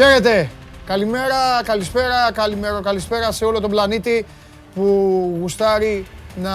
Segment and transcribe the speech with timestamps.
[0.00, 0.50] Χαίρετε.
[0.86, 4.26] Καλημέρα, καλησπέρα, καλημέρα, καλησπέρα σε όλο τον πλανήτη
[4.74, 4.84] που
[5.40, 6.50] γουστάρει να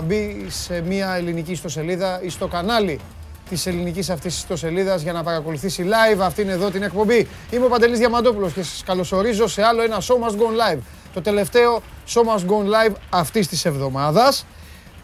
[0.00, 3.00] μπει σε μια ελληνική ιστοσελίδα ή στο κανάλι
[3.48, 7.28] της ελληνικής αυτής ιστοσελίδας για να παρακολουθήσει live αυτήν εδώ την εκπομπή.
[7.50, 10.78] Είμαι ο Παντελής Διαμαντόπουλος και σας καλωσορίζω σε άλλο ένα Show Must Go Live.
[11.14, 11.82] Το τελευταίο
[12.14, 14.46] Show Must Go Live αυτής της εβδομάδας.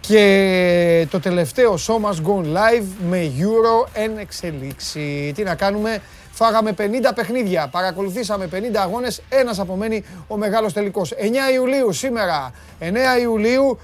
[0.01, 5.33] Και το τελευταίο Show Must Go Live με Euro εν εξελίξη.
[5.35, 6.01] Τι να κάνουμε,
[6.37, 6.83] Φάγαμε 50
[7.15, 11.13] παιχνίδια, παρακολουθήσαμε 50 αγώνες, ένας απομένει ο μεγάλος τελικός.
[11.13, 13.79] 9 Ιουλίου σήμερα, 9 Ιουλίου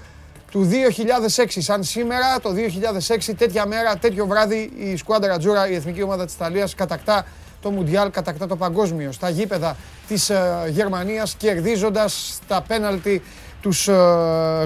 [0.51, 1.61] του 2006.
[1.61, 6.33] Σαν σήμερα, το 2006, τέτοια μέρα, τέτοιο βράδυ, η Σκουάντα Ρατζούρα, η εθνική ομάδα της
[6.33, 7.25] Ιταλίας, κατακτά
[7.61, 9.75] το Μουντιάλ, κατακτά το παγκόσμιο στα γήπεδα
[10.07, 13.21] της uh, Γερμανίας, κερδίζοντας τα πέναλτι
[13.61, 13.93] τους uh,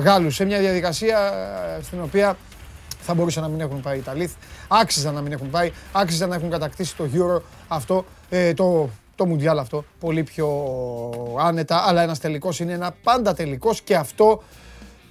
[0.03, 0.35] Γάλλους.
[0.35, 2.37] Σε μια διαδικασία uh, στην οποία
[3.07, 4.31] θα μπορούσαν να μην έχουν πάει τα Ιταλοί,
[4.67, 7.41] άξιζαν να μην έχουν πάει, άξιζαν να έχουν κατακτήσει το Euro.
[7.67, 10.47] Αυτό, ε, το, το Mundial αυτό, πολύ πιο
[11.39, 14.43] άνετα, αλλά ένας τελικός είναι ένα πάντα τελικός και αυτό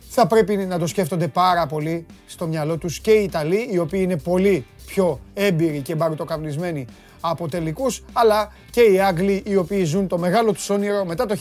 [0.09, 4.01] θα πρέπει να το σκέφτονται πάρα πολύ στο μυαλό τους και οι Ιταλοί, οι οποίοι
[4.03, 6.87] είναι πολύ πιο έμπειροι και μπαρουτοκαπνισμένοι
[7.21, 11.05] από τελικούς, αλλά και οι Άγγλοι, οι οποίοι ζουν το μεγάλο τους όνειρο.
[11.05, 11.37] Μετά το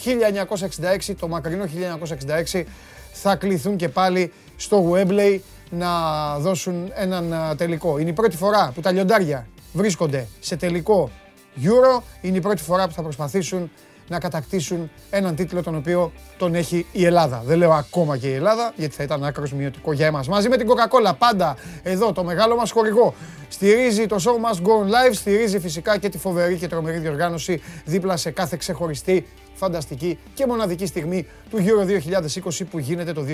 [1.10, 1.66] 1966, το μακρινό
[2.54, 2.64] 1966,
[3.12, 5.90] θα κληθούν και πάλι στο Wembley να
[6.40, 7.98] δώσουν έναν τελικό.
[7.98, 11.10] Είναι η πρώτη φορά που τα λιοντάρια βρίσκονται σε τελικό
[11.64, 12.02] Euro.
[12.22, 13.72] Είναι η πρώτη φορά που θα προσπαθήσουν
[14.08, 17.42] να κατακτήσουν έναν τίτλο τον οποίο τον έχει η Ελλάδα.
[17.46, 20.28] Δεν λέω ακόμα και η Ελλάδα, γιατί θα ήταν άκρος μειωτικό για εμάς.
[20.28, 23.14] Μαζί με την Coca-Cola πάντα εδώ το μεγάλο μας χορηγό.
[23.50, 28.18] Στηρίζει το show must go live, στηρίζει φυσικά και τη φοβερή και τρομερή διοργάνωση δίπλα
[28.18, 31.86] σε κάθε ξεχωριστή φανταστική και μοναδική στιγμή του Euro
[32.44, 33.26] 2020 που γίνεται το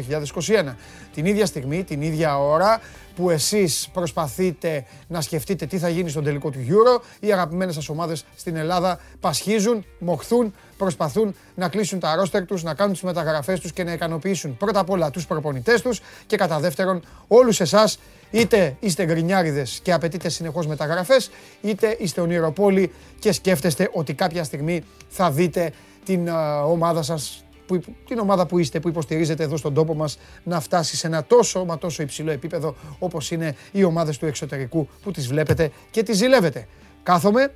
[0.45, 0.75] 2021.
[1.13, 2.81] Την ίδια στιγμή, την ίδια ώρα
[3.15, 7.89] που εσείς προσπαθείτε να σκεφτείτε τι θα γίνει στον τελικό του Euro, οι αγαπημένες σας
[7.89, 13.59] ομάδες στην Ελλάδα πασχίζουν, μοχθούν, προσπαθούν να κλείσουν τα ρόστερ τους, να κάνουν τις μεταγραφές
[13.59, 17.99] τους και να ικανοποιήσουν πρώτα απ' όλα τους προπονητές τους και κατά δεύτερον όλους εσάς
[18.31, 21.29] είτε είστε γκρινιάριδες και απαιτείτε συνεχώς μεταγραφές,
[21.61, 25.71] είτε είστε ονειροπόλοι και σκέφτεστε ότι κάποια στιγμή θα δείτε
[26.05, 26.27] την
[26.65, 30.95] ομάδα σας, που, την ομάδα που είστε, που υποστηρίζετε εδώ στον τόπο μας, να φτάσει
[30.97, 35.27] σε ένα τόσο μα τόσο υψηλό επίπεδο όπως είναι οι ομάδες του εξωτερικού που τις
[35.27, 36.67] βλέπετε και τις ζηλεύετε.
[37.03, 37.53] Κάθομαι.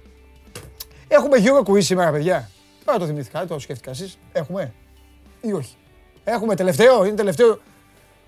[1.07, 2.49] Έχουμε Euro Quiz σήμερα, παιδιά.
[2.85, 4.17] Τώρα το θυμήθηκα, το σκέφτηκα εσείς.
[4.31, 4.73] Έχουμε
[5.41, 5.75] ή όχι;
[6.23, 7.59] Έχουμε τελευταίο, είναι τελευταίο.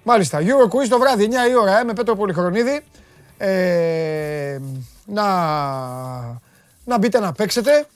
[0.03, 2.81] Μάλιστα, Euro Quiz το βράδυ, 9 η ώρα, ε, με Πέτρο Πολυχρονίδη.
[3.37, 4.59] Ε,
[5.05, 5.25] να,
[6.83, 7.87] να μπείτε να παίξετε.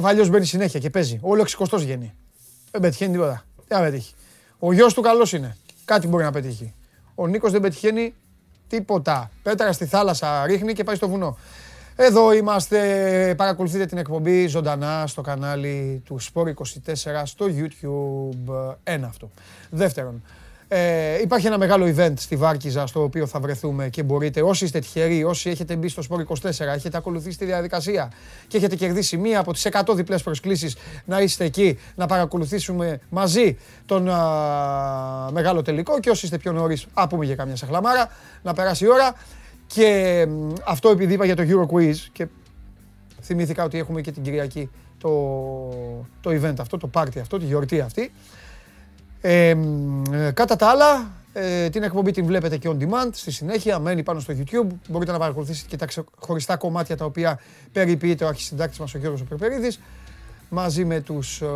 [0.00, 1.18] Φαφαλιό μπαίνει συνέχεια και παίζει.
[1.20, 2.14] Όλο 60 βγαίνει.
[2.70, 3.44] Δεν πετυχαίνει τίποτα.
[3.68, 4.14] Δεν πετύχει.
[4.58, 5.56] Ο γιος του καλός είναι.
[5.84, 6.74] Κάτι μπορεί να πετύχει.
[7.14, 8.14] Ο Νίκος δεν πετυχαίνει
[8.68, 9.30] τίποτα.
[9.42, 11.38] Πέτρα στη θάλασσα ρίχνει και πάει στο βουνό.
[11.96, 16.54] Εδώ είμαστε, παρακολουθείτε την εκπομπή ζωντανά στο κανάλι του Sport 24
[17.24, 18.74] στο YouTube.
[18.84, 19.30] Ένα αυτό.
[19.70, 20.22] Δεύτερον,
[20.70, 24.78] ε, υπάρχει ένα μεγάλο event στη Βάρκιζα στο οποίο θα βρεθούμε και μπορείτε όσοι είστε
[24.78, 28.12] τυχεροί, όσοι έχετε μπει στο Sport 24, έχετε ακολουθήσει τη διαδικασία
[28.46, 33.58] και έχετε κερδίσει μία από τις 100 διπλές προσκλήσεις να είστε εκεί, να παρακολουθήσουμε μαζί
[33.86, 38.10] τον α, μεγάλο τελικό και όσοι είστε πιο νωρίς, α πούμε για καμιά σαχλαμάρα,
[38.42, 39.14] να περάσει η ώρα.
[39.66, 40.26] Και
[40.64, 42.26] αυτό επειδή είπα για το Euro Quiz και
[43.22, 45.10] θυμήθηκα ότι έχουμε και την Κυριακή το,
[46.20, 48.12] το event αυτό, το party αυτό, τη γιορτή αυτή.
[49.20, 49.56] Ε,
[50.34, 54.20] κατά τα άλλα, ε, την εκπομπή την βλέπετε και on demand στη συνέχεια, μένει πάνω
[54.20, 54.66] στο YouTube.
[54.88, 57.40] Μπορείτε να παρακολουθήσετε και τα ξεχωριστά κομμάτια τα οποία
[57.72, 59.80] περιποιείται ο αρχισυντάκτης μας ο Γιώργος Περπερίδης
[60.48, 61.46] μαζί με τους ε,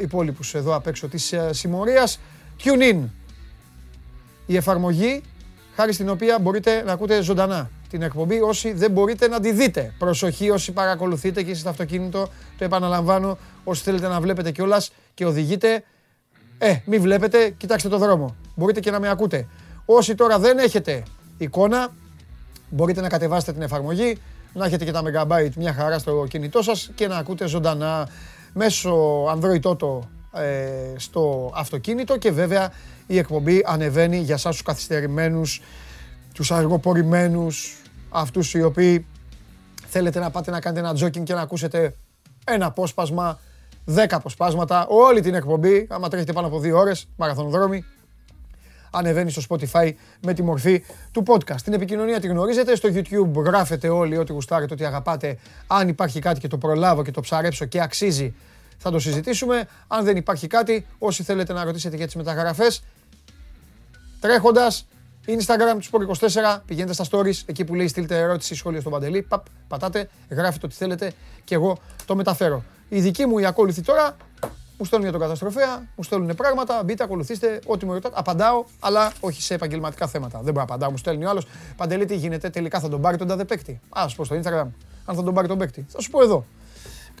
[0.00, 2.20] υπόλοιπους εδώ απ' έξω της ε, συμμορίας.
[2.64, 2.98] Tune in,
[4.46, 5.22] η εφαρμογή
[5.74, 9.94] χάρη στην οποία μπορείτε να ακούτε ζωντανά την εκπομπή όσοι δεν μπορείτε να τη δείτε.
[9.98, 12.28] Προσοχή όσοι παρακολουθείτε και είστε στο αυτοκίνητο,
[12.58, 15.84] το επαναλαμβάνω, όσοι θέλετε να βλέπετε κιόλας και οδηγείτε,
[16.58, 18.36] ε, μη βλέπετε, κοιτάξτε το δρόμο.
[18.54, 19.46] Μπορείτε και να με ακούτε.
[19.84, 21.02] Όσοι τώρα δεν έχετε
[21.38, 21.92] εικόνα,
[22.70, 24.18] μπορείτε να κατεβάσετε την εφαρμογή,
[24.52, 28.08] να έχετε και τα megabyte μια χαρά στο κινητό σας και να ακούτε ζωντανά
[28.52, 29.98] μέσω Android Auto
[30.32, 32.72] ε, στο αυτοκίνητο και βέβαια
[33.06, 35.62] η εκπομπή ανεβαίνει για σας τους καθυστερημένους,
[36.34, 39.06] τους αργοπορημένους, αυτούς οι οποίοι
[39.88, 41.94] θέλετε να πάτε να κάνετε ένα τζόκινγκ και να ακούσετε
[42.44, 43.38] ένα απόσπασμα
[43.96, 47.84] 10 αποσπάσματα, όλη την εκπομπή, άμα τρέχετε πάνω από δύο ώρες, μαραθωνοδρόμοι,
[48.90, 51.60] ανεβαίνει στο Spotify με τη μορφή του podcast.
[51.64, 55.38] Την επικοινωνία τη γνωρίζετε, στο YouTube γράφετε όλοι ό,τι γουστάρετε, ό,τι αγαπάτε.
[55.66, 58.34] Αν υπάρχει κάτι και το προλάβω και το ψαρέψω και αξίζει,
[58.78, 59.68] θα το συζητήσουμε.
[59.86, 62.82] Αν δεν υπάρχει κάτι, όσοι θέλετε να ρωτήσετε για τις μεταγραφές,
[64.20, 64.86] τρέχοντας,
[65.26, 69.44] Instagram του 24, πηγαίνετε στα stories, εκεί που λέει στείλτε ερώτηση, σχόλιο στον Παντελή, παπ,
[69.68, 71.12] πατάτε, γράφετε ό,τι θέλετε
[71.44, 72.64] και εγώ το μεταφέρω.
[72.88, 74.16] Οι δικοί μου οι ακόλουθοι τώρα
[74.78, 76.82] μου στέλνουν για τον καταστροφέα, μου στέλνουν πράγματα.
[76.84, 78.14] Μπείτε, ακολουθήστε ό,τι μου ρωτάτε.
[78.18, 80.40] Απαντάω, αλλά όχι σε επαγγελματικά θέματα.
[80.42, 80.90] Δεν μπορώ να απαντάω.
[80.90, 81.46] Μου στέλνει ο άλλος.
[81.76, 83.80] Παντελή, τι γίνεται, τελικά θα τον πάρει τον τάδε παίκτη.
[83.88, 84.66] Α σου πω στο Instagram,
[85.04, 85.86] αν θα τον πάρει τον παίκτη.
[85.88, 86.44] Θα σου πω εδώ.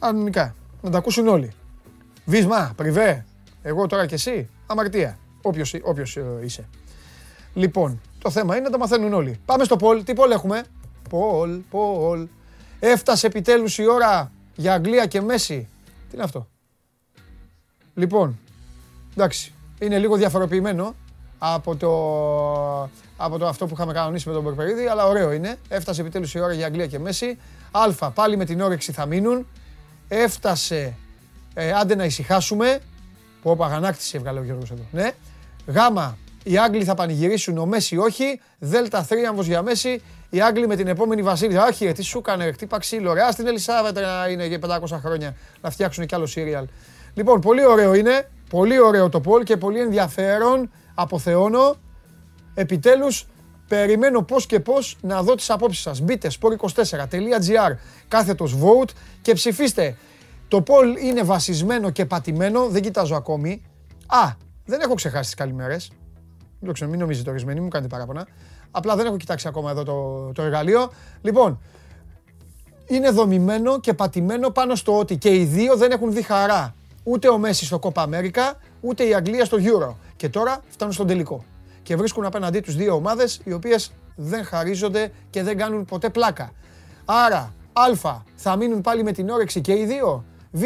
[0.00, 0.54] Κανονικά.
[0.82, 1.52] Να τα ακούσουν όλοι.
[2.24, 3.24] Βίσμα, πριβέ.
[3.62, 4.48] Εγώ τώρα και εσύ.
[4.66, 5.18] Αμαρτία.
[5.82, 6.68] Όποιος ε, είσαι.
[7.54, 9.40] Λοιπόν, το θέμα είναι να τα μαθαίνουν όλοι.
[9.44, 10.04] Πάμε στο Πολ.
[10.04, 10.64] Τι Πολ έχουμε;
[11.08, 12.28] Πολ, Πολ.
[12.80, 15.68] Έφτασε επιτέλους η ώρα για Αγγλία και Μέση.
[15.84, 16.48] Τι είναι αυτό;
[17.94, 18.38] Λοιπόν,
[19.12, 20.94] εντάξει, είναι λίγο διαφοροποιημένο
[21.38, 21.90] από το,
[23.16, 25.58] από το αυτό που είχαμε κανονίσει με τον Μπορπερίδη, αλλά ωραίο είναι.
[25.68, 27.38] Έφτασε επιτέλους η ώρα για Αγγλία και Μέση.
[27.70, 29.46] Α, πάλι με την όρεξη θα μείνουν.
[30.08, 30.94] Έφτασε,
[31.54, 32.80] ε, άντε να ησυχάσουμε.
[33.42, 34.82] Που όπα αγανάκτηση έβγαλε ο Γιώργος εδώ.
[34.90, 35.10] Ναι.
[35.66, 38.40] Γάμα, οι Άγγλοι θα πανηγυρίσουν, ο Μέση όχι.
[38.58, 40.02] Δέλτα θρίαμβος για Μέση.
[40.30, 41.66] Οι Άγγλοι με την επόμενη βασίλισσα.
[41.66, 43.12] Όχι, τι σου έκανε, χτύπα ξύλο.
[43.12, 46.66] Ρε, στην Ελισάβετ να είναι για 500 χρόνια να φτιάξουν κι άλλο σύριαλ.
[47.14, 48.28] Λοιπόν, πολύ ωραίο είναι.
[48.50, 50.70] Πολύ ωραίο το Πολ και πολύ ενδιαφέρον.
[50.94, 51.76] Αποθεώνω.
[52.54, 53.26] Επιτέλους,
[53.68, 56.00] περιμένω πώς και πώς να δω τις απόψεις σας.
[56.00, 57.76] Μπείτε sport24.gr
[58.08, 58.90] κάθετος vote
[59.22, 59.96] και ψηφίστε.
[60.48, 63.62] Το Πολ είναι βασισμένο και πατημένο, δεν κοιτάζω ακόμη.
[64.06, 64.32] Α,
[64.64, 65.90] δεν έχω ξεχάσει τις καλημέρες.
[66.60, 68.26] Δεν ξέρω, μην νομίζετε ορισμένοι, μου κάνετε παράπονα.
[68.70, 70.90] Απλά δεν έχω κοιτάξει ακόμα εδώ το, το εργαλείο.
[71.22, 71.60] Λοιπόν,
[72.86, 76.74] είναι δομημένο και πατημένο πάνω στο ότι και οι δύο δεν έχουν δει χαρά.
[77.02, 79.94] Ούτε ο Μέση στο Copa America, ούτε η Αγγλία στο Euro.
[80.16, 81.44] Και τώρα φτάνουν στον τελικό.
[81.82, 86.52] Και βρίσκουν απέναντί τους δύο ομάδες οι οποίες δεν χαρίζονται και δεν κάνουν ποτέ πλάκα.
[87.04, 90.24] Άρα, Α, θα μείνουν πάλι με την όρεξη και οι δύο.
[90.50, 90.62] Β,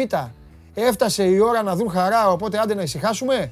[0.73, 3.51] έφτασε η ώρα να δουν χαρά, οπότε άντε να ησυχάσουμε.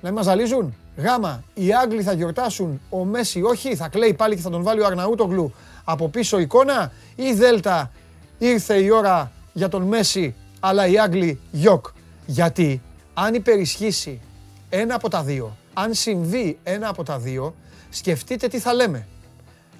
[0.00, 0.74] Να μας ζαλίζουν.
[1.02, 4.80] Γάμα, οι Άγγλοι θα γιορτάσουν, ο Μέση όχι, θα κλαίει πάλι και θα τον βάλει
[4.80, 5.52] ο Αρναούτογλου
[5.84, 6.92] από πίσω εικόνα.
[7.14, 7.90] Ή Δέλτα,
[8.38, 11.86] ήρθε η ώρα για τον Μέση, αλλά οι Άγγλοι γιοκ.
[12.26, 12.82] Γιατί
[13.14, 14.20] αν υπερισχύσει
[14.68, 17.54] ένα από τα δύο, αν συμβεί ένα από τα δύο,
[17.90, 19.06] σκεφτείτε τι θα λέμε.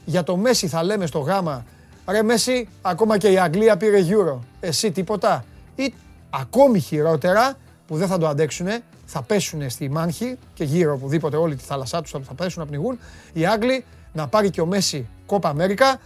[0.04, 1.64] Για το Μέση θα λέμε στο γάμα,
[2.06, 5.44] ρε Μέση, ακόμα και η Αγγλία πήρε Euro, εσύ τίποτα.
[5.74, 5.94] Ή
[6.30, 7.56] ακόμη χειρότερα,
[7.90, 12.02] που δεν θα το αντέξουνε, θα πέσουν στη Μάνχη και γύρω οπουδήποτε όλη τη θάλασσά
[12.02, 12.98] τους θα πέσουν να πνιγούν.
[13.32, 16.00] Οι Άγγλοι να πάρει και ο Μέση Κόπα Αμέρικα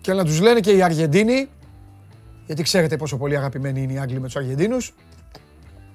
[0.00, 1.48] και να τους λένε και οι Αργεντίνοι,
[2.46, 4.94] γιατί ξέρετε πόσο πολύ αγαπημένοι είναι οι Άγγλοι με τους Αργεντίνους,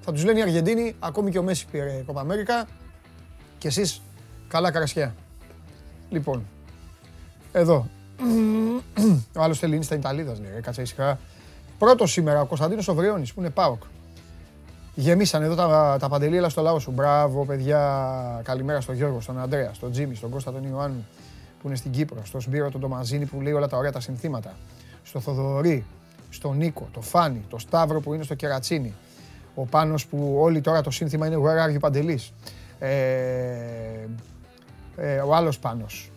[0.00, 2.66] θα τους λένε οι Αργεντίνοι, ακόμη και ο Μέση πήρε Κόπα Αμέρικα
[3.58, 4.02] και εσείς
[4.48, 5.14] καλά καρασιά.
[6.10, 6.46] Λοιπόν,
[7.52, 7.88] εδώ.
[9.36, 11.18] Ο άλλος θέλει είναι στα Ιταλίδας, λέει, κάτσε ήσυχα.
[11.78, 13.82] Πρώτος σήμερα ο Κωνσταντίνος Οβριώνης που είναι ΠΑΟΚ.
[14.98, 16.90] Γεμίσαν εδώ τα, τα παντελήλα στο λαό σου.
[16.90, 18.40] Μπράβο, παιδιά.
[18.44, 21.06] Καλημέρα στον Γιώργο, στον Αντρέα, στον Τζίμι, στον Κώστα τον Ιωάννου
[21.60, 24.52] που είναι στην Κύπρο, στον Σπύρο τον Τομαζίνη που λέει όλα τα ωραία τα συνθήματα.
[25.02, 25.84] Στο Θοδωρή,
[26.30, 28.94] στον Νίκο, το Φάνη, το Σταύρο που είναι στο Κερατσίνη.
[29.54, 32.32] Ο Πάνος που όλοι τώρα το σύνθημα είναι Where are you Παντελής;
[32.78, 32.88] Ε,
[34.96, 36.10] ε, ο άλλος Πάνος.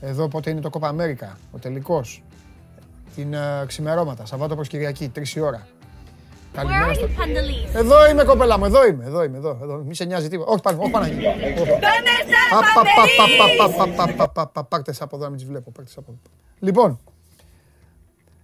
[0.00, 2.22] Εδώ πότε είναι το Κόπα Αμέρικα, ο τελικός.
[3.14, 5.66] Την uh, ξημερώματα, Σαββάτο προς Κυριακή, τρεις η ώρα.
[6.52, 7.08] Καλημέρα στο...
[7.72, 9.74] Εδώ είμαι κοπέλα μου, εδώ είμαι, εδώ είμαι, εδώ, εδώ.
[9.76, 10.50] Μη σε νοιάζει τίποτα.
[10.50, 11.20] Όχι, πάνω, όχι Παναγί.
[14.68, 16.18] Πάρτε από εδώ να μην τις βλέπω, πάρτε από εδώ.
[16.58, 16.98] Λοιπόν,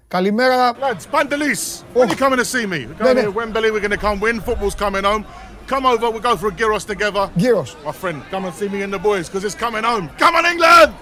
[0.08, 0.72] καλημέρα.
[0.72, 2.86] Lads, Pandelis, when you coming to see me?
[2.86, 5.24] We're going to Wembley, we're going to come win, football's coming home.
[5.72, 7.24] Come over, we'll go for a gyros together.
[7.42, 7.70] Gyros.
[7.84, 10.04] My friend, come and see me and the boys, because it's coming home.
[10.22, 10.92] Come on, England!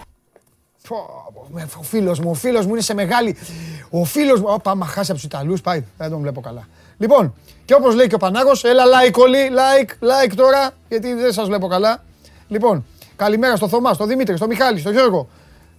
[1.78, 3.36] Ο φίλος μου, ο φίλος μου είναι σε μεγάλη...
[3.90, 4.46] Ο φίλος μου...
[4.48, 5.84] Ωπα, άμα χάσει από τους Ιταλούς, πάει.
[5.98, 6.68] Δεν τον βλέπω καλά.
[6.98, 7.34] Λοιπόν,
[7.64, 11.46] και όπως λέει και ο Πανάγος, έλα like όλοι, like, like τώρα, γιατί δεν σας
[11.46, 12.04] βλέπω καλά.
[12.48, 12.86] Λοιπόν,
[13.16, 15.28] καλημέρα στο Θωμά, στο Δημήτρη, στο Μιχάλη, στο Γιώργο,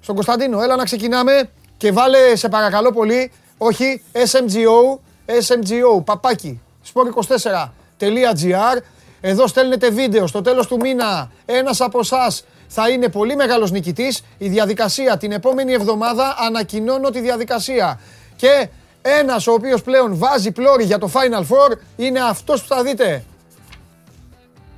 [0.02, 0.62] στον Κωνσταντίνο.
[0.62, 6.62] Έλα να ξεκινάμε και βάλε σε παρακαλώ πολύ, όχι, SMGO, SMGO, παπάκι,
[6.94, 8.82] sport24.gr.
[9.22, 11.32] Εδώ στέλνετε βίντεο στο τέλος του μήνα.
[11.46, 14.24] Ένας από εσάς θα είναι πολύ μεγάλος νικητής.
[14.38, 18.00] Η διαδικασία την επόμενη εβδομάδα ανακοινώνω τη διαδικασία.
[18.36, 18.68] Και
[19.08, 23.24] ένας ο οποίος πλέον βάζει πλώρη για το Final Four είναι αυτός που θα δείτε.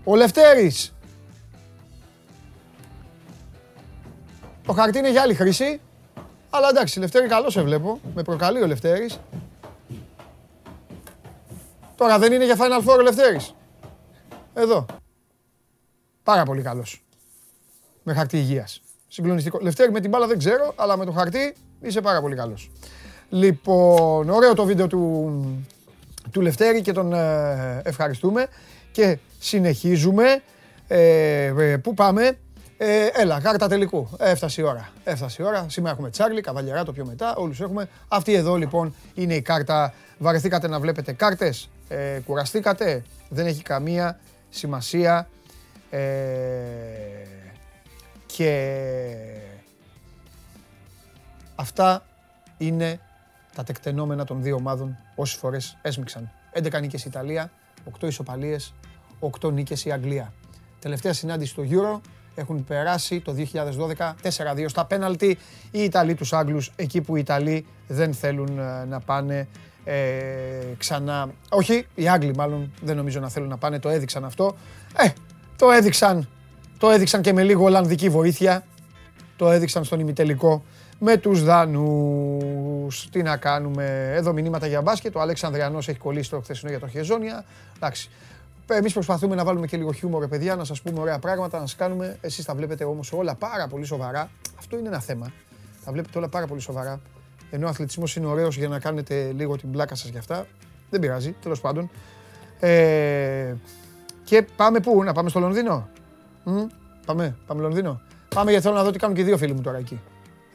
[0.03, 0.93] Ο Λευτέρης.
[4.65, 5.81] Το χαρτί είναι για άλλη χρήση.
[6.49, 7.99] Αλλά εντάξει, Λευτέρη καλό σε βλέπω.
[8.15, 9.19] Με προκαλεί ο Λευτέρης.
[11.95, 13.53] Τώρα δεν είναι για Final Four ο Λευτέρης.
[14.53, 14.85] Εδώ.
[16.23, 17.05] Πάρα πολύ καλός.
[18.03, 18.81] Με χαρτί υγείας.
[19.07, 19.59] Συγκλονιστικό.
[19.61, 22.71] Λευτέρη με την μπάλα δεν ξέρω, αλλά με το χαρτί είσαι πάρα πολύ καλός.
[23.29, 25.65] Λοιπόν, ωραίο το βίντεο του,
[26.31, 28.47] του Λευτέρη και τον ε, ευχαριστούμε.
[28.91, 30.41] Και συνεχίζουμε.
[30.87, 32.37] Ε, ε, πού πάμε;
[32.77, 34.09] Ε, έλα, κάρτα τελικού.
[34.19, 34.89] Έφτασε η ώρα.
[35.03, 35.65] Έφτασε η ώρα.
[35.69, 37.35] Σήμερα έχουμε Τσάρλι, Καβαλιαρά το πιο μετά.
[37.35, 37.89] Όλους έχουμε.
[38.07, 39.93] Αυτή εδώ λοιπόν είναι η κάρτα.
[40.17, 44.19] Βαρεθήκατε να βλέπετε κάρτες; Ε, κουραστήκατε; Δεν έχει καμία
[44.49, 45.27] σημασία.
[45.89, 45.99] Ε,
[48.25, 48.73] και
[51.55, 52.05] αυτά
[52.57, 52.99] είναι
[53.57, 56.31] τα τεκτενόμενα των δύο ομάδων όσες φορές έσμιξαν.
[56.53, 57.51] 11 νίκες η Ιταλία,
[57.99, 58.73] 8 ισοπαλίες,
[59.41, 60.33] 8 νίκες η Αγγλία.
[60.79, 61.99] Τελευταία συνάντηση στο Euro
[62.35, 63.35] έχουν περάσει το
[63.97, 65.37] 2012 4-2 στα πέναλτι
[65.71, 69.47] οι Ιταλοί τους Άγγλους εκεί που οι Ιταλοί δεν θέλουν ε, να πάνε
[69.83, 69.95] ε,
[70.77, 71.29] ξανά.
[71.49, 74.55] Όχι, οι Άγγλοι μάλλον δεν νομίζω να θέλουν να πάνε, το έδειξαν αυτό.
[74.97, 75.09] Ε,
[75.55, 76.29] το έδειξαν,
[76.77, 78.63] το έδειξαν και με λίγο Ολλανδική βοήθεια.
[79.35, 80.63] Το έδειξαν στον ημιτελικό
[80.99, 83.09] με τους Δανούς.
[83.09, 84.11] Τι να κάνουμε.
[84.13, 85.15] Εδώ μηνύματα για μπάσκετ.
[85.15, 87.45] Ο Αλέξανδριανός έχει κολλήσει το χθεσινό για το Χεζόνια.
[87.75, 88.09] Εντάξει.
[88.69, 91.75] Εμείς προσπαθούμε να βάλουμε και λίγο χιούμορ, παιδιά, να σας πούμε ωραία πράγματα, να σας
[91.75, 92.17] κάνουμε.
[92.21, 94.29] Εσείς τα βλέπετε όμως όλα πάρα πολύ σοβαρά.
[94.59, 95.31] Αυτό είναι ένα θέμα.
[95.85, 96.99] Τα βλέπετε όλα πάρα πολύ σοβαρά.
[97.51, 100.45] Ενώ ο αθλητισμός είναι ωραίος για να κάνετε λίγο την πλάκα σας για αυτά.
[100.89, 101.89] Δεν πειράζει, τέλος πάντων.
[102.59, 103.53] Ε,
[104.23, 105.89] και πάμε πού, να πάμε στο Λονδίνο;
[106.43, 106.61] Μ,
[107.05, 108.01] πάμε, πάμε Λονδίνο.
[108.35, 109.99] Πάμε γιατί θέλω να δω τι κάνουν και οι δύο φίλοι μου τώρα εκεί.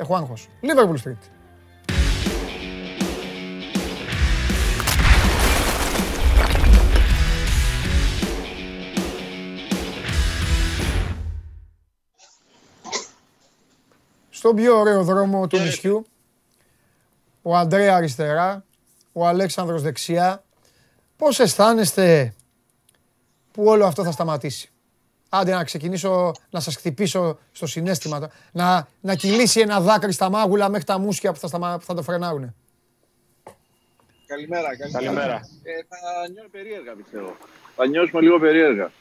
[0.02, 0.48] Έχω άγχος.
[0.62, 1.30] Liverpool Street.
[14.30, 16.06] στον πιο ωραίο δρόμο του νησιού.
[17.42, 18.64] Ο Αντρέα αριστερά,
[19.12, 20.44] ο Αλέξανδρος δεξιά.
[21.16, 22.34] Πώς αισθάνεστε
[23.52, 24.71] που όλο αυτό θα σταματήσει;
[25.34, 28.30] Άντε να ξεκινήσω να σας χτυπήσω στο συνέστημα.
[28.52, 31.94] Να, να κυλήσει ένα δάκρυ στα μάγουλα μέχρι τα μουσκια που θα, σταμα, που θα
[31.94, 32.54] το φρενάουνε.
[34.26, 34.76] Καλημέρα.
[34.76, 35.04] Καλημέρα.
[35.04, 35.34] Καλημέρα.
[35.62, 37.36] Ε, θα νιώσω περίεργα πιστεύω.
[37.76, 38.92] Θα νιώσουμε λίγο περίεργα.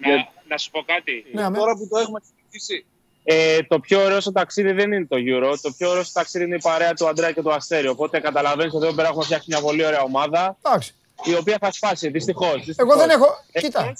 [0.00, 1.24] Να, να σου πω κάτι.
[1.32, 1.58] Ναι, αμέ.
[1.58, 2.86] Τώρα που το έχουμε συζητήσει.
[3.24, 5.54] Ε, το πιο ωραίο στο ταξίδι δεν είναι το Euro.
[5.62, 7.88] Το πιο ωραίο στο ταξίδι είναι η παρέα του Αντρέα και του Αστέρι.
[7.88, 10.94] Οπότε καταλαβαίνεις ότι εδώ πέρα έχουμε φτιάξει μια πολύ ωραία ομάδα Εντάξει.
[11.24, 12.08] η οποία θα σπάσει.
[12.08, 12.68] Δυστυχώς.
[12.76, 13.26] Εγώ δεν έχω.
[13.52, 13.94] Κοίτα.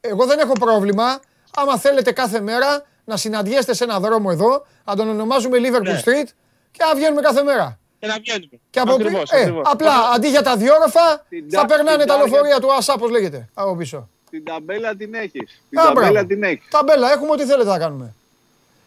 [0.00, 1.20] Εγώ δεν έχω πρόβλημα.
[1.56, 6.02] Άμα θέλετε κάθε μέρα να συναντιέστε σε ένα δρόμο εδώ, να τον ονομάζουμε Liverpool Ναι.
[6.04, 6.28] Street
[6.70, 7.78] και να βγαίνουμε κάθε μέρα.
[7.98, 8.50] Και να βγαίνουμε.
[8.70, 9.36] Και από Ακριβώς, πίσω.
[9.36, 9.62] Ε, ακριβώς.
[9.70, 12.96] απλά αντί για τα διόροφα Την θα τά- περνάνε την τα τάρια- λεωφορεία του ΑΣΑ,
[12.96, 14.08] πώς λέγεται, από πίσω.
[14.30, 15.62] Την ταμπέλα την έχεις.
[15.70, 16.26] Την Α, ταμπέλα μπράβο.
[16.26, 16.68] την έχεις.
[16.70, 18.14] Ταμπέλα, έχουμε ό,τι θέλετε να κάνουμε.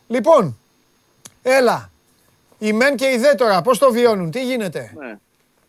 [0.07, 0.57] Λοιπόν,
[1.41, 1.89] έλα.
[2.59, 5.17] Η μεν και η δε τώρα, πώς το βιώνουν, τι γίνεται, Ναι.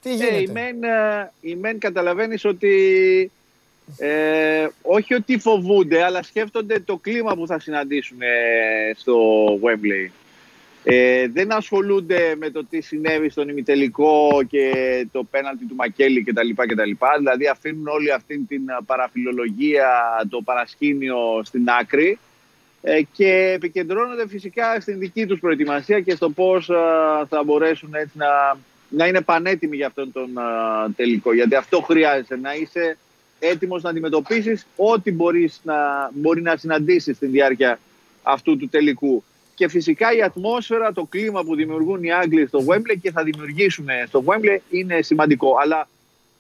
[0.03, 0.53] τι Ε, η γίνεται.
[0.53, 3.31] μεν, ε, η μεν καταλαβαίνεις ότι
[3.99, 9.15] ε, όχι ότι φοβούνται, αλλά σκέφτονται το κλίμα που θα συναντήσουν ε, στο
[9.47, 10.11] Wembley.
[10.85, 14.73] Ε, δεν ασχολούνται με το τι συνέβη στον ημιτελικό και
[15.13, 16.49] το πέναλτι του Μακέλη κτλ.
[16.55, 16.91] κτλ.
[17.19, 19.89] Δηλαδή αφήνουν όλη αυτή την ε, παραφιλολογία,
[20.29, 22.19] το παρασκήνιο στην άκρη
[22.83, 26.75] ε, και επικεντρώνονται φυσικά στην δική τους προετοιμασία και στο πώς ε,
[27.29, 28.57] θα μπορέσουν έτσι να,
[28.89, 31.35] να είναι πανέτοιμοι για αυτόν τον ε, τελικό.
[31.35, 32.97] Γιατί αυτό χρειάζεται, να είσαι
[33.43, 35.75] έτοιμος να αντιμετωπίσεις ό,τι μπορείς να,
[36.15, 37.79] μπορεί να συναντήσεις στη διάρκεια
[38.23, 39.25] αυτού του τελικού.
[39.55, 43.87] Και φυσικά η ατμόσφαιρα, το κλίμα που δημιουργούν οι Άγγλοι στο Wembley και θα δημιουργήσουν
[44.07, 45.57] στο Wembley είναι σημαντικό.
[45.63, 45.89] Αλλά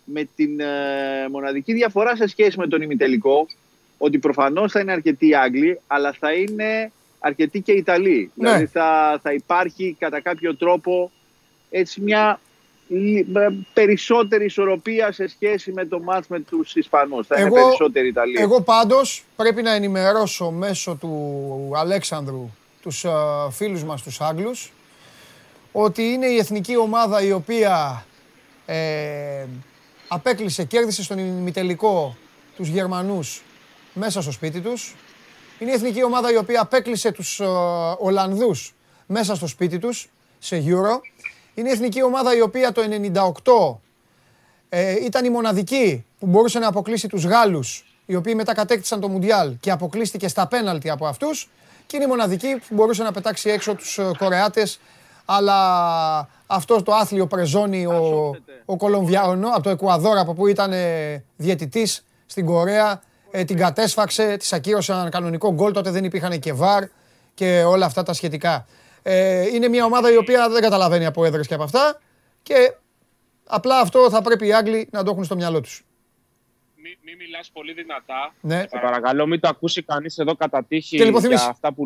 [0.04, 3.47] με την ε, μοναδική διαφορά σε σχέση με τον ημιτελικό,
[3.99, 8.30] ότι προφανώς θα είναι αρκετοί οι Άγγλοι, αλλά θα είναι αρκετοί και οι Ιταλοί.
[8.35, 8.49] Ναι.
[8.49, 11.11] Δηλαδή θα, θα υπάρχει κατά κάποιο τρόπο
[11.71, 12.51] έτσι μια λι- ε,
[13.72, 17.26] περισσότερη ισορροπία σε σχέση με το μάτς με τους Ισπανούς.
[17.26, 18.40] Θα είναι Εγώ- περισσότεροι Ιταλοί.
[18.40, 22.50] Εγώ πάντως πρέπει να ενημερώσω μέσω του Αλέξανδρου
[22.82, 23.11] τους ε,
[23.50, 24.72] φίλους μας τους Άγγλους
[25.72, 28.04] ότι είναι η εθνική ομάδα η οποία
[28.66, 29.44] ε,
[30.08, 32.16] απέκλεισε, κέρδισε στον ημιτελικό
[32.56, 33.42] τους Γερμανούς
[33.94, 34.94] μέσα στο σπίτι τους.
[35.58, 37.44] Είναι η εθνική ομάδα η οποία απέκλεισε τους ε,
[37.99, 38.75] Ολλανδούς
[39.06, 40.08] μέσα στο σπίτι τους
[40.38, 41.00] σε Euro.
[41.54, 42.82] Είναι η εθνική ομάδα η οποία το
[43.78, 43.80] 98
[44.68, 49.09] ε, ήταν η μοναδική που μπορούσε να αποκλείσει τους Γάλλους, οι οποίοι μετά κατέκτησαν το
[49.09, 51.50] Μουντιάλ και αποκλείστηκε στα πέναλτι από αυτούς
[51.87, 54.80] και είναι η μοναδική που μπορούσε να πετάξει έξω τους ε, Κορεάτες
[55.25, 58.62] αλλά αυτό το άθλιο Πρεζόνι, ο, σώθετε.
[58.64, 64.37] ο Κολομβιάνο, από το Εκουαδόρ, από που ήταν ε, διαιτητής στην Κορέα, ε, την κατέσφαξε,
[64.37, 66.85] της ακύρωσε έναν κανονικό γκολ, τότε δεν υπήρχαν και βαρ
[67.35, 68.66] και όλα αυτά τα σχετικά.
[69.02, 72.00] Ε, είναι μια ομάδα η οποία δεν καταλαβαίνει από έδρες και από αυτά
[72.42, 72.54] και
[73.47, 75.85] απλά αυτό θα πρέπει οι Άγγλοι να το έχουν στο μυαλό τους.
[76.76, 78.35] Μην μη μιλάς πολύ δυνατά.
[78.40, 78.59] Ναι.
[78.61, 81.42] Σε παρακαλώ, μην το ακούσει κανείς εδώ κατά τύχη Και λιποθυμήσει.
[81.42, 81.85] για αυτά που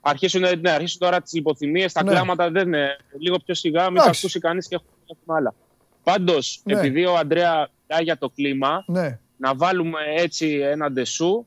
[0.00, 2.10] αρχίσουν, ναι, αρχίσουν τώρα τις λιποθυμίες, τα Ναι.
[2.10, 2.96] κλάματα δεν είναι.
[3.18, 4.20] Λίγο πιο σιγά, μην το Εντάξει.
[4.22, 4.74] ακούσει κανείς και
[5.08, 5.54] έχουμε άλλα.
[6.02, 6.72] Πάντως, Ναι.
[6.78, 9.18] επειδή ο Αντρέα μιλάει για το κλίμα, Ναι.
[9.36, 11.46] να βάλουμε έτσι ένα ντεσού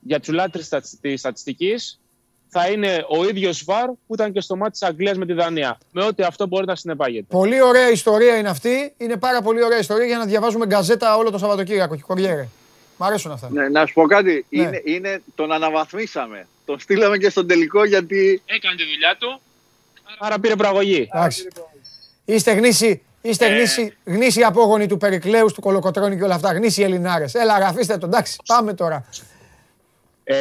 [0.00, 0.68] για τους λάτρες
[1.00, 2.00] της στατιστικής.
[2.54, 5.78] Θα είναι ο ίδιος Βαρ που ήταν και στο μάτι της Αγγλίας με τη Δανία.
[5.90, 7.26] Με ό,τι αυτό μπορεί να συνεπάγεται.
[7.28, 8.94] Πολύ ωραία ιστορία είναι αυτή.
[8.96, 11.96] Είναι πάρα πολύ ωραία ιστορία για να διαβάζουμε γκαζέτα όλο το Σαββατοκύριακο.
[11.96, 12.48] Και κοριέρε.
[12.96, 13.48] Μ' αρέσουν αυτά.
[13.50, 14.46] Ναι, να σου πω κάτι.
[14.48, 14.62] Ναι.
[14.62, 16.46] Είναι, είναι, τον αναβαθμίσαμε.
[16.64, 18.42] Τον στείλαμε και στον τελικό γιατί.
[18.46, 19.40] Έκανε τη δουλειά του.
[20.18, 21.08] Άρα πήρε προαγωγή.
[21.14, 21.48] Εντάξει.
[22.24, 23.48] Είστε γνήσιοι, είστε Ε.
[23.56, 26.52] γνήσιοι, γνήσιοι απόγονοι του Περικλέους, του Κολοκοτρώνη και όλα αυτά.
[26.52, 27.34] Γνήσιοι Ελληνάρες.
[27.34, 28.06] Έλα, γραφίστε το.
[28.06, 29.04] Εντάξει, πάμε τώρα.
[30.24, 30.36] Ε,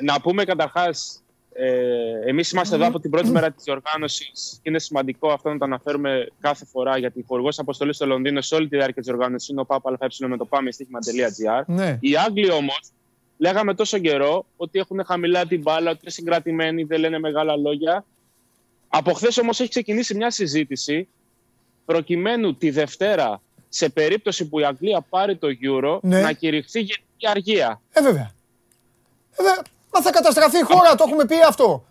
[0.00, 1.20] να πούμε καταρχάς,
[1.58, 4.60] ε, εμείς είμαστε εδώ από την πρώτη μέρα της διοργάνωσης.
[4.62, 8.68] Είναι σημαντικό αυτό να το αναφέρουμε κάθε φορά γιατί χορηγός αποστολής στο Λονδίνο σε όλη
[8.68, 9.96] τη διάρκεια της διοργάνωσης είναι ο ΠΑΠΑ
[10.28, 11.62] με το πάμε στοίχημα.gr.
[11.66, 11.98] Ναι.
[12.00, 12.80] Οι Άγγλοι όμως
[13.38, 18.04] λέγαμε τόσο καιρό ότι έχουν χαμηλά την μπάλα, ότι είναι συγκρατημένοι, δεν λένε μεγάλα λόγια.
[18.88, 21.08] Από χθες όμως έχει ξεκινήσει μια συζήτηση
[21.84, 26.20] προκειμένου τη Δευτέρα, σε περίπτωση που η Αγγλία πάρει το Euro, Ναι.
[26.20, 27.80] να κηρυχθεί γενική αργία.
[27.92, 28.34] Ε, βέβαια.
[29.36, 29.62] Ε, βέβαια.
[29.96, 31.84] Μα θα καταστραφεί η χώρα, το έχουμε πει αυτό.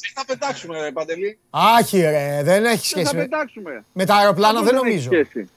[0.00, 1.38] Τι θα πετάξουμε, ρε Παντελή.
[1.50, 3.84] Άχι ρε, δεν έχει Τι σχέση θα με, πετάξουμε.
[3.92, 5.10] με τα αεροπλάνα, δεν Πώς έχει νομίζω.
[5.10, 5.50] σχέση.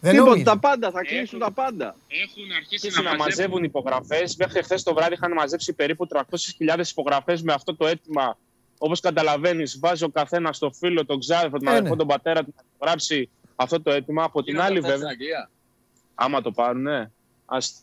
[0.00, 0.44] Δεν Τίποτα, νομίζω.
[0.50, 1.96] τα πάντα, θα κλείσουν τα πάντα.
[2.08, 4.36] Έχουν αρχίσει να, μαζεύουν υπογραφές.
[4.36, 6.22] Μέχρι χθες το βράδυ είχαν μαζέψει περίπου 300.000
[6.90, 8.36] υπογραφές με αυτό το αίτημα.
[8.78, 11.96] Όπως καταλαβαίνεις, βάζει ο καθένας το φίλο, τον ξάδερφο, τον Ε, αδερφό, ναι.
[11.96, 14.22] τον πατέρα του να υπογράψει αυτό το αίτημα.
[14.24, 15.10] Από την άλλη, βέβαια.
[16.14, 17.10] Άμα το πάρουν, ναι.
[17.46, 17.82] Ας...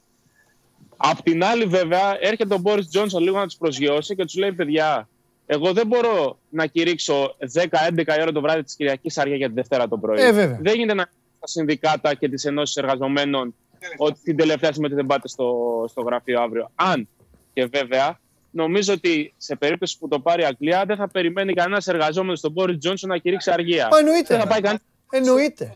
[0.98, 4.54] Απ' την άλλη, βέβαια, έρχεται ο Μπόρις Τζόνσον λίγο να τους προσγειώσει και τους λέει:
[4.54, 5.10] Παιδιά,
[5.46, 9.54] εγώ δεν μπορώ να κηρύξω 10-11 η ώρα το βράδυ της Κυριακής Αργία για τη
[9.54, 10.22] Δευτέρα το πρωί.
[10.22, 10.60] Ε, βέβαια.
[10.62, 13.56] Δεν γίνεται να στα συνδικάτα και τις ενώσεις εργαζομένων
[13.98, 16.72] ότι την τελευταία στιγμή δεν πάτε στο, στο γραφείο αύριο.
[16.76, 17.08] Αν
[17.54, 18.20] και βέβαια,
[18.52, 22.52] νομίζω ότι σε περίπτωση που το πάρει η Αγγλία δεν θα περιμένει κανένας εργαζόμενος στον
[22.52, 23.88] Μπόρις Τζόνσον να κηρύξει αργία.
[23.92, 24.28] Μα εννοείται.
[24.28, 25.76] Δεν θα πάει κανένας Εννοείται.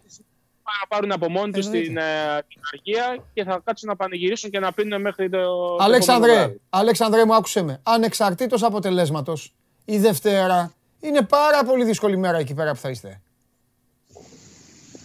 [0.82, 1.88] Να πάρουν από μόνοι τους Εννοείται.
[1.88, 5.38] την, ε, την αργία και θα κάτσουν να πανηγυρίσουν και να πίνουν μέχρι το.
[5.38, 6.62] το επόμενο Αλέξανδρε, βράδυ.
[6.70, 7.80] Αλέξανδρε μου άκουσε με.
[7.84, 9.54] Ανεξαρτήτως αποτελέσματος,
[9.86, 13.22] η Δευτέρα είναι πάρα πολύ δύσκολη μέρα εκεί πέρα που θα είστε.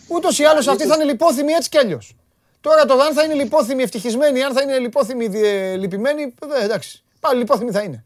[0.09, 2.16] Ούτως ή άλλως αυτοί θα είναι λιπόθυμοι έτσι κι αλλιώς.
[2.61, 7.03] Τώρα το αν θα είναι λιπόθυμοι ευτυχισμένοι, αν θα είναι λιπόθυμοι διε- λυπημένοι, ε, εντάξει,
[7.20, 8.05] πάλι λιπόθυμοι θα είναι.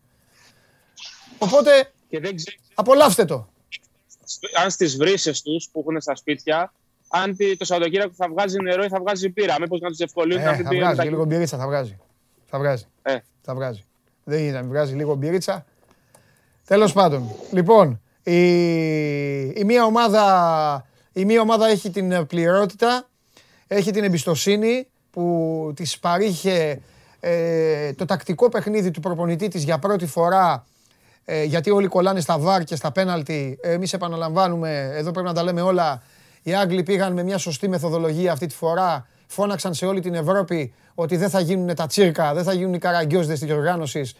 [1.38, 3.48] Οπότε Και δεν ξέρω απολαύστε το.
[4.62, 6.72] αν στις βρύσες τους που έχουν στα σπίτια,
[7.08, 9.56] αν τι- το Σαββατοκύριακο θα βγάζει νερό ή θα βγάζει πύρα.
[9.60, 11.66] Μήπως να τους διευκολύνουν να Ε, μην θα πίνουν βγάζει τα και λίγο μπυρίτσα, θα
[11.66, 11.96] βγάζει.
[12.46, 12.84] Θα βγάζει.
[13.02, 13.84] Ε, Θα βγάζει.
[14.24, 15.64] Δεν γίνεται να μην βγάζει λίγο μπυρίτσα.
[16.66, 17.30] Τέλος πάντων.
[17.52, 18.38] Λοιπόν, η,
[19.48, 23.08] η, μία ομάδα, η μία ομάδα έχει την πληρότητα,
[23.66, 26.80] έχει την εμπιστοσύνη που της παρήχε
[27.20, 30.66] ε, το τακτικό παιχνίδι του προπονητή της για πρώτη φορά
[31.24, 33.58] ε, γιατί όλοι κολλάνε στα βάρ και στα πέναλτι.
[33.62, 36.02] Εμείς επαναλαμβάνουμε, εδώ πρέπει να τα λέμε όλα.
[36.48, 39.06] Οι Άγγλοι πήγαν με μια σωστή μεθοδολογία αυτή τη φορά.
[39.26, 42.78] Φώναξαν σε όλη την Ευρώπη ότι δεν θα γίνουν τα τσίρκα, δεν θα γίνουν οι
[42.78, 44.14] καραγκιόζδες της οργάνωσης.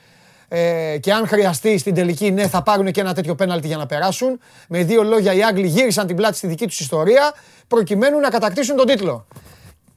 [0.48, 3.86] Ε, και αν χρειαστεί στην τελική, ναι, θα πάρουν και ένα τέτοιο πέναλτι για να
[3.86, 4.40] περάσουν.
[4.68, 7.32] Με δύο λόγια, οι Άγγλοι γύρισαν την πλάτη στη δική τους ιστορία
[7.68, 9.26] προκειμένου να κατακτήσουν τον τίτλο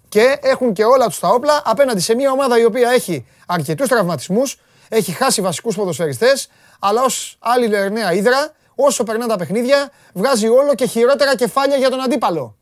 [0.10, 3.88] και έχουν και όλα τους τα όπλα απέναντι σε μια ομάδα η οποία έχει αρκετούς
[3.88, 8.54] τραυματισμούς, έχει χάσει βασικούς ποδοσφαιριστές, αλλά ως άλλη λερναία ύδρα,
[8.86, 12.58] όσο περνάνε τα παιχνίδια, βγάζει όλο και χειρότερα κεφάλια για τον αντίπαλο.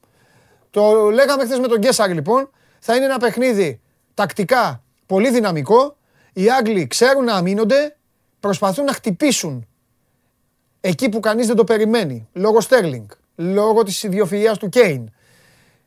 [0.69, 3.82] Το λέγαμε χθες με τον Γκέσαρ λοιπόν, θα είναι ένα παιχνίδι
[4.13, 5.97] τακτικά πολύ δυναμικό.
[6.34, 7.97] Οι Άγγλοι ξέρουν να αμήνονται,
[8.39, 9.67] προσπαθούν να χτυπήσουν
[10.82, 15.12] εκεί που κανείς δεν το περιμένει, λόγω Στέρλινγκ, λόγω της ιδιοφυΐας του Κέιν,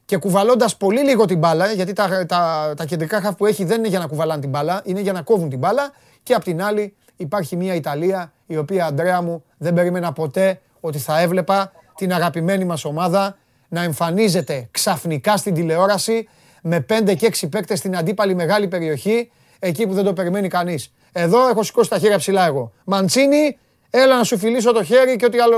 [0.05, 3.79] και κουβαλώντας πολύ λίγο την μπάλα, γιατί τα, τα, τα κεντρικά χαφ που έχει δεν
[3.79, 5.92] είναι για να κουβαλάνε την μπάλα, είναι για να κόβουν την μπάλα.
[6.23, 10.99] Και απ' την άλλη υπάρχει μια Ιταλία η οποία, Αντρέα μου, δεν περίμενα ποτέ ότι
[10.99, 13.37] θα έβλεπα την αγαπημένη μας ομάδα
[13.69, 16.29] να εμφανίζεται ξαφνικά στην τηλεόραση
[16.62, 20.93] με 5 και 6 παίκτες στην αντίπαλη μεγάλη περιοχή, εκεί που δεν το περιμένει κανείς.
[21.12, 22.73] Εδώ έχω σηκώσει τα χέρια ψηλά εγώ.
[22.85, 23.59] Μαντσίνη,
[23.91, 25.57] έλα να σου φιλήσω το χέρι και ό,τι άλλο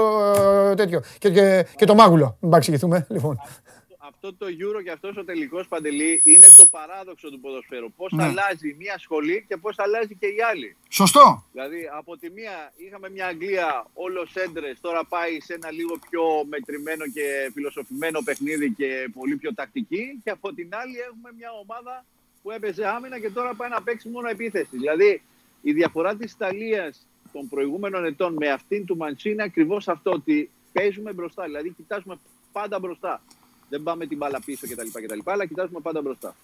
[0.70, 1.02] ε, τέτοιο.
[1.18, 2.36] Και, και, και το μάγουλο.
[2.40, 3.06] Μην παρεξηγηθούμε.
[3.08, 3.40] Λοιπόν.
[4.26, 7.92] Αυτό το Euro και αυτός ο τελικός παντελή είναι το παράδοξο του ποδοσφαίρου.
[7.92, 8.22] Πώς Ναι.
[8.24, 10.76] αλλάζει μία σχολή και πώς αλλάζει και η άλλη.
[10.88, 11.44] Σωστό.
[11.52, 16.22] Δηλαδή, από τη μία είχαμε μια Αγγλία όλος έντρες, τώρα πάει σε ένα λίγο πιο
[16.48, 20.20] μετρημένο και φιλοσοφημένο παιχνίδι και πολύ πιο τακτική.
[20.24, 22.04] Και από την άλλη έχουμε μια ομάδα
[22.42, 24.76] που έπαιζε άμυνα και τώρα πάει να παίξει μόνο επίθεση.
[24.76, 25.22] Δηλαδή,
[25.62, 30.50] η διαφορά της Ιταλίας των προηγούμενων ετών με αυτήν του Μαντσίνη είναι ακριβώς αυτό, ότι
[30.72, 31.44] παίζουμε μπροστά.
[31.44, 32.16] Δηλαδή, κοιτάζουμε
[32.52, 33.22] πάντα μπροστά.
[33.68, 34.88] Δεν πάμε την μπάλα πίσω κτλ.
[35.04, 36.36] κτλ αλλά κοιτάζουμε πάντα μπροστά.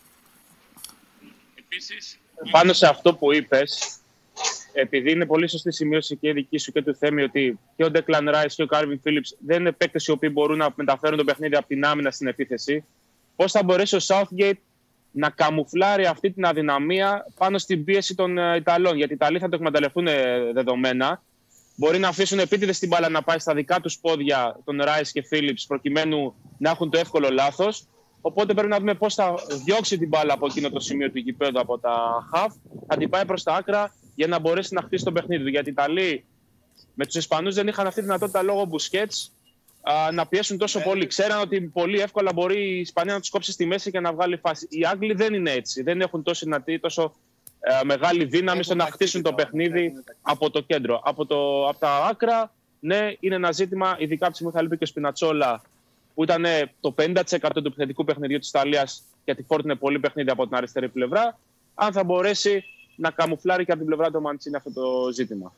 [1.55, 2.19] Επίσης,
[2.51, 3.99] πάνω σε αυτό που είπες,
[4.73, 7.91] επειδή είναι πολύ σωστή σημείωση και η δική σου και του Θέμη ότι και ο
[7.95, 11.25] Declan Rice και ο Calvin Phillips δεν είναι παίκτες οι οποίοι μπορούν να μεταφέρουν το
[11.25, 12.85] παιχνίδι από την άμυνα στην επίθεση,
[13.37, 14.59] πώς θα μπορέσει ο Southgate
[15.11, 19.49] να καμουφλάρει αυτή την αδυναμία πάνω στην πίεση των ε, Ιταλών; Γιατί οι Ιταλοί θα
[19.49, 21.23] το εκμεταλλευτούν ε, δεδομένα
[21.81, 25.23] μπορεί να αφήσουν επίτηδες την μπάλα να πάει στα δικά τους πόδια των Ράις και
[25.23, 27.87] Φίλιπς προκειμένου να έχουν το εύκολο λάθος.
[28.21, 31.61] Οπότε πρέπει να δούμε πώς θα διώξει την μπάλα από εκείνο το σημείο του γηπέδου
[31.61, 32.55] από τα χαφ,
[32.87, 35.49] θα την πάει προς τα άκρα για να μπορέσει να χτίσει το παιχνίδι του.
[35.49, 36.25] Γιατί οι Ιταλοί
[36.95, 39.33] με τους Ισπανούς δεν είχαν αυτή τη δυνατότητα λόγω μπουσκέτς
[40.13, 41.07] να πιέσουν τόσο ε, πολύ.
[41.07, 44.37] Ξέραν ότι πολύ εύκολα μπορεί η Ισπανία να τους κόψει στη μέση και να βγάλει
[44.37, 44.67] φάση.
[44.71, 45.83] Οι Άγγλοι δεν είναι έτσι.
[45.83, 47.30] Δεν έχουν τόσο δυνατή, τόσο ε,
[47.85, 49.93] μεγάλη δύναμη στο να χτίσουν το παιχνίδι
[50.23, 51.01] από το κέντρο.
[51.05, 54.85] Από, το, από τα άκρα, ναι, είναι ένα ζήτημα, ειδικά από τη στιγμή που και
[54.85, 55.63] ο Σπινατσόλα,
[56.15, 56.45] που ήταν
[56.81, 61.39] το 50% του επιθετικού παιχνιδιού της Ιταλίας, γιατί φόρτινε πολύ παιχνίδι από την αριστερή πλευρά,
[61.75, 62.65] αν θα μπορέσει
[62.97, 65.53] να καμουφλάρει και από την πλευρά του Μαντσίνη αυτό το ζήτημα.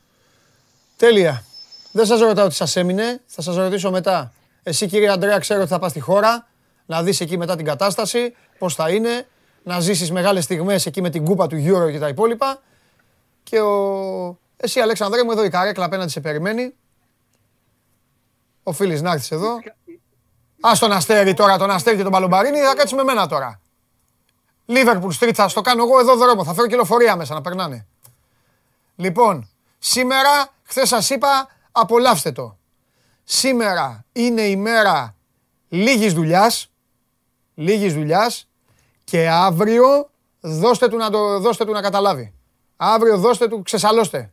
[0.97, 1.43] Τέλεια.
[1.91, 4.33] Δεν σας ρωτάω τι σας έμεινε, θα σας ρωτήσω μετά.
[4.63, 6.47] Εσύ κύριε Αντρέα ξέρω ότι θα πας στη χώρα,
[6.85, 9.27] να δεις εκεί μετά την κατάσταση, πώς θα είναι,
[9.63, 12.61] να ζήσεις μεγάλες στιγμές εκεί με την κούπα του Euro και τα υπόλοιπα.
[13.43, 14.39] Και ο...
[14.57, 16.73] εσύ Αλέξανδρέ μου εδώ η καρέκλα απέναντι σε περιμένει.
[18.63, 19.59] Οφείλεις να έρθεις εδώ.
[20.59, 23.61] Α τον Αστέρι τώρα, τον Αστέρι και τον Παλομπαρίνη, θα κάτσει με μένα τώρα.
[24.65, 27.85] Λίβερπουλ Street θα στο κάνω εγώ εδώ δρόμο, θα φέρω και λεωφορεία μέσα να περνάνε.
[28.95, 29.49] Λοιπόν,
[29.79, 32.57] σήμερα, χθες σας είπα, απολαύστε το.
[33.23, 35.15] Σήμερα είναι η μέρα
[35.69, 36.71] λίγης δουλειάς,
[37.53, 38.47] λίγης δουλειάς,
[39.13, 42.33] και αύριο δώστε του να, το, δώστε του να καταλάβει.
[42.75, 44.31] Αύριο δώστε του, ξεσαλώστε.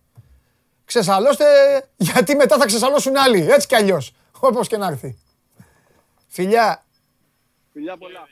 [0.85, 1.45] Ξεσαλώστε
[1.97, 3.51] γιατί μετά θα ξεσαλώσουν άλλοι.
[3.51, 4.14] Έτσι κι αλλιώς.
[4.40, 5.19] Όπως και να έρθει.
[6.29, 6.85] Φιλιά.
[7.73, 8.29] Φιλιά πολλά.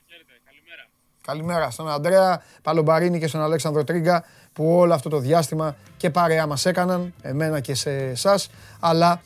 [1.22, 6.46] Καλημέρα στον Αντρέα Παλομπαρίνη και στον Αλέξανδρο Τρίγκα που όλο αυτό το διάστημα και παρέα
[6.46, 9.22] μας έκαναν, εμένα και σε εσάς, αλλά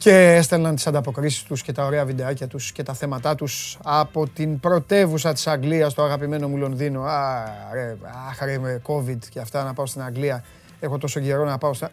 [0.00, 4.28] και έστελναν τις ανταποκρίσεις τους και τα ωραία βιντεάκια τους και τα θέματά τους από
[4.28, 7.02] την πρωτεύουσα της Αγγλίας, το αγαπημένο μου Λονδίνο.
[7.02, 10.44] Αχ, ρε, με COVID και αυτά να πάω στην Αγγλία.
[10.80, 11.90] Έχω τόσο καιρό να πάω στα...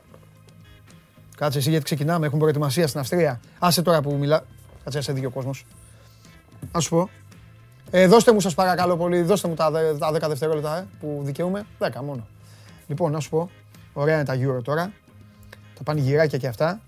[1.37, 3.39] Κάτσε εσύ γιατί ξεκινάμε, έχουν προετοιμασία στην Αυστρία.
[3.59, 4.45] Άσε τώρα που μιλά...
[4.83, 5.65] Κάτσε, σε δίκιο κόσμος.
[6.71, 7.09] Ας σου πω.
[7.91, 11.65] Ε, δώστε μου σας παρακαλώ πολύ, δώστε μου τα, τα 10 δευτερόλεπτα ε, που δικαιούμαι.
[11.79, 12.27] 10 μόνο.
[12.87, 13.49] Λοιπόν, να σου πω,
[13.93, 14.91] ωραία είναι τα Euro τώρα.
[15.75, 16.81] Τα πανηγυράκια και αυτά.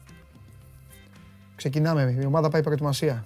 [1.60, 2.18] Ξεκινάμε.
[2.22, 3.26] Η ομάδα πάει προετοιμασία.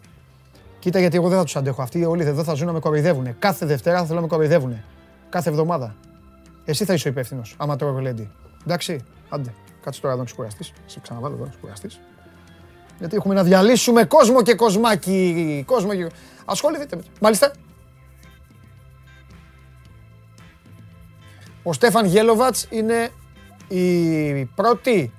[0.80, 1.82] Κοίτα γιατί εγώ δεν θα τους αντέχω.
[1.82, 3.39] Αυτοί όλοι εδώ θα ζουν να με κοροϊδεύουν.
[3.39, 4.84] Κάθε Δευτέρα θα θέλω να με κοροϊδεύουν.
[5.30, 5.96] Κάθε εβδομάδα.
[6.65, 8.30] Εσύ θα είσαι ο υπεύθυνος, άμα τρώω γλέντι.
[8.63, 9.54] Εντάξει, άντε.
[9.84, 10.74] Κάτσε τώρα εδώ να ξεκουραστείς.
[10.86, 12.00] Σε ξαναβάλω εδώ να ξεκουραστείς.
[13.00, 15.63] Γιατί έχουμε να διαλύσουμε κόσμο και κοσμάκι.
[15.67, 16.10] Κόσμο και...
[16.46, 17.52] Ασχοληθείτε με Μάλιστα.
[21.63, 23.10] Ο Στέφαν Γέλοβατς είναι
[23.67, 25.12] η πρώτη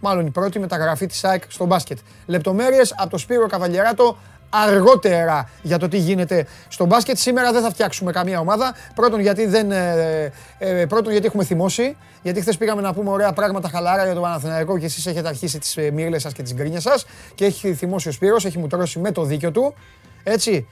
[0.00, 1.98] μάλλον η πρώτη μεταγραφή της ΑΕΚ στο μπάσκετ.
[2.26, 4.16] Λεπτομέρειες από το Σπύρο Καβαλιεράτο
[4.50, 7.16] αργότερα για το τι γίνεται στο μπάσκετ.
[7.16, 8.74] Σήμερα δεν θα φτιάξουμε καμία ομάδα.
[8.94, 11.96] Πρώτον γιατί, δεν, ε, ε, πρώτον γιατί έχουμε θυμώσει.
[12.22, 15.58] Γιατί χθες πήγαμε να πούμε ωραία πράγματα χαλάρα για τον Παναθηναϊκό και εσείς έχετε αρχίσει
[15.58, 17.06] τις ε, μύρλες σας και τις γκρίνιες σας.
[17.34, 19.74] Και έχει θυμώσει ο Σπύρος, έχει μου τρώσει με το δίκιο του.
[20.22, 20.68] Έτσι.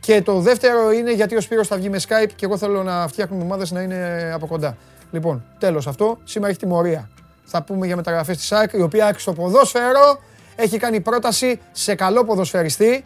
[0.00, 3.08] Και το δεύτερο είναι γιατί ο Σπύρος θα βγει με Skype και εγώ θέλω να
[3.08, 4.76] φτιάχνουμε ομάδες να είναι από κοντά.
[5.10, 6.18] Λοιπόν, τέλος αυτό.
[6.24, 7.10] Σήμερα έχει τιμωρία
[7.52, 10.18] θα πούμε για μεταγραφές της ΑΕΚ, η οποία στο ποδόσφαιρο
[10.56, 13.04] έχει κάνει πρόταση σε καλό ποδοσφαιριστή.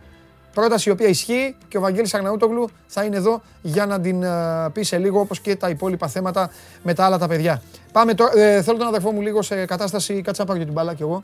[0.55, 4.31] Πρόταση η οποία ισχύει και ο Βαγγέλης Αρναούτογλου θα είναι εδώ για να την ε,
[4.73, 6.51] πει σε λίγο όπως και τα υπόλοιπα θέματα
[6.83, 7.63] με τα άλλα τα παιδιά.
[7.93, 10.95] Πάμε τώρα, ε, θέλω τον αδερφό μου λίγο σε κατάσταση, κάτσε να πάρω την μπάλα
[10.95, 11.23] κι εγώ.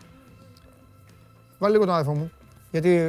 [1.58, 2.32] Βάλε λίγο τον αδερφό μου,
[2.70, 3.08] γιατί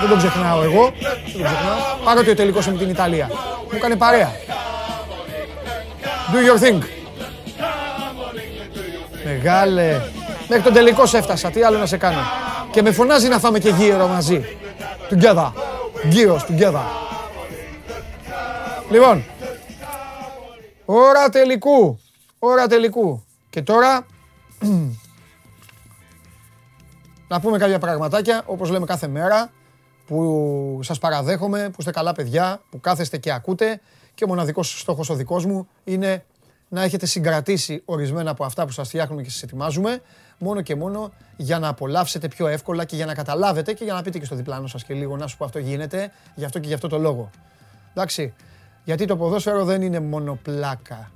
[0.00, 3.26] δεν τον ξεχνάω εγώ, δεν τον ξεχνάω, παρότι ο τελικός με την Ιταλία.
[3.62, 4.30] Μου έκανε παρέα.
[6.32, 6.99] Do your thing.
[9.42, 10.00] Μεγάλε.
[10.48, 11.50] Μέχρι τον τελικό σε έφτασα.
[11.50, 12.20] Τι άλλο να σε κάνω.
[12.70, 14.44] Και με φωνάζει να φάμε και γύρω μαζί.
[15.10, 15.52] Together.
[16.08, 16.84] Γύρω, together.
[18.90, 19.24] Λοιπόν.
[20.84, 21.98] Ώρα τελικού.
[22.38, 23.24] Ώρα τελικού.
[23.50, 24.06] Και τώρα...
[27.28, 29.50] να πούμε κάποια πραγματάκια, όπως λέμε κάθε μέρα,
[30.06, 33.80] που σας παραδέχομαι, που είστε καλά παιδιά, που κάθεστε και ακούτε
[34.14, 36.24] και ο μοναδικός στόχος ο δικός μου είναι
[36.72, 40.02] να έχετε συγκρατήσει ορισμένα από αυτά που σας φτιάχνουμε και σας ετοιμάζουμε,
[40.38, 44.02] μόνο και μόνο για να απολαύσετε πιο εύκολα και για να καταλάβετε και για να
[44.02, 46.68] πείτε και στο διπλάνο σας και λίγο να σου πω αυτό γίνεται, γι' αυτό και
[46.68, 47.30] γι' αυτό το λόγο.
[47.90, 48.34] Εντάξει,
[48.84, 51.10] γιατί το ποδόσφαιρο δεν είναι μόνο πλάκα.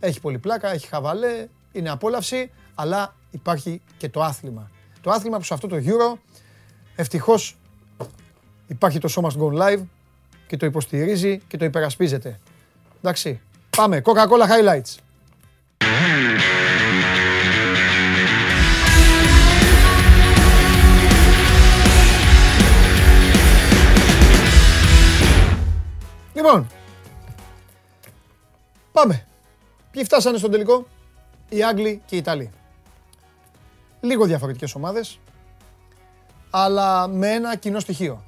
[0.00, 4.70] Έχει πολύ πλάκα, έχει χαβαλέ, είναι απόλαυση, αλλά υπάρχει και το άθλημα.
[5.00, 6.18] Το άθλημα που σε αυτό το Euro
[6.96, 7.56] ευτυχώς
[8.66, 9.82] υπάρχει το Show Must Go Live
[10.46, 12.38] και το υποστηρίζει και το υπερασπίζεται.
[12.98, 13.40] Εντάξει,
[13.76, 14.94] Πάμε, Coca-Cola Highlights.
[26.34, 26.66] Λοιπόν,
[28.92, 29.26] πάμε.
[29.90, 30.86] Ποιοι φτάσανε στον τελικό,
[31.48, 32.50] οι Άγγλοι και οι Ιταλοί.
[34.00, 35.18] λίγο διαφορετικές ομάδες,
[36.50, 38.24] αλλά με ένα κοινό στοιχείο.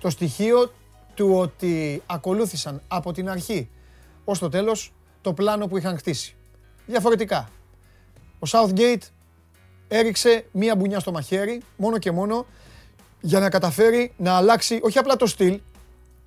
[0.00, 0.72] Το στοιχείο
[1.14, 3.68] του ότι ακολούθησαν από την αρχή
[4.24, 6.36] ως το τέλος το πλάνο που είχαν χτίσει.
[6.86, 7.48] Διαφορετικά.
[8.38, 9.02] Ο Southgate
[9.88, 12.46] έριξε μία μπουνιά στο μαχαίρι, μόνο και μόνο,
[13.20, 15.60] για να καταφέρει να αλλάξει όχι απλά το στυλ,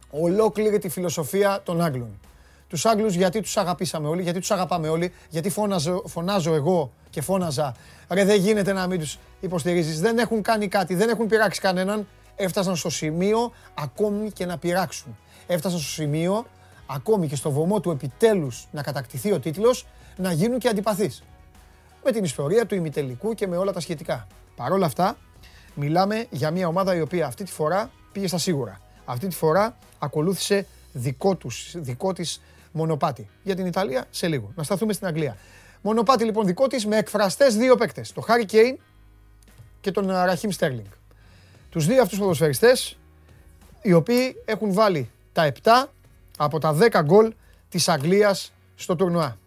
[0.10, 2.20] ολόκληρη τη φιλοσοφία των Άγγλων.
[2.68, 7.22] Τους Άγγλους γιατί τους αγαπήσαμε όλοι, γιατί τους αγαπάμε όλοι, γιατί φώναζω, φωνάζω εγώ και
[7.22, 7.76] φώναζα
[8.10, 12.08] ρε δεν γίνεται να μην τους υποστηρίζεις, δεν έχουν κάνει κάτι, δεν έχουν πειράξει κανέναν,
[12.36, 15.18] έφτασαν στο σημείο ακόμη και να πειράξουν.
[15.48, 16.46] Έφτασαν στο σημείο
[16.88, 21.24] ακόμη και στο βωμό του επιτέλους να κατακτηθεί ο τίτλος, να γίνουν και αντιπαθείς.
[22.04, 24.28] Με την ιστορία του ημιτελικού και με όλα τα σχετικά.
[24.56, 25.18] Παρ' όλα αυτά,
[25.74, 28.82] μιλάμε για μια ομάδα η οποία αυτή τη φορά πήγε στα σίγουρα.
[29.06, 33.30] Αυτή τη φορά ακολούθησε δικό, τους, δικό της μονοπάτι.
[33.44, 34.52] Για την Ιταλία σε λίγο.
[34.56, 35.38] Να σταθούμε στην Αγγλία.
[35.82, 38.12] Μονοπάτι λοιπόν δικό της με εκφραστές δύο παίκτες.
[38.12, 38.78] Το Χάρι Κέιν
[39.82, 40.86] και τον Ραχίμ Στέρλινγκ.
[41.70, 42.98] Τους δύο αυτούς ποδοσφαιριστές
[43.82, 45.90] οι οποίοι έχουν βάλει τα 7
[46.38, 47.34] από τα 10 γκολ
[47.70, 49.38] της Αγγλίας στο τουρνουά.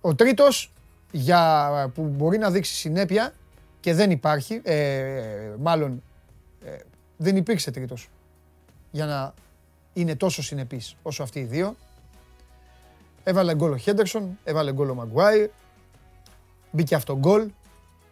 [0.00, 0.72] Ο τρίτος
[1.10, 3.32] για, που μπορεί να δείξει συνέπεια
[3.80, 6.02] και δεν υπάρχει, ε, μάλλον
[6.64, 6.76] ε,
[7.16, 8.08] δεν υπήρξε τρίτος
[8.90, 9.34] για να
[9.92, 11.76] είναι τόσο συνεπής όσο αυτοί οι δύο.
[13.24, 15.48] Έβαλε γκολ ο Χέντερσον, έβαλε γκολ ο Μαγκουάιρ,
[16.70, 17.50] μπήκε αυτό γκολ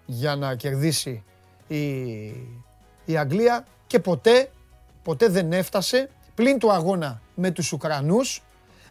[0.06, 1.22] για να κερδίσει
[1.68, 2.26] η,
[3.04, 4.50] η Αγγλία και ποτέ,
[5.08, 8.42] ποτέ δεν έφτασε πλην του αγώνα με τους Ουκρανούς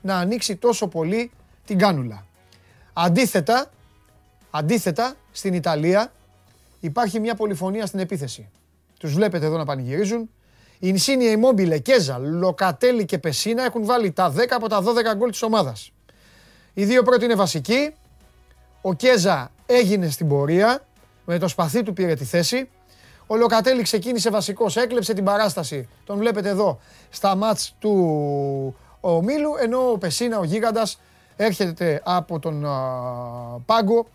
[0.02, 1.32] να ανοίξει τόσο πολύ
[1.66, 2.26] την κάνουλα.
[2.94, 3.72] Αντίθετα,
[4.50, 6.12] αντίθετα στην Ιταλία
[6.80, 8.50] υπάρχει μια πολυφωνία στην επίθεση.
[9.00, 10.30] Τους βλέπετε εδώ να πανηγυρίζουν.
[10.74, 15.30] Η Ινσίνια, Immobile, Κέζα, Λοκατέλη και Πεσίνα έχουν βάλει τα 10 από τα 12 γκολ
[15.30, 15.92] της ομάδας.
[16.74, 17.94] Οι δύο πρώτοι είναι βασικοί.
[18.82, 20.86] Ο Κέζα έγινε στην πορεία,
[21.26, 22.70] με το σπαθί του πήρε τη θέση.
[23.28, 25.90] Ο Λοκατέλη ξεκίνησε βασικός, έκλεψε την παράσταση.
[26.06, 31.00] Τον βλέπετε εδώ στα μάτς του ομίλου, ενώ ο Πεσίνα, ο γίγαντας,
[31.36, 32.66] έρχεται από τον
[33.66, 34.08] πάγκο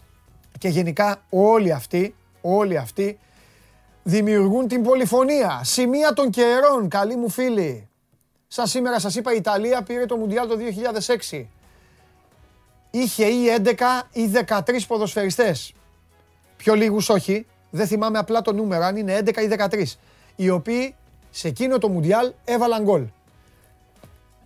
[0.59, 3.19] και γενικά όλοι αυτοί, όλοι αυτοί
[4.03, 5.61] δημιουργούν την πολυφωνία.
[5.65, 7.89] Σημεία των καιρών, καλοί μου φίλοι.
[8.49, 10.57] Σαν σήμερα σας είπα η Ιταλία πήρε το Μουντιάλ το
[11.31, 11.47] 2006.
[12.91, 15.75] Είχε ή 11 ή 13 ποδοσφαιριστές.
[16.57, 19.85] Πιο λίγους όχι, δεν θυμάμαι απλά το νούμερο, αν είναι 11 ή 13.
[20.37, 20.95] Οι οποίοι
[21.31, 23.07] σε εκείνο το Μουντιάλ έβαλαν γκολ.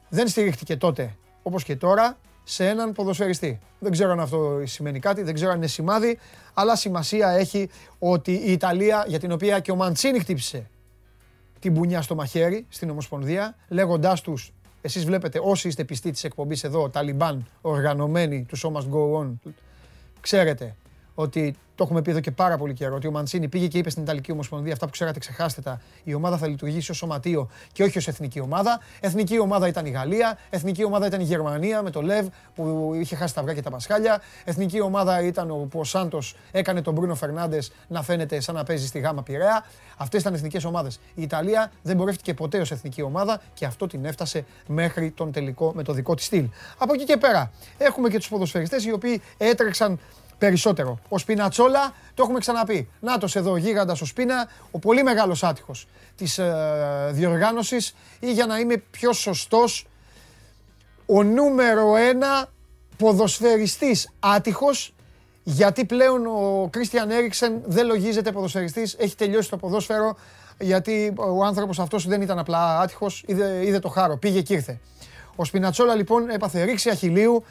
[0.08, 3.58] Δεν στηρίχτηκε τότε, όπως και τώρα, σε έναν ποδοσφαιριστή.
[3.78, 6.18] Δεν ξέρω αν αυτό σημαίνει κάτι, δεν ξέρω αν είναι σημάδι,
[6.54, 10.70] αλλά σημασία έχει ότι η Ιταλία, για την οποία και ο Μαντσίνη χτύπησε
[11.58, 16.64] την μπουνιά στο μαχαίρι στην Ομοσπονδία, λέγοντάς τους, εσείς βλέπετε όσοι είστε πιστοί της εκπομπής
[16.64, 19.32] εδώ, Ταλιμπάν, οργανωμένοι του So Must Go On,
[20.20, 20.74] ξέρετε
[21.18, 22.94] ότι το έχουμε πει εδώ και πάρα πολύ καιρό.
[22.94, 25.81] Ότι ο Μαντσίνη πήγε και είπε στην Ιταλική Ομοσπονδία αυτά που ξέρατε, ξεχάστε τα.
[26.05, 28.81] Η ομάδα θα λειτουργήσει ως σωματείο και όχι ως εθνική ομάδα.
[29.00, 30.38] Εθνική ομάδα ήταν η Γαλλία.
[30.50, 33.70] Εθνική ομάδα ήταν η Γερμανία με το Λεβ που είχε χάσει τα αυγά και τα
[33.70, 34.20] πασχάλια.
[34.44, 38.87] Εθνική ομάδα ήταν όπου ο Σάντος έκανε τον Μπρούνο Φερνάντες να φαίνεται σαν να παίζει
[38.87, 39.64] στη Γάμα Πειραιά.
[39.96, 41.00] Αυτές ήταν εθνικές ομάδες.
[41.14, 45.72] Η Ιταλία δεν μπορεύτηκε ποτέ ως εθνική ομάδα και αυτό την έφτασε μέχρι τον τελικό
[45.74, 46.48] με το δικό της στυλ.
[46.79, 49.98] Από εκεί και πέρα έχουμε και τους ποδοσφαιριστές οι οποίοι έτρεξαν
[50.38, 50.99] περισσότερο.
[51.09, 52.88] Ο Σπινατσόλα, το έχουμε ξαναπεί.
[53.01, 58.59] Νάτος εδώ, γίγαντας ο Σπίνα, ο πολύ μεγάλος άτυχος της ε, διοργάνωσης ή για να
[58.59, 59.87] είμαι πιο σωστός,
[61.07, 62.49] ο νούμερο ένα
[62.96, 64.94] ποδοσφαιριστής άτυχος
[65.42, 70.16] γιατί πλέον ο Κρίστιαν Έριξεν δεν λογίζεται ποδοσφαιριστής, έχει τελειώσει το ποδόσφαιρο
[70.59, 74.81] γιατί ο άνθρωπος αυτός δεν ήταν απλά άτυχος, είδε, είδε το χάρο, πήγε και ήρθε.
[75.37, 77.44] Ο Σπινατσόλα λοιπόν έπαθε ρήξη αχιλίου,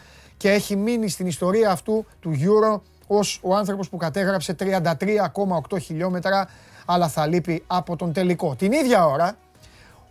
[0.45, 6.49] και έχει μείνει στην ιστορία αυτού του Euro ως ο άνθρωπος που κατέγραψε 33,8 χιλιόμετρα
[6.85, 8.55] αλλά θα λείπει από τον τελικό.
[8.55, 9.37] Την ίδια ώρα,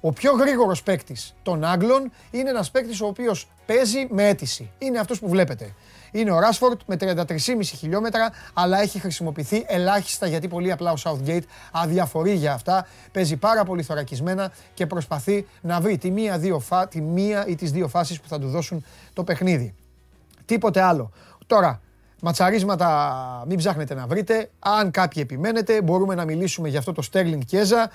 [0.01, 4.71] ο πιο γρήγορος παίκτης των Άγγλων είναι ένας παίκτης ο οποίος παίζει με αίτηση.
[4.79, 5.75] Είναι αυτός που βλέπετε.
[6.13, 11.45] Είναι ο Ράσφορντ με 33,5 χιλιόμετρα, αλλά έχει χρησιμοποιηθεί ελάχιστα γιατί πολύ απλά ο Southgate
[11.73, 12.87] αδιαφορεί για αυτά.
[13.13, 16.89] Παίζει πάρα πολύ θωρακισμένα και προσπαθεί να βρει τη μία, δύο φα...
[16.89, 19.75] τη μία ή τις δύο φάσεις που θα του δώσουν το παιχνίδι.
[20.45, 21.11] Τίποτε άλλο.
[21.47, 21.81] Τώρα,
[22.21, 24.51] ματσαρίσματα μην ψάχνετε να βρείτε.
[24.59, 27.91] Αν κάποιοι επιμένετε, μπορούμε να μιλήσουμε για αυτό το Sterling Κέζα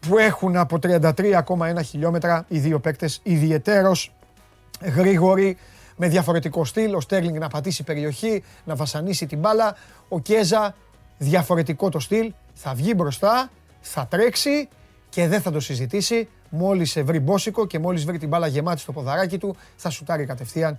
[0.00, 4.12] που έχουν από 33,1 χιλιόμετρα οι δύο παίκτες ιδιαιτέρως
[4.82, 5.56] γρήγοροι
[5.96, 6.94] με διαφορετικό στυλ.
[6.94, 9.76] Ο Στέρλινγκ να πατήσει περιοχή, να βασανίσει την μπάλα.
[10.08, 10.74] Ο Κέζα
[11.18, 12.32] διαφορετικό το στυλ.
[12.54, 14.68] Θα βγει μπροστά, θα τρέξει
[15.08, 18.92] και δεν θα το συζητήσει μόλις βρει μπόσικο και μόλις βρει την μπάλα γεμάτη στο
[18.92, 20.78] ποδαράκι του, θα σουτάρει κατευθείαν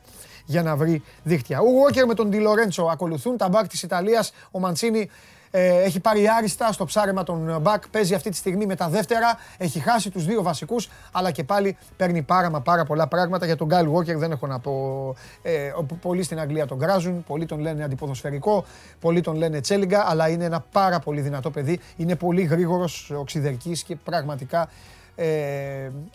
[0.50, 1.60] για να βρει δίχτυα.
[1.60, 4.32] Ο Walker με τον Ντι Λορέντσο ακολουθούν τα μπακ της Ιταλίας.
[4.52, 5.10] Ο Μαντσίνη
[5.52, 7.88] ε, έχει πάρει άριστα στο ψάρεμα τον Μπακ.
[7.88, 9.38] Παίζει αυτή τη στιγμή με τα δεύτερα.
[9.58, 13.46] Έχει χάσει τους δύο βασικούς, αλλά και πάλι παίρνει πάρα μα πάρα πολλά πράγματα.
[13.46, 15.16] Για τον Γκάιλ Walker δεν έχω να πω.
[15.42, 18.66] Ε, πολλοί στην Αγγλία τον κράζουν, πολλοί τον λένε αντιποδοσφαιρικό,
[19.00, 21.80] πολλοί τον λένε τσέλιγκα, αλλά είναι ένα πάρα πολύ δυνατό παιδί.
[21.98, 24.68] Είναι πολύ γρήγορος, οξυδερκής και πραγματικά ε,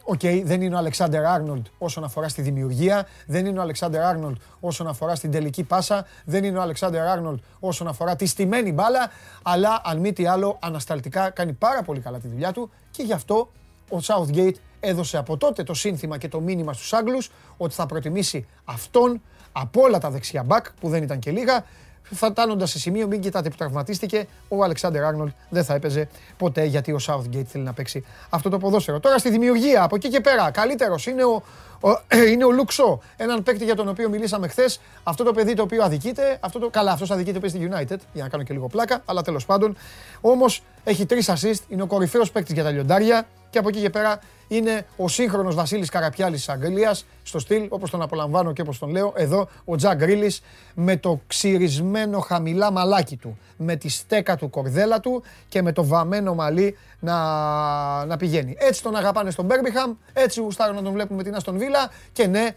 [0.05, 4.03] OK, okay, δεν είναι ο Αλεξάνδερ Άρνολτ όσον αφορά στη δημιουργία, δεν είναι ο Αλεξάνδερ
[4.03, 8.73] Άρνολτ όσον αφορά στην τελική πάσα, δεν είναι ο Αλεξάνδερ Άρνολτ όσον αφορά τη στημένη
[8.73, 9.11] μπάλα,
[9.43, 13.13] αλλά αν μη τι άλλο ανασταλτικά κάνει πάρα πολύ καλά τη δουλειά του και γι'
[13.13, 13.51] αυτό
[13.91, 18.47] ο Southgate έδωσε από τότε το σύνθημα και το μήνυμα στους Άγγλους ότι θα προτιμήσει
[18.65, 21.65] αυτόν από όλα τα δεξιά μπακ που δεν ήταν και λίγα
[22.11, 26.93] φτάνοντα σε σημείο, μην κοιτάτε που τραυματίστηκε, ο Αλεξάνδρ Άρνολτ δεν θα έπαιζε ποτέ γιατί
[26.93, 29.01] ο Southgate θέλει να παίξει αυτό το ποδόσφαιρο.
[29.01, 31.43] Τώρα στη δημιουργία, από εκεί και πέρα, καλύτερος είναι ο,
[31.81, 31.89] ο,
[32.33, 34.81] είναι ο Λουξό, έναν παίκτη για τον οποίο μιλήσαμε χθες.
[35.03, 38.23] Αυτό το παιδί το οποίο αδικείται, αυτό το, καλά, αυτός αδικείται παίζει στη United, για
[38.23, 39.77] να κάνω και λίγο πλάκα, αλλά τέλος πάντων.
[40.21, 43.91] Όμως έχει τρεις assist, είναι ο κορυφαίος παίκτης για τα λιοντάρια και από εκεί και
[43.91, 48.79] πέρα είναι ο σύγχρονος Βασίλης Καραπιάλης της Αγγλίας, στο στυλ όπως τον απολαμβάνω και όπως
[48.79, 49.13] τον λέω.
[49.17, 50.41] Εδώ ο Τζακ Γκρίλης
[50.75, 55.85] με το ξυρισμένο χαμηλά μαλάκι του, με τη στέκα του κορδέλα του και με το
[55.85, 58.55] βαμμένο μαλλί να, να πηγαίνει.
[58.59, 62.27] Έτσι τον αγαπάνε στον Μπέρμπιχαμ, έτσι γουστάρουν να τον βλέπουν με την Αστον Βίλα και
[62.27, 62.49] ναι,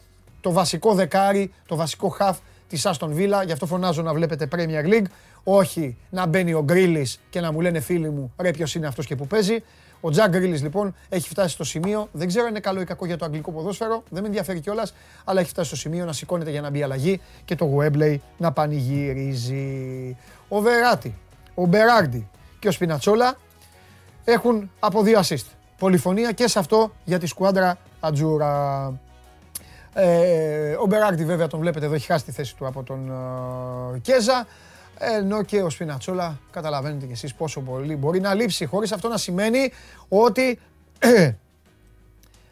[0.42, 4.94] το βασικό δεκάρι, το βασικό χαφ της Αστον Βίλα, γι' αυτό φωνάζω να βλέπετε Premier
[4.94, 5.06] League.
[5.44, 9.06] Όχι να μπαίνει ο Γκρίλης και να μου λένε φίλοι μου ρε ποιος είναι αυτός
[9.06, 9.64] και που παίζει.
[10.00, 13.06] Ο Τζακ Γκρίλι λοιπόν έχει φτάσει στο σημείο, δεν ξέρω αν είναι καλό ή κακό
[13.06, 16.52] για το αγγλικό ποδόσφαιρο, δεν με ενδιαφέρει κιόλας, αλλά έχει φτάσει στο σημείο να σηκώνεται
[16.52, 20.18] για να μπει αλλαγή και το Γουέμπλεϊ να πανηγυρίζει.
[20.48, 21.16] Ο Βεράτη,
[21.56, 22.30] ο Μπεράρντι
[22.60, 23.38] και ο Σπινατσόλα
[24.24, 25.46] έχουν από δύο assist.
[25.78, 28.94] Πολυφωνία και σε αυτό για τη σκουάντρα Ατζούρα.
[29.94, 33.12] Ε, ο Μπεράρντι βέβαια τον βλέπετε εδώ έχει χάσει τη θέση του από τον
[33.96, 34.48] ε, Κέζα.
[35.00, 39.18] Ενώ και ο Σπινατσόλα καταλαβαίνετε κι εσείς πόσο πολύ μπορεί να λείψει χωρίς αυτό να
[39.18, 39.72] σημαίνει
[40.10, 40.60] ότι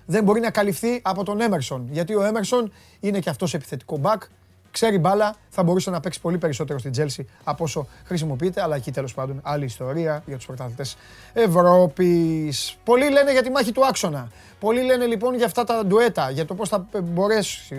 [0.05, 1.87] δεν μπορεί να καλυφθεί από τον Έμερσον.
[1.91, 4.23] Γιατί ο Έμερσον είναι και αυτός επιθετικό μπακ,
[4.71, 8.91] ξέρει μπάλα, θα μπορούσε να παίξει πολύ περισσότερο στην Τζέλσι από όσο χρησιμοποιείται, αλλά εκεί
[8.91, 10.97] τέλος πάντων άλλη ιστορία για τους πρωταθλητές
[11.33, 12.77] Ευρώπης.
[12.83, 14.31] Πολλοί λένε για τη μάχη του άξονα.
[14.59, 17.75] Πολλοί λένε λοιπόν για αυτά τα ντουέτα, για το πώς θα μπορέσει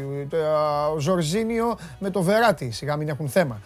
[0.95, 3.61] ο Ζορζίνιο με το Βεράτη, σιγά μην έχουν θέμα.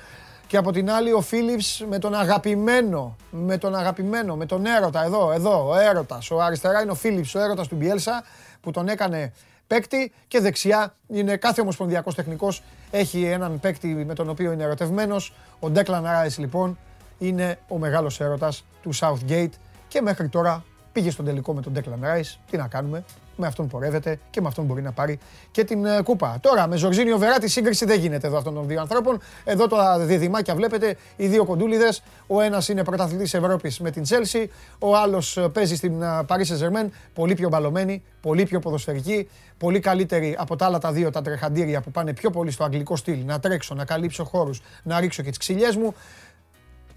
[0.50, 5.04] Και από την άλλη ο Φίλιπς με τον αγαπημένο, με τον αγαπημένο, με τον έρωτα,
[5.04, 6.30] εδώ, εδώ, ο έρωτας.
[6.30, 8.24] Ο αριστερά είναι ο Φίλιπς, ο έρωτας του Μπιέλσα,
[8.60, 9.32] που τον έκανε
[9.66, 15.32] παίκτη και δεξιά είναι κάθε ομοσπονδιακός τεχνικός έχει έναν παίκτη με τον οποίο είναι ερωτευμένος.
[15.60, 16.78] Ο Ντέκλαν Ράις λοιπόν
[17.18, 19.52] είναι ο μεγάλος έρωτας του Southgate
[19.88, 22.34] και μέχρι τώρα πήγε στον τελικό με τον Declan Rice.
[22.50, 23.04] Τι να κάνουμε,
[23.40, 25.18] με αυτόν πορεύεται και με αυτόν μπορεί να πάρει
[25.50, 26.38] και την ε, κούπα.
[26.40, 29.20] Τώρα με Ζορζίνιο Βεράτη σύγκριση δεν γίνεται εδώ αυτών των δύο ανθρώπων.
[29.44, 32.02] Εδώ τα διδυμάκια βλέπετε, οι δύο κοντούλιδες.
[32.26, 34.46] Ο ένας είναι πρωταθλητής Ευρώπης με την Chelsea,
[34.78, 39.80] ο άλλος ε, παίζει στην ε, Paris Saint-Germain, πολύ πιο μπαλωμένη, πολύ πιο ποδοσφαιρική, πολύ
[39.80, 43.24] καλύτερη από τα άλλα τα δύο τα τρεχαντήρια που πάνε πιο πολύ στο αγγλικό στυλ.
[43.24, 45.94] Να τρέξω, να καλύψω χώρους, να ρίξω και τις ξυλιές μου.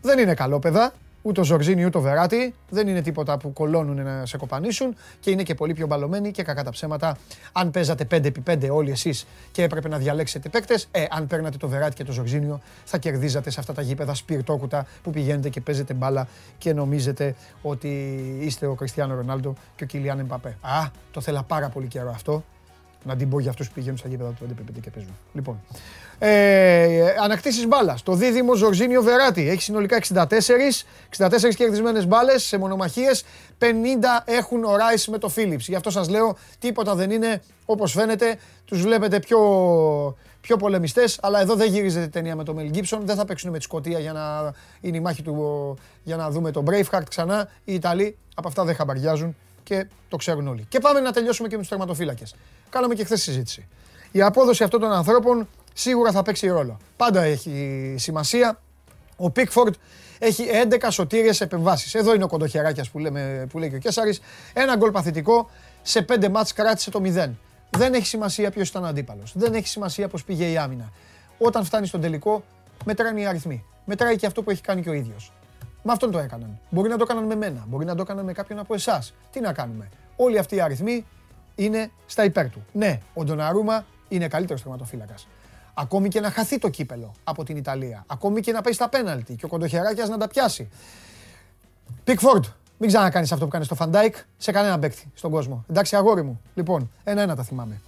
[0.02, 0.94] Δεν είναι καλό, παιδά.
[1.26, 2.54] Ούτε ο Ζορζίνη ούτε ο Βεράτη.
[2.70, 6.44] Δεν είναι τίποτα που κολώνουν να σε κοπανίσουν και είναι και πολύ πιο μπαλωμένοι και
[6.44, 7.18] κακά τα ψέματα.
[7.52, 11.96] Αν παίζατε 5x5 όλοι εσείς και έπρεπε να διαλέξετε παίκτες, ε, αν παίρνατε το Βεράτη
[11.96, 16.28] και το Ζορζίνιο, θα κερδίζατε σε αυτά τα γήπεδα σπιρτόκουτα που πηγαίνετε και παίζετε μπάλα
[16.58, 17.88] και νομίζετε ότι
[18.40, 20.58] είστε ο Κριστιανό Ρονάλντο και ο Κιλιάν Εμπαπέ.
[20.62, 22.44] Α, το θέλα πάρα πολύ καιρό αυτό.
[23.06, 25.14] Να την πω για αυτούς που πηγαίνουν στα γήπεδα του 5x5 και παίζουν.
[25.34, 25.60] Λοιπόν,
[26.26, 28.04] ε, ανακτήσεις μπάλας.
[28.04, 30.86] Το δίδυμο Ζορζίνιο Βεράτη έχει συνολικά 64,
[31.18, 33.24] 64 κερδισμένες μπάλες σε μονομαχίες.
[33.60, 33.66] 50
[34.26, 35.68] έχουν ο Ράις με το Φίλιπς.
[35.68, 38.38] Γι' αυτό σας λέω τίποτα δεν είναι όπως φαίνεται.
[38.66, 39.40] Τους βλέπετε πιο,
[40.42, 43.06] πιο πολεμιστές, αλλά εδώ δεν γυρίζεται ταινία με τον Μελ Γκίψον.
[43.06, 46.52] Δεν θα παίξουν με τη Σκωτία για να είναι η μάχη του για να δούμε
[46.52, 47.50] τον Braveheart ξανά.
[47.64, 50.66] Οι Ιταλοί από αυτά δεν χαμπαριάζουν και το ξέρουν όλοι.
[50.70, 52.36] Και πάμε να τελειώσουμε και με τους τερματοφύλακες.
[52.70, 53.68] Κάναμε και χθες συζήτηση.
[54.12, 56.78] Η απόδοση αυτών των ανθρώπων σίγουρα θα παίξει ρόλο.
[56.98, 58.60] Πάντα έχει σημασία.
[59.18, 59.74] Ο Πίκφορντ
[60.20, 61.94] έχει 11 σωτήριες επεμβάσεις.
[61.96, 64.22] Εδώ είναι ο κοντοχεράκιας που, λέμε, που λέει και ο Κέσσαρης.
[64.54, 65.50] Ένα γκολ παθητικό,
[65.82, 67.30] σε 5 μάτς κράτησε το 0.
[67.70, 69.32] Δεν έχει σημασία ποιος ήταν ο αντίπαλος.
[69.36, 70.92] Δεν έχει σημασία πώς πήγε η άμυνα.
[71.38, 72.44] Όταν φτάνει στον τελικό,
[72.86, 73.66] μετράνε οι αριθμοί.
[73.86, 75.32] Μετράει και αυτό που έχει κάνει και ο ίδιος.
[75.84, 76.60] Με αυτόν το έκαναν.
[76.70, 79.14] Μπορεί να το έκαναν με μένα, μπορεί να το έκαναν με κάποιον από εσάς.
[79.32, 79.90] Τι να κάνουμε.
[80.16, 81.06] Όλοι αυτοί οι αριθμοί
[81.56, 82.66] είναι στα υπέρ του.
[82.72, 85.28] Ναι, ο Ντοναρούμα είναι καλύτερος τερματοφύλακας.
[85.74, 88.04] Ακόμη και να χαθεί το κύπελο από την Ιταλία.
[88.08, 90.70] Ακόμη και να πάει στα πέναλτι και ο Κοντοχεράκιας να τα πιάσει.
[92.04, 92.46] Πικφόρντ,
[92.78, 95.66] Μην ξανακάνεις αυτό που κάνεις στο Φαν Ντάικ σε κανένα παίκτη στον κόσμο.
[95.70, 96.42] Εντάξει, αγόρι μου.
[96.54, 97.82] Λοιπόν, ένα-ένα τα θυμάμαι.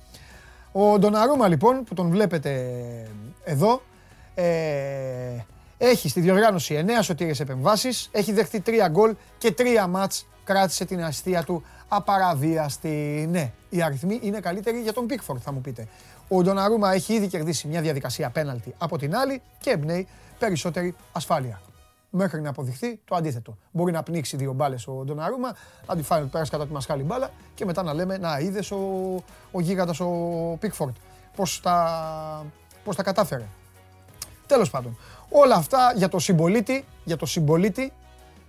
[0.72, 2.52] Ο Ντοναρούμα λοιπόν, που τον βλέπετε
[3.44, 3.82] εδώ,
[4.36, 4.46] ε,
[5.78, 11.04] έχει στη διοργάνωση 9 σωτήρες επεμβάσεις, έχει δεχτεί 3 γκολ και 3 μάτς κράτησε την
[11.04, 13.28] εστία του απαραβίαστη.
[13.32, 15.88] Ναι, οι αριθμοί είναι καλύτεροι για τον Πίκφορντ θα μου πείτε.
[16.28, 20.08] Ο Ντοναρούμα έχει ήδη κερδίσει μια διαδικασία πέναλτη από την άλλη και εμπνέει
[20.40, 21.62] περισσότερη ασφάλεια.
[22.10, 23.58] Μέχρι να αποδειχθεί το αντίθετο.
[23.72, 25.56] Μπορεί να πνίξει δύο μπάλες ο Ντοναρούμα,
[25.88, 28.72] να τη φάει ότι πέρασε κατά τη μασχάλη μπάλα και μετά να λέμε Να είδες
[28.72, 28.78] ο,
[29.52, 30.08] ο γίγαντας ο
[30.60, 30.96] Πίκφορντ
[31.36, 32.46] πώς τα,
[32.84, 33.46] πώς τα κατάφερε.
[34.48, 34.98] Τέλος πάντων,
[35.30, 37.94] όλα αυτά για το συμπολίτη, για το συμπολίτη,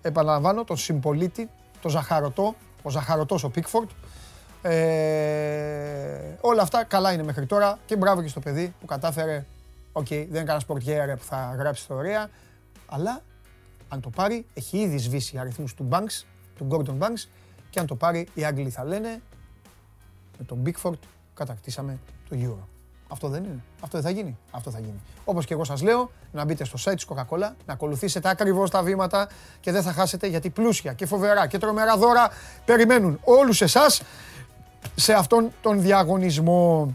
[0.02, 1.48] επαναλαμβάνω, τον συμπολίτη,
[1.82, 3.88] το ζαχαρωτό, ο ζαχαρωτός ο Πίκφορντ.
[4.62, 9.46] Ε, όλα αυτά καλά είναι μέχρι τώρα και μπράβο και στο παιδί που κατάφερε.
[9.92, 12.30] OK, okay, δεν είναι κανένας πορτιέρο που θα γράψει ιστορία,
[12.86, 13.22] αλλά
[13.88, 16.24] αν το πάρει, έχει ήδη σβήσει αριθμούς του Banks,
[16.56, 17.28] του Gordon Banks
[17.70, 19.20] και αν το πάρει οι Άγγλοι θα λένε
[20.38, 20.98] με τον Pickford
[21.34, 21.98] κατακτήσαμε
[22.28, 22.66] το Euro.
[23.08, 23.62] Αυτό δεν είναι.
[23.80, 24.38] Αυτό δεν θα γίνει.
[24.50, 25.00] Αυτό θα γίνει.
[25.24, 28.82] Όπως και εγώ σας λέω, να μπείτε στο site της Coca-Cola, να ακολουθήσετε ακριβώς τα
[28.82, 29.28] βήματα
[29.60, 32.30] και δεν θα χάσετε γιατί πλούσια και φοβερά και τρομερά δώρα
[32.64, 34.02] περιμένουν όλους εσάς
[34.94, 36.94] σε αυτόν τον διαγωνισμό.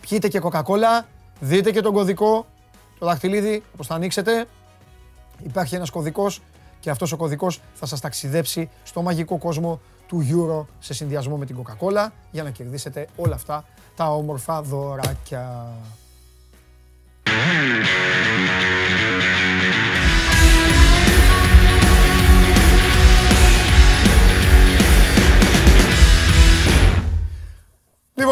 [0.00, 1.04] Πιείτε και Coca-Cola,
[1.40, 2.46] δείτε και τον κωδικό,
[2.98, 4.46] το δαχτυλίδι, όπως θα ανοίξετε.
[5.42, 6.40] Υπάρχει ένας κωδικός
[6.80, 11.46] και αυτός ο κωδικός θα σας ταξιδέψει στο μαγικό κόσμο του Euro σε συνδυασμό με
[11.46, 13.64] την Coca-Cola για να κερδίσετε όλα αυτά
[13.96, 15.72] τα όμορφα δωράκια.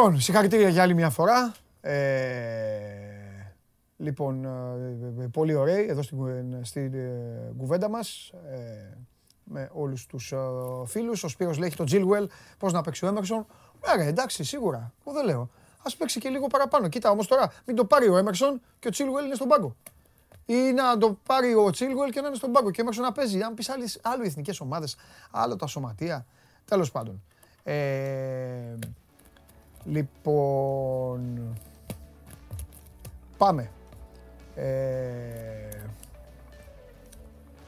[0.04, 1.54] Λοιπόν, συγχαρητήρια για άλλη μια φορά.
[1.80, 1.94] Ε,
[3.96, 8.32] Λοιπόν, ε, ε, πολύ ωραίοι εδώ στην, στην ε, κουβέντα μας
[9.44, 10.34] με όλους τους
[10.86, 11.24] φίλους.
[11.24, 12.28] Ο Σπύρος λέει το Τζίλουελ,
[12.58, 13.46] πώς να παίξει ο Έμερσον.
[13.84, 15.50] Άρα εντάξει, σίγουρα, εγώ δεν λέω.
[15.82, 16.88] Ας παίξει και λίγο παραπάνω.
[16.88, 19.76] Κοίτα όμως τώρα, μην το πάρει ο Έμερσον και ο Τσίλουελ είναι στον πάγκο.
[20.46, 23.12] Ή να το πάρει ο Τσίλουελ και να είναι στον πάγκο και ο Έμερσον να
[23.12, 23.42] παίζει.
[23.42, 24.96] Αν πεις άλλες, άλλο οι εθνικές ομάδες,
[25.30, 26.26] άλλο τα σωματεία.
[26.64, 27.22] Τέλος πάντων.
[27.62, 28.74] Ε,
[29.84, 31.56] λοιπόν,
[33.36, 33.70] πάμε.
[34.54, 35.68] Ε,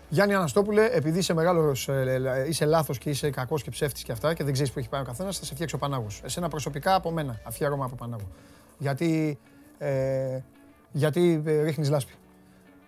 [0.08, 4.34] Γιάννη Αναστόπουλε, επειδή είσαι μεγάλος, ε, είσαι λάθος και είσαι κακός και ψεύτης και αυτά
[4.34, 6.20] και δεν ξέρεις που έχει πάει ο καθένας, θα σε φτιάξει ο Πανάγος.
[6.24, 8.28] Εσένα προσωπικά από μένα, αφιέρωμα από Πανάγο.
[8.78, 9.38] Γιατί,
[9.78, 10.38] ε,
[10.92, 12.12] γιατί ε, ρίχνεις λάσπη.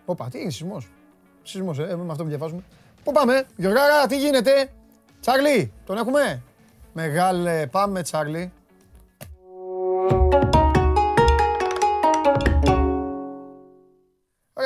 [0.05, 0.91] Όπα, τι είναι σεισμός.
[1.43, 2.63] Σεισμός, ε, με αυτό που διαβάζουμε.
[3.03, 4.71] Πού πάμε, Γιωργάρα, τι γίνεται;
[5.19, 6.43] Τσάρλι, τον έχουμε;
[6.93, 8.51] Μεγάλε, πάμε Τσάρλι.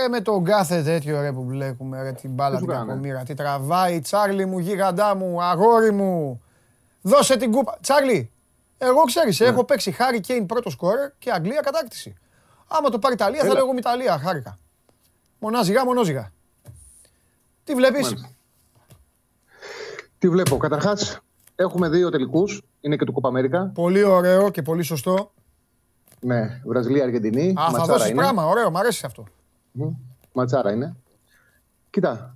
[0.03, 3.99] Ρε με τον κάθε τέτοιο ρε που βλέπουμε, ρε την μπάλα την κακομήρα, τι τραβάει,
[3.99, 6.41] Τσάρλι μου, γίγαντά μου, αγόρι μου.
[7.01, 7.77] Δώσε την κούπα.
[7.81, 8.31] Τσάρλι,
[8.77, 9.47] εγώ ξέρεις, ναι.
[9.47, 12.15] έχω παίξει Χάρη Κέιν πρώτο σκόρερ και Αγγλία κατάκτηση.
[12.67, 14.57] Άμα το πάρει Ιταλία θα λέγω Ιταλία, χάρηκα.
[15.39, 16.31] Μονάζιγα, μονόζιγα.
[17.63, 18.13] Τι βλέπεις;
[20.17, 21.19] Τι βλέπω; Καταρχάς,
[21.55, 22.61] έχουμε δύο τελικούς.
[22.81, 23.71] Είναι και του Κούπα Αμέρικα.
[23.73, 25.31] Πολύ ωραίο και πολύ σωστό.
[26.19, 27.53] Ναι, Βραζιλία-Αργεντινή.
[27.59, 28.45] Α, θα δώσεις πράγμα.
[28.45, 29.23] Ωραίο, μου αρέσει αυτό.
[30.33, 30.95] Ματσάρα είναι.
[31.89, 32.35] Κοίτα,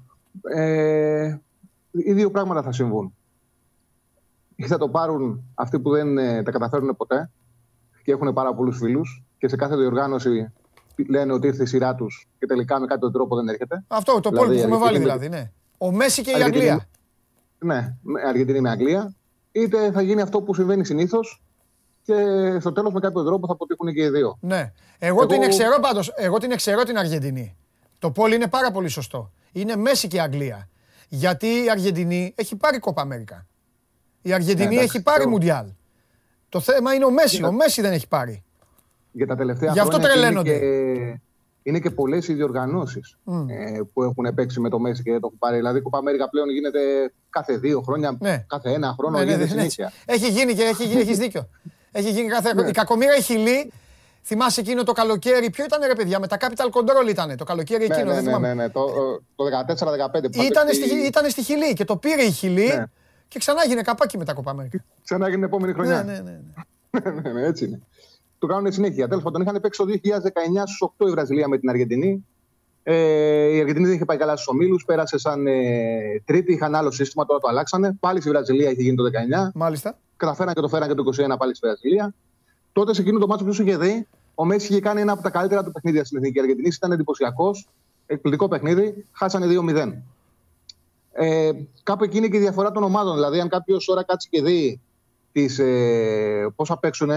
[0.54, 1.38] ε,
[1.92, 3.16] οι δύο πράγματα θα συμβούν.
[4.56, 7.30] Ή θα το πάρουν αυτοί που δεν ε, τα καταφέρουν ποτέ
[8.04, 10.52] και έχουν πάρα πολλούς φίλους και σε κάθε διοργάνωση
[11.10, 13.84] λένε ότι ήρθε η σειρά τους και τελικά με κάποιο τρόπο δεν έρχεται.
[13.88, 15.52] Αυτό το δηλαδή, που έχουμε βάλει δηλαδή, ναι.
[15.78, 16.88] Ο Μέση και η Αγγλία.
[17.60, 17.96] Ναι,
[18.28, 19.16] Αργεντινή με Αγγλία.
[19.52, 21.44] Είτε θα γίνει αυτό που συμβαίνει συνήθως
[22.08, 24.38] και στο τέλος με κάποιο τρόπο θα αποτύχουν και οι δύο.
[24.42, 24.72] Ναι.
[25.00, 26.14] Εγώ, την εξαιρώ πάντως.
[26.16, 27.56] Εγώ την εξαιρώ την Αργεντινή.
[28.00, 29.32] Το πόλι είναι πάρα πολύ σωστό.
[29.52, 30.70] Είναι Μέση και η Αγγλία.
[31.08, 33.48] Γιατί η Αργεντινή έχει πάρει Κόπα Αμέρικα.
[34.22, 35.66] Η Αργεντινή ναι, έχει πάρει Μουντιάλ.
[36.50, 37.44] Το θέμα είναι ο Μέση.
[37.44, 38.44] Ο Μέση δεν έχει πάρει.
[39.12, 40.56] Για τα τελευταία Γι' αυτό τρελαίνονται.
[40.56, 41.20] Είναι και,
[41.64, 43.46] είναι και πολλές οι διοργανώσεις mm.
[43.48, 45.56] ε, που έχουν παίξει με το Μέση και το έχουν πάρει.
[45.56, 46.80] Δηλαδή, η Κοπα Αμέρικα πλέον γίνεται
[47.30, 48.46] κάθε δύο χρόνια, ναι.
[48.48, 49.18] κάθε ένα χρόνο.
[49.18, 49.66] Ναι, ναι, ναι, ναι.
[50.06, 51.50] Έχει γίνει και έχει, έχεις δίκιο.
[51.98, 52.54] Έχει γίνει κάθε.
[52.54, 52.68] Ναι.
[52.68, 53.72] Η κακομήρα έχει λύει.
[54.24, 55.50] Θυμάσαι εκείνο το καλοκαίρι.
[55.50, 58.14] Ποιο ήταν ρε παιδιά, με τα Capital Control ήταν το καλοκαίρι ναι, εκείνο.
[58.14, 58.86] Ναι, δεν ναι, ναι, ναι, το,
[59.36, 60.36] το 14-15.
[60.36, 62.86] Ήταν, στη, ήταν στη Χιλή και το πήρε η Χιλή ναι.
[63.28, 64.84] και ξανά έγινε καπάκι με τα κοπά Αμέρικα.
[65.04, 66.04] Ξανά έγινε την επόμενη χρονιά.
[66.04, 66.40] Ναι, ναι, ναι.
[66.92, 67.12] ναι.
[67.22, 67.82] ναι, ναι έτσι είναι.
[68.40, 69.08] Το κάνουν συνέχεια.
[69.08, 70.08] Τέλος πάντων, είχαν παίξει το 2019
[70.66, 72.26] στους 8 η Βραζιλία με την Αργεντινή.
[72.84, 72.96] Ε,
[73.56, 77.26] η Αργεντινή δεν είχε πάει καλά στους ομίλους, πέρασε σαν ε, τρίτη, είχαν άλλο σύστημα,
[77.26, 77.98] τώρα το αλλάξανε.
[78.00, 79.04] Πάλι στη Βραζιλία είχε γίνει το
[79.48, 79.52] 19.
[79.54, 79.98] Μάλιστα.
[80.18, 81.04] Καταφέραν και το φέραν και το
[81.34, 82.14] 21 πάλι στη Βραζιλία.
[82.74, 85.22] Τότε σε εκείνο το μάτσο που σου είχε δει, ο Μέση είχε κάνει ένα από
[85.22, 86.68] τα καλύτερα του παιχνίδια στην Εθνική Αργεντινή.
[86.76, 87.68] Ήταν εντυπωσιακός,
[88.06, 89.06] εκπληκτικό παιχνίδι.
[89.12, 89.94] Χάσανε 2-0.
[91.12, 91.52] Ε,
[91.84, 93.14] κάπου εκεί είναι και η διαφορά των ομάδων.
[93.14, 94.80] Δηλαδή, αν κάποιος ώρα κάτσει και δει
[95.32, 97.10] τις, ε, πώ θα παίξουν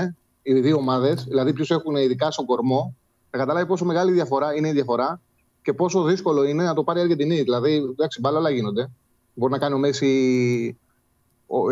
[0.42, 2.94] οι δύο ομάδες, δηλαδή ποιους έχουν ειδικά στον κορμό,
[3.30, 5.20] θα καταλάβει πόσο μεγάλη διαφορά είναι η διαφορά
[5.62, 7.42] και πόσο δύσκολο είναι να το πάρει η Αργεντινή.
[7.42, 8.90] Δηλαδή, εντάξει, μπάλα όλα γίνονται.
[9.34, 10.78] Μπορεί να κάνει ο Μέση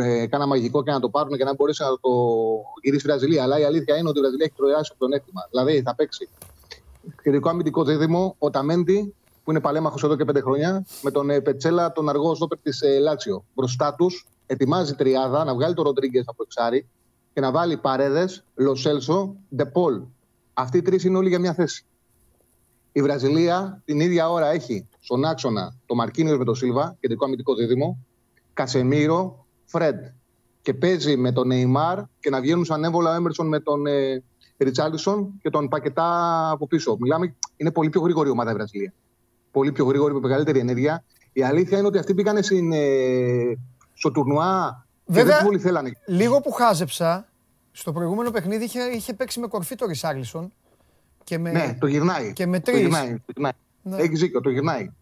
[0.00, 2.10] ε, κάνα μαγικό και να το πάρουν και να μπορέσει να το
[2.82, 3.42] γυρίσει η Βραζιλία.
[3.42, 5.40] Αλλά η αλήθεια είναι ότι η Βραζιλία έχει προεράσει από τον έκτημα.
[5.50, 6.28] Δηλαδή, θα παίξει
[7.22, 9.14] κεντρικό αμυντικό δίδυμο ο Ταμέντι,
[9.44, 12.80] που είναι παλέμαχος εδώ και πέντε χρόνια, με τον ε, Πετσέλα, τον αργό στόπερ της
[12.80, 13.44] ε, Λάτσιο.
[13.54, 16.88] Μπροστά τους ετοιμάζει τριάδα να βγάλει τον Ροντρίγκες από εξάρι
[17.32, 20.02] και να βάλει Παρέδες, Λοσέλσο, Ντεπόλ.
[20.54, 21.84] Αυτοί οι τρεις είναι όλοι για μια θέση.
[22.92, 27.54] Η Βραζιλία την ίδια ώρα έχει στον άξονα το Μαρκίνιος με τον Σίλβα, κεντρικό αμυντικό
[27.54, 27.98] δίδυμο,
[28.52, 30.04] Κασεμίρο, Φρέντ.
[30.62, 34.22] Και παίζει με τον Νεϊμάρ και να βγαίνουν σαν έμβολα ο Έμερσον με τον ε,
[34.58, 36.96] Ριτσάλισον και τον Πακετά από πίσω.
[37.00, 38.92] Μιλάμε, είναι πολύ πιο γρήγορη η ομάδα η Βραζιλία.
[39.50, 41.04] Πολύ πιο γρήγορη, με μεγαλύτερη ενέργεια.
[41.32, 43.58] Η αλήθεια είναι ότι αυτοί πήγανε στην, ε,
[43.92, 45.92] στο τουρνουά Βέβαια, και δεν θέλανε.
[46.06, 47.28] Λίγο που χάζεψα,
[47.72, 50.52] στο προηγούμενο παιχνίδι είχε, είχε παίξει με κορφή το Ρισάγλισον.
[51.24, 52.32] Και με, Ναι, το γυρνάει.
[52.32, 52.80] Και με Το τρεις.
[52.80, 53.16] γυρνάει.
[53.16, 53.52] Το γυρνάει.
[53.82, 53.96] Ναι.
[53.96, 54.92] Έχει δίκιο, το γυρνάει.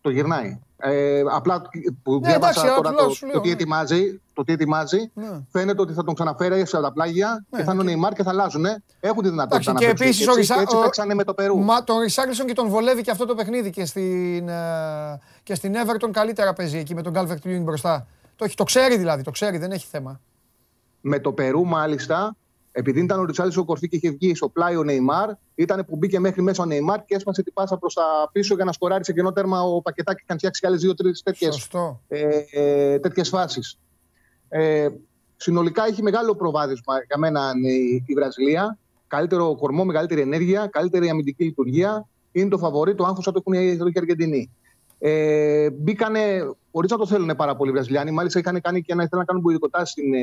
[0.00, 0.58] Το γυρνάει.
[0.78, 1.62] Ε, απλά
[2.02, 3.54] που Ναι, διάβασα εντάξει, τώρα απλά το, σου λέω, το, τι ναι.
[3.54, 5.40] ετοιμάζει, το τι ετοιμάζει Ναι.
[5.50, 8.12] φαίνεται ότι θα τον ξαναφέρει σε τα πλάγια Ναι, και θα είναι ο και- Νεϊμάρ
[8.12, 8.64] και θα αλλάζουν.
[9.00, 10.06] Έχουν τη δυνατότητα Εντάξει, να και παίξουν.
[10.06, 11.58] επίσης ο έτσι, Ρισα- έτσι ο- παίξανε με το Περού.
[11.58, 15.74] Μα τον Ρισάγλισον και τον βολεύει και αυτό το παιχνίδι και στην, ε, και στην
[15.74, 18.06] Everton καλύτερα παίζει εκεί με τον Calvert Lewin μπροστά.
[18.36, 20.20] Το, έχει, το ξέρει δηλαδή, το ξέρει, δεν έχει θέμα.
[21.00, 22.36] Με το Περού, μάλιστα,
[22.78, 26.20] επειδή ήταν ο Ριτσάλισο κορφή και είχε βγει στο πλάι ο Νεϊμάρ, ήταν που μπήκε
[26.20, 28.02] μέχρι μέσα ο Νεϊμάρ και έσπασε την πάσα προς τα
[28.32, 31.10] πίσω για να σκοράρει σε κενό τέρμα ο Πακετάκη και να φτιάξει και άλλες δύο-τρει
[31.24, 32.00] τέτοιες Σωστό.
[32.08, 33.78] ε, ε, τέτοιες φάσεις.
[34.48, 34.88] Ε,
[35.36, 38.78] συνολικά έχει μεγάλο προβάδισμα για μένα η, η Βραζιλία.
[39.06, 42.08] Καλύτερο κορμό, μεγαλύτερη ενέργεια, καλύτερη αμυντική λειτουργία.
[42.32, 44.50] Είναι το φαβορή, το άγχος θα το έχουν οι εδώ και οι Αργεντινοί.
[44.98, 46.20] Ε, μπήκανε,
[46.72, 49.24] χωρίς να το θέλουν πάρα πολύ οι Βραζιλιάνοι, μάλιστα είχαν κάνει και ένα, ήθελαν να
[49.24, 50.20] κάνουν μποϊκοτά στην ε,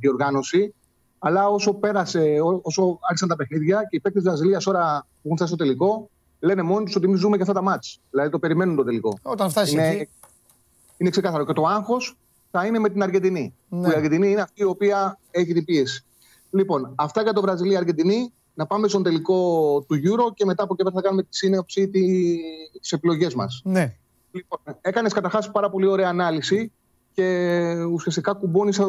[0.00, 0.74] διοργάνωση.
[1.22, 5.20] Αλλά όσο πέρασε, ό- όσο άρχισαν τα παιχνίδια και οι παίκτες της Βραζιλίας τώρα που
[5.24, 6.10] έχουν φτάσει στο τελικό,
[6.40, 8.00] λένε μόνοι τους ότι εμείς ζούμε και αυτά τα μάτς.
[8.10, 9.18] Δηλαδή το περιμένουν το τελικό.
[9.22, 10.08] Όταν φτάσει Είναι, εκεί.
[10.96, 11.44] είναι ξεκάθαρο.
[11.44, 12.16] Και το άγχος
[12.50, 13.54] θα είναι με την Αργεντινή.
[13.68, 13.80] Ναι.
[13.82, 16.04] Που η Αργεντινή είναι αυτή η οποία έχει την πίεση.
[16.50, 18.32] Λοιπόν, αυτά για το Βραζιλία-Αργεντινή.
[18.54, 19.36] Να πάμε στον τελικό
[19.88, 22.08] του Euro και μετά από εκεί πέρα θα κάνουμε τη σύνοψη τη
[22.90, 23.60] επιλογές μας.
[23.64, 23.94] Ναι.
[24.30, 26.72] Λοιπόν, έκανες καταρχάς πάρα πολύ ωραία ανάλυση
[27.12, 28.80] και ουσιαστικά κουμπώνεις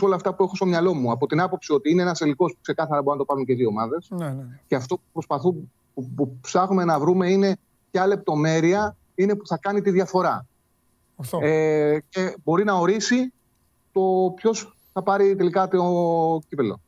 [0.00, 1.10] όλα αυτά που έχω στο μυαλό μου.
[1.10, 3.68] Από την άποψη ότι είναι ένας τελικό που ξεκάθαρα μπορεί να το πάρουν και δύο
[3.68, 4.06] ομάδες.
[4.10, 4.60] Ναι, ναι, ναι.
[4.66, 5.60] Και αυτό που προσπαθούμε,
[5.94, 7.56] που, που ψάχνουμε να βρούμε είναι
[7.90, 10.46] ποια λεπτομέρεια είναι που θα κάνει τη διαφορά.
[11.16, 11.38] Αυτό.
[11.42, 13.32] Ε, και μπορεί να ορίσει
[13.92, 16.80] το ποιος θα πάρει τελικά το κύπελο.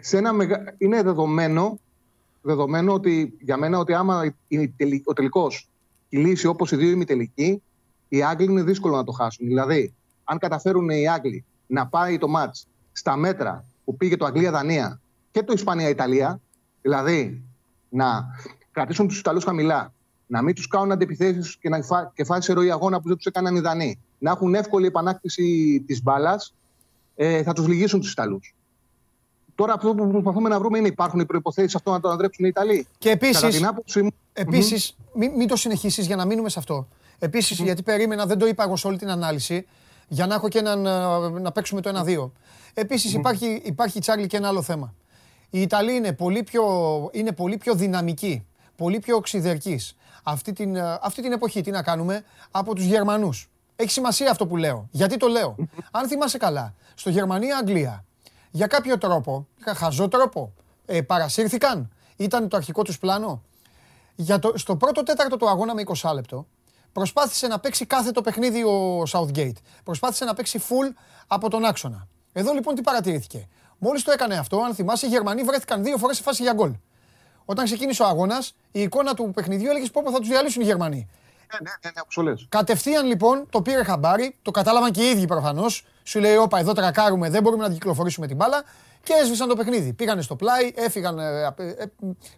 [0.00, 0.74] Σε ένα μεγα...
[0.78, 1.78] Είναι δεδομένο,
[2.42, 5.68] δεδομένο ότι για μένα ότι άμα η τελ- ο τελικός
[6.08, 7.62] κυλήσει όπως οι δύο ημιτελικοί,
[8.08, 9.46] οι Άγγλοι είναι δύσκολο να το χάσουν.
[9.46, 9.94] Δηλαδή,
[10.24, 11.44] αν καταφέρουν οι Άγγλοι
[11.74, 15.00] να πάει το μάτς στα μέτρα που πήγε το Αγγλία-Δανία
[15.30, 16.40] και το Ισπανία-Ιταλία,
[16.82, 17.42] δηλαδή
[17.88, 18.26] να
[18.72, 19.92] κρατήσουν τους Ιταλούς χαμηλά,
[20.26, 23.16] να μην τους κάνουν αντιπιθέσεις και να φά, και φάσει σε ροή αγώνα που δεν
[23.16, 26.54] τους έκαναν οι Δανείοι, να έχουν εύκολη επανάκτηση της μπάλας,
[27.16, 28.54] ε, θα τους λυγίσουν τους Ιταλούς.
[29.54, 32.48] Τώρα αυτό που προσπαθούμε να βρούμε είναι υπάρχουν οι προποθέσει αυτό να το ανατρέψουν οι
[32.50, 32.86] Ιταλοί.
[32.98, 34.10] Και Κατά επίση, την άποψή μου.
[34.32, 36.88] Επίσης, μην, μην το συνεχίσεις για να μείνουμε σε αυτό.
[37.18, 39.66] Επίσης, γιατί περίμενα, δεν το είπα εγώ σε όλη την ανάλυση,
[40.08, 42.32] για να έχω και έναν, ε, να παίξουμε το 1-2.
[42.74, 44.94] Επίσης, υπάρχει, υπάρχει Τσάρλι και ένα άλλο θέμα.
[45.50, 46.64] Οι Ιταλοί είναι πολύ πιο,
[47.12, 48.46] είναι πολύ πιο δυναμικοί,
[48.76, 49.80] πολύ πιο οξυδερκεί
[50.22, 51.60] αυτή την, ε, αυτή την εποχή.
[51.60, 53.48] Τι να κάνουμε; Από τους Γερμανούς.
[53.76, 54.88] Έχει σημασία αυτό που λέω.
[54.90, 55.56] Γιατί το λέω;
[55.98, 58.04] Αν θυμάσαι καλά, στο Γερμανία-Αγγλία,
[58.50, 59.46] για κάποιο τρόπο,
[59.76, 60.52] χαζό τρόπο,
[60.86, 61.90] ε, παρασύρθηκαν.
[62.16, 63.42] Ήταν το αρχικό τους πλάνο.
[64.14, 66.46] Για το, στο πρώτο τέταρτο του αγώνα με 20 λεπτό,
[66.94, 69.56] προσπάθησε να παίξει κάθε το παιχνίδι ο Southgate.
[69.84, 70.94] Προσπάθησε να παίξει full
[71.26, 72.08] από τον άξονα.
[72.32, 73.48] Εδώ λοιπόν τι παρατηρήθηκε.
[73.78, 76.72] Μόλις το έκανε αυτό, αν θυμάσαι, οι Γερμανοί βρέθηκαν δύο φορές σε φάση για γκολ.
[77.44, 80.96] Όταν ξεκίνησε ο αγώνας, η εικόνα του παιχνιδιού έλεγε πω θα τους διαλύσουν οι Γερμανοί.
[80.96, 82.46] Ναι, ναι, ναι, ναι, όπως το λες.
[82.48, 85.86] Κατευθείαν λοιπόν το πήρε χαμπάρι, το κατάλαβαν και οι ίδιοι προφανώς.
[86.02, 88.62] Σου λέει: Όπα, εδώ τρακάρουμε, δεν μπορούμε να την κυκλοφορήσουμε την μπάλα.
[89.02, 89.92] Και έσβησαν το παιχνίδι.
[89.92, 91.84] Πήγανε στο πλάι, έφυγαν, ε, ε, ε,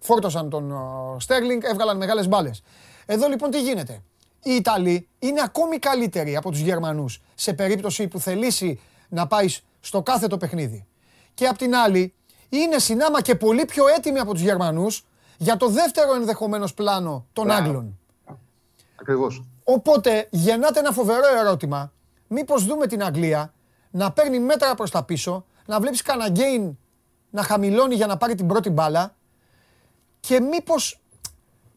[0.01, 0.75] φόρτωσαν τον
[1.21, 2.63] Στέρλινγκ, έβγαλαν μεγάλες μπάλες.
[3.07, 4.03] Εδώ λοιπόν τι γίνεται.
[4.47, 9.47] Οι Ιταλοί είναι ακόμη καλύτεροι από τους Γερμανούς σε περίπτωση που θελήσει να πάει
[9.81, 10.87] στο κάθε το παιχνίδι.
[11.35, 12.15] Και απ' την άλλη,
[12.49, 15.05] είναι συνάμα και πολύ πιο έτοιμοι από τους Γερμανούς
[15.37, 17.63] για το δεύτερο ενδεχομένως πλάνο των Μπράβο.
[17.63, 17.99] Άγγλων.
[19.01, 19.45] Ακριβώς.
[19.65, 21.93] Οπότε γεννάται ένα φοβερό ερώτημα.
[22.27, 23.55] Μήπως δούμε την Αγγλία
[23.91, 26.79] να παίρνει μέτρα προς τα πίσω, να βλέπεις κανένα γκέιν
[27.31, 29.15] να χαμηλώνει για να πάρει την πρώτη μπάλα
[30.21, 31.01] και μήπως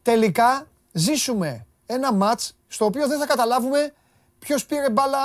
[0.02, 3.92] τελικά ζήσουμε ένα μάτς στο οποίο δεν θα καταλάβουμε
[4.38, 5.18] ποιος πήρε, μπάλα,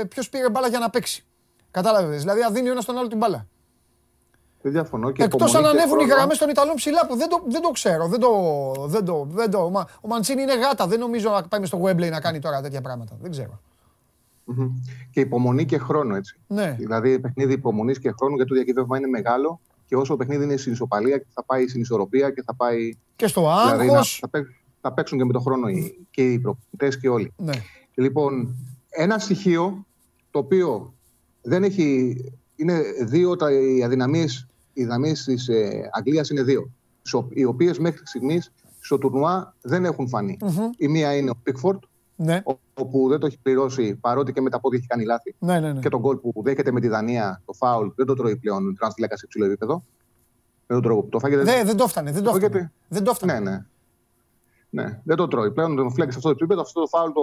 [0.00, 1.24] ε, ποιος πήρε μπάλα για να παίξει.
[1.70, 2.20] Κατάλαβες.
[2.20, 3.46] Δηλαδή, αν δίνει ο ένας τον άλλο την μπάλα.
[4.62, 5.10] Δεν διαφωνώ.
[5.10, 8.06] Και Εκτός αν ανέβουν οι γραμμές των Ιταλών ψηλά που δεν το, δεν το ξέρω.
[8.06, 8.30] Δεν το,
[8.86, 10.86] δεν το, δεν το, ο Μαντσίνη είναι γάτα.
[10.86, 13.16] Δεν νομίζω να πάμε στο Webley να κάνει τώρα τέτοια πράγματα.
[13.20, 13.60] Δεν ξέρω.
[14.50, 14.70] Mm-hmm.
[15.10, 16.40] Και υπομονή και χρόνο έτσι.
[16.46, 16.76] Ναι.
[16.78, 20.56] Δηλαδή παιχνίδι υπομονής και χρόνου γιατί το διακύβευμα είναι μεγάλο και όσο το παιχνίδι είναι
[20.56, 22.96] στην ισοπαλία θα πάει στην ισορροπία και θα πάει.
[23.16, 23.70] Και στο άγχος.
[23.70, 24.28] Δηλαδή, θα,
[24.88, 25.66] θα παίξουν και με τον χρόνο
[26.10, 27.32] και οι προπονητές και όλοι.
[27.36, 27.52] Ναι.
[27.94, 28.56] Λοιπόν,
[28.88, 29.86] ένα στοιχείο
[30.30, 30.94] το οποίο
[31.42, 32.16] δεν έχει.
[32.56, 34.26] Είναι δύο τα, οι αδυναμίε
[34.78, 36.70] οι δυναμίε της ε, Αγγλίας είναι δύο.
[37.28, 40.08] Οι οποίες μέχρι στιγμής στο τουρνουά δεν έχουν
[40.76, 41.82] Η μία είναι ο Πίκφορντ,
[42.16, 42.42] ναι.
[42.74, 45.34] όπου δεν το έχει πληρώσει παρότι και με τα πόδια έχει κάνει λάθη.
[45.38, 45.80] Ναι, ναι, ναι.
[45.80, 49.16] Και τον γκολ που δέχεται με τη Δανία, το φάουλ, δεν το τρώει πλέον τρανσφυλάκα
[49.16, 49.84] σε υψηλό επίπεδο.
[50.66, 51.04] Δεν το τρώει.
[51.08, 51.42] Το φάγεται...
[51.42, 52.12] δεν, δεν το έφτανε.
[52.12, 52.72] Δεν το έφτανε.
[52.88, 53.32] Δεν το έφτανε.
[53.32, 53.64] Ναι, ναι.
[54.70, 55.50] Ναι, δεν το τρώει.
[55.50, 57.22] Πλέον τον φλέγει σε αυτό το επίπεδο, αυτό το φάουλ το,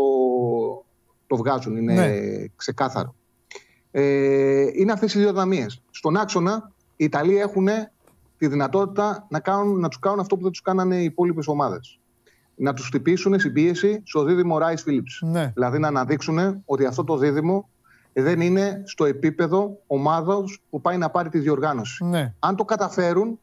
[1.27, 1.77] το βγάζουν.
[1.77, 2.45] Είναι ναι.
[2.55, 3.15] ξεκάθαρο.
[3.91, 5.65] Ε, είναι αυτές οι δύο δυναμίε.
[5.91, 7.67] Στον άξονα οι Ιταλοί έχουν
[8.37, 11.99] τη δυνατότητα να, κάνουν, να τους κάνουν αυτό που δεν τους κάνανε οι υπόλοιπες ομάδες.
[12.55, 15.21] Να τους χτυπήσουν στην πίεση στο δίδυμο Ράις Φίλιπς.
[15.25, 15.51] Ναι.
[15.53, 17.69] Δηλαδή να αναδείξουν ότι αυτό το δίδυμο
[18.13, 22.05] δεν είναι στο επίπεδο ομάδος που πάει να πάρει τη διοργάνωση.
[22.05, 22.33] Ναι.
[22.39, 23.39] Αν το καταφέρουν,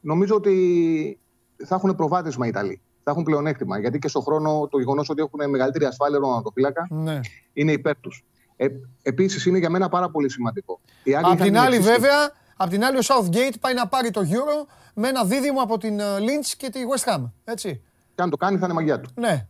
[0.00, 1.18] νομίζω ότι
[1.64, 2.80] θα έχουν προβάδισμα οι Ιταλοί.
[3.02, 3.78] Θα έχουν πλεονέκτημα.
[3.78, 7.20] Γιατί και στον χρόνο το γεγονός ότι έχουν μεγαλύτερη ασφάλεια ρονατοφύλακα ναι.
[7.52, 8.24] είναι υπέρ τους.
[8.56, 8.66] Ε,
[9.02, 10.80] Επίσης είναι για μένα πάρα πολύ σημαντικό.
[11.22, 12.32] Απ' την άλλη, βέβαια,
[12.62, 16.00] Απ' την άλλη, ο Southgate πάει να πάρει το Euro με ένα δίδυμο από την
[16.00, 17.30] ε, Lynch και τη West Ham.
[17.44, 17.82] Έτσι.
[18.14, 19.10] Και αν το κάνει, θα είναι μαγιά του.
[19.14, 19.46] Ναι.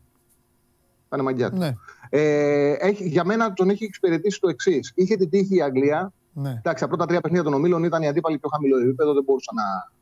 [1.09, 1.57] Θα είναι μαγιά του.
[1.57, 1.75] Ναι.
[2.11, 4.93] Ε, έχει, για μένα τον έχει εξυπηρετήσει το εξής.
[4.95, 6.13] Είχε την τύχη η Αγγλία.
[6.33, 6.51] Ναι.
[6.51, 9.55] Εντάξει, τα πρώτα τρία παιχνίδια των ομίλων ήταν οι αντίπαλοι πιο χαμηλό επίπεδο, δεν μπορούσαν
[9.55, 9.93] να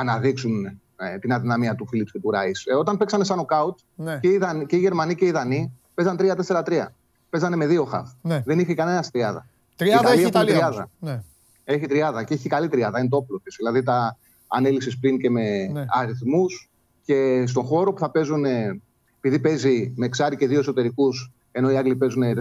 [0.00, 0.78] αναδείξουν ε,
[1.20, 2.66] την αδυναμία του Φίλιπς και του Ράις.
[2.66, 4.18] Ε, όταν παίξανε σαν νοκάουτ ναι.
[4.18, 6.86] και, οι και οι Γερμανοί και οι Δανείοι παίζαν 3-4-3.
[7.30, 8.10] Παίζανε με δύο χαφ.
[8.22, 8.42] Ναι.
[8.44, 9.46] Δεν είχε κανένα τριάδα.
[9.76, 10.88] Τριάδα έχει η Ιταλία.
[10.98, 11.22] Ναι.
[11.64, 12.98] Έχει τριάδα και έχει καλή τριάδα.
[12.98, 13.56] Είναι το όπλο της.
[13.56, 14.16] Δηλαδή τα
[14.48, 15.84] ανέλησε πριν και με ναι.
[15.88, 16.70] αριθμούς
[17.04, 18.44] και στον χώρο που θα παίζουν.
[19.24, 22.32] Επειδή παίζει με ξάρι και δύο εσωτερικούς, ενώ οι Άγγλοι παίζουν 4-2-3-1.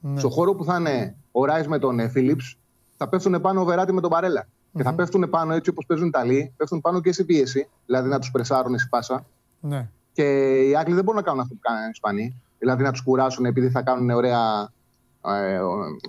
[0.00, 0.18] Ναι.
[0.18, 2.58] Στον χώρο που θα είναι ο Ράις με τον Φίλιπς,
[2.96, 4.46] θα πέφτουν πάνω ο Βεράτη με τον Παρέλα.
[4.76, 4.82] Mm-hmm.
[4.82, 8.08] Και θα πέφτουν πάνω έτσι όπως παίζουν οι Ιταλοί, πέφτουν πάνω και στην πίεση, δηλαδή
[8.08, 9.26] να τους πρεσάρουν στη πάσα.
[9.60, 9.88] Ναι.
[10.12, 10.22] Και
[10.68, 12.40] οι Άγγλοι δεν μπορούν να κάνουν αυτό που κάνουν οι Ισπανοί.
[12.58, 14.70] Δηλαδή να τους κουράσουν επειδή θα κάνουν ωραία
[15.34, 15.58] ε,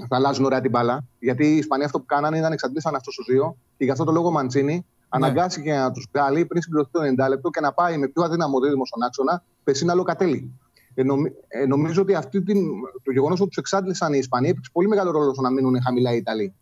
[0.08, 1.04] θα αλλάζουν ωραία την μπάλα.
[1.20, 4.12] Γιατί οι Ισπανοί αυτό που κάνανε ήταν εξαντλήσαν αυτό στο δύο και γι' αυτό το
[4.12, 4.82] λόγο ο Μαντσίνη ναι.
[5.10, 8.60] αναγκάστηκε να τους βγάλει πριν συμπληρωθεί το 90 λεπτό και να πάει με πιο αδύναμο
[8.60, 10.54] δίδυμο στον άξονα πεσίνα λοκατέλη.
[10.94, 12.58] Ε, νομι, ε, νομίζω ότι αυτή την,
[13.04, 16.14] το γεγονός ότι τους εξάντλησαν οι Ισπανοί έπαιξε πολύ μεγάλο ρόλο στο να μείνουν χαμηλά
[16.14, 16.54] οι Ιταλοί.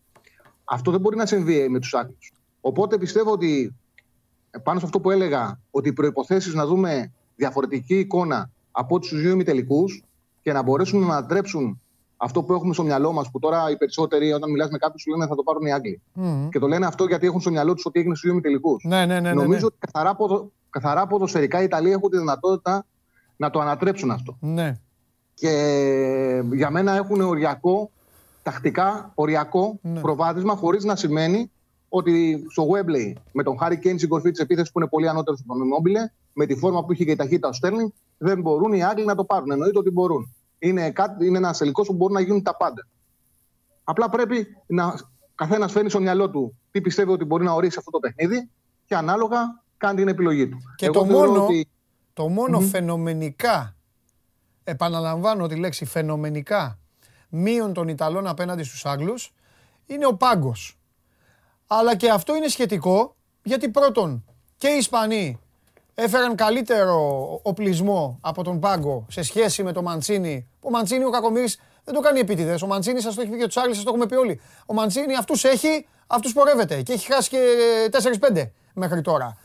[0.68, 2.32] Αυτό δεν μπορεί να συμβεί με τους Άγγλους.
[2.60, 3.74] Οπότε πιστεύω ότι
[4.62, 9.30] πάνω σε αυτό που έλεγα, ότι οι προποθέσει να δούμε διαφορετική εικόνα από του δύο
[9.30, 10.04] ημιτελικούς
[10.42, 11.80] και να μπορέσουν να ανατρέψουν
[12.16, 15.10] αυτό που έχουμε στο μυαλό μας, που τώρα οι περισσότεροι όταν μιλάς με κάποιους σου
[15.10, 16.00] λένε θα το πάρουν οι Άγγλοι.
[16.16, 16.48] Mm-hmm.
[16.50, 18.76] Και το λένε αυτό γιατί έχουν στο μυαλό τους ότι έγινε στους δύο τελικού.
[18.82, 19.66] Ναι, ναι, ναι, ναι, Νομίζω ναι.
[19.66, 22.86] ότι καθαρά, ποδο, καθαρά ποδοσφαιρικά οι Ιταλοί έχουν τη δυνατότητα
[23.36, 24.36] να το ανατρέψουν αυτό.
[24.40, 24.80] Ναι.
[25.34, 25.50] Και
[26.52, 27.90] για μένα έχουν οριακό,
[28.46, 30.00] τακτικά οριακό ναι.
[30.00, 31.50] προβάδισμα, χωρίς να σημαίνει
[31.88, 35.38] ότι στο Webley με τον Χάρη Κέιν στην κορφή της επίθεσης που είναι πολύ ανώτερος
[35.38, 37.88] στον Μόμπιλε, με τη φόρμα που είχε και η ταχύτητα ο Στέρλινγκ,
[38.18, 39.50] δεν μπορούν οι Άγγλοι να το πάρουν.
[39.50, 42.86] Εννοείται ότι μπορούν είναι, κάτι, είναι ένας τελικό που μπορεί να γίνουν τα πάντα.
[43.84, 44.94] Απλά πρέπει να
[45.34, 48.50] καθένας φέρνει στο μυαλό του τι πιστεύει ότι μπορεί να ορίσει αυτό το παιχνίδι
[48.86, 50.58] και ανάλογα κάνει την επιλογή του.
[50.76, 51.68] Και το μόνο, ότι...
[52.12, 53.76] το μόνο φαινομενικά,
[54.64, 56.78] επαναλαμβάνω τη λέξη φαινομενικά,
[57.28, 59.34] μείον των Ιταλών απέναντι στους Άγγλους,
[59.86, 60.78] είναι ο πάγκος.
[61.66, 64.24] Αλλά και αυτό είναι σχετικό, γιατί πρώτον
[64.56, 65.40] και οι Ισπανοί
[65.94, 66.98] έφεραν καλύτερο
[67.42, 70.48] οπλισμό από τον Πάγκο σε σχέση με τον Μαντσίνη.
[70.60, 72.62] Ο Μαντσίνη ο Κακομύρης δεν το κάνει επίτηδες.
[72.62, 74.40] Ο Μαντσίνη σας το έχει πει και τους άλλου, σας το έχουμε πει όλοι.
[74.66, 77.38] Ο Μαντσίνη αυτούς έχει, αυτούς πορεύεται και έχει χάσει και
[78.32, 79.36] 4-5 μέχρι τώρα.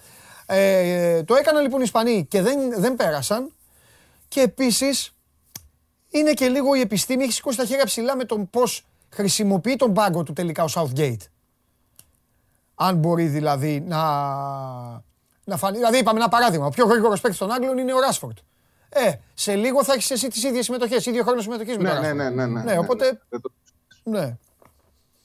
[0.46, 3.52] Ε, το έκαναν λοιπόν οι Ισπανοί και δεν, δεν πέρασαν.
[4.28, 5.16] Και επίσης
[6.12, 9.94] είναι και λίγο η επιστήμη, έχει σηκώσει τα χέρια ψηλά με τον πώς χρησιμοποιεί τον
[9.94, 11.26] πάγκο του τελικά ο Southgate.
[12.76, 14.02] Αν μπορεί δηλαδή να,
[15.44, 15.78] να φανεί.
[15.78, 16.66] Δηλαδή, είπαμε ένα παράδειγμα.
[16.66, 18.38] Ο πιο γρήγορος παίκτης των Άγγλων είναι ο Ράσφορντ.
[18.90, 22.02] Ε, σε λίγο θα έχεις εσύ τις ίδιες συμμετοχές, ίδιο χρόνο συμμετοχής με ναι, τον
[22.02, 23.22] ναι, ναι, ναι, ναι, ναι, οπότε.
[23.30, 23.52] Δεν, το...
[24.04, 24.38] ναι.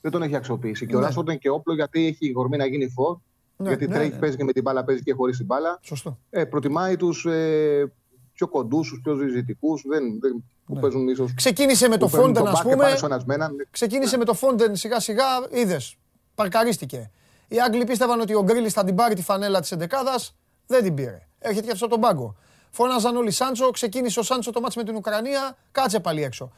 [0.00, 0.86] δεν τον έχει αξιοποιήσει.
[0.86, 3.16] Και ο Ράσφορντ είναι και όπλο γιατί έχει γορμή να γίνει φόρ.
[3.56, 4.18] Ναι, γιατί ναι, τρέχει, ναι.
[4.18, 5.78] παίζει και με την μπάλα, παίζει και χωρίς την μπάλα.
[5.82, 6.18] Σωστό.
[6.30, 7.92] Ε, προτιμάει τους ε,
[8.36, 9.82] πιο κοντούς, τους πιο ζητικούς.
[9.88, 10.80] Δεν, δεν, που Ναι.
[10.80, 12.84] παίζουν ίσως, Ξεκίνησε με το που παίρνουν Φόντεν, τον ας μπακ και πούμε.
[12.84, 13.50] πάνε στο ανασμένα.
[13.70, 15.96] Ξεκίνησε με το Φόντεν σιγά σιγά, είδες.
[16.34, 17.10] Παρκαρίστηκε.
[17.48, 20.32] Οι Άγγλοι πίστευαν ότι ο Γκρίλι θα την πάρει τη φανέλα της 11
[20.66, 21.26] δεν την πήρε.
[21.38, 22.36] Έρχεται και αυτό τον πάγκο.
[22.70, 26.52] Φώναζαν όλοι Σάντσο, ξεκίνησε ο Σάντσο το μάτς με την Ουκρανία, κάτσε πάλι έξω.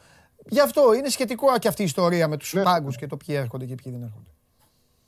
[0.45, 2.63] Γι' αυτό είναι σχετικό και αυτή η ιστορία με τους Ναι.
[2.63, 4.29] πάγκους και το ποιοι έρχονται και ποιοι δεν έρχονται.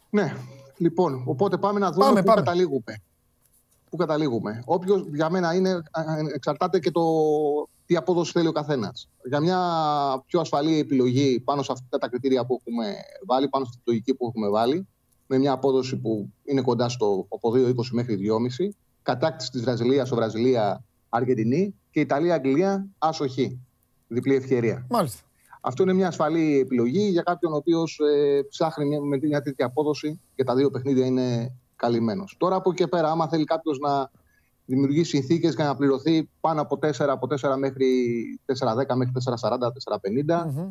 [0.10, 0.36] Ναι,
[0.78, 2.42] λοιπόν, οπότε πάμε να δούμε Πάμε, πού πάμε.
[2.42, 3.02] καταλήγουμε.
[3.92, 4.64] Πού καταλήγουμε.
[4.66, 7.04] Όποιος για μένα είναι, α, εξαρτάται και το
[7.86, 9.10] τι απόδοση θέλει ο καθένας.
[9.24, 9.60] Για μια
[10.26, 12.96] πιο ασφαλή επιλογή πάνω σε αυτά τα κριτήρια που έχουμε
[13.28, 14.88] βάλει, πάνω στη λογική που έχουμε βάλει,
[15.28, 18.18] με μια απόδοση που είναι κοντά στο από 2,20 μέχρι
[18.60, 18.70] 2,5,
[19.02, 23.60] κατάκτηση της Βραζιλίας στο Βραζιλία-Αργεντινή και Ιταλία-Αγγλία άσοχη.
[24.08, 24.86] Διπλή ευκαιρία.
[24.90, 25.22] Μάλιστα.
[25.62, 29.66] Αυτό είναι μια ασφαλή επιλογή για κάποιον ο οποίος ε, ψάχνει μια, με μια τέτοια
[29.66, 32.36] απόδοση και τα δύο παιχνίδια είναι καλυμμένος.
[32.40, 34.10] Τώρα από εκεί και πέρα, άμα θέλει κάποιος να
[34.66, 37.86] δημιουργήσει συνθήκες για να πληρωθεί πάνω από 4, από 4 μέχρι
[38.46, 40.70] 4,10 μέχρι 4,40, 4,50, Μμμ.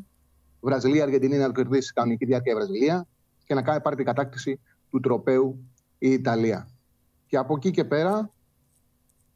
[0.61, 3.07] Βραζιλία, Αργεντινή να το κερδίσει κανονική διάρκεια η Βραζιλία
[3.45, 5.65] και να κάνει πάρει την κατάκτηση του τροπέου
[5.99, 6.69] η Ιταλία.
[7.27, 8.31] Και από εκεί και πέρα,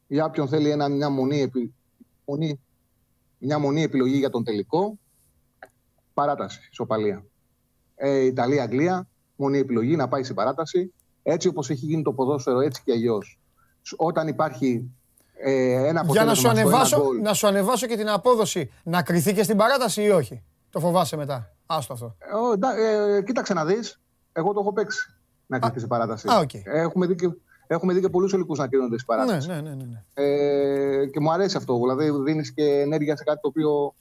[0.07, 1.71] για όποιον θέλει ένα, μια, μονή, επι-
[2.25, 2.59] μονή,
[3.37, 4.99] μια μονή επιλογή για τον τελικό,
[6.13, 7.25] παράταση, ισοπαλία.
[7.95, 10.93] Ε, Ιταλία-Αγγλία, μονή επιλογή να πάει στην παράταση.
[11.27, 13.39] Έτσι όπως έχει γίνει το ποδόσφαιρο, έτσι και αλλιώς.
[13.95, 14.89] Όταν υπάρχει
[15.37, 18.09] ε, ένα Για να αποτέλεσμα σου, στο ένα ανεβάσω, γκολ, να σου ανεβάσω και την
[18.09, 21.51] απόδοση, να κρυθεί και στην παράταση ή όχι; Το φοβάσαι μετά.
[21.65, 22.15] Άστο αυτό.
[22.19, 23.99] Ε, ο, εντά- ε, κοίταξε να δεις.
[24.33, 25.15] Εγώ το έχω παίξει
[25.45, 26.27] να κριθεί στην παράταση.
[26.27, 26.49] α, οκ.
[26.63, 27.29] Έχουμε δει και,
[27.67, 29.47] έχουμε δει και πολλούς τελικούς να κρίνονται στην Ναι, παράταση.
[29.47, 30.03] ναι, ναι, ναι, ναι.
[30.13, 31.77] Ε, και μου αρέσει αυτό.
[31.79, 33.95] Δηλαδή, δίνεις και ενέργεια σε κάτι το οποίο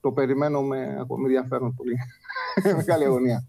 [0.00, 0.76] το περιμένω με,
[1.08, 1.96] με ενδιαφέρον πολύ.
[2.76, 3.44] Μεγάλη αγωνία.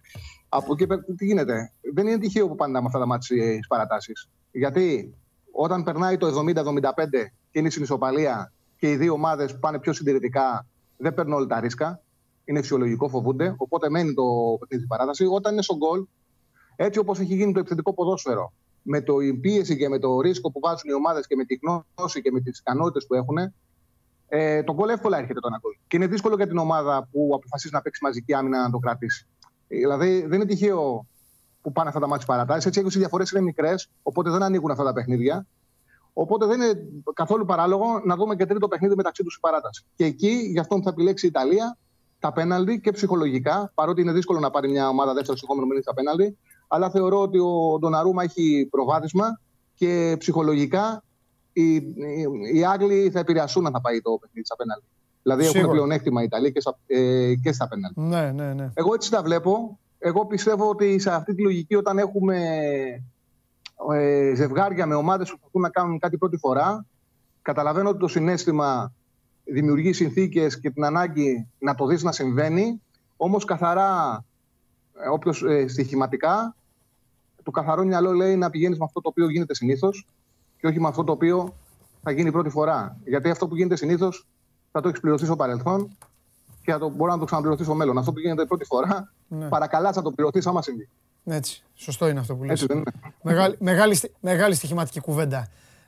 [0.50, 3.60] Από εκεί πέρα, τι γίνεται; Δεν είναι τυχαίο που πάνε με αυτά τα ματς στις
[3.68, 4.30] παρατάσεις.
[4.52, 5.16] Γιατί
[5.52, 10.68] όταν περνάει το 70-75 και είναι στην ισοπαλία και οι δύο ομάδες πάνε πιο συντηρητικά,
[10.98, 12.02] δεν παίρνουν όλα τα ρίσκα.
[12.46, 13.54] Είναι φυσιολογικό, φοβούνται.
[13.58, 14.24] Οπότε μένει το
[14.60, 15.26] παιχνίδι στην παράταση.
[15.26, 16.06] Όταν είναι στο γκολ,
[16.76, 20.52] έτσι όπως έχει γίνει το επιθετικό ποδόσφαιρο, με το η πίεση και με το ρίσκο
[20.52, 23.38] που βάζουν οι ομάδες και με τη γνώση και με τις ικανότητες που έχουν,
[24.28, 25.74] ε, το γκολ εύκολα έρχεται το ένα γκολ.
[25.88, 29.28] Και είναι δύσκολο για την ομάδα που αποφασίζει να παίξει μαζική άμυνα να το κρατήσει.
[29.70, 31.08] Ε, Δηλαδή δεν είναι τυχαίο
[31.62, 32.66] που πάνε αυτά τα μάτια παρατάσεις.
[32.66, 35.48] Έτσι οι διαφορές είναι μικρές, οπότε δεν ανοίγουν αυτά τα παιχνίδια.
[36.14, 39.84] Οπότε δεν είναι καθόλου παράλογο να δούμε και τρίτο παιχνίδι μεταξύ τους στην παράταση.
[39.96, 41.78] Και εκεί γι' αυτό θα επιλέξει η Ιταλία
[42.20, 45.94] τα πέναλτι και ψυχολογικά, παρότι είναι δύσκολο να πάρει μια ομάδα δεύτερο συνεχόμενο μήνυμα στα
[45.94, 46.38] πέναλτι.
[46.68, 49.40] Αλλά θεωρώ ότι ο Ντοναρούμα έχει προβάδισμα
[49.76, 51.04] και ψυχολογικά
[51.54, 54.86] οι, οι, οι Άγγλοι θα επηρεαστούν αν θα πάει το παιχνίδι στα πέναλτι.
[55.24, 55.72] Δηλαδή έχουν Σίγουρα.
[55.72, 58.00] πλεονέκτημα οι Ιταλοί και στα, ε, και στα πέναλτι.
[58.00, 58.72] Ναι, ναι, ναι.
[58.74, 59.80] Εγώ έτσι τα βλέπω.
[60.00, 62.38] Εγώ πιστεύω ότι σε αυτή τη λογική όταν έχουμε
[63.94, 66.86] ε, ζευγάρια με ομάδες που προσπαθούν να κάνουν κάτι πρώτη φορά,
[67.42, 68.94] καταλαβαίνω ότι το συνέστημα
[69.44, 72.82] δημιουργεί συνθήκες και την ανάγκη να το δεις να συμβαίνει,
[73.18, 74.24] όμως καθαρά,
[75.04, 76.56] ε, όποιος ε, στοιχηματικά,
[77.44, 80.08] το καθαρό μυαλό λέει να πηγαίνεις με αυτό το οποίο γίνεται συνήθως
[80.60, 81.54] και όχι με αυτό το οποίο
[82.02, 82.98] θα γίνει πρώτη φορά.
[83.06, 84.28] Γιατί αυτό που γίνεται συνήθως
[84.72, 85.98] θα το έχει πληρωθεί στο παρελθόν
[86.64, 87.98] και θα το, μπορεί να το ξαναπληρωθεί στο μέλλον.
[87.98, 89.48] Αυτό που γίνεται πρώτη φορά, Ναι.
[89.48, 90.90] παρακαλάς να το πληρωθείς άμα συμβεί.
[91.26, 91.64] Έτσι.
[91.74, 92.52] Σωστό είναι αυτό που λες.
[92.52, 92.92] Έτσι δεν είναι.
[93.22, 95.48] Μεγάλη, μεγάλη, στοι- μεγάλη στοιχηματική κουβέντα.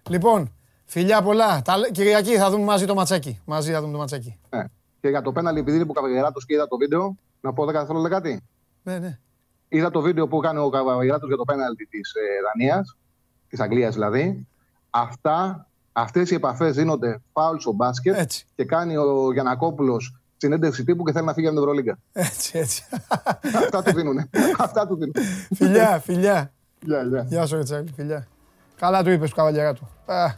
[0.09, 0.51] Λοιπόν,
[0.85, 1.61] φιλιά πολλά.
[1.61, 3.39] Τα, λέ- Κυριακή θα δούμε μαζί το ματσάκι.
[3.45, 4.37] Μαζί θα δούμε το ματσάκι.
[4.49, 4.63] Ναι.
[5.01, 7.71] Και για το πέναλι, επειδή είναι που Καβαγεράτος και είδα το βίντεο, να πω 10
[7.71, 8.41] δευτερόλεπτα κάτι.
[8.83, 9.19] Ναι, ναι.
[9.67, 12.97] Είδα το βίντεο που έκανε ο Καβαγεράτος για το πέναλτι της ε, Δανίας,
[13.49, 14.47] της Αγγλίας δηλαδή.
[14.89, 18.45] Αυτά, αυτές οι επαφές δίνονται φάουλ στο μπάσκετ Έτσι.
[18.55, 21.97] και κάνει ο Γιανακόπουλος συνέντευξη τύπου και θέλει να φύγει από την Ευρωλίγκα.
[22.13, 22.83] Έτσι, έτσι.
[23.63, 24.29] Αυτά του δίνουν.
[24.57, 25.13] Αυτά του δίνουν.
[25.55, 26.51] φιλιά, φιλιά.
[26.85, 27.25] Γεια, γεια.
[27.27, 28.27] Γεια σου, Ρετσέλη, φιλιά.
[28.75, 29.89] Καλά του είπες του καβαλιέρα του.
[30.05, 30.33] Α.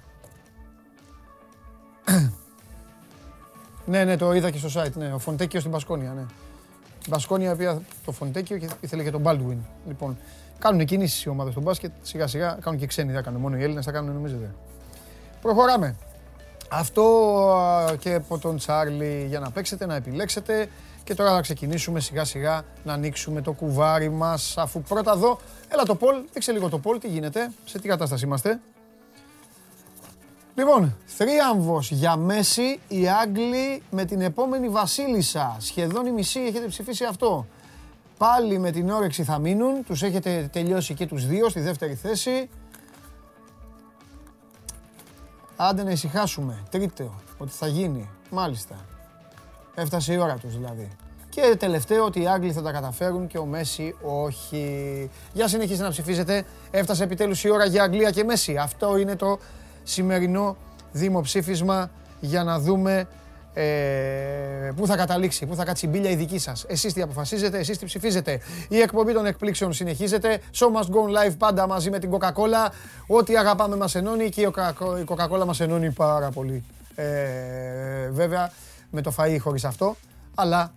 [3.85, 4.93] ναι, ναι, το είδα και στο site.
[4.93, 6.13] Ναι, ο Φοντέκιος στην Μπασκόνια.
[6.13, 6.25] Ναι.
[7.05, 9.57] Η Μπασκόνια πήρε το Φοντέκιο και ήθελε και τον Baldwin.
[9.87, 10.17] Λοιπόν,
[10.59, 11.91] κάνουν κινήσεις οι ομάδες στο μπάσκετ.
[12.01, 13.11] Σιγά σιγά κάνουν και ξένοι.
[13.11, 14.55] Δεν κάνουν μόνο οι Έλληνες, θα κάνουν νομίζετε.
[15.43, 15.95] Προχωράμε.
[16.69, 17.03] Αυτό
[17.51, 20.69] α, και από τον Τσάρλι για να παίξετε, να επιλέξετε.
[21.03, 24.57] Και τώρα θα ξεκινήσουμε σιγά σιγά να ανοίξουμε το κουβάρι μας.
[24.57, 25.39] Αφού πρώτα δω,
[25.69, 28.59] έλα το Πολ, δείξε λίγο το Πολ, τι γίνεται, σε τι κατάσταση είμαστε.
[30.55, 35.55] Λοιπόν, θρίαμβος για Μέση, οι Άγγλοι με την επόμενη Βασίλισσα.
[35.59, 37.45] Σχεδόν η μισή έχετε ψηφίσει αυτό.
[38.17, 42.49] Πάλι με την όρεξη θα μείνουν, τους έχετε τελειώσει και τους δύο στη δεύτερη θέση.
[45.69, 46.63] Άντε να ησυχάσουμε.
[46.69, 48.09] Τρίτο, ότι θα γίνει.
[48.29, 48.75] Μάλιστα.
[49.75, 50.89] Έφτασε η ώρα τους δηλαδή.
[51.29, 55.09] Και τελευταίο ότι οι Άγγλοι θα τα καταφέρουν και ο Μέση όχι.
[55.33, 56.45] Για συνεχίστε να ψηφίζετε.
[56.71, 58.57] Έφτασε επιτέλους η ώρα για Αγγλία και Μέση.
[58.57, 59.39] Αυτό είναι το
[59.83, 60.55] σημερινό
[60.91, 63.07] δημοψήφισμα για να δούμε
[63.53, 66.65] Ε, πού θα καταλήξει, πού θα κάτσει η μπίλια η δική σας.
[66.67, 68.39] Εσείς τι αποφασίζετε, εσείς τι ψηφίζετε.
[68.69, 70.41] Η εκπομπή των εκπλήξεων συνεχίζεται.
[70.53, 72.71] Show must go live πάντα μαζί με την Coca-Cola.
[73.07, 74.51] Ό,τι αγαπάμε μας ενώνει και η
[75.05, 76.63] Coca-Cola μας ενώνει πάρα πολύ.
[76.95, 78.51] Ε, βέβαια
[78.91, 79.95] με το φαΐ χωρίς αυτό,
[80.35, 80.73] αλλά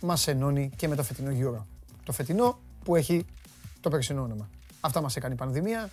[0.00, 1.64] μας ενώνει και με το φετινό Euro.
[2.04, 3.26] Το φετινό που έχει
[3.80, 4.48] το περσινό όνομα.
[4.80, 5.90] Αυτά μας έκανε η πανδημία.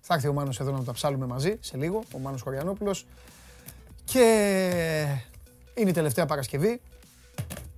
[0.00, 3.06] Θα έρθει ο Μάνος εδώ να τα ψάλουμε μαζί σε λίγο, ο Μάνος Χωριανόπουλος.
[4.04, 5.06] Και
[5.74, 6.80] είναι η τελευταία Παρασκευή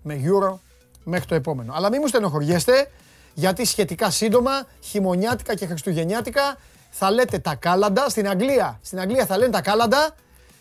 [0.03, 0.59] με Euro
[1.05, 1.73] μέχρι το επόμενο.
[1.77, 2.91] Αλλά μην μου στενοχωριέστε,
[3.35, 6.57] γιατί σχετικά σύντομα, χειμωνιάτικα και χριστουγεννιάτικα,
[6.91, 8.09] θα λέτε τα κάλαντα.
[8.09, 10.15] Στην Αγγλία, στην Αγγλία θα λένε τα κάλαντα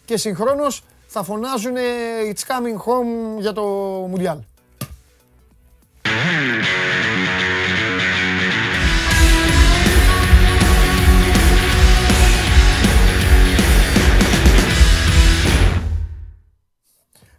[0.05, 1.75] και συγχρόνως θα φωνάζουν
[2.31, 3.63] It's coming home για το
[4.09, 4.37] Μουντιάλ.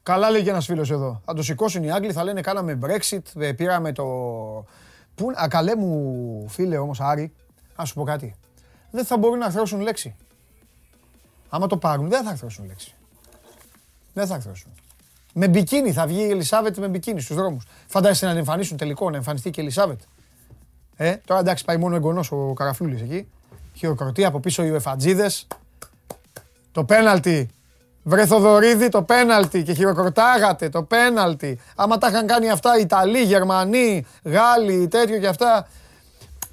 [0.07, 1.21] Καλά λέει και ένας φίλος εδώ.
[1.25, 4.05] Θα το σηκώσουν οι Άγγλοι, θα λένε κάναμε Brexit, ε, πήραμε το.
[5.15, 7.33] Πού, α, καλέ μου φίλε όμως, Άρη,
[7.77, 8.35] να σου πω κάτι.
[8.91, 10.17] Δεν θα μπορούν να αρθρώσουν λέξη.
[11.49, 12.95] Άμα το πάρουν, δεν θα αρθρώσουν λέξη.
[14.13, 14.73] Δεν θα αρθρώσουν.
[15.33, 17.67] Με μπικίνι θα βγει η Ελισάβετ με μπικίνι στους δρόμους.
[17.87, 20.01] Φαντάζεσαι να εμφανίσουν τελικό, να εμφανιστεί και η Ελισάβετ.
[20.97, 23.29] Ε, τώρα εντάξει, πάει μόνο εγγονός ο Καραφλούλη εκεί.
[23.75, 25.47] Χειροκροτεί από πίσω οι Εφατζίδες.
[26.73, 27.51] Το πέναλτι
[28.09, 31.59] Βρε Θοδωρίδη το πέναλτι και χειροκροτάγατε το πέναλτι.
[31.77, 35.69] Άμα τα είχαν κάνει αυτά οι Ιταλοί, Γερμανοί, Γάλλοι, τέτοιο και αυτά.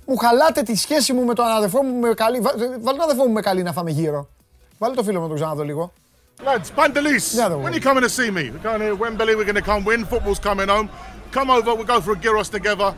[0.06, 2.39] Μου χαλάτε τη σχέση μου με τον αδερφό μου με καλή.
[2.39, 4.30] Βάλτε τον αδερφό μου με καλή να φάμε γύρω.
[4.78, 5.91] Βάλτε το φίλο μου να το ξαναδώ λίγο.
[6.43, 7.26] Lads, Pantelis,
[7.64, 8.49] when you coming to see me?
[8.49, 10.88] We're going to Wembley, we're going to come win, football's coming home.
[11.32, 12.89] Come over, we'll go for a gyros together.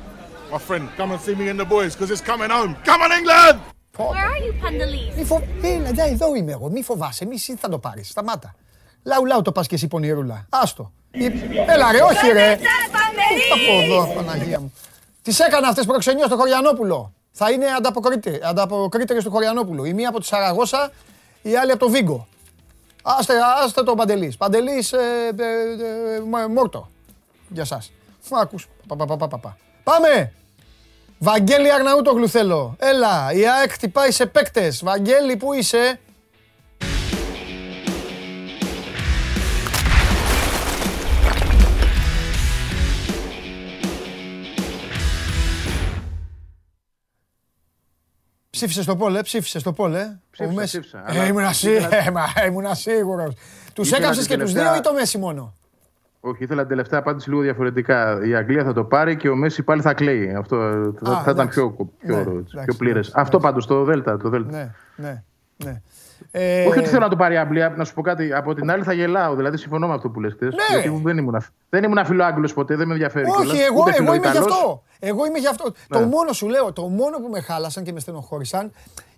[0.52, 2.72] My friend, come and see me and the boys, because it's coming home.
[2.90, 3.75] Come on, England!
[3.98, 5.18] Where are you, Pandelis?
[5.18, 5.42] Μη φο...
[5.62, 6.70] Έλα, ντε, εδώ είμαι εγώ.
[6.70, 7.26] Μη φοβάσαι.
[7.26, 8.10] Μη εσύ θα το πάρεις.
[8.10, 8.56] Σταμάτα.
[9.04, 10.46] Λαού λαού το πας και εσύ πονηρούλα.
[10.50, 10.92] Άστο.
[11.68, 12.52] Έλα ρε, όχι ρε.
[13.54, 14.74] Από εδώ, Παναγία μου.
[15.22, 17.14] Τις έκανα αυτές προξενιό στο Χωριανόπουλο.
[17.32, 17.66] Θα είναι
[18.50, 19.84] ανταποκρίτερες του Χωριανόπουλου.
[19.84, 20.92] Η μία από τη Σαραγώσα,
[21.42, 22.28] η άλλη από το Βίγκο.
[23.04, 23.34] Άστε,
[23.64, 24.36] άστε το Παντελή.
[24.38, 26.90] Παντελή ε, ε, ε, Μόρτο.
[27.50, 27.92] Για σας.
[28.32, 28.68] Άκους.
[29.84, 30.34] Πάμε!
[31.20, 32.76] Βαγγέλη Αρναούτογλου θέλω.
[32.80, 34.84] Έλα, η ΑΕΚ χτυπάει σε παίκτες.
[34.84, 36.00] Βαγγέλη, πού είσαι;
[48.50, 50.18] Ψήφισε στο πόλε, ψήφισε στο πόλε.
[50.32, 53.34] Ψήφισα, ψήφισα, Ε, αλλά ήμουνα σί- ήθελα- ε, μα, ήμουνα σίγουρος.
[53.74, 55.54] Τους Ήθελα έκαψες την και τους τελευταία- δύο ή το Μέση μόνο;
[56.28, 58.20] Όχι, ήθελα την τελευταία απάντηση λίγο διαφορετικά.
[58.26, 60.34] Η Αγγλία θα το πάρει και ο Μέση πάλι θα κλαίει.
[60.36, 60.56] Αυτό
[61.04, 61.60] θα, θα ήταν εντάξει.
[61.60, 63.08] πιο, πιο, Ναι, πιο εντάξει, πλήρες.
[63.08, 63.48] εντάξει, Αυτό εντάξει.
[63.48, 64.18] πάντως το Δέλτα.
[64.18, 64.52] Το Δέλτα.
[64.52, 65.24] Ναι, ναι,
[65.64, 65.82] ναι.
[66.32, 68.34] Ε, Όχι ότι θέλω να το πάρει η Αγγλία, να σου πω κάτι.
[68.34, 69.36] Από την άλλη θα γελάω.
[69.36, 70.54] Δηλαδή συμφωνώ με αυτό που λες χθες.
[70.54, 70.80] Ναι.
[70.82, 73.26] Γιατί δεν ήμουν, δεν ήμουν φιλό Άγγλος ποτέ, δεν με ενδιαφέρει.
[73.30, 74.54] Όχι, κιόλας, εγώ, ούτε εγώ είμαι γι' φιλοϊταλός.
[74.54, 74.84] αυτό.
[75.00, 75.72] Εγώ είμαι γι' αυτό.
[75.88, 76.06] Το Ναι.
[76.06, 78.72] μόνο σου λέω, το μόνο που με χάλασαν και με στενοχώρησαν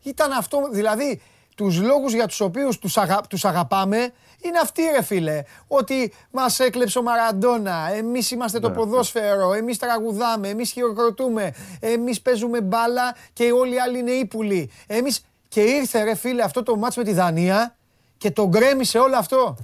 [0.03, 1.21] ήταν αυτό, δηλαδή
[1.57, 5.43] τους λόγους για τους οποίους τους, αγα, τους αγαπάμε είναι αυτοί ρε φίλε.
[5.67, 12.21] Ότι μας έκλεψε ο Μαραντόνα, εμείς είμαστε το Ναι, ποδόσφαιρο, εμείς τραγουδάμε, εμείς χειροκροτούμε, εμείς
[12.21, 14.71] παίζουμε μπάλα και όλοι οι άλλοι είναι ύπουλοι.
[14.87, 15.21] Εμείς...
[15.47, 17.75] Και ήρθε ρε φίλε αυτό το μάτς με τη Δανία
[18.17, 19.57] και τον γκρέμισε όλο αυτό.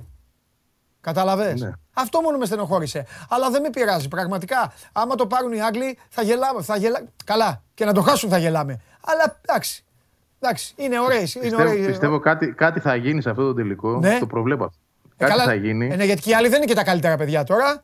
[1.02, 1.72] Καταλαβες; Ναι.
[1.94, 3.06] Αυτό μόνο με στενοχώρησε.
[3.30, 4.08] Αλλά δεν με πειράζει.
[4.08, 6.62] Πραγματικά, άμα το πάρουν οι Άγγλοι, θα γελάμε.
[6.62, 7.04] Θα γελά...
[7.26, 7.64] Καλά.
[7.74, 8.82] Και να το χάσουν θα γελάμε.
[9.06, 9.84] Αλλά εντάξει.
[10.44, 10.74] Εντάξει.
[10.78, 11.36] Είναι ωραίες.
[11.36, 11.86] Είναι Πιστεύω, ωραίες.
[11.86, 14.00] πιστεύω κάτι, κάτι θα γίνει σε αυτό το τελικό.
[14.00, 14.18] Ναι.
[14.20, 14.64] Το προβλέπω.
[14.66, 14.78] αυτό.
[15.18, 15.44] Ε, κάτι καλά.
[15.44, 15.90] θα γίνει.
[15.92, 17.84] Ε, ναι, γιατί και οι άλλοι δεν είναι και τα καλύτερα παιδιά τώρα.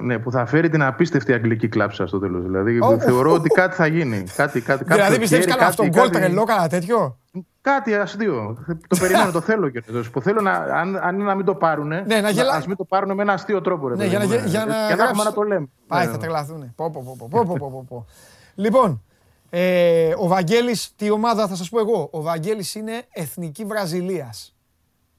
[0.00, 2.42] Ναι, που θα φέρει την απίστευτη αγγλική κλάψα στο τέλος.
[2.44, 4.24] Δηλαδή, Ω, θεωρώ ω, ότι κάτι θα γίνει.
[4.36, 7.18] Κάτι, κάτι, δηλαδή κάποιο πιστεύεις χέρι, κανένα αυτόν γκολ κάτι- τρελό, κανένα τέτοιο;
[7.60, 8.64] Κάτι αστείο.
[8.88, 10.20] το περιμένω, το θέλω και να σου πω.
[10.20, 12.84] Θέλω να, αν, αν είναι να μην το πάρουν, Ναι, να γελά- ας μην το
[12.84, 13.88] πάρουν με ένα αστείο τρόπο.
[13.88, 14.48] Ρε, Ναι, παιδί για να, μου, για, ναι.
[14.48, 15.66] για να, για να έχουμε γράψει- να το λέμε.
[15.86, 16.12] Πάει, Ναι.
[16.12, 16.72] θα τρελαθούν.
[16.76, 18.06] Πω, πω, πω, πω, πω, πω, πω, πω.
[18.54, 19.02] Λοιπόν,
[19.50, 24.54] ε, ο Βαγγέλης, τι ομάδα θα σας πω εγώ; Ο Βαγγέλης είναι εθνική Βραζιλίας.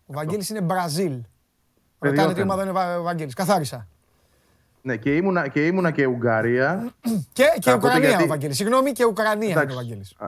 [0.06, 1.22] Ο Βαγγέλης είναι Μπραζίλ.
[2.00, 2.42] Ρωτάνε τι Παιδιόταν.
[2.44, 3.34] ομάδα είναι ο Βα- ο Βαγγέλης.
[3.34, 3.88] Καθάρισα.
[4.82, 6.92] Ναι, και ήμουνα και, ήμουνα και Ουγγαρία.
[7.34, 8.56] Και, και Θα πω Ουκρανία γιατί- ο Βαγγέλης.
[8.56, 10.16] Συγγνώμη, και Ουκρανία είναι ο Εντάξει, Βαγγέλης.
[10.18, 10.28] α,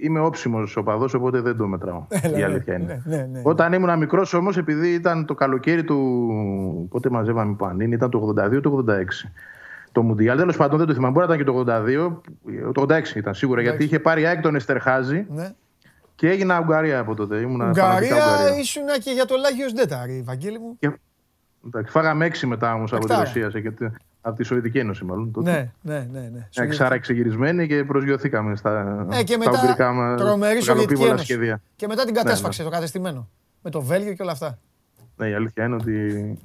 [0.00, 2.06] Είμαι όψιμος οπαδό, οπότε δεν το μετράω.
[2.22, 3.02] Έλα, η ναι, αλήθεια είναι.
[3.04, 3.40] ναι, ναι, ναι.
[3.44, 6.86] Όταν ήμουν μικρός όμως, επειδή ήταν το καλοκαίρι του.
[6.90, 9.04] Πότε μαζεύαμε πανίνη, ήταν το 82 το 86.
[9.92, 11.12] Το Μουντιάλ, τέλος πάντων δεν το θυμάμαι.
[11.12, 12.72] Μπορεί να ήταν και το 82.
[12.72, 12.82] Το
[13.12, 15.52] 86 ήταν σίγουρα, γιατί είχε πάρει η ΑΕΚ τον Εστερχάζη Ναι.
[16.14, 17.36] και έγινα Ουγγαρία από τότε.
[17.40, 20.76] Ήμουνα φανατικά Ουγγαρία ήσουν και για το Λάγιος Ντέταρη, Βαγγέλη μου.
[20.78, 20.90] Και...
[21.66, 23.24] Εντάξει, φάγαμε έξι μετά όμως από τη Εκτάρα.
[23.24, 23.50] Ρωσία.
[23.50, 23.86] σε- και τη-
[24.20, 25.30] Από τη Σοβιετική Ένωση, μάλλον.
[25.32, 25.50] τότε.
[25.82, 26.28] Ναι, ναι, ναι.
[26.32, 26.48] ναι.
[26.54, 30.32] Εξάρα εξεγυρισμένοι και προσγειωθήκαμε στα, Ε, και στα μετά ουγγρικά μα τρομερή
[30.62, 31.24] Σοβιετική γαλοπίβολα Ένωση.
[31.24, 31.60] σχέδια.
[31.76, 33.28] Και μετά την Ναι, κατέσφαξε το κατεστημένο.
[33.62, 34.58] Με το Βέλγιο και όλα αυτά.
[35.16, 36.38] Ναι, η αλήθεια είναι ότι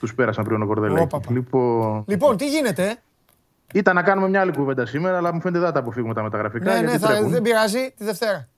[0.00, 1.28] Τους πέρασαν πριν ο Κορδελάκης.
[1.28, 2.04] Λοιπόν...
[2.06, 2.96] λοιπόν, τι γίνεται.
[3.74, 6.22] Ήταν να κάνουμε μια άλλη κουβέντα σήμερα, αλλά μου φαίνεται δεν θα τα αποφύγουμε τα
[6.22, 6.74] μεταγραφικά.
[6.74, 8.48] Ναι, ναι, θα, δεν πειράζει τη Δευτέρα.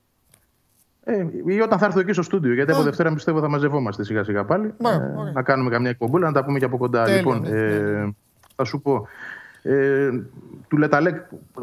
[1.05, 4.25] Ε, ή όταν θα έρθω εκεί στο στούντιο, γιατί από Δευτέρα πιστεύω θα μαζευόμαστε σιγά
[4.25, 4.75] σιγά πάλι.
[4.85, 7.05] ε, να κάνουμε καμιά εκπομπούλα, να τα πούμε και από κοντά.
[7.05, 8.11] Τέλειο, λοιπόν, ναι, ε, ναι, ναι.
[8.57, 9.09] θα σου πω.
[9.69, 10.11] Ε,
[10.69, 11.15] του Λεταλέκ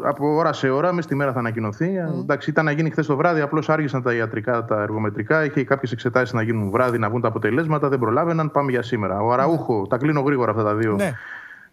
[0.02, 1.90] από ώρα σε ώρα, μέσα στη μέρα θα ανακοινωθεί.
[2.08, 2.20] Mm.
[2.22, 5.44] Εντάξει, ήταν να γίνει χθες το βράδυ, απλώς άργησαν τα ιατρικά, τα εργομετρικά.
[5.44, 8.50] Είχε κάποιες εξετάσεις να γίνουν βράδυ, να βγουν τα αποτελέσματα, δεν προλάβαιναν.
[8.50, 9.20] Πάμε για σήμερα.
[9.20, 9.88] Ο Αραούχο, mm.
[9.88, 10.94] τα κλείνω γρήγορα αυτά τα δύο.
[10.94, 11.12] Ναι.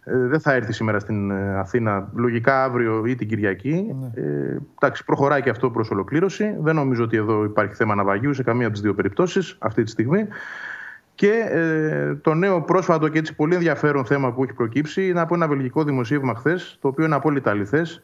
[0.04, 3.94] Ε, δεν θα έρθει σήμερα στην ε, Αθήνα, λογικά αύριο ή την Κυριακή.
[4.00, 4.22] Ναι.
[4.22, 6.56] Ε, εντάξει, προχωράει και αυτό προς ολοκλήρωση.
[6.60, 9.90] Δεν νομίζω ότι εδώ υπάρχει θέμα ναυαγίου σε καμία από τις δύο περιπτώσεις αυτή τη
[9.90, 10.26] στιγμή.
[11.22, 15.34] Και ε, το νέο πρόσφατο και έτσι πολύ ενδιαφέρον θέμα που έχει προκύψει είναι από
[15.34, 18.02] ένα βελγικό δημοσίευμα χθες, το οποίο είναι απόλυτα αληθές,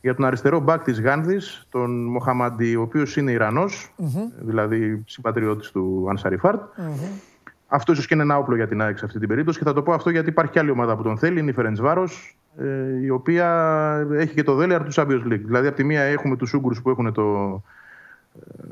[0.00, 3.32] για τον αριστερό μπακ της Γάνδης, τον Μοχαμαντή, ο οποίος είναι
[4.40, 6.60] δηλαδή συμπατριώτης του Ανσαριφάρτ.
[6.60, 7.20] Mm-hmm.
[7.66, 9.58] Αυτός ίσως και είναι ένα όπλο για την ΑΕΚ σε αυτή την περίπτωση.
[9.58, 11.54] Και θα το πω αυτό γιατί υπάρχει και άλλη ομάδα που τον θέλει, είναι η
[11.54, 12.08] Φερεντσβάρο,
[12.58, 13.48] ε, η οποία
[14.12, 15.42] έχει και το δέλεαρ του Champions League.
[15.44, 17.62] Δηλαδή, από τη μία έχουμε τους Ούγκρου που έχουν το,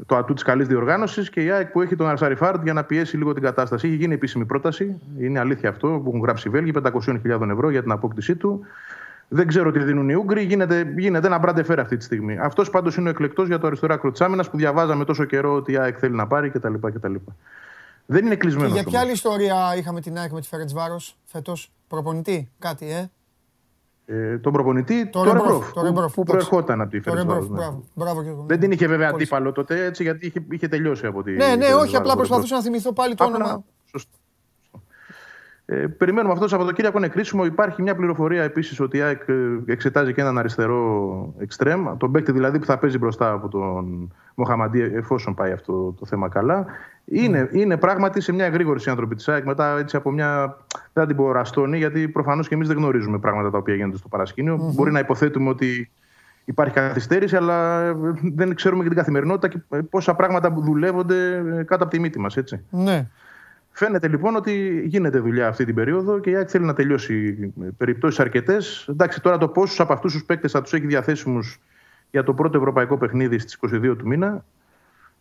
[0.06, 3.16] το ατού της καλής διοργάνωσης και η ΑΕΚ που έχει τον Αρσαριφάρντ για να πιέσει
[3.16, 3.86] λίγο την κατάσταση.
[3.86, 7.82] Έχει γίνει επίσημη πρόταση, είναι αλήθεια αυτό, που έχουν γράψει οι Βέλγοι, 500.000 ευρώ για
[7.82, 8.60] την απόκτησή του.
[9.28, 12.38] Δεν ξέρω τι δίνουν οι Ούγγροι, γίνεται, γίνεται ένα μπραντεφέρ αυτή τη στιγμή.
[12.38, 15.54] Αυτός πάντως είναι ο εκλεκτός για το αριστερό άκρο της άμυνας που διαβάζαμε τόσο καιρό
[15.54, 16.74] ότι η ΑΕΚ θέλει να πάρει κτλ.
[16.74, 17.14] κτλ.
[18.06, 18.68] Δεν είναι κλεισμένο.
[18.68, 22.90] Και για ποια άλλη ιστορία είχαμε την ΑΕΚ με τη Φέρετ Βάρος φέτος, προπονητή, κάτι,
[22.90, 23.10] ε;
[24.10, 27.48] Ε, τον προπονητή, το Ρεμπρόφ, που, που προερχόταν από τη Φερεντσβάρος.
[27.48, 27.66] Ναι.
[28.46, 31.32] Δεν την είχε βέβαια αντίπαλο τότε έτσι, γιατί είχε, είχε τελειώσει από τη.
[31.32, 33.64] Ναι, ναι, όχι, απλά προσπαθούσα να θυμηθώ πάλι το όνομα.
[35.68, 35.82] Σωστό.
[35.82, 37.44] Ε, περιμένουμε αυτό το Σαββατοκύριακο είναι κρίσιμο.
[37.44, 41.96] Υπάρχει μια πληροφορία επίσης ότι η ΑΕΚ ε, εξετάζει και έναν αριστερό εξτρέμ.
[41.96, 46.28] Τον παίκτη δηλαδή που θα παίζει μπροστά από τον Μοχαμαντή, εφόσον πάει αυτό το θέμα
[46.28, 46.66] καλά.
[47.04, 49.44] Είναι, είναι πράγματι σε μια γρήγορη άνθρωποι της ΑΕΚ.
[49.44, 50.56] Μετά έτσι από μια.
[50.92, 53.96] Δεν θα την πω ραστόνη, γιατί προφανώς και εμείς δεν γνωρίζουμε πράγματα τα οποία γίνονται
[53.96, 54.74] στο παρασκηνιο mm-hmm.
[54.74, 55.90] Μπορεί να υποθέτουμε ότι
[56.44, 57.96] υπάρχει καθυστέρηση, αλλά ε,
[58.34, 62.36] δεν ξέρουμε και την καθημερινότητα και πόσα πράγματα δουλεύονται κάτω από τη μύτη μας.
[62.70, 63.06] Ναι.
[63.78, 67.34] Φαίνεται λοιπόν ότι γίνεται δουλειά αυτή την περίοδο και η ΑΕΚ θέλει να τελειώσει
[67.76, 68.86] περιπτώσεις αρκετές.
[68.90, 71.60] Εντάξει, τώρα το πόσους από αυτούς τους παίκτες θα τους έχει διαθέσιμους
[72.10, 74.44] για το πρώτο ευρωπαϊκό παιχνίδι στις 22 του μήνα,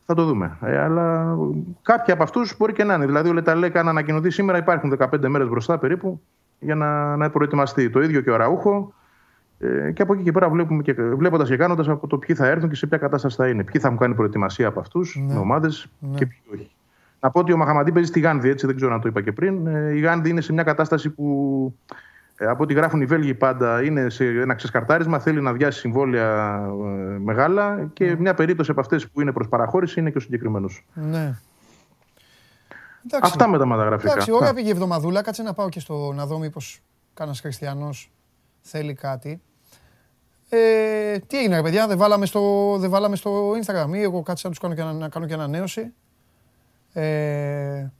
[0.05, 0.57] θα το δούμε.
[0.61, 1.37] Ε, αλλά
[1.81, 3.05] κάποιοι από αυτούς μπορεί και να είναι.
[3.05, 6.21] Δηλαδή, ο Λεταλέκα να ανακοινωθεί σήμερα, υπάρχουν 15 μέρες μπροστά περίπου
[6.59, 7.89] για να, να προετοιμαστεί.
[7.89, 8.93] Το ίδιο και ο Ραούχο.
[9.59, 12.47] Ε, και από εκεί και πέρα βλέπουμε και, βλέποντας και κάνοντας από το ποιοι θα
[12.47, 13.63] έρθουν και σε ποια κατάσταση θα είναι.
[13.63, 15.33] Ποιοι θα μου κάνει προετοιμασία από αυτούς, ναι.
[15.33, 16.17] με ομάδες ναι.
[16.17, 16.71] και ποιοι όχι.
[17.19, 19.31] Να πω ότι ο Μαχαμαντή παίζει στη Γάνδη, έτσι δεν ξέρω αν το είπα και
[19.31, 19.67] πριν.
[19.67, 21.75] Ε, η Γάνδη είναι σε μια κατάσταση που
[22.37, 26.61] ε, από ό,τι γράφουν οι Βέλγοι πάντα είναι σε ένα ξεσκαρτάρισμα, θέλει να βιάσει συμβόλαια
[26.65, 30.85] ε, μεγάλα και μια περίπτωση από αυτές που είναι προς παραχώρηση είναι και ο συγκεκριμένος.
[30.93, 31.33] Ναι.
[33.21, 34.11] Αυτά με τα μεταγραφικά.
[34.11, 35.21] Εντάξει, ωραία πήγε η εβδομαδούλα.
[35.21, 36.81] Κάτσε να πάω και στο να δω μήπως
[37.13, 38.11] κανένας χριστιανός
[38.61, 39.41] θέλει κάτι.
[40.49, 44.47] Ε, τι έγινε, ρε παιδιά, δεν βάλαμε στο, δεν βάλαμε στο Instagram ή εγώ κάτσε
[44.47, 45.93] να τους κάνω και, να κάνω και ανανέωση.
[46.99, 47.91] Ε,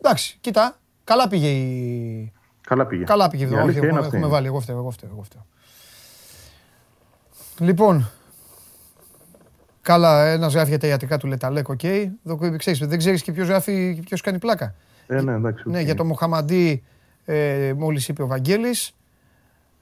[0.00, 2.32] εντάξει, κοίτα, καλά πήγε η.
[2.60, 3.04] Καλά πήγε.
[3.04, 3.44] Καλά πήγε.
[3.44, 4.46] Η όχι, έχουμε, έχουμε βάλει.
[4.46, 5.46] Εγώ φταίω, εγώ φταίω, εγώ φταίω.
[7.58, 8.10] Λοιπόν,
[9.80, 11.80] καλά, ένας γράφει για τα ιατρικά του Λε Ταλέκ, OK.
[11.82, 12.10] Okay.
[12.80, 14.74] δεν ξέρεις και ποιος γράφει, ποιος κάνει πλάκα.
[15.06, 15.62] Ε, ναι, εντάξει.
[15.66, 16.84] Ναι, για το Μοχαμαντή,
[17.24, 18.96] ε, μόλις είπε ο Βαγγέλης.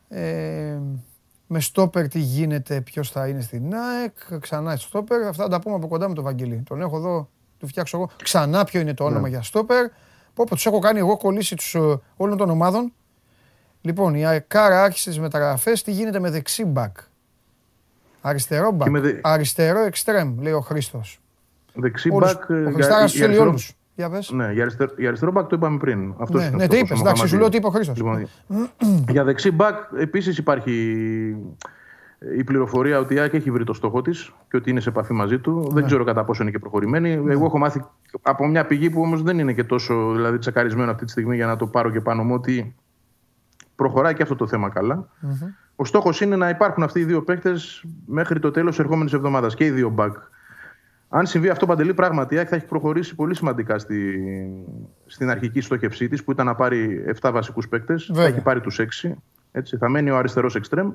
[0.09, 0.79] Ε,
[1.47, 4.41] με στόπερ τι γίνεται, ποιος θα είναι στην ΑΕΚ.
[4.41, 5.23] Ξανά στόπερ.
[5.23, 6.63] Αυτά θα τα πούμε από κοντά με τον Βαγγέλη.
[6.67, 7.29] Τον έχω εδώ
[7.59, 8.11] του φτιάξω εγώ.
[8.23, 9.29] Ξανά ποιο είναι το όνομα ναι.
[9.29, 9.87] για στόπερ.
[10.35, 12.93] Πω, πω, τους έχω κάνει εγώ κολλήσει τους, ε, όλων των ομάδων.
[13.81, 15.83] Λοιπόν, η Αεκάρα άρχισε τις μεταγραφές.
[15.83, 16.97] Τι γίνεται με δεξί μπακ;
[18.21, 18.99] Αριστερό μπακ.
[18.99, 19.13] Δε...
[19.23, 21.21] Αριστερό εξτρέμ, λέει ο Χρήστος.
[21.75, 22.51] Δεξί μπακ.
[22.51, 23.73] Ο ε, Χριστάρας τους θέλει όλους.
[23.95, 24.31] Για πες.
[24.31, 26.15] Ναι, για αριστερό, για αριστερό μπακ το είπαμε πριν.
[26.19, 27.01] Αυτός ναι, ναι, τι είπες.
[27.01, 27.97] Εντάξει, σου λέω τι είπε ο Χρήστος.
[27.97, 28.29] Λοιπόν,
[29.09, 31.37] για δεξί μπακ επίσης υπάρχει
[32.37, 35.13] η πληροφορία ότι η ΑΕΚ έχει βρει το στόχο της και ότι είναι σε επαφή
[35.13, 35.63] μαζί του.
[35.65, 35.87] Δεν ναι.
[35.87, 37.17] ξέρω κατά πόσο είναι και προχωρημένη.
[37.17, 37.33] Ναι.
[37.33, 37.85] Εγώ έχω μάθει
[38.23, 41.47] από μια πηγή που όμως δεν είναι και τόσο δηλαδή, τσακαρισμένο αυτή τη στιγμή για
[41.47, 42.75] να το πάρω και πάνω μου ότι
[43.77, 44.73] προχωράει και αυτό το θέμα
[45.77, 49.65] Ο στόχος είναι να υπάρχουν αυτοί οι δύο παίκτες μέχρι το τέλος ερχόμενης εβδομάδας και
[49.65, 50.17] οι δύο μπακ.
[51.09, 54.21] Αν συμβεί αυτό παντελή, πράγματι η ΑΕΚ θα έχει προχωρήσει πολύ σημαντικά στη,
[55.07, 58.11] στην αρχική στόχευσή της που ήταν να πάρει 7 βασικούς παίκτες.
[58.15, 59.13] Θα έχει πάρει τους 6.
[59.53, 60.93] Έτσι, θα μένει ο αριστερός εξτρέμ.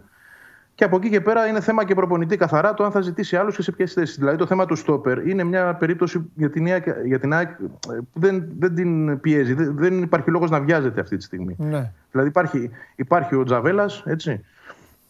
[0.75, 3.55] Και από εκεί και πέρα είναι θέμα και προπονητή καθαρά το αν θα ζητήσει άλλους
[3.55, 4.17] και σε ποιες θέσεις.
[4.17, 6.67] Δηλαδή το θέμα του στόπερ είναι μια περίπτωση για την,
[7.05, 7.49] για την ΑΕΚ
[8.13, 9.53] που δεν, δεν την πιέζει.
[9.53, 11.55] Δεν, δεν υπάρχει λόγος να βιάζεται αυτή τη στιγμή.
[11.57, 11.91] Ναι.
[12.11, 14.45] Δηλαδή υπάρχει, υπάρχει ο Τζαβέλας, έτσι.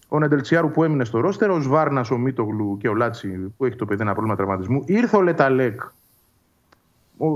[0.08, 3.76] Ο Νεντελτσιάρου που έμεινε στο ρόστερ, ο Σβάρνας, ο Μίτογλου και ο Λάτσι που έχει
[3.76, 4.84] το παιδί ένα πρόβλημα τραυματισμού.
[4.86, 5.82] Ήρθε ο Λεταλέκ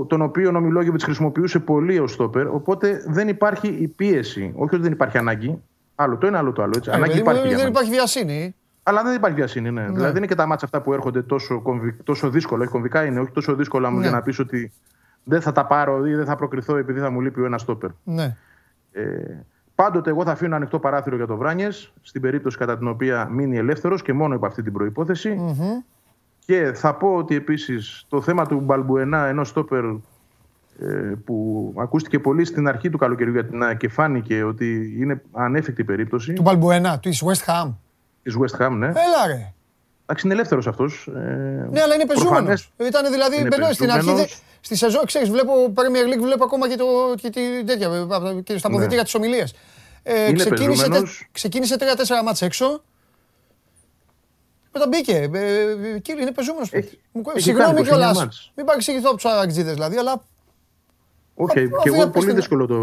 [0.06, 2.46] τον οποίο ο Μιλόγεβιτς χρησιμοποιούσε πολύ ως στόπερ.
[2.46, 4.52] Οπότε δεν υπάρχει η πίεση.
[4.54, 5.62] Όχι ότι δεν υπάρχει ανάγκη.
[6.00, 6.72] Άλλο το ένα, άλλο το άλλο.
[6.76, 6.90] Έτσι.
[6.90, 7.54] Ε, ανάγκη υπάρχει.
[7.54, 8.54] Δεν υπάρχει βιασύνη.
[8.82, 9.80] Αλλά δεν υπάρχει βιασύνη, ναι.
[9.80, 9.86] ναι.
[9.86, 11.62] Δηλαδή δεν είναι και τα μάτια αυτά που έρχονται τόσο,
[12.04, 12.62] τόσο δύσκολα.
[12.62, 14.02] Όχι κομβικά είναι, όχι τόσο δύσκολα μου ναι.
[14.02, 14.72] για να πεις ότι
[15.24, 17.90] δεν θα τα πάρω ή δεν θα προκριθώ επειδή θα μου λείπει ο ένας στόπερ.
[18.04, 18.36] Ναι.
[18.92, 19.02] Ε,
[19.74, 23.56] πάντοτε εγώ θα αφήνω ανοιχτό παράθυρο για το Βράνιες, στην περίπτωση κατά την οποία μείνει
[23.56, 25.40] ελεύθερος και μόνο υπό αυτή την προποθεση
[26.38, 30.00] Και θα πω ότι επίσης το θέμα του Μπαλμπουενά, ενός στόπερ ε,
[31.24, 36.32] που ακούστηκε πολύ στην αρχή του καλοκαιριού για την και φάνηκε ότι είναι ανέφικτη περίπτωση.
[36.32, 37.74] Του Μπαλμπουενά, τη West Ham.
[38.22, 38.86] Τη West Ham, ναι.
[38.86, 39.52] Έλα ρε.
[40.02, 41.06] Εντάξει, είναι ελεύθερος αυτός.
[41.06, 41.20] Ε,
[41.70, 42.72] ναι, αλλά είναι πεζούμενος.
[42.76, 44.26] Ήταν δηλαδή μπαινός στην αρχή.
[44.60, 46.84] Στη σεζόν, ξέρεις, βλέπω Premier League, βλέπω ακόμα και, το,
[47.16, 47.88] και, τη, τέτοια,
[48.44, 49.02] και στα αποδητήρια ναι.
[49.02, 49.54] της ομιλίας.
[50.02, 51.02] Ε, ξεκίνησε, τε,
[51.32, 52.82] ξεκίνησε 3-4 μάτς έξω.
[54.72, 55.30] Μετά μπήκε.
[55.32, 56.70] Ε, κύριε, είναι πεζούμενος.
[57.34, 58.52] Συγγνώμη κιόλας.
[58.54, 60.22] Μην παρεξηγηθώ από τους Αρακτζίδε δηλαδή, αλλά
[61.40, 61.82] όχι, okay.
[61.82, 62.78] και εγώ πολύ δύσκολο το,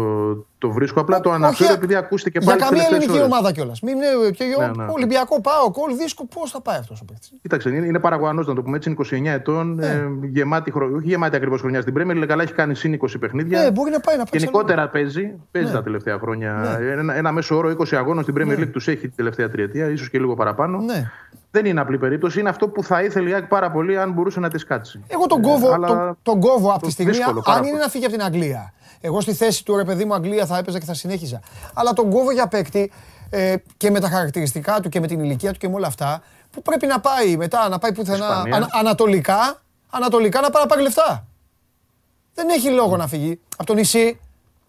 [0.58, 1.00] το βρίσκω.
[1.00, 2.58] Απλά το αναφέρω επειδή ακούστηκε πάλι.
[2.58, 3.80] Για καμία ελληνική ομάδα κιόλας.
[3.80, 4.86] Μην είναι και ναι, ναι.
[4.88, 6.28] Ολυμπιακό πάω, κόλ δύσκολο.
[6.34, 8.96] Πώς θα πάει αυτός ο παίκτης; Κοίταξε, είναι, είναι παραγωγό να το πούμε έτσι.
[9.10, 9.86] Είναι 29 ετών, ναι.
[9.86, 10.96] ε, γεμάτη χρονιά.
[10.96, 13.62] Όχι γεμάτη ακριβώς χρονιά στην Πρέμερ, αλλά καλά έχει κάνει συν 20 παιχνίδια.
[13.62, 14.40] Ναι, μπορεί να πάει να πάει.
[14.40, 15.74] Γενικότερα παίζει, παίζει ναι.
[15.74, 16.78] τα τελευταία χρόνια.
[16.80, 16.90] Ναι.
[16.90, 18.66] Ένα, ένα μέσο όρο 20 αγώνων στην Πρέμερ ναι.
[18.66, 20.78] τους έχει την τελευταία τριετία, ίσως και λίγο παραπάνω.
[21.56, 21.62] Ναι.
[21.62, 22.40] Δεν είναι απλή περίπτωση.
[22.40, 25.04] Είναι αυτό που θα ήθελε πάρα πολύ αν μπορούσε να τη κάτσει.
[25.08, 27.16] Εγώ τον κόβω, ε, τον, τον κόβω από τη στιγμή.
[27.44, 30.46] Αν είναι να φύγει από την Αγγλία εγώ στη θέση του ρε παιδί μου Αγγλία
[30.46, 31.40] θα έπαιζα και θα συνέχιζα.
[31.74, 32.92] Αλλά τον κόβω για παίκτη
[33.30, 36.22] ε, και με τα χαρακτηριστικά του και με την ηλικία του και με όλα αυτά
[36.50, 40.82] που πρέπει να πάει μετά, να πάει πουθενά ανα, ανατολικά, ανατολικά να πάει να πάρει
[40.82, 41.26] λεφτά.
[42.34, 44.20] Δεν έχει λόγο να φύγει από το νησί.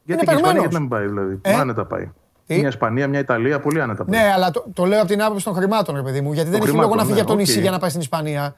[0.03, 1.39] Γιατί είναι και γιατί να μην πάει δηλαδή.
[1.41, 2.11] Ε; Άνετα πάει.
[2.47, 4.19] Τι; Μια Ισπανία, μια Ιταλία, πολύ άνετα πάει.
[4.19, 6.33] Ναι, αλλά το, το λέω από την άποψη των χρημάτων, ρε παιδί μου.
[6.33, 8.55] Γιατί δεν έχει λόγο να φύγει ναι, από το νησί για να πάει στην Ισπανία.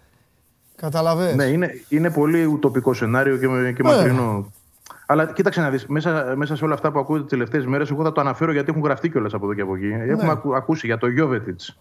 [0.76, 1.36] Καταλαβαίνεις.
[1.36, 3.96] Ναι, είναι, είναι πολύ ουτοπικό σενάριο και, και ναι.
[3.96, 4.52] μακρινό.
[5.06, 8.04] Αλλά κοίταξε να δεις, μέσα, μέσα σε όλα αυτά που ακούτε τις τελευταίες μέρες, εγώ
[8.04, 9.86] θα το αναφέρω γιατί έχουν γραφτεί κιόλας από εδώ και από εκεί.
[9.86, 10.04] Ναι.
[10.04, 11.80] Έχουμε ακούσει για το Γιόβετιτς,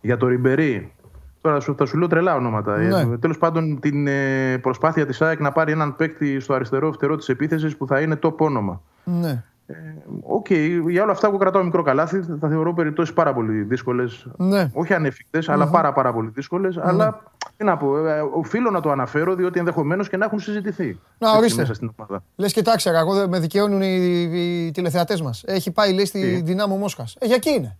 [0.00, 0.92] για το Ριμπερί.
[1.40, 2.76] Τώρα θα σου λέω τρελά ονόματα.
[2.76, 3.00] Ναι.
[3.00, 7.16] Ε, Τέλος πάντων, την ε, προσπάθεια της ΑΕΚ να πάρει έναν παίκτη στο αριστερό φτερό
[7.16, 8.82] της επίθεσης που θα είναι το όνομα.
[9.04, 9.42] Ναι.
[9.66, 9.74] Ε,
[10.22, 14.26] OK, okay, για όλα αυτά που κρατάω μικρό καλάθι θα θεωρώ περιπτώσεις πάρα πολύ δύσκολες.
[14.36, 14.70] Ναι.
[14.72, 15.52] Όχι ανέφικτε, mm-hmm.
[15.52, 16.76] αλλά πάρα, πάρα πολύ δύσκολες.
[16.78, 16.86] Mm-hmm.
[16.88, 17.22] Αλλά
[17.56, 21.00] τι να πω, ε, οφείλω να το αναφέρω διότι ενδεχομένως και να έχουν συζητηθεί.
[21.18, 21.60] Να ορίστε.
[21.60, 21.92] Μέσα στην
[22.36, 25.42] Λες και τα εγώ με δικαιώνουν οι, οι τηλεθεατές μας.
[25.46, 27.16] Έχει πάει λέει στη τι; Δυνάμω Μόσχας.
[27.18, 27.76] Ε, για εκεί είναι.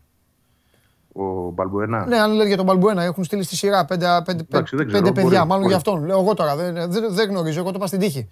[1.12, 2.07] Ο Μπαλμπουένα.
[2.07, 5.12] Ναι, αν λέει για τον Μπαλμπουένα, έχουν στείλει στη σειρά πέντε, πέντε, Εντάξει, πέντε ξέρω,
[5.12, 5.22] παιδιά.
[5.22, 5.66] Μπορεί, μάλλον μπορεί.
[5.66, 6.05] για αυτόν.
[6.05, 6.57] Λέω εγώ τώρα.
[6.57, 7.61] Δεν, δεν, δεν γνωρίζω.
[7.61, 8.28] Εγώ το είπα στην τύχη.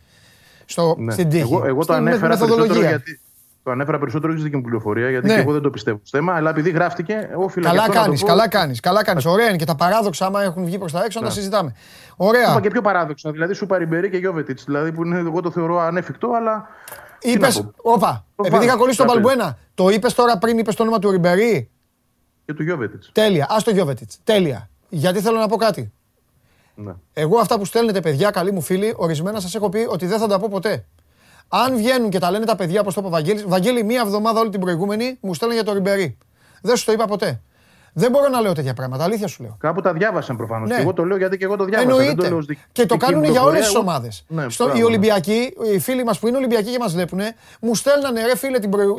[0.64, 1.12] Στο, ναι.
[1.12, 1.42] Στην τύχη.
[1.42, 3.20] Εγώ, εγώ το ανέφερα περισσότερο γιατί,
[3.62, 5.34] το ανέφερα περισσότερο όχι στην πληροφορία, γιατί ναι.
[5.34, 8.80] και εγώ δεν το πιστεύω στο θέμα, αλλά επειδή γράφτηκε, όφιλα Καλά κάνεις, καλά κάνεις.
[8.80, 9.24] Καλά κάνεις.
[9.24, 11.38] Ωραία είναι και τα παράδοξα, άμα έχουν βγει προς τα έξω, να τα ναι.
[11.38, 11.74] συζητάμε.
[12.16, 12.50] Ωραία.
[12.50, 13.30] Είπα και πιο παράδοξα.
[13.30, 14.64] Δηλαδή, σου Ριμπερί και Γιώβετιτς.
[14.64, 16.68] Δηλαδή, που είναι, εγώ το θεωρώ ανέφικτο, αλλά.
[17.20, 17.48] Είπε.
[17.76, 18.24] Όπα.
[18.44, 21.70] Επειδή είχα κολλήσει τον Παλμπουένα, το είπες τώρα πριν είπες το όνομα του Ριμπερί;
[22.44, 23.10] Και του Γιώβετιτς.
[23.12, 23.44] Τέλεια.
[23.44, 24.18] Α το Γιώβετιτς.
[24.24, 24.68] Τέλεια.
[24.88, 25.92] Γιατί θέλω να πω κάτι.
[26.74, 26.92] Ναι.
[27.12, 30.26] Εγώ αυτά που στέλνετε, παιδιά, καλοί μου φίλοι, ορισμένα σας έχω πει ότι δεν θα
[30.26, 30.84] τα πω ποτέ.
[31.55, 34.40] Αν βγαίνουν και τα λένε τα παιδιά, όπως το είπε ο Βαγγέλης, Βαγγέλη, μία εβδομάδα
[34.40, 36.18] όλη την προηγούμενη μου στέλνουν για το Ριμπερί.
[36.62, 37.41] Δεν σου το είπα ποτέ.
[37.92, 39.04] Δεν μπορώ να λέω τέτοια πράγματα.
[39.04, 39.57] Αλήθεια σου λέω.
[39.61, 40.68] Κάπου τα διάβασαν προφανώς.
[40.68, 40.74] Ναι.
[40.74, 42.03] Και εγώ το λέω γιατί και εγώ το διάβασα.
[42.03, 42.29] Εννοείται.
[42.29, 44.24] Το και το κάνουν για όλες τις ομάδες.
[44.29, 47.20] Ναι, οι Ολυμπιακοί, οι φίλοι μας που είναι Ολυμπιακοί και μας βλέπουν,
[47.61, 48.99] μου στέλνανε ρε φίλε την, προ...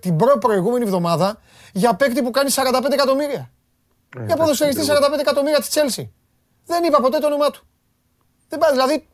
[0.00, 1.38] την προ-προηγούμενη εβδομάδα
[1.72, 3.50] για παίκτη που κάνει 45 εκατομμύρια.
[4.18, 6.12] Ε, για ποδοσφαιριστή 45 εκατομμύρια της Τσέλση.
[6.66, 7.66] Δεν είπα ποτέ το όνομά του.
[8.48, 9.08] Δεν πάει, δηλαδή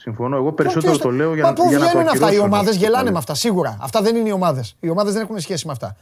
[0.00, 0.36] Συμφωνώ.
[0.36, 2.32] Εγώ περισσότερο το λέω για, να Πού βγαίνουν αυτά.
[2.32, 3.76] Οι ομάδες γελάνε με αυτά, σίγουρα.
[3.80, 4.76] Αυτά δεν είναι οι ομάδες.
[4.80, 5.96] Οι ομάδες δεν έχουν σχέση με αυτά.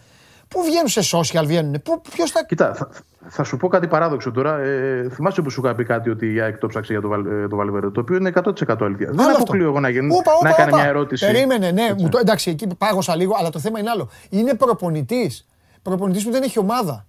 [0.49, 2.45] Πού βγαίνουν σε social, βγαίνουν; Ποιος θα.
[2.45, 2.89] Κοίτα, θα,
[3.29, 4.59] θα, σου πω κάτι παράδοξο τώρα.
[4.59, 7.09] Ε, θυμάσαι που σου είχα πει κάτι ότι η ΑΕΚ το ψάξει για το,
[7.49, 9.11] το Βαλβέρε, το οποίο είναι 100% αλήθεια.
[9.13, 11.27] Δεν αποκλείω εγώ να, γίνει, να έκανε μια ερώτηση.
[11.27, 11.95] Περίμενε, ναι.
[11.99, 14.11] Μου το, εντάξει, εκεί πάγωσα λίγο, αλλά το θέμα είναι άλλο.
[14.29, 15.47] Είναι προπονητής.
[15.83, 17.07] Προπονητής που δεν έχει ομάδα.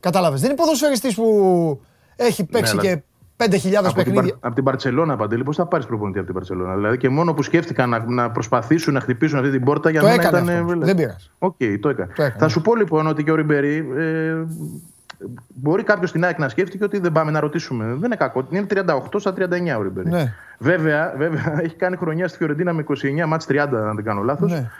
[0.00, 0.40] Κατάλαβες.
[0.40, 1.80] Δεν είναι ποδοσφαιριστής που
[2.16, 3.02] έχει παίξει ναι, και
[3.50, 4.36] 5.000 παιχνίδια.
[4.40, 6.74] από την Μπαρσελώνα, Παντελή, πώς θα πάρεις προπονητή από την Μπαρσελώνα.
[6.74, 10.06] Δηλαδή και μόνο που σκέφτηκαν να, να προσπαθήσουν να χτυπήσουν αυτή την πόρτα για το
[10.06, 10.48] να ήταν.
[10.48, 10.78] Αυτό.
[10.78, 11.30] Δεν πειράζει.
[11.38, 12.34] OK, okay, το έκανε.
[12.38, 13.88] Θα σου πω λοιπόν ότι και ο Ριμπερί.
[13.96, 14.34] Ε,
[15.54, 17.84] μπορεί κάποιος στην ΑΕΚ να σκέφτηκε ότι δεν πάμε να ρωτήσουμε.
[17.84, 18.46] Δεν είναι κακό.
[18.50, 18.82] Είναι 38
[19.16, 19.42] στα 39
[19.78, 20.08] ο Ριμπερί.
[20.08, 20.34] Ναι.
[20.58, 24.50] Βέβαια, βέβαια, έχει κάνει χρονιά στη Φιωρεντίνα με 29 μάτς 30, αν δεν κάνω λάθος.
[24.50, 24.70] Ναι.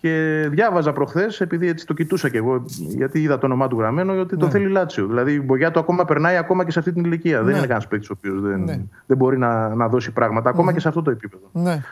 [0.00, 4.20] Και διάβαζα προχθές, επειδή έτσι το κοιτούσα κι εγώ, γιατί είδα το όνομά του γραμμένο,
[4.20, 4.40] ότι ναι.
[4.40, 5.06] τον θέλει η Λάτσιο.
[5.06, 7.38] Δηλαδή η μπογιά του ακόμα περνάει ακόμα και σε αυτή την ηλικία.
[7.38, 7.44] Ναι.
[7.44, 8.80] Δεν είναι κανένας παίκτης ο οποίος δεν, ναι.
[9.06, 11.48] δεν μπορεί να, να δώσει πράγματα, ακόμα και σε αυτό το επίπεδο.
[11.52, 11.82] Ναι.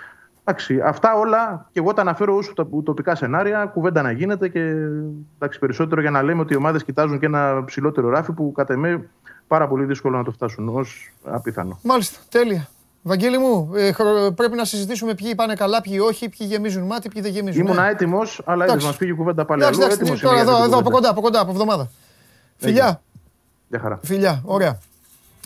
[0.44, 2.40] Εντάξει, αυτά όλα και εγώ τα αναφέρω
[2.70, 4.74] ω τοπικά σενάρια, κουβέντα να γίνεται και
[5.38, 8.72] εντάξει, περισσότερο για να λέμε ότι οι ομάδες κοιτάζουν και ένα ψηλότερο ράφι που κατά
[8.72, 9.08] εμέ
[9.46, 11.78] πάρα πολύ δύσκολο να το φτάσουν ως απίθανο.
[11.82, 12.68] Μάλιστα, τέλεια.
[13.08, 13.92] Βαγγέλη μου, ε,
[14.34, 17.66] πρέπει να συζητήσουμε ποιοι πάνε καλά, ποιοι όχι, ποιοι γεμίζουν μάτι, ποιοι δεν γεμίζουν.
[17.66, 17.88] Ήμουν ε.
[17.88, 19.62] έτοιμος, αλλά έτσι μας πήγε η κουβέντα πάλι.
[19.62, 21.90] Εντάξει, εντάξει, τώρα εδώ, εδώ, από κοντά, από κοντά, από εβδομάδα.
[22.56, 23.02] Φιλιά.
[23.68, 24.00] Για χαρά.
[24.02, 24.78] Φιλιά, ωραία.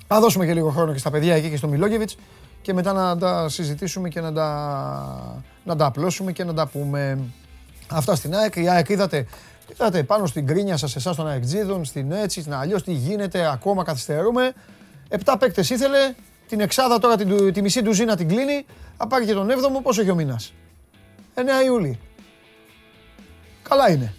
[0.07, 2.17] Θα δώσουμε και λίγο χρόνο και στα παιδιά εκεί και στο Μιλόγεβιτς
[2.63, 7.19] και μετά να τα συζητήσουμε και να τα, να τα απλώσουμε και να τα πούμε.
[7.91, 8.57] Αυτά στην ΑΕΚ.
[8.57, 9.27] Η ΑΕΚ είδατε,
[9.73, 13.85] είδατε πάνω στην κρίνια σας, εσάς των ΑΕΚΤΖΙΔων, στην έτσι, στην αλλιώς, τι γίνεται, ακόμα
[13.85, 14.53] καθυστερούμε.
[15.09, 16.15] Επτά παίκτες ήθελε,
[16.53, 18.67] την εξάδα τώρα την, τη μισή ντουζίνα την κλείνει.
[18.97, 20.53] Θα πάρει και τον 7ο, πόσο έχει ο μήνας;
[21.35, 21.99] 9 Ιούλη.
[23.63, 24.15] Καλά είναι.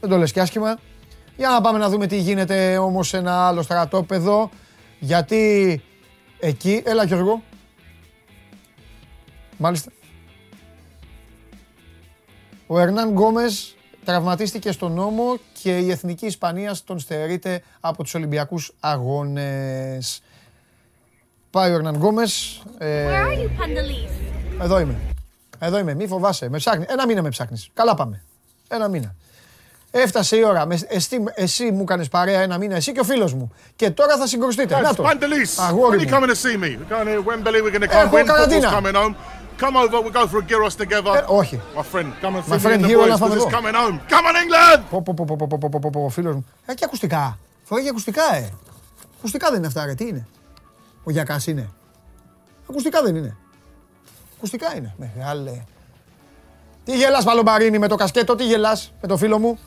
[0.00, 0.78] Δεν το λες και άσχημα.
[1.36, 4.50] Για να πάμε να δούμε τι γίνεται όμως σε ένα άλλο στρατόπεδο.
[4.98, 5.82] Γιατί
[6.38, 7.42] εκεί, έλα Γιώργο.
[9.56, 9.92] Μάλιστα.
[12.66, 18.72] Ο Ερνάν Γκόμες τραυματίστηκε στον νόμο και η Εθνική Ισπανία τον στερείται από τους Ολυμπιακούς
[18.80, 20.22] Αγώνες.
[21.56, 22.62] Πάει ο Ερνάν Γκόμες.
[22.78, 23.06] Ε,
[24.62, 24.94] εδώ είμαι.
[25.58, 25.94] Εδώ είμαι.
[25.94, 26.48] Μη φοβάσαι.
[26.48, 26.84] Με ψάχνει.
[26.88, 27.70] Ένα μήνα με ψάχνεις.
[27.74, 28.22] Καλά πάμε.
[28.68, 29.14] Ένα μήνα.
[29.90, 30.66] Έφτασε η ώρα.
[30.88, 33.52] Εσύ, εσύ μου έκανε παρέα ένα μήνα, εσύ και ο φίλος μου.
[33.76, 34.80] Και τώρα θα συγκρουστείτε.
[34.80, 35.04] Να το.
[35.68, 36.08] Αγόρι μου.
[36.10, 36.76] coming to see me?
[36.76, 39.14] We're going to Wembley, we're going to come win, football's coming home.
[39.62, 41.14] Come over, we'll go for a gyros together.
[41.16, 41.60] Ε, όχι.
[41.76, 43.34] My friend, come and see My me friend in the here, boys, να because φάμε
[43.34, 43.58] it's εδώ.
[43.58, 43.96] coming home.
[44.12, 44.82] Come on, England!
[44.90, 46.46] Πω, πω, πω, πω, πω, πω, πω, πω, πω, ο φίλος μου.
[46.66, 47.38] Ε, και ακουστικά.
[47.64, 48.50] Φοράει ακουστικά, ε.
[49.18, 49.94] Ακουστικά δεν είναι αυτά, ρε.
[49.94, 50.26] Τι είναι.
[51.06, 51.68] Ο Γιακάς είναι.
[52.70, 53.36] Ακουστικά δεν είναι.
[54.36, 54.94] Ακουστικά είναι.
[54.96, 55.62] Μεγάλε.
[56.84, 59.58] Τι γελάς Παλομπαρίνη με το κασκέτο, τι γελάς με το φίλο μου.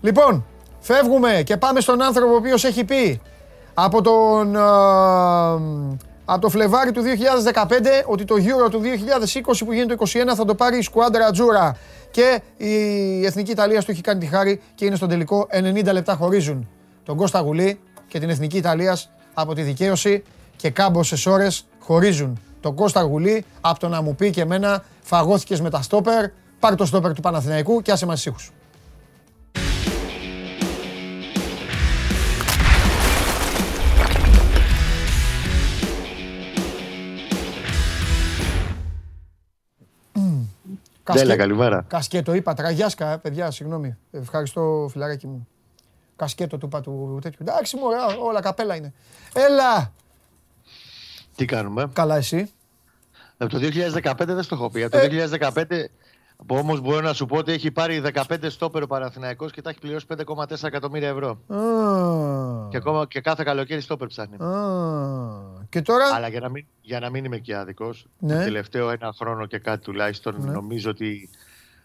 [0.00, 0.46] Λοιπόν,
[0.80, 3.20] φεύγουμε και πάμε στον άνθρωπο ο οποίος έχει πει
[3.74, 4.60] από τον, ε,
[6.24, 10.44] από το Φλεβάρι του 2015 ότι το Euro του 2020 που γίνεται το 21 θα
[10.44, 11.76] το πάρει η Σκουάντρα Τζούρα
[12.10, 16.14] και η Εθνική Ιταλία του έχει κάνει τη χάρη και είναι στον τελικό 90 λεπτά
[16.14, 16.68] χωρίζουν
[17.04, 20.22] τον Κώστα Γουλή και την Εθνική Ιταλίας από τη δικαίωση
[20.58, 25.60] και κάμποσες ώρες χωρίζουν τον Κώστα Γουλή από το να μου πει και εμένα φαγώθηκες
[25.60, 28.52] με τα στόπερ, πάρει το στόπερ του Παναθηναϊκού και άσε μας ήχους.
[41.12, 41.84] Ντέλα, καλημέρα.
[41.88, 43.96] Κασκέτο είπα, τραγιάσκα, ε, παιδιά, συγγνώμη.
[44.10, 45.48] Ευχαριστώ, φιλαράκι μου.
[46.16, 47.38] Κασκέτο του είπα του τέτοιου.
[47.48, 48.92] Εντάξει, μου, ωραία, όλα καπέλα είναι.
[49.32, 49.92] Έλα!
[51.38, 52.50] Τι κάνουμε; Καλά, εσύ.
[53.36, 54.82] Από το 2015 δεν στο έχω πει.
[54.82, 55.06] Από το
[55.54, 55.64] 2015
[56.46, 59.70] που όμως μπορώ να σου πω ότι έχει πάρει 15 στόπερ ο Παναθηναϊκός και τα
[59.70, 61.30] έχει πληρώσει 5,4 εκατομμύρια ευρώ.
[61.30, 64.36] Α, Και, ακόμα, και κάθε καλοκαίρι στόπερ ψάχνει.
[64.44, 64.48] α.
[65.68, 68.36] Και τώρα; Αλλά για να μην, για να μην είμαι και άδικος, Ναι.
[68.38, 71.28] το τελευταίο ένα χρόνο και κάτι τουλάχιστον νομίζω ότι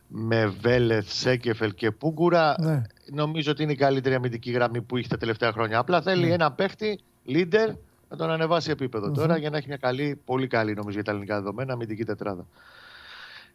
[0.08, 2.82] με Βέλεθ, Σέκεφελ και Πούγκουρα Ναι.
[3.12, 5.80] νομίζω ότι είναι η καλύτερη αμυντική γραμμή που είχε τα τελευταία χρόνια.
[5.80, 6.34] Απλά θέλει Ναι.
[6.34, 7.76] ένα παίχτη, leader,
[8.14, 11.12] να τον ανεβάσει επίπεδο τώρα για να έχει μια καλή, πολύ καλή νομίζω για τα
[11.12, 12.48] ελληνικά δεδομένα αμυντική τετράδα.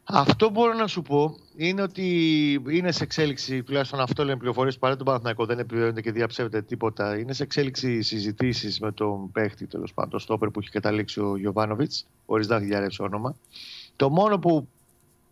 [0.04, 2.06] Αυτό μπορώ να σου πω είναι ότι
[2.68, 7.18] είναι σε εξέλιξη, τουλάχιστον αυτό λένε πληροφορίες παρά τον Παναθηναϊκό, δεν επιβεβαιώνεται και διαψεύδεται τίποτα.
[7.18, 11.36] Είναι σε εξέλιξη συζητήσεις με τον παίχτη, τέλος πάντων, τον στόπερ που έχει καταλήξει ο
[11.36, 13.36] Γιωβάνοβιτς, χωρί να έχει διαρρεύσει όνομα.
[13.96, 14.68] Το μόνο που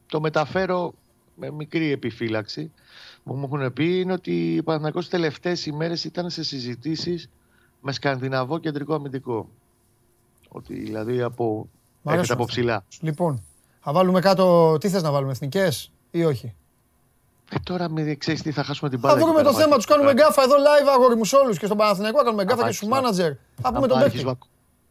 [0.06, 0.94] το μεταφέρω
[1.34, 2.72] με μικρή επιφύλαξη
[3.24, 7.28] που μου έχουν πει είναι ότι ο Παναθηναϊκός τις τελευταίες ημέρες ήταν σε συζητήσεις
[7.80, 9.48] με σκανδιναβό κεντρικό αμυντικό.
[10.48, 11.44] Ότι δηλαδή από,
[12.02, 12.54] Μ' έρχεται αρέσουν από αυτά.
[12.54, 12.84] ψηλά.
[13.00, 13.42] Λοιπόν,
[13.80, 14.76] θα βάλουμε κάτω.
[14.80, 16.54] Τι θες να βάλουμε, εθνικές ή όχι;
[17.50, 19.14] Ε, τώρα με ξέρεις τι θα χάσουμε την μπάλα.
[19.14, 19.84] Θα εκεί βρούμε πέρα, το θέμα, Μάκη.
[19.84, 22.18] τους κάνουμε γκάφα εδώ live αγόρι μου σε όλους και στον Παναθηναϊκό.
[22.18, 22.96] Θα κάνουμε γκάφα και στους αρχίσουμε.
[23.00, 23.32] μάνατζερ.
[23.32, 24.04] Θα πούμε Άμα τον παίκτη.
[24.04, 24.38] αρχίσουμε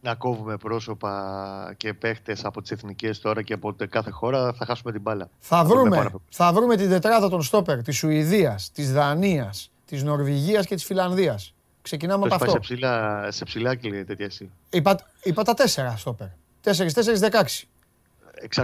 [0.00, 4.92] να κόβουμε πρόσωπα και παίχτες από τις εθνικές τώρα και από κάθε χώρα, θα χάσουμε
[4.92, 5.28] την μπάλα.
[5.38, 6.22] Θα δούμε βρούμε, πάρα πολύ.
[6.30, 11.54] θα βρούμε την τετράδα των στόπερ της Σουηδίας, της Δανίας, της Νορβηγίας και της Φιλανδίας.
[11.86, 12.66] Ξεκινάμε Το από έχει πάει αυτό.
[12.66, 14.50] σε ψηλά, σε ψηλά και τέτοια εσύ.
[14.70, 16.26] Είπα, είπα τα τέσσερα στόπερ.
[16.64, 17.66] 4-4-16.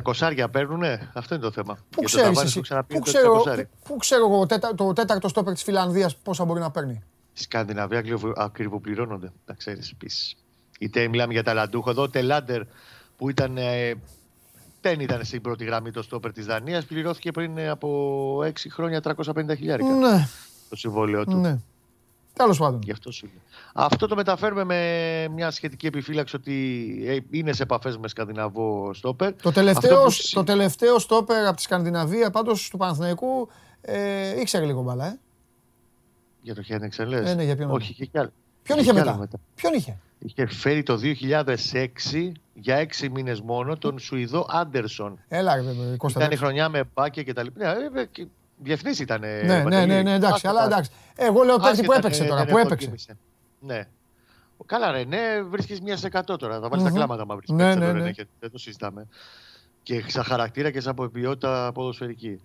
[0.02, 1.74] 600 παίρνουνε, αυτό είναι το θέμα.
[1.74, 3.62] Πού Για το ξέρεις ταβάνι εσύ, που ξαναπεί πού το ξέρω, 600.
[3.84, 7.98] πού ξέρω εγώ τέτα- το τέταρτο στόπερ της Φιλανδίας πόσα μπορεί να παίρνει; Στη Σκανδιναβία
[7.98, 10.36] ακριβο- ακριβοπληρώνονται, να ξέρεις επίσης.
[10.78, 12.62] Είτε μιλάμε για ταλαντούχο εδώ, ο Τελάντερ
[13.16, 13.56] που ήταν.
[13.56, 13.94] ε,
[14.80, 17.88] δεν ήταν στην πρώτη γραμμή το στόπερ της Δανίας, πληρώθηκε πριν ε, από
[18.44, 20.28] 6 χρόνια 350 χιλιάρικα Ναι,
[20.68, 21.36] το συμβόλαιο του.
[21.36, 21.58] ναι.
[22.32, 22.80] Τέλος πάντων.
[22.84, 23.42] Γι' αυτό σου λέω.
[23.74, 26.54] Αυτό το μεταφέρουμε με μια σχετική επιφύλαξη ότι
[27.06, 29.34] ε, είναι σε επαφές με σκανδιναβό στόπερ.
[29.34, 33.48] Το τελευταίο, Αυτό που- το τελευταίο στόπερ από τη Σκανδιναβία πάντως του Παναθηναϊκού
[33.80, 35.18] ε, ήξερε λίγο μπαλά, ε.
[36.42, 37.76] Για το Χένεξεν λες; Ε, ναι, για ποιον άλλο.
[37.76, 38.32] Όχι, είχε κι άλλο.
[38.62, 39.38] Ποιον είχε κι άλλο μετά.
[39.54, 45.18] Ποιον είχε; Είχε φέρει το 2006 για έξι μήνες μόνο τον Σουηδό Άντερσον.
[45.28, 46.18] Έλα, ρε, βέβαια, Κώστα.
[46.20, 46.36] Ήταν η εντάξει.
[46.38, 47.74] χρονιά με μπάκια και τα λοιπά.
[48.62, 49.20] Ναι, ε, και Διεθνής ήταν.
[49.20, 50.90] Ναι, ναι, ναι, ναι, εντάξει, αλλά εντάξει.
[51.16, 52.92] Εγώ λέω παίκτη που έπαιξε τώρα, που έπαιξε.
[53.60, 53.88] Ναι.
[54.66, 56.60] Καλά, ρε, ναι, βρίσκεις μία σε 100 τώρα.
[56.60, 57.56] Θα βάλεις τα κλάματα μα βρίσκεις.
[57.56, 58.10] Ναι, ναι, ναι.
[58.40, 59.08] Δεν το συζητάμε.
[59.82, 62.40] Και σαν χαρακτήρα και σαν ποιότητα ποδοσφαιρική.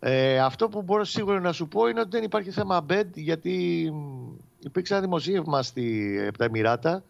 [0.00, 3.86] Ε, αυτό που μπορώ σίγουρα να σου πω είναι ότι δεν υπάρχει θέμα bed γιατί
[4.58, 7.02] υπήρξε ένα δημοσίευμα στη Επτά Εμμυράτα.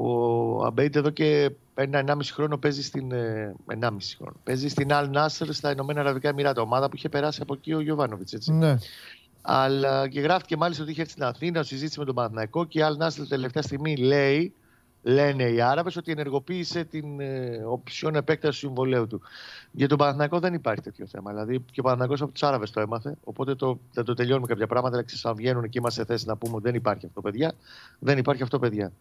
[0.00, 3.12] Ο Αμπέιτ εδώ και ένα-ενάμιση χρόνο παίζει στην.
[3.12, 4.36] Ε, ενάμιση χρόνο.
[4.44, 6.62] Παίζει στην Al Nasser στα Ηνωμένα Αραβικά Εμμυράτα.
[6.62, 8.48] Ομάδα που είχε περάσει από εκεί ο Γιωβάνοβιτς.
[8.48, 8.76] Ναι.
[9.42, 12.82] Αλλά και γράφτηκε μάλιστα ότι είχε έρθει στην Αθήνα, συζήτηση με τον Παναθηναϊκό και η
[12.86, 14.52] Al Nasser τελευταία στιγμή λέει
[15.02, 19.20] λένε οι Άραβες ότι ενεργοποίησε την ε, οψιόν επέκταση του συμβολέου του.
[19.70, 21.30] Για τον Παναθηναϊκό δεν υπάρχει τέτοιο θέμα.
[21.30, 23.16] Δηλαδή και ο Παναθηναϊκός από τους Άραβες το έμαθε.
[23.24, 24.96] Οπότε το, θα το τελειώνουμε κάποια πράγματα.
[24.96, 27.52] Αλλά αν βγαίνουν και είμαστε σε θέση να πούμε ότι δεν υπάρχει αυτό, παιδιά.
[27.98, 28.92] Δεν υπάρχει αυτό, παιδιά.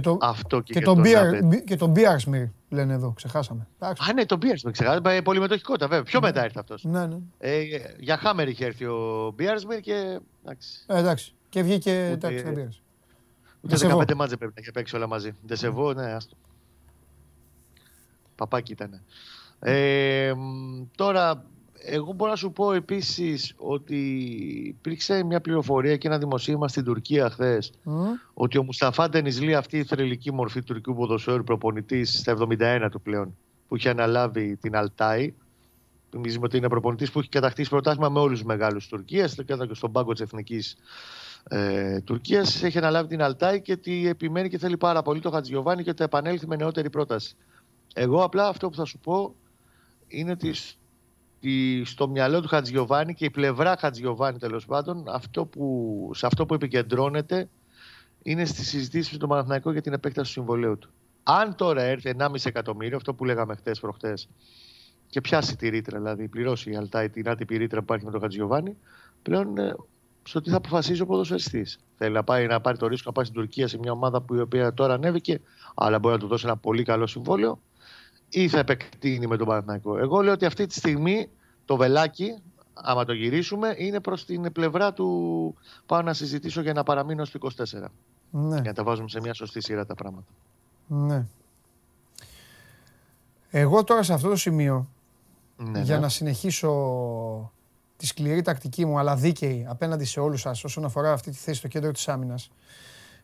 [0.00, 3.66] Και το, αυτό και, και, το, beer, και το Beersmere λένε εδώ, ξεχάσαμε.
[3.78, 5.14] Α, ναι, το Beersmere ξεχάσαμε.
[5.14, 6.04] Ε, πολυμετοχικότητα, βέβαια.
[6.04, 6.26] Πιο ναι.
[6.26, 6.84] μετά ήρθε αυτός.
[6.84, 7.16] Ναι, ναι.
[7.38, 7.62] Ε,
[7.98, 10.20] για Χάμερ είχε έρθει ο Beersmere και.
[10.44, 10.84] Εντάξει.
[10.86, 11.32] Ε, εντάξει.
[11.48, 12.04] Και βγήκε.
[12.04, 12.68] Εντάξει, δεν πήρε.
[13.60, 15.32] Ούτε 15 μάτζε πρέπει να έχει παίξει όλα μαζί.
[15.42, 16.36] Δεσεβό, ναι, άστο.
[18.34, 19.02] Παπάκι ήταν.
[19.60, 20.32] Ε,
[20.96, 21.44] τώρα,
[21.84, 23.96] εγώ μπορώ να σου πω επίσης ότι
[24.66, 27.72] υπήρξε μια πληροφορία και ένα δημοσίευμα στην Τουρκία χθες
[28.34, 33.36] ότι ο Μουσταφά Ντενιζλή, αυτή η θρελική μορφή τουρκικού ποδοσφαίρου προπονητής στα 71 του πλέον,
[33.68, 35.34] που είχε αναλάβει την Αλτάη,
[36.10, 39.92] Νομίζουμε ότι είναι προπονητής που έχει κατακτήσει πρωτάθλημα με όλους τους μεγάλους Τουρκίας και στον
[39.92, 40.76] πάγκο της εθνικής
[41.48, 42.62] ε, Τουρκίας.
[42.62, 45.98] Έχει αναλάβει την Αλτάη και ότι επιμένει και θέλει πάρα πολύ το Χατζιωβάνι και ότι
[45.98, 47.36] θα επανέλθει με νεότερη πρόταση.
[47.94, 49.34] Εγώ απλά αυτό που θα σου πω
[50.08, 50.54] είναι ότι
[51.84, 56.54] στο μυαλό του Χατζιωβάνι και η πλευρά Χατζιωβάνι τέλος πάντων αυτό που, σε αυτό που
[56.54, 57.48] επικεντρώνεται
[58.22, 60.90] είναι στη συζήτηση με τον Παναθηναϊκό για την επέκταση του συμβολέου του.
[61.22, 64.28] Αν τώρα έρθει 1,5 εκατομμύριο, αυτό που λέγαμε χθες προχτές,
[65.06, 68.20] και πιάσει τη ρήτρα, δηλαδή πληρώσει η Αλτάη την άτυπη ρήτρα που υπάρχει με τον
[68.20, 68.76] Χατζιωβάνι,
[69.22, 69.74] πλέον ε,
[70.22, 71.78] στο τι θα αποφασίζει ο ποδοσφαιριστής.
[71.96, 74.34] Θέλει να, πάει, να πάρει το ρίσκο να πάει στην Τουρκία σε μια ομάδα που
[74.34, 75.40] η οποία τώρα ανέβηκε,
[75.74, 77.60] αλλά μπορεί να του δώσει ένα πολύ καλό συμβόλαιο,
[78.28, 79.98] ή θα επεκτείνει με τον Παναθηναϊκό.
[79.98, 81.28] Εγώ λέω ότι αυτή τη στιγμή
[81.64, 82.42] το βελάκι,
[82.74, 85.54] άμα το γυρίσουμε, είναι προς την πλευρά του
[85.86, 87.84] πάω να συζητήσω για να παραμείνω στο 24.
[88.30, 88.54] Ναι.
[88.54, 90.26] Για να τα βάζουμε σε μια σωστή σειρά τα πράγματα.
[90.86, 91.26] Ναι.
[93.50, 94.88] Εγώ τώρα σε αυτό το σημείο,
[95.56, 96.00] ναι, για ναι.
[96.00, 97.52] να συνεχίσω
[97.96, 101.58] τη σκληρή τακτική μου, αλλά δίκαιη απέναντι σε όλους σας όσον αφορά αυτή τη θέση
[101.58, 102.50] στο κέντρο της άμυνας.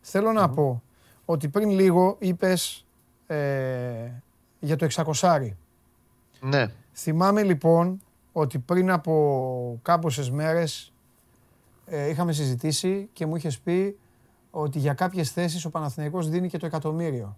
[0.01, 0.83] Θέλω να πω
[1.25, 2.87] ότι πριν λίγο είπες
[3.27, 4.11] ε,
[4.65, 4.87] για το
[5.21, 5.51] 600.
[6.41, 6.67] Ναι.
[6.93, 8.01] Θυμάμαι λοιπόν
[8.33, 10.93] ότι πριν από κάποιες μέρες
[11.87, 13.99] ε, είχαμε συζητήσει και μου είχες πει
[14.51, 17.37] ότι για κάποιες θέσεις ο Παναθηναϊκός δίνει και το εκατομμύριο.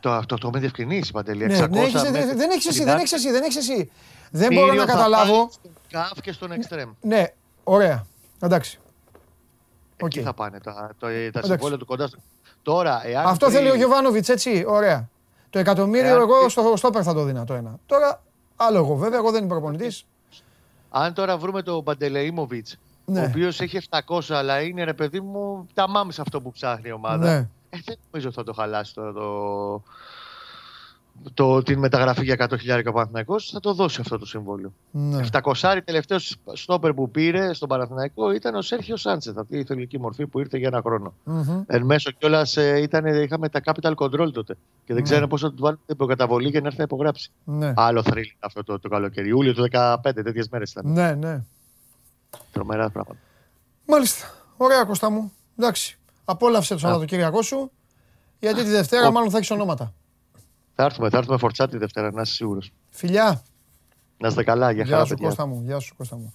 [0.00, 1.46] Το, το, το έχουμε διευκρινίσει, Παντελή.
[1.46, 3.90] Ναι, ναι, έχεις, δεν, δεν έχεις εσύ, δεν έχεις εσύ, δεν έχεις εσύ.
[4.30, 5.48] Δεν μπορώ να καταλάβω.
[5.50, 6.90] Στον ΚΑΦ και στον Εξτρέμ.
[7.00, 7.24] Ναι,
[7.64, 8.06] ωραία.
[8.40, 8.78] Εντάξει.
[9.96, 10.22] Εκεί okay.
[10.22, 12.10] θα πάνε τα, το, τα συμβόλαια του κοντά.
[12.62, 14.64] Τώρα, εάν Αυτό θέλει ο Γιωβάνοβιτς, έτσι.
[14.66, 15.08] Ωραία.
[15.54, 16.20] Το εκατομμύριο εάν...
[16.20, 17.78] εγώ στο στόπερ θα το δίνα το ένα.
[17.86, 18.22] Τώρα,
[18.56, 20.06] άλλο εγώ βέβαια, εγώ δεν είμαι προπονητής.
[20.90, 23.20] Αν τώρα βρούμε τον Παντελεήμοβιτς, ναι.
[23.20, 26.88] ο οποίος έχει 700, αλλά είναι ρε παιδί μου, τα μάμι σε αυτό που ψάχνει
[26.88, 27.24] η ομάδα.
[27.24, 27.48] Ναι.
[27.70, 29.82] Ε, δεν νομίζω ότι θα το χαλάσει τώρα το,
[31.34, 34.72] το, την μεταγραφή για 100.000 ο Παναθηναϊκός θα το δώσει αυτό το συμβόλαιο.
[34.90, 35.26] Ναι.
[35.32, 36.18] 700 τελευταίο
[36.52, 40.58] στόπερ που πήρε στον Παναθηναϊκό ήταν ο Σέρχιο Σάντσεθ, αυτή η θελική μορφή που ήρθε
[40.58, 41.14] για ένα χρόνο.
[41.26, 41.62] Mm-hmm.
[41.66, 42.88] Εν μέσω κιόλας ε,
[43.22, 45.04] είχαμε τα capital control τότε και δεν mm.
[45.04, 47.30] ξέρανε πώ θα του βάλουν την προκαταβολή για να έρθει να υπογράψει.
[47.44, 47.72] Ναι.
[47.76, 49.28] Άλλο θρύλ αυτό το, το καλοκαίρι.
[49.28, 50.92] Ιούλιο του 2015, τέτοιες μέρες ήταν.
[50.92, 51.42] Ναι, ναι.
[52.52, 53.20] Τρομερά πράγματα.
[53.86, 54.26] Μάλιστα.
[54.56, 55.32] Ωραία, Κώστα μου.
[55.58, 55.98] Εντάξει.
[56.24, 57.70] Απόλαυσε το Σαββατοκύριακό σου.
[58.40, 59.92] Γιατί τη Δευτέρα μάλλον θα έχεις ονόματα.
[60.74, 62.72] Θα έρθουμε, θα έρθουμε φορτσά τη Δευτέρα, να είσαι σίγουρος.
[62.90, 63.42] Φιλιά.
[64.18, 65.62] Να είστε καλά, για χαρά, Γεια σου, Κώστα μου.
[65.64, 66.34] Γεια σου, Κώστα μου.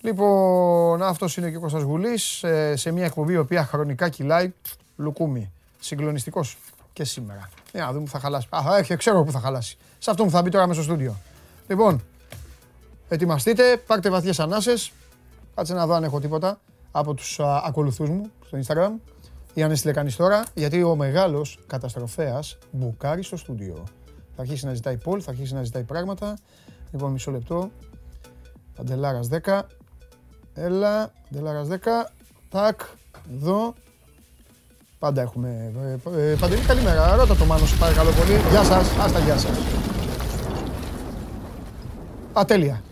[0.00, 2.44] Λοιπόν, αυτός είναι και ο Κώστας Γουλής
[2.74, 4.52] σε μια εκπομπή η οποία χρονικά κυλάει
[4.96, 5.52] λουκούμι.
[5.80, 6.56] Συγκλονιστικός
[6.92, 7.48] και σήμερα.
[7.72, 8.46] Για να δούμε που θα χαλάσει.
[8.50, 9.76] Α, έχει, ξέρω που θα χαλάσει.
[9.98, 11.16] Σε αυτό μου θα μπει τώρα μέσα στο στούντιο.
[11.68, 12.02] Λοιπόν,
[13.08, 14.92] ετοιμαστείτε, πάρτε βαθιές ανάσες.
[15.54, 16.60] Κάτσε να δω αν έχω τίποτα
[16.90, 19.11] από τους ακολουθούς μου στο Instagram
[19.54, 23.84] ή αν έστειλε κανείς τώρα, γιατί ο μεγάλος καταστροφέας μπουκάρει στο στούντιο.
[24.36, 26.36] Θα αρχίσει να ζητάει πόλ, θα αρχίσει να ζητάει πράγματα.
[26.92, 27.70] Λοιπόν, μισό λεπτό.
[28.76, 29.62] Παντελάρας 10.
[30.54, 32.12] Έλα, Παντελάρας 10.
[32.48, 32.80] Τάκ,
[33.34, 33.74] εδώ.
[34.98, 35.72] Πάντα έχουμε.
[36.16, 37.16] Ε, ε, Παντελή, καλημέρα.
[37.16, 38.38] Ρώτα το Μάνος, παρακαλώ πολύ.
[38.50, 38.96] Γεια σας.
[38.98, 39.58] Άστα, γεια σας.
[42.38, 42.82] Α, τέλεια.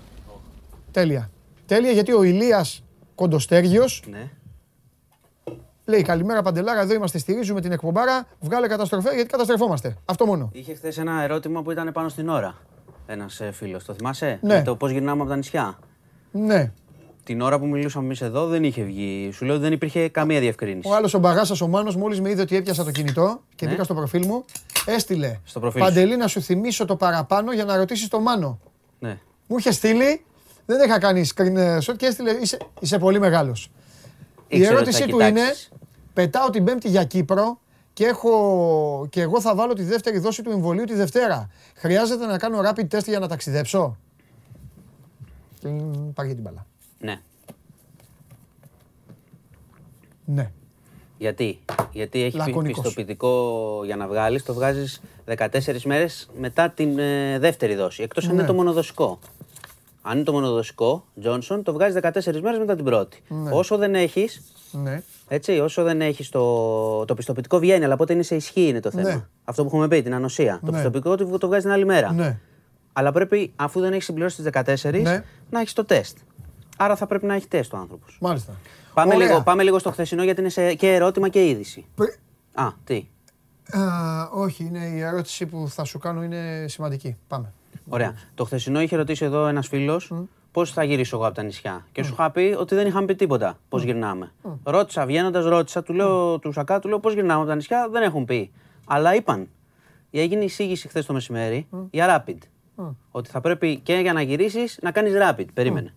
[0.91, 1.31] Τέλεια.
[1.67, 2.83] Τέλεια, γιατί ο Ηλίας
[3.15, 4.31] Κοντοστέργιος ναι.
[5.91, 8.27] Λέει καλημέρα Παντελάρα, εδώ είμαστε, στηρίζουμε την εκπομπάρα.
[8.41, 9.97] Βγάλε καταστροφέ γιατί καταστρεφόμαστε.
[10.05, 10.51] Αυτό μόνο.
[10.53, 12.55] Είχε χθες ένα ερώτημα που ήταν πάνω στην ώρα.
[13.07, 14.63] Ένας ε, φίλος, το θυμάσαι; Ναι.
[14.63, 15.79] το πώς γυρνάμε από τα νησιά.
[16.31, 16.73] Ναι.
[17.25, 19.31] Την ώρα που μιλούσαμε εμείς εδώ δεν είχε βγει.
[19.33, 20.89] Σου λέω ότι δεν υπήρχε καμία διευκρίνηση.
[20.89, 23.71] Ο άλλος ο Μπαγάσας ο Μάνος, μόλις με είδε ότι έπιασα το κινητό και Ναι.
[23.71, 24.45] μπήκα στο προφίλ μου,
[24.87, 25.39] έστειλε.
[25.45, 28.59] Στο προφίλ Παντελή, να σου θυμίσω το παραπάνω για να ρωτήσεις το Μάνο.
[28.99, 29.19] Ναι.
[29.47, 30.25] Μου είχε στείλει,
[30.67, 32.31] δεν είχα κάνει screenshot και έστειλε.
[32.31, 33.71] Είσαι, είσαι πολύ μεγάλος.
[34.53, 35.69] Η Ήξερε ότι ερώτησή θα του είναι: κοιτάξεις.
[36.21, 37.61] Πετάω την Πέμπτη για Κύπρο
[37.93, 41.51] και, έχω, και εγώ θα βάλω τη δεύτερη δόση του εμβολίου τη Δευτέρα.
[41.75, 43.97] Χρειάζεται να κάνω rapid test για να ταξιδέψω;
[45.61, 45.69] Και
[46.15, 46.67] πάρει και την μπαλά.
[47.01, 47.21] ναι.
[50.25, 50.51] Ναι.
[51.19, 51.61] Γιατί,
[51.93, 52.83] Γιατί έχει πι- Λακωνικός.
[52.83, 58.03] πιστοποιητικό για να βγάλεις, το βγάζεις 14 μέρες μετά την ε, δεύτερη δόση.
[58.03, 58.37] Εκτός αν Ναι.
[58.39, 59.19] είναι το μονοδοσικό.
[60.03, 63.23] Αν είναι το μονοδοσικό, Johnson, το βγάζει 14 μέρες μετά την πρώτη.
[63.29, 63.51] Ναι.
[63.53, 65.03] Όσο δεν έχεις, Ναι.
[65.29, 68.91] έτσι, όσο δεν έχεις το, το πιστοποιητικό βγαίνει, αλλά πότε είναι σε ισχύ είναι το
[68.91, 69.09] θέμα.
[69.09, 69.25] Ναι.
[69.45, 70.61] Αυτό που έχουμε πει, την ανοσία.
[70.65, 70.73] Το Ναι.
[70.77, 72.13] πιστοποιητικό το, το βγάζει την άλλη μέρα.
[72.13, 72.39] Ναι.
[72.93, 75.25] Αλλά πρέπει, αφού δεν έχεις συμπληρώσει τις 14, Ναι.
[75.51, 76.17] να έχεις το τεστ.
[76.77, 78.19] Άρα θα πρέπει να έχει τεστ ο άνθρωπος.
[78.21, 78.53] Μάλιστα.
[78.95, 79.27] Πάμε Ωραία.
[79.29, 81.87] λίγο, πάμε λίγο στο χθεσινό γιατί είναι σε, και ερώτημα και είδηση.
[81.95, 82.19] Πρι-
[82.55, 83.07] Α, τι;
[83.79, 83.81] Α,
[84.33, 87.17] όχι, είναι η ερώτηση που θα σου κάνω είναι σημαντική.
[87.29, 87.53] Πάμε.
[87.93, 88.15] Ωραία.
[88.35, 90.13] Το χθεσινό είχε ρωτήσει εδώ ένας φίλος
[90.53, 91.87] πώς θα γυρίσω εγώ από τα νησιά.
[91.93, 94.33] Και σου είχα πει ότι δεν είχαμε πει τίποτα πώς γυρνάμε.
[94.65, 97.89] Ρώτησα, βγαίνοντας, ρώτησα, του λέω του Σακά, του λέω πώς γυρνάμε από τα νησιά.
[97.91, 98.53] Δεν έχουν πει.
[98.87, 99.49] Αλλά είπαν.
[100.11, 102.39] Έγινε εισήγηση χθες το μεσημέρι για rapid.
[103.11, 105.47] Ότι θα πρέπει και για να γυρίσεις να κάνεις rapid.
[105.55, 105.95] Περίμενε.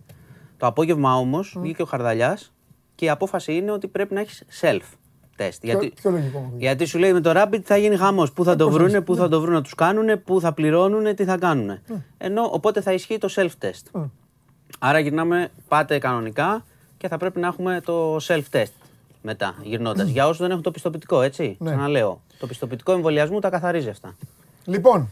[0.56, 2.52] Το απόγευμα όμως βγήκε ο Χαρδαλιάς
[2.94, 4.82] και η απόφαση είναι ότι πρέπει να έχεις self
[5.38, 5.58] test.
[5.62, 6.64] Γιατί, πιο λογικό μου βγήκε.
[6.64, 8.32] γιατί σου λέει με το Rapid θα γίνει χαμός.
[8.32, 11.24] Πού θα το βρούνε, πού θα το βρουν να τους κάνουν, πού θα πληρώνουν, τι
[11.24, 11.78] θα κάνουν.
[12.18, 14.00] Ενώ οπότε θα ισχύει το self-test.
[14.78, 16.64] Άρα γυρνάμε, πάτε κανονικά
[16.96, 18.72] και θα πρέπει να έχουμε το self-test
[19.22, 20.08] μετά, γυρνώντας.
[20.08, 21.56] Για όσους δεν έχουν το πιστοποιητικό, έτσι.
[21.58, 21.70] Ναι.
[21.70, 22.22] Ξαναλέω.
[22.38, 24.16] Το πιστοποιητικό εμβολιασμού τα καθαρίζει αυτά.
[24.64, 25.08] Λοιπόν,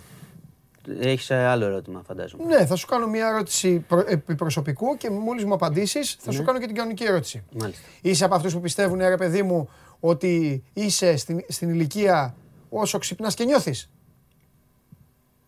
[1.01, 2.45] Έχεις άλλο ερώτημα, φαντάζομαι.
[2.45, 6.37] ναι, θα σου κάνω μια ερώτηση προ- επί προσωπικού και μόλις μου απαντήσεις, θα Ναι.
[6.37, 7.43] σου κάνω και την κανονική ερώτηση.
[7.61, 7.83] Μάλιστα.
[8.01, 9.69] Είσαι από αυτούς που πιστεύουν, ρε παιδί μου,
[10.05, 12.35] ότι είσαι στην, στην ηλικία
[12.69, 13.91] όσο ξυπνάς και νιώθεις.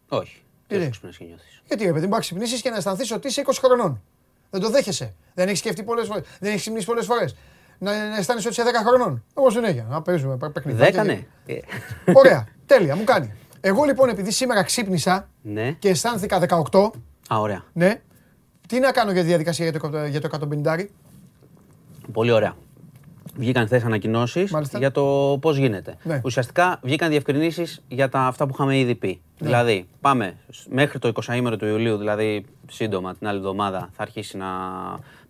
[0.08, 0.42] Όχι.
[0.66, 1.62] Τι λέει; Δεν ξυπνάς και νιώθεις.
[1.66, 4.02] Γιατί ρε παιδί μου, μπορεί να ξυπνήσεις και να αισθανθείς ότι είσαι 20 χρονών.
[4.50, 5.14] Δεν το δέχεσαι.
[5.34, 6.22] Δεν έχεις σκεφτεί πολλές φορές.
[6.40, 7.36] Δεν έχεις ξυπνήσει πολλές φορές.
[7.78, 9.24] Να, να αισθάνεσαι ότι είσαι 10 χρονών.
[9.36, 9.86] Εγώ συνέχεια.
[9.90, 11.02] Να παίζουμε παι- παιχνιδάκια.
[11.02, 11.58] Δέκανε; Ε,
[12.12, 12.46] Ωραία.
[12.66, 13.32] Τέλεια, μου κάνει.
[13.60, 15.72] Εγώ λοιπόν, επειδή σήμερα ξύπνησα Ναι.
[15.72, 16.38] και αισθάνθηκα
[16.70, 16.90] 18,
[17.28, 17.64] Α, ωραία.
[17.72, 18.00] ναι,
[18.68, 20.86] τι να κάνω για τη διαδικασία για το, για το 150.
[22.12, 22.56] Πολύ ωραία.
[23.36, 24.78] Βγήκαν χθες ανακοινώσεις Μάλιστα.
[24.78, 25.96] για το πώς γίνεται.
[26.02, 26.20] Ναι.
[26.24, 29.08] Ουσιαστικά βγήκαν διευκρινήσεις για τα, αυτά που είχαμε ήδη πει.
[29.08, 29.46] Ναι.
[29.46, 34.02] Δηλαδή, πάμε σ- μέχρι το 20 ημέρο του Ιουλίου, δηλαδή σύντομα την άλλη εβδομάδα θα
[34.02, 34.46] αρχίσει να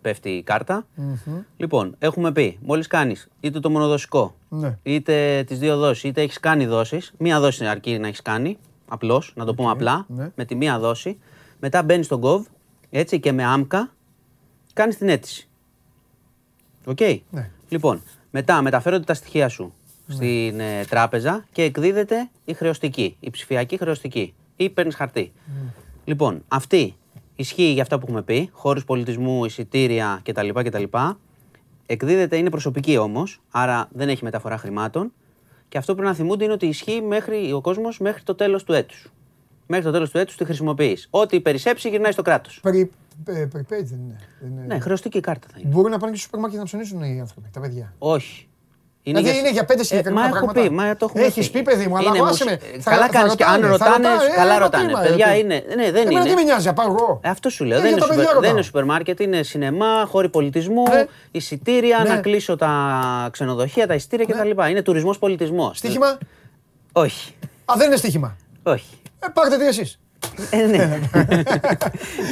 [0.01, 0.87] πέφτει η καρτα
[1.57, 4.79] Λοιπόν, έχουμε πει, μόλις κάνεις είτε το μονοδοσικό, Ναι.
[4.83, 7.13] είτε τις δύο δόσεις, είτε έχεις κάνει δόσεις.
[7.19, 8.59] Μία δόση αρκεί να έχεις κάνει,
[8.89, 10.31] απλώς, να το πούμε απλά, ναι.
[10.37, 11.19] με τη μία δόση.
[11.61, 12.43] Μετά μπαίνεις στον GOV,
[12.91, 13.91] έτσι και με ΑΜΚΑ,
[14.73, 15.49] κάνεις την αίτηση.
[16.85, 17.01] Οκ.
[17.31, 17.51] Ναι.
[17.69, 19.73] Λοιπόν, μετά μεταφέρονται τα στοιχεία σου
[20.09, 24.35] στην ε, τράπεζα και εκδίδεται η χρεωστική, η ψηφιακή χρεωστική.
[24.57, 25.33] Ή παίρνεις χαρτί.
[26.05, 26.95] Λοιπόν, αυτή
[27.37, 30.49] ισχύει για αυτά που έχουμε πει, χώρους πολιτισμού, εισιτήρια κτλ.
[30.49, 30.85] κτλ.
[31.87, 35.13] Εκδίδεται, είναι προσωπική όμως, άρα δεν έχει μεταφορά χρημάτων.
[35.69, 38.65] Και αυτό που πρέπει να θυμούνται είναι ότι ισχύει μέχρι, ο κόσμος μέχρι το τέλος
[38.65, 39.13] του έτους.
[39.67, 41.09] Μέχρι το τέλος του έτους τη χρησιμοποιείς.
[41.11, 42.61] Ό,τι περισσέψει γυρνάει στο κράτος.
[42.63, 42.89] Περι, ε,
[43.27, 44.19] prepaid δεν είναι.
[44.41, 44.65] Δεν είναι.
[44.67, 45.69] Ναι, χρεωστική κάρτα θα είναι.
[45.75, 47.93] Μπορούν να πάνε και στο σούπερ μάρκετ να ψωνίσουν οι άνθρωποι, τα παιδιά.
[47.99, 48.49] Όχι.
[49.03, 50.69] δηλαδή είναι για πέντε συγκεκριμένα μα έχω πράγματα.
[50.69, 51.59] πει, μα το έχουμε Έχεις πει.
[51.59, 52.53] πει, παιδί μου, αλλά Είναι εγώ μουσ- άσε με.
[52.77, 54.85] ε, Θα- Καλά θα κάνεις και αν ρωτάνε, θα ρωτάνε, ρωτάνε, ε, καλά ένα ρωτάνε.
[54.85, 56.29] κρίμα, Παιδιά ε, είναι, ναι, δεν Εμένα είναι.
[56.29, 57.21] τι με νοιάζει, να πάω εγώ.
[57.23, 57.79] Ε, Αυτό σου λέω.
[57.79, 58.51] Ε, δεν, για είναι τα παιδιά σούπερ, δεν ρωτάω.
[58.57, 61.05] είναι σούπερ μάρκετ, είναι σινεμά, χώροι πολιτισμού, Ναι.
[61.31, 62.09] εισιτήρια, Ναι.
[62.09, 64.69] να κλείσω τα ξενοδοχεία, τα εισιτήρια κτλ.
[64.71, 65.79] Είναι τουρισμός πολιτισμός.
[65.79, 66.19] Στοίχημα;
[66.93, 67.35] Όχι.
[67.65, 68.37] Α, δεν είναι στοίχημα.
[68.63, 68.97] Όχι.
[69.19, 69.99] Ε, πάρτε τι εσείς.
[70.51, 70.99] Ε, ναι.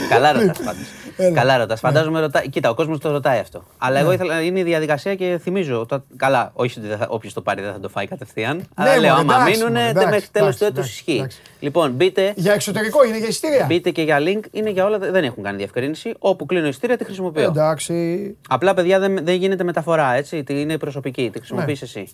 [0.09, 0.87] Καλά ρωτάς πάντως.
[1.35, 1.81] Καλά ρωτάς.
[1.81, 2.41] Φαντάζομαι ρωτά...
[2.47, 3.65] Κοίτα, ο κόσμος το ρωτάει αυτό.
[3.79, 4.43] Αλλά εγώ ήθελα.
[4.43, 5.87] Είναι η διαδικασία και θυμίζω.
[5.87, 6.05] Το...
[6.16, 8.69] Καλά, όχι ότι όποιος το πάρει δεν θα το φάει κατευθείαν.
[8.74, 11.16] αλλά λέω, μωρέ, άμα εντάξει, μείνουν, μωρέ, μέχρι εντάξει, τέλος εντάξει, του έτους εντάξει, ισχύει.
[11.19, 11.41] εντάξει.
[11.61, 13.65] Λοιπόν, μπείτε, Για εξωτερικό είναι για εισιτήρια.
[13.66, 14.41] μπείτε και για link.
[14.51, 14.99] Είναι για όλα.
[14.99, 16.15] Δεν έχουν κάνει διευκρίνηση.
[16.19, 17.43] Όπου κλείνω εισιτήρια τη χρησιμοποιώ.
[17.43, 18.37] Εντάξει.
[18.49, 20.15] Απλά, παιδιά, δεν, δεν γίνεται μεταφορά.
[20.15, 20.43] Έτσι.
[20.45, 21.31] Τι Είναι προσωπική.
[21.33, 21.89] Τη χρησιμοποιείς Ναι.
[22.03, 22.12] εσύ.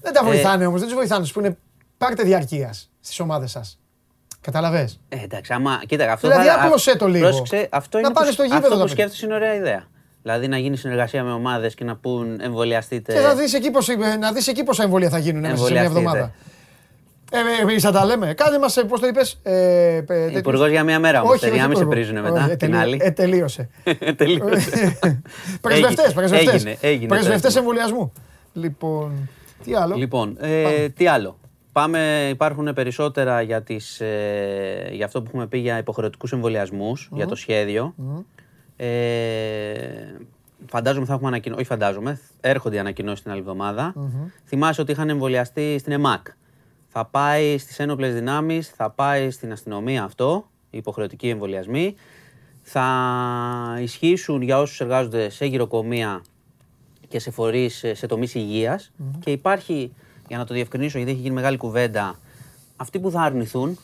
[0.00, 1.26] Δεν τα Ε, βοηθάνε όμως, δεν τους βοηθάνε.
[1.32, 1.56] Που είναι
[1.98, 3.78] πάρτε διαρκείας στις ομάδες σας.
[4.44, 4.88] Καταλαβέ.
[5.08, 5.80] Ε, εντάξει, άμα.
[5.86, 7.28] Κοίτα, αυτό Δηλαδή, θα, άπλωσέ το λίγο.
[7.28, 8.94] Πρόσεξε, αυτό Να είναι πάνε που, στο γήπεδο αυτό τα που παιδιά.
[9.02, 9.84] σκέφτεσαι είναι ωραία ιδέα.
[10.22, 13.12] Δηλαδή να γίνει συνεργασία με ομάδες και να πούν εμβολιαστείτε.
[13.12, 15.72] Και θα δεις εκεί πώς, ε, να δεις εκεί πόσα εμβόλια θα γίνουν μέσα σε
[15.72, 15.98] μια Εμβολιαστείτε.
[16.10, 16.32] εβδομάδα.
[17.32, 18.34] Ε, ε, εμείς θα τα λέμε.
[18.34, 19.40] Κάνε μας, πώς το είπες.
[19.42, 20.38] Ε, ε, τέτοιος.
[20.40, 21.32] Υπουργός για μία μέρα όμως.
[21.32, 22.04] Όχι, Τελειά, όχι μην σε υπουργός.
[22.06, 22.44] πρίζουνε Όχι, μετά.
[22.44, 22.98] ε, την τελείω- άλλη.
[23.02, 23.68] Ε, τελείωσε.
[24.16, 24.98] Τελείωσε.
[25.60, 26.54] Πρεσβευτές, Έγινε, πρεσβευτές.
[26.54, 27.58] έγινε, έγινε το Πρεσβευτές αίσθημα.
[27.60, 28.12] εμβολιασμού.
[28.52, 29.28] Λοιπόν,
[29.64, 31.38] τι άλλο; Λοιπόν, ε, τι άλλο;
[31.74, 37.26] Πάμε, υπάρχουν περισσότερα για, τις, ε, για αυτό που έχουμε πει για υποχρεωτικούς εμβολιασμούς, για
[37.26, 37.94] το σχέδιο.
[38.76, 38.86] Ε,
[40.66, 41.60] φαντάζομαι θα έχουμε ανακοινώσει.
[41.60, 42.20] Όχι, φαντάζομαι.
[42.40, 43.94] Έρχονται οι ανακοινώσεις την άλλη εβδομάδα.
[44.44, 46.26] Θυμάσαι ότι είχαν εμβολιαστεί στην ΕΜΑΚ.
[46.88, 51.94] Θα πάει στις ένοπλες δυνάμεις, θα πάει στην αστυνομία αυτό, οι υποχρεωτικοί εμβολιασμοί.
[52.62, 52.86] Θα
[53.80, 56.22] ισχύσουν για όσους εργάζονται σε γυροκομεία
[57.08, 58.92] και σε φορείς σε τομείς υγείας.
[59.20, 59.92] Και υπάρχει,
[60.28, 62.18] για να το διευκρινίσω, γιατί έχει γίνει μεγάλη κουβέντα,
[62.76, 63.78] αυτοί που θα αρνηθούν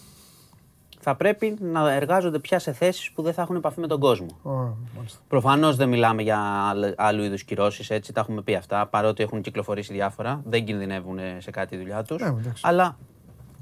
[1.02, 4.26] θα πρέπει να εργάζονται πια σε θέσεις που δεν θα έχουν επαφή με τον κόσμο.
[4.42, 4.50] Ω,
[4.96, 5.18] μάλιστα.
[5.28, 6.38] Προφανώς δεν μιλάμε για
[6.68, 8.86] άλλ- άλλου είδους κυρώσεις, έτσι τα έχουμε πει αυτά.
[8.86, 12.20] Παρότι έχουν κυκλοφορήσει διάφορα, δεν κινδυνεύουν σε κάτι η δουλειά τους.
[12.22, 12.62] Ναι, εντάξει.
[12.66, 12.98] αλλά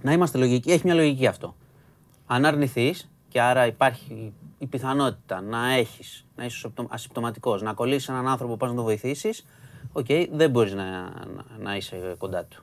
[0.02, 1.54] να είμαστε λογικοί, έχει μια λογική αυτό.
[2.26, 8.28] Αν αρνηθείς και άρα υπάρχει η πιθανότητα να έχεις, να είσαι ασυμπτωματικός, να κολλήσεις έναν
[8.28, 9.44] άνθρωπο που πας να τον βοηθήσεις,
[9.92, 12.62] οκ, δεν μπορείς να, να, να είσαι κοντά του.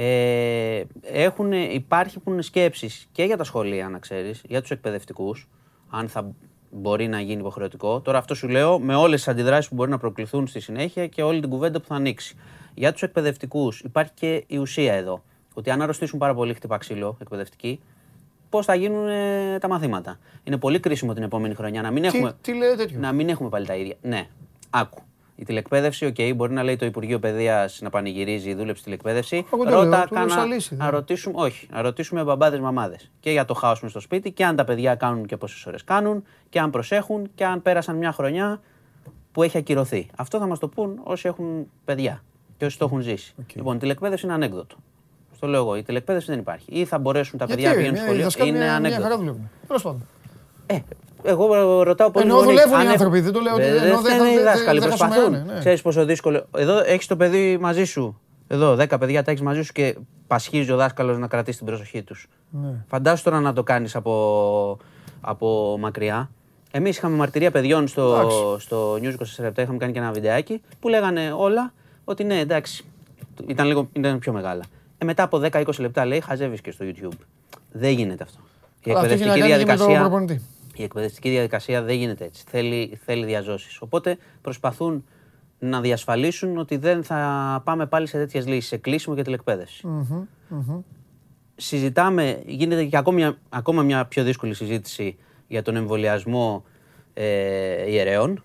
[0.00, 5.48] Ε, έχουν, υπάρχουν σκέψεις και για τα σχολεία, να ξέρεις, για τους εκπαιδευτικούς,
[5.90, 6.34] αν θα
[6.70, 8.00] μπορεί να γίνει υποχρεωτικό.
[8.00, 11.22] Τώρα αυτό σου λέω με όλες τις αντιδράσεις που μπορεί να προκληθούν στη συνέχεια και
[11.22, 12.36] όλη την κουβέντα που θα ανοίξει.
[12.74, 17.16] Για τους εκπαιδευτικούς υπάρχει και η ουσία εδώ, ότι αν αρρωστήσουν πάρα πολύ χτυπά ξύλο
[17.20, 17.80] εκπαιδευτικοί,
[18.48, 20.18] πώς θα γίνουν ε, τα μαθήματα.
[20.44, 22.32] Είναι πολύ κρίσιμο την επόμενη χρονιά να μην έχουμε...
[22.40, 23.96] Τι, τι λέει τέτοιο; Να μην έχουμε πάλι τα ίδια.
[24.02, 24.26] Ναι,
[24.70, 25.02] άκου.
[25.40, 29.46] Η τηλεκπαίδευση, οκ, μπορεί να λέει το Υπουργείο Παιδείας να πανηγυρίζει, δούλεψε τηλεκπαίδευση.
[29.52, 32.24] Εγώ το λέω, Ρώτα, του λέω κάνα- σαν λύση, να δεν- ρωτήσουμε, όχι, να ρωτήσουμε
[32.24, 33.10] μπαμπάδες μαμάδες.
[33.20, 35.84] Και για το χάος με στο σπίτι και αν τα παιδιά κάνουν και πόσες ώρες
[35.84, 38.60] κάνουν και αν προσέχουν και αν πέρασαν μια χρονιά
[39.32, 40.06] που έχει ακυρωθεί.
[40.16, 42.22] Αυτό θα μας το πούν όσοι έχουν παιδιά
[42.56, 43.34] και όσοι το έχουν ζήσει.
[43.54, 44.76] Λοιπόν, η τηλεκπαίδευση είναι ανέκδοτο.
[45.36, 45.76] Στο λέω εγώ.
[45.76, 46.66] Η τηλεκπαίδευση δεν υπάρχει.
[46.72, 48.24] Ή θα μπορέσουν τα παιδιά να Γιατί, πηγαίνουν μια, οι σχολείο.
[48.24, 49.02] δασκάλοι Είναι μια, μια ανέκδοτο.
[49.02, 49.50] χαρά δουλεύουν.
[49.66, 50.06] Τέλος πάντων.
[50.66, 50.78] Ε,
[51.22, 54.30] εγώ ρωτάω πολλού Ενώ δουλεύουν οι άνθρωποι, δεν το λέω ότι- ενώ δεν φταίνε θα-
[54.30, 55.16] οι δεν- δάσκαλοι, δεν προσπαθούν.
[55.16, 55.58] χασομερώνε, ναι.
[55.58, 56.46] Ξέρεις πόσο δύσκολο.
[56.56, 58.20] Εδώ έχεις το παιδί μαζί σου.
[58.48, 59.96] Εδώ, 10 παιδιά τα έχεις μαζί σου και
[60.26, 62.28] πασχίζει ο δάσκαλος να κρατήσει την προσοχή τους.
[62.50, 62.68] Ναι.
[62.88, 64.78] Φαντάσου τώρα να το κάνεις από,
[65.20, 66.30] από μακριά.
[66.70, 68.66] Εμείς είχαμε μαρτυρία παιδιών στο, Εντάξει.
[68.66, 71.72] στο News 24 είχαμε κάνει και ένα βιντεάκι που λέγανε όλα
[72.04, 72.84] ότι ναι, εντάξει,
[73.46, 74.62] ήταν, λίγο, ήταν πιο μεγάλα.
[74.98, 77.18] Ε, μετά από 10-20 λεπτά λέει χαζεύεις και στο YouTube.
[77.72, 78.38] Δεν γίνεται αυτό.
[78.84, 80.48] Η Αλλά αυτό έχει να εκπαιδευτική κάνει και με τον διαδικασία.
[80.78, 80.82] Προπονητή.
[80.82, 82.44] Η εκπαιδευτική διαδικασία δεν γίνεται έτσι.
[82.48, 83.80] Θέλει, θέλει διαζώσεις.
[83.80, 85.04] Οπότε προσπαθούν
[85.58, 89.88] να διασφαλίσουν ότι δεν θα πάμε πάλι σε τέτοιες λύσεις, σε κλείσιμο και τηλεκπαίδευση.
[91.56, 96.64] Συζητάμε, γίνεται και ακόμα μια, ακόμα μια πιο δύσκολη συζήτηση για τον εμβολιασμό
[97.14, 98.42] ε, ιερέων,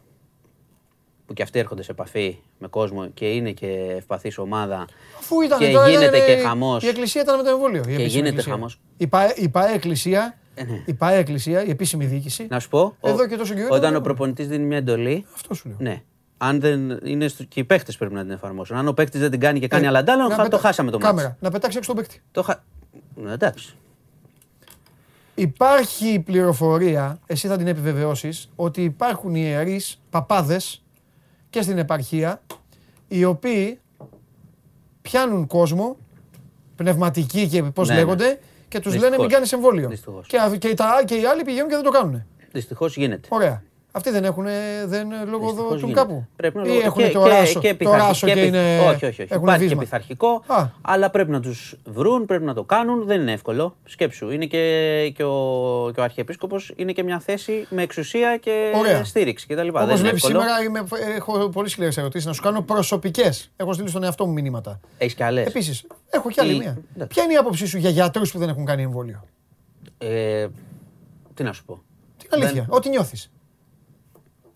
[1.25, 4.87] που και αυτοί έρχονται σε επαφή με κόσμο και είναι και ευπαθής ομάδα
[5.19, 6.83] Αφού ήταν και τώρα, γίνεται ήταν, και ε, χαμός.
[6.83, 7.77] Η εκκλησία ήταν με το εμβόλιο.
[7.77, 8.51] η επίσημη γίνεται εκκλησία.
[8.51, 8.79] χαμός.
[8.97, 10.83] Η ΠΑΕ, η ΠΑΕ εκκλησία, Ε, ναι.
[10.85, 12.47] η ΠΑΕ εκκλησία, η επίσημη διοίκηση.
[12.49, 14.03] Να σου πω, ο- Εδώ και τόσο καιρό όταν ήταν ο εδώ.
[14.03, 15.77] προπονητής δίνει μια εντολή, Αυτό σου λέω.
[15.79, 16.01] Ναι.
[16.37, 17.43] Αν δεν είναι στο...
[17.43, 18.77] και οι παίχτε πρέπει να την εφαρμόσουν.
[18.77, 20.59] Αν ο παίχτη δεν την κάνει και κάνει Ε, άλλα αντάλλα, να χα- το πετά-
[20.59, 21.09] χάσαμε το μάτι.
[21.15, 22.21] Κάμερα, να πετάξει έξω τον παίκτη.
[22.31, 22.55] Το χα...
[23.15, 23.75] Ναι, εντάξει.
[25.35, 30.83] Υπάρχει πληροφορία, εσύ θα την επιβεβαιώσεις, ότι υπάρχουν ιερείς παπάδες
[31.49, 32.41] και στην επαρχία,
[33.07, 33.79] οι οποίοι
[35.01, 35.97] πιάνουν κόσμο,
[36.75, 37.99] πνευματικοί και πώς Ναι, ναι.
[38.73, 39.09] Λέγονται, και τους Δυστυχώς.
[39.11, 39.89] λένε μην κάνεις εμβόλιο.
[39.89, 40.27] Δυστυχώς.
[40.27, 42.25] Και, α- και, τα, και οι άλλοι πηγαίνουν και δεν το κάνουν.
[42.51, 43.27] Δυστυχώς γίνεται.
[43.31, 43.63] Ωραία.
[43.95, 44.45] Αυτοί δεν έχουν
[44.85, 45.99] δεν λόγω Δυστυχώς του γίνεται.
[45.99, 46.25] κάπου.
[46.35, 48.45] Πρέπει να Ή λόγω- έχουν και, το και- ράσο, και το πειθαρχη- ράσο και πειθ-
[48.47, 48.79] είναι.
[48.79, 49.21] Όχι, όχι, όχι.
[49.29, 49.81] έχουν Υπάρχει και βίσμα.
[49.81, 50.65] πειθαρχικό, Α.
[50.81, 53.05] αλλά πρέπει να τους βρουν, πρέπει να το κάνουν.
[53.05, 53.75] Δεν είναι εύκολο.
[53.83, 54.29] Σκέψου.
[54.31, 59.03] Είναι και, και ο, και ο Αρχιεπίσκοπος είναι και μια θέση με εξουσία και Ωραία.
[59.03, 59.55] στήριξη κτλ.
[59.55, 60.41] Δεν Όπως είναι βλέπεις εύκολο.
[60.41, 60.83] σήμερα, είμαι,
[61.15, 63.51] έχω πολύ σκληρές ερωτήσεις να σου κάνω προσωπικές.
[63.55, 64.79] Έχω στείλει στον εαυτό μου μηνύματα.
[64.97, 66.77] Έχεις κι άλλες; Επίσης, έχω κι άλλη Η- μία.
[66.95, 67.13] εντάξει.
[67.13, 69.23] Ποια είναι η άποψή σου για γιατρούς που δεν έχουν κάνει εμβόλιο;
[69.97, 70.47] Ε,
[71.33, 71.81] τι να σου πω.
[72.17, 73.31] Την αλήθεια, ό,τι νιώθεις.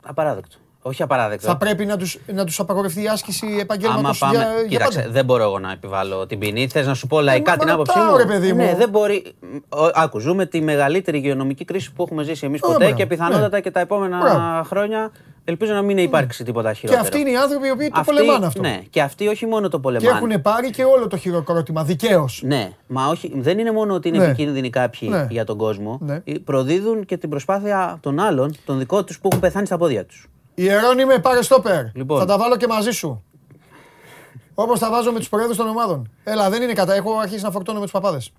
[0.08, 0.58] Απαράδεκτο.
[0.88, 1.48] Όχι απαράδεκτο.
[1.48, 4.44] Θα πρέπει να τους να τους απαγορευτεί η άσκηση επαγγέλματος Άμα πάμε.
[4.44, 5.12] για, για Κοίταξε, πάντα.
[5.12, 6.68] δεν μπορώ εγώ να επιβάλλω την ποινή.
[6.68, 8.58] Θες να σου πω λαϊκά Ε, μα την άποψή ρωτάω, μου; ρε παιδί μου.
[8.64, 9.24] Ναι, δεν μπορεί.
[9.70, 13.06] Ο- Άκου, ζούμε τη μεγαλύτερη υγειονομική κρίση που έχουμε ζήσει εμείς Α, ποτέ μπράβο, και
[13.06, 13.60] πιθανότατα ναι.
[13.62, 14.64] και τα επόμενα Μπράβο.
[14.64, 15.12] χρόνια
[15.44, 17.02] ελπίζω να μην υπάρξει τίποτα Και χειρότερο.
[17.04, 18.62] αυτοί είναι οι άνθρωποι οι οποίοι το Αυτοί- πολεμάνε αυτό.
[18.62, 20.18] Ναι, και αυτοί όχι μόνο το Και πολεμάνε.
[20.18, 22.42] έχουν πάρει και όλο το χειροκρότημα δικαίως.
[22.46, 24.26] Ναι, μα όχι, δεν είναι μόνο ότι είναι Ναι.
[24.26, 25.28] επικίνδυνοι κάποιοι Ναι.
[25.30, 25.98] για τον κόσμο.
[26.02, 26.22] Ναι.
[26.24, 30.06] Ε, Προδίδουν και την προσπάθεια των άλλων, των δικών τους που έχουν πεθάνει στα πόδια
[30.06, 30.28] τους.
[30.60, 31.84] Ιερώνυμε, πάρε στόπερ.
[31.94, 32.20] Λοιπόν.
[32.20, 33.24] Θα τα βάλω και μαζί σου.
[34.54, 36.10] Όπως τα βάζω με τους προέδρους των ομάδων.
[36.24, 36.94] Έλα, δεν είναι κατά.
[36.94, 38.32] Έχω αρχίσει να φορτώνω με τους παπάδες.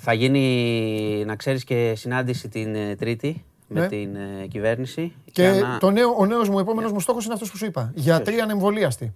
[0.00, 3.86] Θα γίνει, να ξέρεις, και συνάντηση την ε, Τρίτη με Ναι.
[3.88, 5.12] την ε, κυβέρνηση.
[5.32, 7.64] Και για να- το νέο, ο νέος μου επόμενος μου στόχος είναι αυτός που σου
[7.64, 7.90] είπα.
[7.94, 9.14] Γιατροί ανεμβολίαστοι.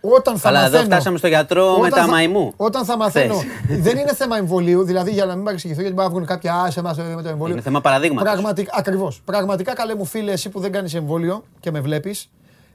[0.00, 2.52] Όταν θα Αλλά εδώ μαθαίνω, φτάσαμε στο γιατρό όταν με τα θα- μαϊμού.
[2.56, 3.34] Όταν θα μαθαίνω.
[3.34, 3.80] Θες.
[3.86, 6.82] δεν είναι θέμα εμβολίου, δηλαδή για να μην παρεξηγηθώ, γιατί μπορεί να βγουν κάποια άσε
[6.82, 7.54] μας με το εμβόλιο.
[7.54, 8.32] Είναι θέμα παραδείγματος.
[8.32, 9.20] Πραγματικά, ακριβώς.
[9.24, 12.30] Πραγματικά, καλέ μου φίλε, εσύ που δεν κάνεις εμβόλιο και με βλέπεις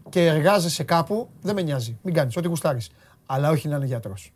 [0.09, 1.97] και εργάζεσαι κάπου, δεν με νοιάζει.
[2.01, 2.89] Μην κάνεις, ό,τι γουστάρεις.
[3.25, 4.31] Αλλά όχι να είναι γιατρός.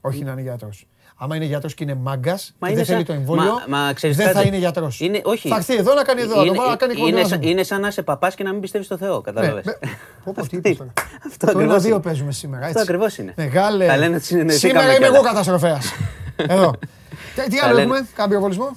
[0.00, 0.86] Όχι να είναι γιατρός.
[1.24, 3.92] Άμα είναι γιατρός και είναι μάγκας και είναι δεν θέλει σαν- το εμβόλιο, Μα- μα
[3.92, 4.46] ξέρεις δεν θα κάτι.
[4.46, 5.00] είναι γιατρός.
[5.00, 5.48] Είναι- όχι.
[5.48, 7.26] Θα έρθει εδώ να κάνει εδώ, είναι, να να κάνει είναι, κοντά.
[7.26, 9.20] σαν- είναι σαν να είσαι παπάς και να μην πιστεύεις στο Θεό.
[9.20, 9.64] Κατάλαβες.
[9.64, 9.72] Ναι,
[10.24, 10.92] Πω πω, τι είπες τώρα.
[11.26, 12.02] Αυτό Το ένα ακριβώς δύο είναι.
[12.02, 12.66] παίζουμε σήμερα.
[12.66, 12.90] Αυτό έτσι.
[12.90, 13.32] ακριβώς είναι.
[13.36, 13.86] Μεγάλε.
[13.86, 15.16] Τα λένε ότι συνεννοηθήκαμε Σήμερα είμαι κιόλας.
[15.24, 15.92] εγώ καταστροφέας.
[16.54, 16.70] Εδώ.
[17.34, 18.76] Τι- Τι Τα άλλο λένε- έχουμε, κάποιο βολισμό.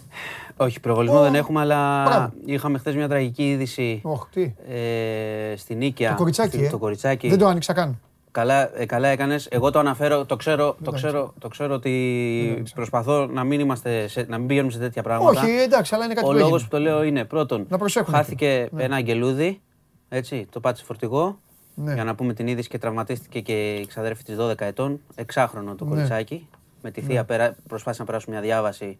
[0.57, 2.33] Όχι, προβολισμό Ω, δεν έχουμε, αλλά μπράβο.
[2.45, 4.41] είχαμε χθες μια τραγική είδηση Ωχ, τι.
[4.69, 6.09] ε, στην Νίκαια.
[6.09, 6.69] Το κοριτσάκι, στη- ε.
[6.69, 7.29] Το κοριτσάκι.
[7.29, 7.99] Δεν το άνοιξα καν.
[8.35, 9.47] Καλά, ε, καλά έκανες.
[9.51, 14.25] Εγώ το αναφέρω, το ξέρω, το ξέρω, το ξέρω ότι προσπαθώ να μην, είμαστε σε,
[14.29, 15.41] να μην πηγαίνουμε σε τέτοια πράγματα.
[15.41, 16.63] Όχι, εντάξει, αλλά είναι κάτι Ο που λόγος έγινε.
[16.69, 18.17] που το λέω είναι πρώτον, Να προσέχουμε.
[18.17, 19.61] χάθηκε ένα αγγελούδι,
[20.09, 21.39] έτσι, το πάτησε φορτηγό.
[21.75, 21.93] Ναι.
[21.93, 25.83] Για να πούμε την είδηση και τραυματίστηκε και η ξαδέρφη της 12 ετών, εξάχρονο το
[25.85, 25.89] Ναι.
[25.89, 26.47] κοριτσάκι.
[26.81, 28.97] Με τη θεία πέρα, προσπάθησε να περάσουν μια διάβαση,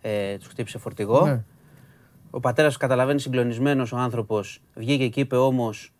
[0.00, 1.26] ε, τους χτύπησε φορτηγό.
[1.26, 1.42] Ναι.
[2.30, 4.60] Ο πατέρας του καταλαβαίνει συγκλονισμένος ο άνθρωπος.
[4.74, 5.92] Βγήκε και είπε όμως,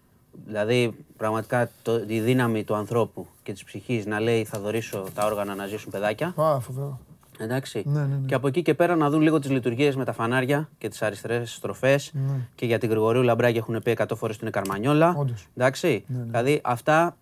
[0.46, 5.24] δηλαδή πραγματικά το, η δύναμη του ανθρώπου και της ψυχής να λέει θα δωρήσω τα
[5.26, 6.34] όργανα να ζήσουν παιδάκια.
[6.36, 6.98] Α, φοβερό.
[7.38, 7.82] Εντάξει.
[7.86, 8.26] Ναι, ναι, ναι.
[8.26, 11.02] Και από εκεί και πέρα να δουν λίγο τις λειτουργίες με τα φανάρια και τις
[11.02, 12.12] αριστερές στροφές.
[12.54, 15.12] Και για την Γρηγορίου Λαμπράκη έχουν πει 100 φορές ότι είναι καρμανιόλα.
[15.12, 15.18] Ναι.
[15.18, 15.46] Όντως.
[15.56, 16.04] Εντάξει.
[16.08, 17.16] Δηλαδή αυτά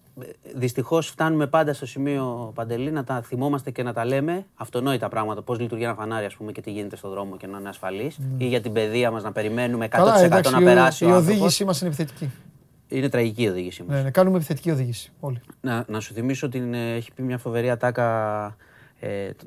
[0.55, 5.43] δυστυχώς φτάνουμε πάντα στο σημείο παντελή να τα θυμόμαστε και να τα λέμε αυτονόητα πράγματα.
[5.43, 8.18] Πώς λειτουργεί ένα φανάρι, ας πούμε, και τι γίνεται στον δρόμο και να είναι ασφαλής.
[8.39, 10.10] Ή για την παιδεία μας να περιμένουμε 100% Ναι.
[10.10, 11.34] Καλά, εντάξει, να η- περάσει η ο άνθρωπος.
[11.36, 12.30] οδήγησή μας είναι επιθετική.
[12.93, 13.97] Είναι τραγική η οδήγησή μας.
[13.97, 15.12] Ναι, ναι, κάνουμε επιθετική οδήγηση.
[15.20, 15.40] Όλοι.
[15.60, 18.56] Να, να σου θυμίσω ότι είναι- έχει πει μια φοβερή ατάκα.
[19.01, 19.43] Ε, τ-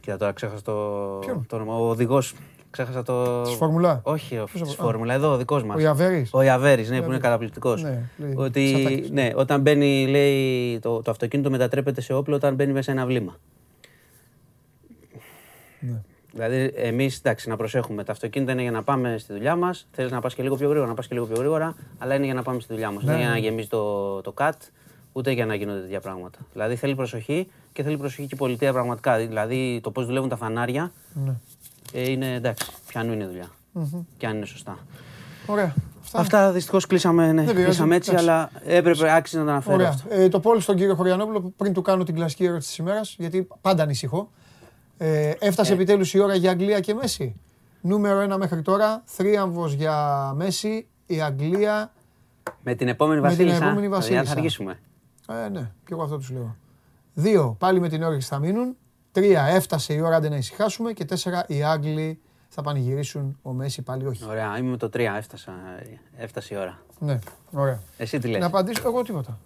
[0.00, 0.72] κοίτα τώρα, ξέχασα το,
[1.20, 1.74] Ποιον; το όνομα.
[1.76, 2.34] Ο οδηγός.
[2.70, 3.42] Ξέχασα το.
[3.42, 5.14] Της Φόρμουλα; Όχι, ο, Ποιος της από- Φόρμουλα.
[5.14, 5.76] Εδώ ο δικός μας.
[5.76, 6.30] Ο Ιαβέρης.
[6.32, 7.22] Ο Ιαβέρης, ναι, που είναι Ιαβέρης.
[7.22, 7.82] καταπληκτικός.
[7.82, 9.10] Ναι, λέει, ότι τσατάκης.
[9.10, 13.36] ναι, όταν μπαίνει, λέει, το, το αυτοκίνητο μετατρέπεται σε όπλο όταν μπαίνει μέσα ένα βλήμα.
[15.80, 16.00] Ναι.
[16.34, 18.04] Δηλαδή, εμείς εντάξει, να προσέχουμε.
[18.04, 19.86] Τα αυτοκίνητα είναι για να πάμε στη δουλειά μας.
[19.92, 22.24] Θέλεις να πας και λίγο πιο γρήγορα, να πας και λίγο πιο γρήγορα, αλλά είναι
[22.24, 23.02] για να πάμε στη δουλειά μας.
[23.02, 23.34] Ναι, Δεν για ναι.
[23.34, 24.50] να γεμίσει το, το cut,
[25.12, 26.38] ούτε για να γίνονται τέτοια πράγματα.
[26.52, 29.16] Δηλαδή, θέλει προσοχή και θέλει προσοχή και η πολιτεία πραγματικά.
[29.16, 30.92] Δηλαδή, το πώς δουλεύουν τα φανάρια
[31.24, 31.34] Ναι.
[31.92, 33.48] ε, είναι εντάξει, πιανού είναι δουλειά.
[34.16, 34.78] Και αν είναι σωστά.
[35.46, 35.74] Ωραία.
[36.04, 36.18] Αυτά.
[36.18, 38.28] Αυτά δυστυχώς κλείσαμε, ναι, πειράζει, κλείσαμε έτσι, εντάξει.
[38.28, 39.74] αλλά έπρεπε άξιζε να τα αναφέρω.
[39.74, 39.88] Ωραία.
[39.88, 40.08] αυτό.
[40.10, 43.48] Ε, το πόλ στον κύριο Χωριανόπουλο, πριν του κάνω την κλασική ερώτηση της ημέρας, γιατί
[43.60, 44.30] πάντα ανησυχώ.
[44.98, 47.40] Ε, έφτασε επιτέλους η ώρα για Αγγλία και Μέση.
[47.80, 51.92] Νούμερο ένα μέχρι τώρα, θρίαμβος για Μέση, η Αγγλία.
[52.62, 53.64] Με την επόμενη Με την Βασίλισσα.
[53.64, 54.24] επόμενη δηλαδή, Βασίλισσα.
[54.24, 54.78] Θα αργήσουμε.
[55.28, 56.56] Ε, ναι, και εγώ αυτό τους λέω.
[57.14, 58.76] Δύο, πάλι με την όρεξη θα μείνουν.
[59.12, 60.92] Τρία, έφτασε η ώρα άντε να ησυχάσουμε.
[60.92, 63.38] Και τέσσερα, οι Άγγλοι θα πανηγυρίσουν.
[63.42, 64.24] Ο Μέση πάλι όχι.
[64.24, 65.52] Ωραία, είμαι με το 3, έφτασα,
[66.16, 66.78] έφτασε η ώρα.
[66.98, 67.18] Ναι,
[67.52, 67.80] ωραία.
[67.96, 69.38] Εσύ τι λες; Να απαντήσω εγώ τίποτα.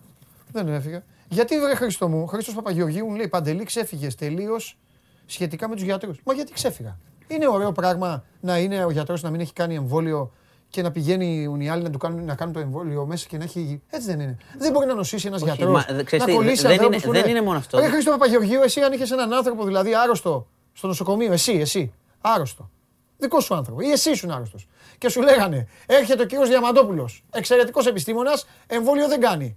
[0.52, 1.02] Δεν έφυγα.
[1.28, 4.78] Γιατί βρε Χρήστο μου, ο Χρήστο Παπαγεωργίου μου λέει Παντελή, ξέφυγες τελείως
[5.30, 6.20] σχετικά με τους γιατρούς.
[6.24, 6.98] Μα γιατί ξέφυγα.
[7.26, 10.32] Είναι ωραίο πράγμα να είναι ο γιατρός να μην έχει κάνει εμβόλιο
[10.68, 13.44] και να πηγαίνουν οι άλλοι να του κάνουν, να κάνουν το εμβόλιο μέσα και να
[13.44, 13.82] έχει.
[13.90, 14.36] Έτσι δεν είναι.
[14.59, 15.72] Δεν μπορεί να νοσήσει ένας Όχι, γιατρός.
[15.86, 17.78] μα, δε- ξέρεις Να τι, κολλήσει δεν ανθρώπους είναι- που δεν είναι- είναι μόνο αυτό.
[17.78, 22.70] Ρε Χρήστο Παπαγεωργίου, εσύ αν είχες έναν άνθρωπο δηλαδή άρρωστο στο νοσοκομείο, εσύ, εσύ, άρρωστο.
[23.18, 23.80] Δικό σου άνθρωπο.
[23.80, 24.68] Ή εσύ ήσουν άρρωστος.
[24.98, 29.56] Και σου λέγανε, έρχεται ο κύριος Διαμαντόπουλος, εξαιρετικός επιστήμονας, εμβόλιο δεν κάνει.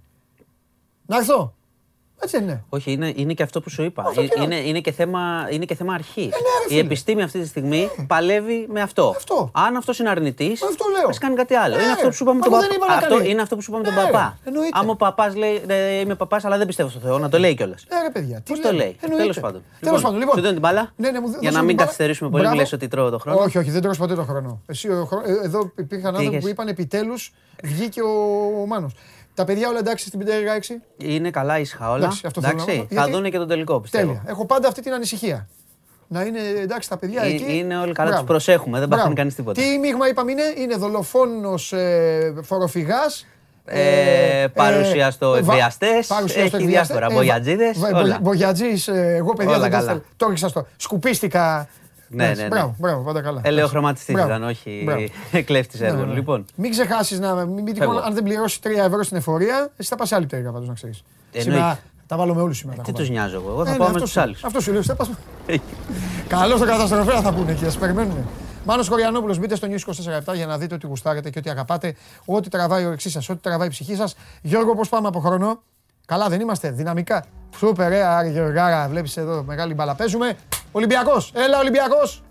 [1.06, 1.54] Να έρθω.
[2.24, 2.64] Έτσι δεν είναι.
[2.68, 4.02] Όχι, είναι, είναι και αυτό που σου είπα.
[4.06, 6.24] Αυτό Ε, τι να- είναι, είναι, και θέμα, είναι και θέμα αρχής.
[6.24, 6.80] ναι, ρε Η φίλε.
[6.80, 9.12] επιστήμη αυτή τη στιγμή παλεύει με αυτό.
[9.16, 9.50] Αυτό.
[9.54, 11.08] Αν αυτός είναι αρνητής, Αυτό λέω.
[11.08, 11.76] ας κάνει κάτι άλλο.
[11.76, 12.84] Ναι, είναι αυτό που σου είπαμε μα τον εγώ δεν παπά.
[12.84, 13.30] είπα να Αυτό κάνει.
[13.30, 14.38] είναι αυτό που σου είπαμε τον Ναι, ρε, παπά.
[14.44, 14.78] εννοείται.
[14.78, 17.54] Άμα ο παπάς λέει «Ε, Είμαι παπάς, αλλά δεν πιστεύω στο Θεό, να το λέει
[17.54, 17.84] κιόλας.
[17.88, 18.82] Ε, ρε παιδιά, τι Πώ το λέμε.
[18.82, 19.22] λέει; Εννοείται.
[19.22, 19.62] Τέλος πάντων.
[19.80, 20.34] Τέλος πάντων, λοιπόν.
[20.34, 20.92] Σου δίνω την μπάλα.
[20.96, 21.84] Ναι, ναι, μου δ- για δώσε να μου μην την μπάλα.
[21.84, 22.68] καθυστερήσουμε πολύ, μου Μπράβο.
[22.70, 23.38] λε ότι τρώω το χρόνο.
[23.40, 24.62] Όχι, όχι, δεν τρώω ποτέ το χρόνο.
[24.66, 27.32] Εσύ, ο χρόνο- ε, εδώ υπήρχαν άνθρωποι είχες; που είπαν επιτέλους
[27.62, 28.10] βγήκε ο,
[28.62, 28.92] ο Μάνος.
[29.34, 30.82] Τα παιδιά όλα εντάξει στην πεντέρυγα 6.
[30.96, 31.96] Είναι καλά, ήσυχα όλα.
[32.04, 32.94] Εντάξει, αυτό θέλω να Εντάξει, μάθω.
[32.94, 34.06] θα Γιατί- δούνε και τον τελικό πιστεύω.
[34.06, 34.22] Τέλεια.
[34.26, 35.48] Έχω πάντα αυτή την ανησυχία.
[36.08, 37.56] Να είναι εντάξει τα παιδιά Ε, εκεί.
[37.56, 38.22] είναι όλοι καλά, Μπράβο.
[38.24, 38.96] τους προσέχουμε, δεν Μπράβο.
[39.02, 39.62] παθαίνει κανείς τίποτα.
[39.62, 43.26] Τι μείγμα είπαμε είναι, είναι δολοφόνος ε, φοροφυγάς.
[43.64, 48.18] Ε, παρουσία στο βα- εκβιαστές, παρουσία στο έχει εκβιαστές, διάφορα, ε, μπογιατζίδες, βα- όλα.
[48.22, 49.88] Μπογιατζής, ε, εγώ παιδιά Όλα δεν τα καλά.
[49.88, 50.02] θέλω.
[50.16, 50.66] Το έριξα στο.
[50.76, 51.68] Σκουπίστηκα.
[52.16, 52.54] Ναι, Εντάξει, ναι, ναι.
[52.54, 53.40] Μπράβο, μπράβο, πάντα καλά.
[53.44, 54.28] Ελαιοχρωματιστής Μπράβο.
[54.30, 55.06] ήταν, όχι Μπράβο.
[55.44, 56.08] κλέφτης Ναι, έργων.
[56.08, 56.14] ναι.
[56.14, 57.34] Λοιπόν, Μην ξεχάσεις να.
[57.34, 57.98] Μην, μην, Φεύγω.
[57.98, 60.74] αν δεν πληρώσει 3 ευρώ στην εφορία, εσύ θα πας σε άλλη πτέρυγα πάντως να
[60.74, 61.02] ξέρεις.
[61.32, 61.50] Εννοείται.
[61.56, 62.76] Σήμερα τα βάλω με όλους σήμερα.
[62.76, 63.18] τα τι έχω τους βάλει.
[63.20, 64.44] νοιάζω εγώ, εγώ θα Ε, πάω ναι, με αυτό τους σου- άλλους.
[64.44, 65.10] Αυτό σου λέω, θα πας.
[66.28, 68.24] Καλό στο καταστροφέα θα πούνε και ας περιμένουμε.
[68.64, 69.80] Μάνος Κοριανόπουλος, μπείτε στο News
[70.30, 71.94] 24 για να δείτε ότι γουστάρετε και ότι αγαπάτε,
[72.24, 74.14] ό,τι τραβάει ο εξής σας, ό,τι τραβάει η ψυχή σας.
[74.42, 75.62] Γιώργο, πώς πάμε από χρόνο;
[76.06, 77.24] Καλά, δεν είμαστε δυναμικά.
[77.56, 79.94] Σούπερ, ρε, Άρη Γεωργάρα, βλέπεις εδώ μεγάλη μπάλα.
[79.94, 80.36] Παίζουμε.
[80.74, 82.22] Ολυμπιακός, έλα Ολυμπιακός.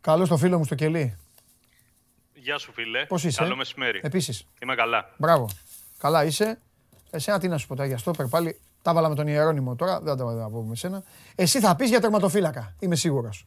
[0.00, 1.16] Καλό στο φίλο μου στο κελί.
[2.34, 3.06] Γεια σου, φίλε.
[3.06, 4.00] Πώς είσαι; Καλό μεσημέρι.
[4.02, 4.46] Επίσης.
[4.62, 5.10] Είμαι καλά.
[5.16, 5.48] Μπράβο.
[5.98, 6.58] Καλά είσαι.
[7.10, 8.60] Εσένα τι να σου πω τώρα για στόπερ πάλι.
[8.82, 11.02] Τα βάλα με τον Ιερόνιμο τώρα, δεν τα βάλα από με σένα.
[11.34, 13.46] Εσύ θα πεις για τερματοφύλακα, είμαι σίγουρος.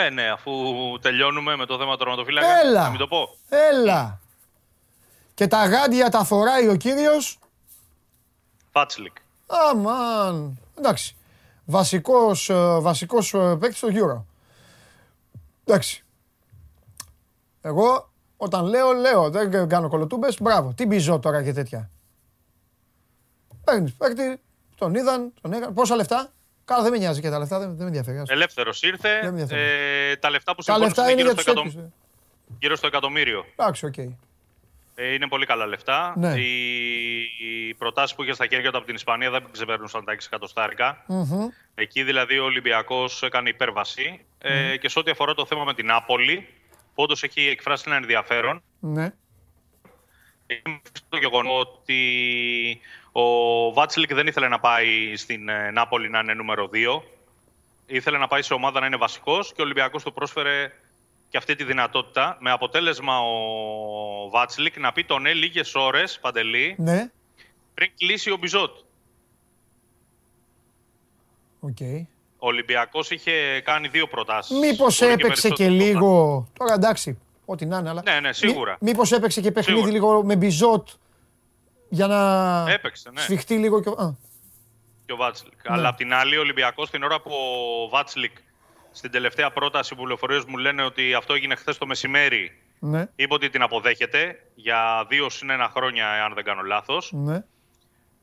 [0.00, 0.52] Ε, ναι, αφού
[1.00, 2.60] τελειώνουμε με το θέμα του τερματοφύλακα.
[2.60, 2.82] Έλα.
[2.82, 3.36] Να μην το πω.
[3.48, 4.20] Έλα.
[5.34, 7.38] Και τα γάντια τα φοράει ο κύριος.
[8.72, 9.16] Βάτσλικ.
[9.46, 10.58] Αμάν.
[10.78, 11.16] Εντάξει.
[11.64, 14.24] Βασικός, ε, βασικός ε, παίκτης στο Euro.
[15.64, 16.04] Εντάξει.
[17.60, 19.30] Εγώ όταν λέω, λέω.
[19.30, 20.40] Δεν κάνω κωλοτούμπες.
[20.40, 20.72] Μπράβο.
[20.72, 21.90] Τι Μπιζότ τώρα και τέτοια.
[23.64, 24.40] Παίρνεις παίκτη,
[24.76, 25.74] τον είδαν, τον έκαναν.
[25.74, 26.32] Πόσα λεφτά;
[26.68, 28.18] Καλά δεν με νοιάζει και τα λεφτά, δεν, δεν με ενδιαφέρει.
[28.18, 28.28] ας.
[28.28, 29.18] Ελεύθερος Δεν ήρθε.
[29.22, 29.60] με ενδιαφέρει.
[30.10, 31.78] Ε, τα λεφτά που Τα συμφώνησαν λεφτά είναι γύρω, για στο τους εκατο...
[31.78, 31.92] τέτοιους.
[32.50, 32.56] ε.
[32.58, 33.44] γύρω στο εκατομμύριο.
[33.56, 33.96] Εντάξει, οκ.
[34.94, 36.14] Ε, είναι πολύ καλά λεφτά.
[36.16, 36.34] Ναι.
[36.34, 40.16] Οι, οι προτάσεις που είχε στα χέρια του από την Ισπανία δεν ξεπερνούσαν τα 6
[40.26, 41.04] εκατοστάρικα.
[41.06, 41.48] Μμμ.
[41.74, 44.24] Εκεί δηλαδή ο Ολυμπιακός έκανε υπέρβαση.
[44.38, 46.48] Ε, και σε ό,τι αφορά το θέμα με την Νάπολη,
[46.94, 49.12] που όντως έχει εκφράσει ένα ενδιαφέρον, Ναι.
[50.46, 52.00] είναι το γεγονός ότι
[53.20, 57.00] ο Βάτσλικ δεν ήθελε να πάει στην ε, Νάπολη να είναι νούμερο 2.
[57.86, 60.72] Ήθελε να πάει σε ομάδα να είναι βασικός και ο Ολυμπιακός του πρόσφερε
[61.28, 62.36] και αυτή τη δυνατότητα.
[62.40, 67.10] Με αποτέλεσμα ο Βάτσλικ να πει το ναι λίγες ώρες, Παντελή, Ναι.
[67.74, 68.76] πριν κλείσει ο Μπιζότ.
[71.60, 71.76] Οκ.
[72.38, 74.58] Ο Ολυμπιακός είχε κάνει δύο προτάσεις.
[74.58, 76.46] Μήπως έπαιξε και λίγο.
[76.58, 78.02] Τώρα εντάξει, ό,τι να είναι, αλλά.
[78.04, 78.76] Ναι, ναι, σίγουρα.
[78.80, 79.98] Μή, Μήπως έπαιξε και παιχνίδι Σίγουρα.
[79.98, 80.88] λίγο με Μπιζότ
[81.88, 83.20] για να Έπαιξε, ναι.
[83.20, 83.80] σφιχτεί λίγο.
[83.82, 83.88] Και...
[83.88, 84.16] Α,
[85.06, 85.52] και ο Βάτσλικ.
[85.68, 85.74] Ναι.
[85.76, 87.30] Αλλά απ' την άλλη, ο Ολυμπιακός την ώρα που
[87.84, 88.36] ο Βάτσλικ
[88.90, 93.34] στην τελευταία πρόταση που πληροφορίες μου λένε ότι αυτό έγινε χθες το μεσημέρι, ναι, είπε
[93.34, 97.10] ότι την αποδέχεται για δύο συν ένα χρόνια, αν δεν κάνω λάθος.
[97.14, 97.44] ναι.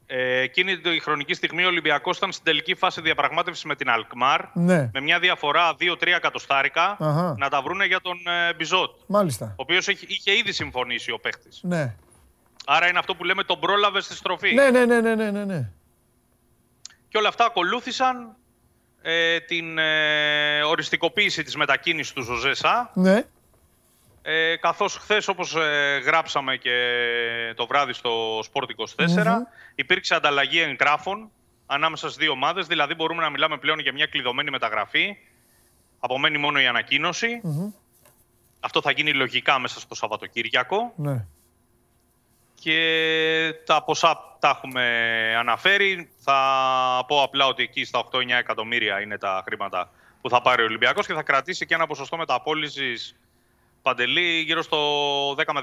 [0.08, 4.42] Ε, εκείνη τη χρονική στιγμή ο Ολυμπιακός ήταν στην τελική φάση διαπραγμάτευσης με την Αλκμάρ.
[4.54, 4.90] Ναι.
[4.94, 7.36] Με μια διαφορά 2-3 εκατοστάρικα Αχα.
[7.38, 8.90] να τα βρούνε για τον ε, Μπιζότ.
[8.90, 9.54] Ο Μάλιστα.
[9.56, 9.78] οποίο
[10.08, 11.50] είχε ήδη συμφωνήσει ο παίχτη.
[11.62, 11.96] Ναι.
[12.66, 14.54] Άρα είναι αυτό που λέμε τον πρόλαβες στη στροφής.
[14.54, 15.70] Ναι, ναι, ναι, ναι, ναι, ναι, ναι.
[17.10, 18.36] Και όλα αυτά ακολούθησαν
[19.02, 23.24] ε, την ε, οριστικοποίηση της μετακίνησης του Ζωζέσα, Ναι.
[24.22, 26.74] ε, καθώς χθες όπως ε, γράψαμε και
[27.56, 29.24] το βράδυ στο Sport 24,
[29.76, 31.30] υπήρξε ανταλλαγή εγγράφων
[31.66, 35.18] ανάμεσα στις δύο ομάδες, δηλαδή μπορούμε να μιλάμε πλέον για μια κλειδωμένη μεταγραφή,
[36.00, 37.42] απομένει μόνο η ανακοίνωση.
[38.60, 41.26] Αυτό θα γίνει λογικά μέσα στο Σαββατοκύριακο ναι.
[42.66, 44.84] Και τα ποσά τα έχουμε
[45.38, 46.10] αναφέρει.
[46.20, 50.66] Θα πω απλά ότι εκεί στα 8-9 εκατομμύρια είναι τα χρήματα που θα πάρει ο
[50.66, 53.16] Ολυμπιακός και θα κρατήσει και ένα ποσοστό μεταπόλησης
[53.82, 55.62] παντελή γύρω στο 10 με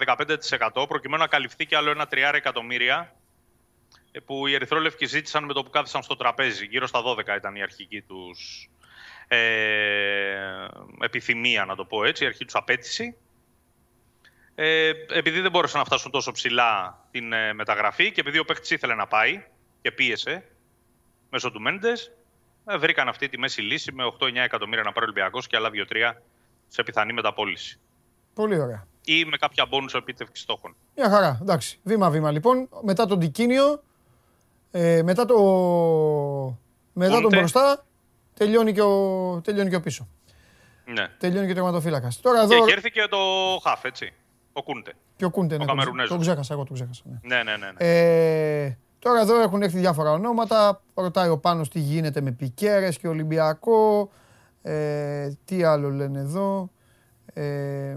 [0.73, 3.15] 15% προκειμένου να καλυφθεί και άλλο ένα 3 εκατομμύρια
[4.12, 6.66] ε, που οι Ερυθρόλευκοι ζήτησαν με το που κάθισαν στο τραπέζι.
[6.66, 8.70] Γύρω στα 12 ήταν η αρχική τους
[9.29, 9.39] ε,
[11.01, 13.16] επιθυμία, να το πω έτσι, η αρχή τους απέτηση.
[14.55, 18.70] Ε, επειδή δεν μπόρεσαν να φτάσουν τόσο ψηλά την ε, μεταγραφή και επειδή ο παίχτης
[18.70, 19.45] ήθελε να πάει
[19.83, 20.45] και πίεσε
[21.31, 22.12] μέσω του Μέντες,
[22.66, 25.70] ε, βρήκαν αυτή τη μέση λύση με 8-9 εκατομμύρια να πάρει ο Ολυμπιακός και άλλα
[25.70, 26.12] 2-3
[26.69, 27.79] σε πιθανή μεταπόληση.
[28.35, 28.87] Πολύ ωραία.
[29.05, 30.77] Ή με κάποια μπόνους επίτευξη στόχων.
[30.97, 31.39] Μια χαρά.
[31.43, 31.79] Εντάξει.
[31.83, 32.69] Βήμα-βήμα λοιπόν.
[32.83, 33.83] Μετά τον Τικίνιο,
[34.70, 35.37] ε, μετά το.
[36.93, 37.37] Μετά τον Κόντε.
[37.37, 37.85] μπροστά,
[38.35, 40.09] τελειώνει και ο, τελειώνει και ο πίσω.
[40.85, 41.09] Ναι.
[41.19, 42.20] Τελειώνει και ο τερματοφύλακας.
[42.20, 42.65] Τώρα Και εδώ.
[42.65, 43.19] έχει έρθει και το
[43.62, 44.12] Χαφ, έτσι.
[44.53, 44.93] Ο Κούντε.
[45.16, 46.11] Και ο Κούντε, ναι, τον- Καμερουνέζος.
[46.11, 47.03] τον ξέχασα, εγώ τον ξέχασα.
[47.05, 47.37] Ναι.
[47.37, 47.66] Ναι, ναι, ναι.
[47.66, 47.74] ναι.
[48.66, 50.81] Ε, τώρα εδώ έχουν έρθει διάφορα ονόματα.
[50.95, 54.11] Ρωτάει ο Πάνος τι γίνεται με Πικέρες και Ολυμπιακό.
[54.62, 56.70] Ε, τι άλλο λένε εδώ.
[57.35, 57.97] Ε,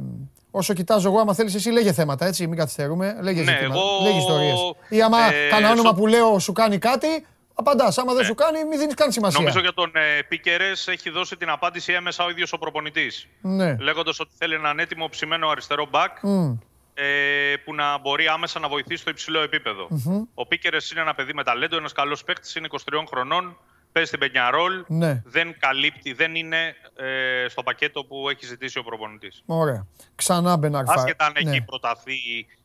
[0.51, 3.17] όσο κοιτάζω εγώ, άμα θέλεις εσύ λέγε θέματα, έτσι, μην καθυστερούμε.
[3.21, 4.59] Λέγε Ναι, ζητήματα, εγώ, λέγε ιστορίες.
[4.89, 7.25] Ή άμα ε, κανένα όνομα στο- που λέω σου κάνει κάτι,
[7.55, 7.97] απαντάς.
[7.97, 8.27] Άμα δεν Ναι.
[8.27, 9.39] σου κάνει, μην δίνεις καν σημασία.
[9.39, 13.27] Νομίζω για τον ε, Πίκερες έχει δώσει την απάντηση έμεσα ο ίδιος ο προπονητής.
[13.41, 13.75] Ναι.
[13.79, 16.57] Λέγοντας ότι θέλει έναν έτοιμο ψημένο αριστερό μπακ Μμ.
[16.93, 19.87] ε, που να μπορεί άμεσα να βοηθήσει στο υψηλό επίπεδο.
[20.33, 23.57] Ο Πίκερες είναι ένα παιδί με ταλέντο, ένας καλός παίκτης, είναι 23 χρονών,
[23.91, 24.83] παίζει στην Πενιαρόλ.
[24.87, 25.21] Ναι.
[25.25, 29.43] Δεν καλύπτει, δεν είναι ε, στο πακέτο που έχει ζητήσει ο προπονητής.
[29.45, 29.87] Ωραία.
[30.15, 30.93] Ξανά Μπεναρφά.
[30.93, 31.49] Άσχετα αν ναι.
[31.51, 32.15] έχει προταθεί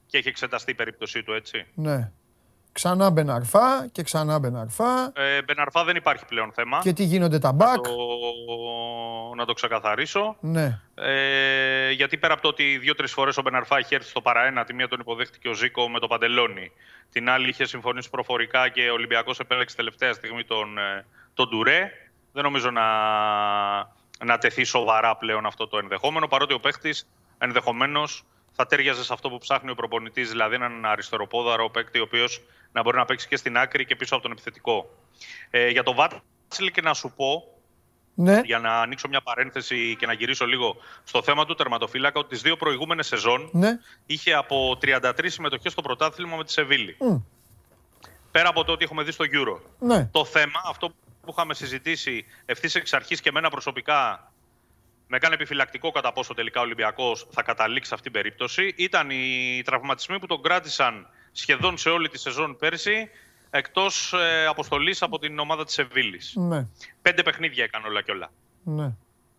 [0.06, 1.66] και έχει εξεταστεί η περίπτωσή του, έτσι.
[1.74, 2.10] ναι.
[2.72, 5.12] Ξανά Μπεναρφά και ξανά Μπεναρφά.
[5.14, 6.78] Ε, Μπεναρφά δεν υπάρχει πλέον θέμα.
[6.82, 7.80] Και τι γίνονται τα μπακ.
[7.80, 7.92] Το...
[9.36, 10.36] Να το ξεκαθαρίσω.
[10.40, 10.80] Ναι.
[10.94, 14.74] Ε, γιατί πέρα από το ότι δύο-τρεις φορές ο Μπεναρφά είχε έρθει στο παραένα, τη
[14.74, 16.72] μία τον υποδέχτηκε ο Ζήκο με το Παντελόνι.
[17.12, 21.90] Την άλλη είχε συμφωνήσει προφορικά και ο Ολυμπιακός επέλεξε τελευταία στιγμή τον, ε, τον Ντουρέ.
[22.32, 22.82] Δεν νομίζω να,
[24.24, 26.94] να τεθεί σοβαρά πλέον αυτό το ενδεχόμενο, παρότι ο παίχτη
[27.38, 28.24] ενδεχομένως
[28.60, 32.42] θα τέριαζε σε αυτό που ψάχνει ο προπονητής, δηλαδή έναν αριστεροπόδαρο παίκτη, ο οποίος
[32.72, 34.90] να μπορεί να παίξει και στην άκρη και πίσω από τον επιθετικό.
[35.50, 37.44] Ε, για το Βάτσιλ και να σου πω,
[38.14, 38.40] Ναι.
[38.44, 42.42] για να ανοίξω μια παρένθεση και να γυρίσω λίγο στο θέμα του τερματοφύλακα, ότι τις
[42.42, 43.78] δύο προηγούμενες σεζόν Ναι.
[44.06, 46.96] είχε από 33 συμμετοχές στο πρωτάθλημα με τη Σεβίλη.
[47.00, 47.16] Μμ.
[48.30, 49.60] Πέρα από το ότι έχουμε δει στο Euro.
[49.78, 50.04] Ναι.
[50.12, 50.88] Το θέμα, αυτό
[51.22, 54.29] που είχαμε συζητήσει ευθύς εξ αρχής και εμένα προσωπικά
[55.10, 58.74] με έκανε επιφυλακτικό κατά πόσο τελικά ο Ολυμπιακός θα καταλήξει σε αυτήν την περίπτωση.
[58.76, 63.08] Ήταν οι τραυματισμοί που τον κράτησαν σχεδόν σε όλη τη σεζόν πέρσι
[63.50, 66.32] εκτός ε, αποστολής από την ομάδα της Σεβίλης.
[66.36, 66.66] Ναι.
[67.02, 68.32] Πέντε παιχνίδια έκανε όλα και όλα.
[68.62, 68.92] Ναι.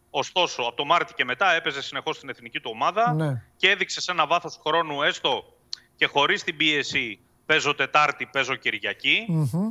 [0.09, 3.43] Ωστόσο, από το Μάρτι και μετά έπαιζε συνεχώς στην εθνική του ομάδα Ναι.
[3.57, 5.57] και έδειξε σε ένα βάθος χρόνου έστω
[5.95, 9.69] και χωρίς την πίεση παίζω Τετάρτη, παίζω Κυριακή, Μμμ.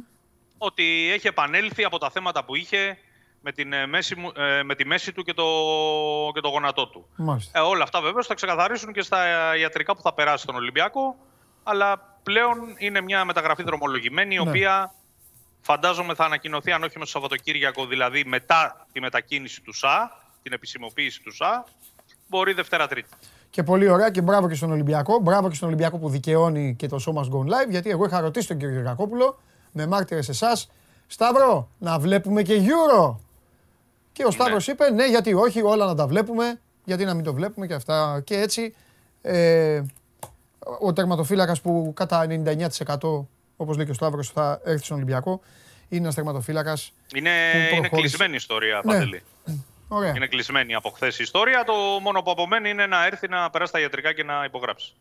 [0.59, 2.99] ότι έχει επανέλθει από τα θέματα που είχε
[3.41, 5.45] με, την, ε, μέση, μου- ε, με τη μέση του και το,
[6.35, 7.07] και το γόνατό του.
[7.17, 7.59] Μάλιστα.
[7.59, 11.17] Ε, όλα αυτά βεβαίω θα ξεκαθαρίσουν και στα ιατρικά που θα περάσει στον Ολυμπιακό.
[11.63, 14.49] Αλλά πλέον είναι μια μεταγραφή δρομολογημένη, η Ναι.
[14.49, 14.95] οποία
[15.61, 20.53] φαντάζομαι θα ανακοινωθεί αν όχι με το Σαββατοκύριακο, δηλαδή μετά τη μετακίνηση του ΣΑ, την
[20.53, 21.65] επισημοποίηση του ΣΑ,
[22.29, 23.09] μπορεί Δευτέρα-Τρίτη.
[23.51, 25.19] Και πολύ ωραία και μπράβο και στον Ολυμπιακό.
[25.19, 27.69] Μπράβο και στον Ολυμπιακό που δικαιώνει και το show must go live.
[27.69, 29.41] Γιατί εγώ είχα ρωτήσει τον κύριο Γερακόπουλο
[29.73, 30.71] με μάρτυρες εσάς,
[31.07, 33.15] Σταύρο, να βλέπουμε και Euro.
[34.21, 36.61] Και ο Σταύρος είπε, ναι, γιατί όχι, όλα να τα βλέπουμε.
[36.85, 38.21] Γιατί να μην το βλέπουμε και αυτά.
[38.25, 38.75] Και έτσι,
[39.23, 39.83] ε,
[40.81, 43.27] ο τερματοφύλακας που κατά 99%
[43.57, 45.41] όπως λέει και ο Σταύρος θα έρθει στον Ολυμπιακό,
[45.89, 47.97] είναι ένας τερματοφύλακας Είναι, Που είναι προχώρησε.
[47.97, 48.93] κλεισμένη η ιστορία, Ναι.
[48.93, 49.23] Παντελή.
[49.89, 50.13] Ωραία.
[50.17, 51.65] Είναι κλεισμένη από χθες η ιστορία.
[51.65, 51.73] Το
[52.03, 54.93] μόνο που απομένει είναι να έρθει να περάσει τα ιατρικά και να υπογράψει.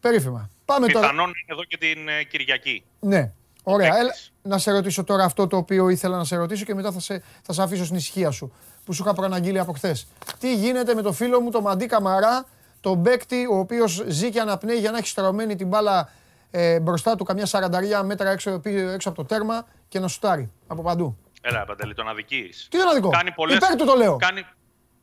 [0.00, 0.50] Περίφημα.
[0.64, 1.00] Πάμε τώρα.
[1.06, 2.84] Πιθανόν είναι εδώ και την ε, Κυριακή.
[3.00, 3.32] Ναι.
[3.64, 3.86] Ωραία.
[3.86, 4.32] Έλα, Έκτης.
[4.42, 7.22] να σε ρωτήσω τώρα αυτό το οποίο ήθελα να σε ρωτήσω και μετά θα σε,
[7.42, 8.52] θα σε αφήσω στην ησυχία σου.
[8.84, 10.06] Που σου είχα προαναγγείλει από χθες.
[10.38, 12.46] Τι γίνεται με το φίλο μου, το Μαντί Καμαρά,
[12.80, 16.10] τον παίκτη, ο οποίος ζει και αναπνέει για να έχει στρωμένη την μπάλα
[16.50, 20.82] ε, μπροστά του καμιά σαρανταριά μέτρα έξω, έξω από το τέρμα και να σουτάρει από
[20.82, 21.16] παντού.
[21.42, 22.66] Έλα, Παντελή, τον αδικείς.
[22.70, 23.08] Τι είναι αδικό.
[23.08, 24.16] Κάνει πολλές, Υπέρ του το λέω.
[24.16, 24.46] Κάνει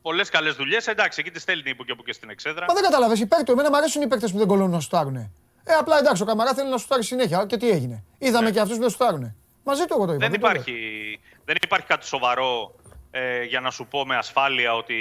[0.01, 0.87] πολλές καλές δουλειές.
[0.87, 2.65] Εντάξει, εκεί τη στέλνει που και που και στην εξέδρα.
[2.67, 3.15] Μα δεν κατάλαβε.
[3.17, 3.51] Υπέρ του.
[3.51, 5.31] Εμένα μου αρέσουν οι παίκτες που δεν κολλούν να σουτάρουν.
[5.63, 7.45] Ε, απλά εντάξει, ο Καμαρά θέλει να σουτάρει συνέχεια.
[7.45, 8.03] Και τι έγινε.
[8.17, 9.35] Είδαμε και αυτούς που δεν σουτάρουν.
[9.63, 10.27] Μαζί του εγώ το είπα.
[10.29, 10.51] δεν, το λέω.
[10.51, 12.75] υπάρχει, δεν υπάρχει κάτι σοβαρό
[13.11, 14.95] ε, για να σου πω με ασφάλεια ότι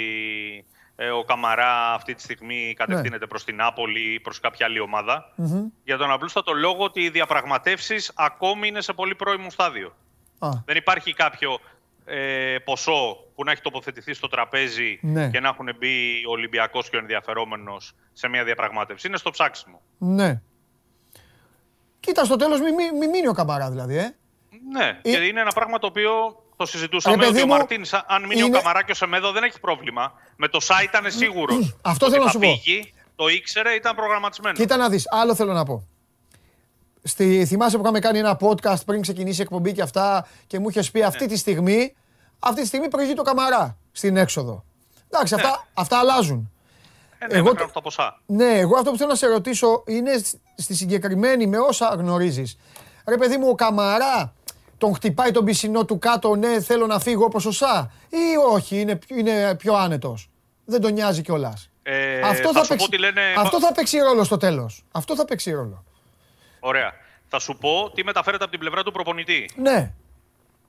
[0.95, 5.31] ε, ο Καμαρά αυτή τη στιγμή κατευθύνεται προς την Νάπολη ή προς κάποια άλλη ομάδα.
[5.35, 5.65] Μμμ.
[5.83, 9.95] Για τον απλούστατο λόγο ότι οι διαπραγματεύσεις ακόμη είναι σε πολύ πρώιμο στάδιο.
[10.39, 11.59] Α, Δεν υπάρχει κάποιο
[12.05, 15.29] ε, ποσό που να έχει τοποθετηθεί στο τραπέζι Ναι.
[15.29, 19.07] και να έχουν μπει ο Ολυμπιακός και ο ενδιαφερόμενος σε μια διαπραγμάτευση.
[19.07, 19.81] Είναι στο ψάξιμο.
[19.97, 20.41] ναι.
[22.01, 23.97] Κοίτα, στο τέλος μην μη, μη μείνει ο Καμαρά δηλαδή.
[23.97, 24.15] Ε.
[24.71, 26.11] Ναι, Ε, και είναι ένα πράγμα το οποίο
[26.55, 28.95] το συζητούσαμε Ρε, παιδί ότι ο μου, Μαρτίνς, αν μείνει είναι- ο Καμαρά και ο
[28.95, 30.13] Σεμέδο, δεν έχει πρόβλημα.
[30.35, 31.55] Με το ΣΑ ήταν σίγουρο.
[31.81, 32.47] Αυτό θέλω να σου πω.
[32.47, 34.55] Φύγει, το ήξερε, ήταν προγραμματισμένο.
[34.55, 35.87] Κοίτα να δεις, άλλο θέλω να πω.
[37.03, 40.69] Στη, θυμάσαι που είχαμε κάνει ένα podcast πριν ξεκινήσει η εκπομπή και αυτά και μου
[40.69, 41.95] είχες πει αυτή τη στιγμή,
[42.39, 44.63] αυτή τη στιγμή προηγεί το Καμαρά στην έξοδο.
[45.09, 46.51] Εντάξει, αυτά, αυτά αλλάζουν.
[47.23, 48.19] Ε, ναι, εγώ μέχρι το- αυτά τα ποσά.
[48.25, 52.57] Ναι, εγώ αυτό που θέλω να σε ρωτήσω είναι σ- στη συγκεκριμένη με όσα γνωρίζεις.
[53.07, 54.33] Ρε παιδί μου, ο Καμαρά
[54.77, 57.79] τον χτυπάει τον πισινό του κάτω, ναι, θέλω να φύγω όπως ο Σα
[58.09, 60.29] ή όχι, είναι, πιο- είναι πιο άνετος;
[60.65, 61.69] Δεν τον νοιάζει κιόλας.
[61.83, 63.21] Ε, αυτό, θα θα σου πω παίξει, τι λένε...
[63.37, 64.83] αυτό θα παίξει ρόλο στο τέλος.
[64.91, 65.83] Αυτό θα παίξει ρόλο.
[66.59, 66.91] Ωραία.
[67.27, 69.49] Θα σου πω τι μεταφέρεται από την πλευρά του προπονητή.
[69.55, 69.91] Ναι,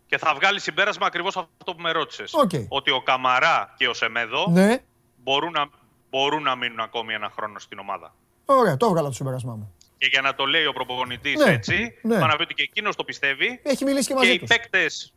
[0.07, 2.33] Και θα βγάλει συμπέρασμα ακριβώς αυτό που με ρώτησες.
[2.35, 2.51] Οκ.
[2.69, 4.79] Ότι ο Καμαρά και ο Σεμέδο ναι.
[5.17, 5.67] μπορούν, να,
[6.13, 8.15] μπορούν να μείνουν ακόμη ένα χρόνο στην ομάδα.
[8.45, 9.75] Ωραία, το έβγαλα το συμπέρασμά μου.
[9.99, 12.19] Και για να το λέει ο προπονητής Ναι, έτσι, ναι.
[12.19, 13.61] θα να πει ότι και εκείνος το πιστεύει.
[13.63, 14.49] Έχει μιλήσει και Και μαζί οι τους.
[14.49, 15.13] παίκτες,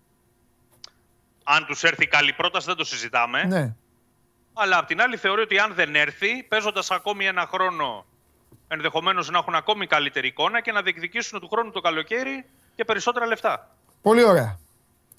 [1.44, 3.44] αν τους έρθει καλή πρόταση, δεν το συζητάμε.
[3.44, 3.76] Ναι.
[4.54, 8.06] Αλλά απ' την άλλη θεωρεί ότι αν δεν έρθει, παίζοντας ακόμη ένα χρόνο,
[8.68, 12.46] ενδεχομένως να έχουν ακόμη καλύτερη εικόνα και να διεκδικήσουν του χρόνου το καλοκαίρι
[12.76, 13.76] και περισσότερα λεφτά.
[14.02, 14.60] Πολύ ωραία.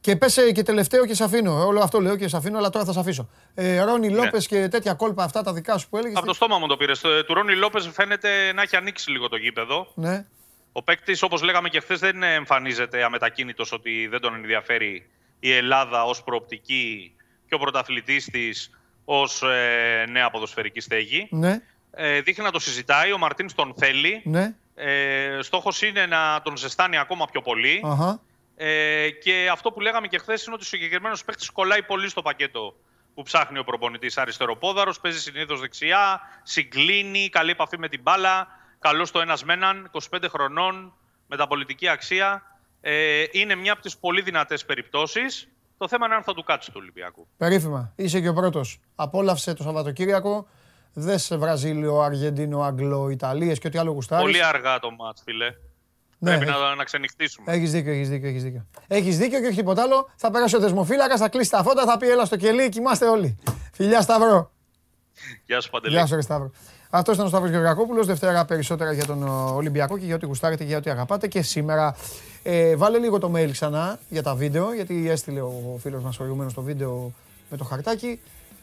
[0.06, 1.66] Και πέσε και τελευταίο και σε αφήνω.
[1.66, 3.28] Όλο αυτό λέω και σε αφήνω, αλλά τώρα θα σε αφήσω.
[3.54, 6.16] Ε, Ρόνι Λόπες και τέτοια κόλπα αυτά τα δικά σου που έλεγες.
[6.16, 7.00] Από το στόμα μου το πήρες.
[7.00, 9.92] Του Ρόνι Λόπες φαίνεται να έχει ανοίξει λίγο το γήπεδο.
[9.94, 10.26] Ναι.
[10.72, 15.08] Ο παίκτης, όπως λέγαμε και χθες, δεν εμφανίζεται αμετακίνητος ότι δεν τον ενδιαφέρει
[15.40, 17.14] η Ελλάδα ως προοπτική
[17.48, 18.70] και ο πρωταθλητής της
[19.04, 21.28] ως ε, νέα ποδοσφαιρική στέγη.
[21.30, 21.62] Ναι.
[21.90, 23.12] Ε, δείχνει να το συζητάει.
[23.12, 24.20] Ο Μαρτίνς τον θέλει.
[24.24, 24.54] Ναι.
[24.74, 27.82] Ε, Στόχος είναι να τον ζεστάνει ακόμα πιο πολύ.
[27.84, 28.20] Αχα.
[28.56, 32.22] Ε, και αυτό που λέγαμε και χθες είναι ότι ο συγκεκριμένος παίκτη κολλάει πολύ στο
[32.22, 32.74] πακέτο
[33.14, 34.18] που ψάχνει ο προπονητής.
[34.18, 39.90] Αριστεροπόδαρο, παίζει συνήθως δεξιά, συγκλίνει, καλή επαφή με την μπάλα, καλός στο ένας με έναν,
[40.10, 40.94] 25 χρονών,
[41.26, 42.42] μεταπολιτική αξία.
[42.80, 45.48] Ε, είναι μια από τις πολύ δυνατές περιπτώσεις.
[45.78, 47.26] Το θέμα είναι αν θα του κάτσει του Ολυμπιακού.
[47.36, 47.92] Περίφημα.
[47.96, 48.80] Είσαι και ο πρώτος.
[48.94, 50.46] Απόλαυσε το Σαββατοκύριακο.
[50.92, 54.24] Δες σε Βραζίλιο, Αργεντίνο, Αγγλό, Ιταλίες και ό,τι άλλο γουστάρεις.
[54.24, 55.54] Πολύ αργά το μάτς, φίλε.
[56.18, 57.52] Ναι, Πρέπει έχει- να, να ξενυχτήσουμε.
[57.52, 58.66] Έχεις δίκιο, έχεις δίκιο, έχεις δίκιο.
[58.86, 60.10] Έχεις δίκιο και όχι τίποτα άλλο.
[60.16, 63.36] Θα περάσει ο δεσμοφύλακα, θα κλείσει τα φώτα, θα πει έλα στο κελί, κοιμάστε όλοι.
[63.72, 64.50] Φιλιά Σταυρό.
[65.46, 65.94] Γεια σου, Παντελή.
[65.94, 66.50] Γεια σου, ρε Σταύρο.
[66.90, 68.06] Αυτός ήταν ο Σταύρος Γεωργακόπουλος.
[68.06, 71.26] Δευτέρα περισσότερα για τον ο, Ολυμπιακό και για ό,τι γουστάρετε και για ό,τι αγαπάτε.
[71.26, 71.96] Και σήμερα
[72.42, 76.50] ε, βάλε λίγο το mail ξανά για τα βίντεο, γιατί έστειλε ο φίλος μας προηγουμένω
[76.54, 77.12] το βίντεο
[77.50, 78.20] με το χαρτάκι.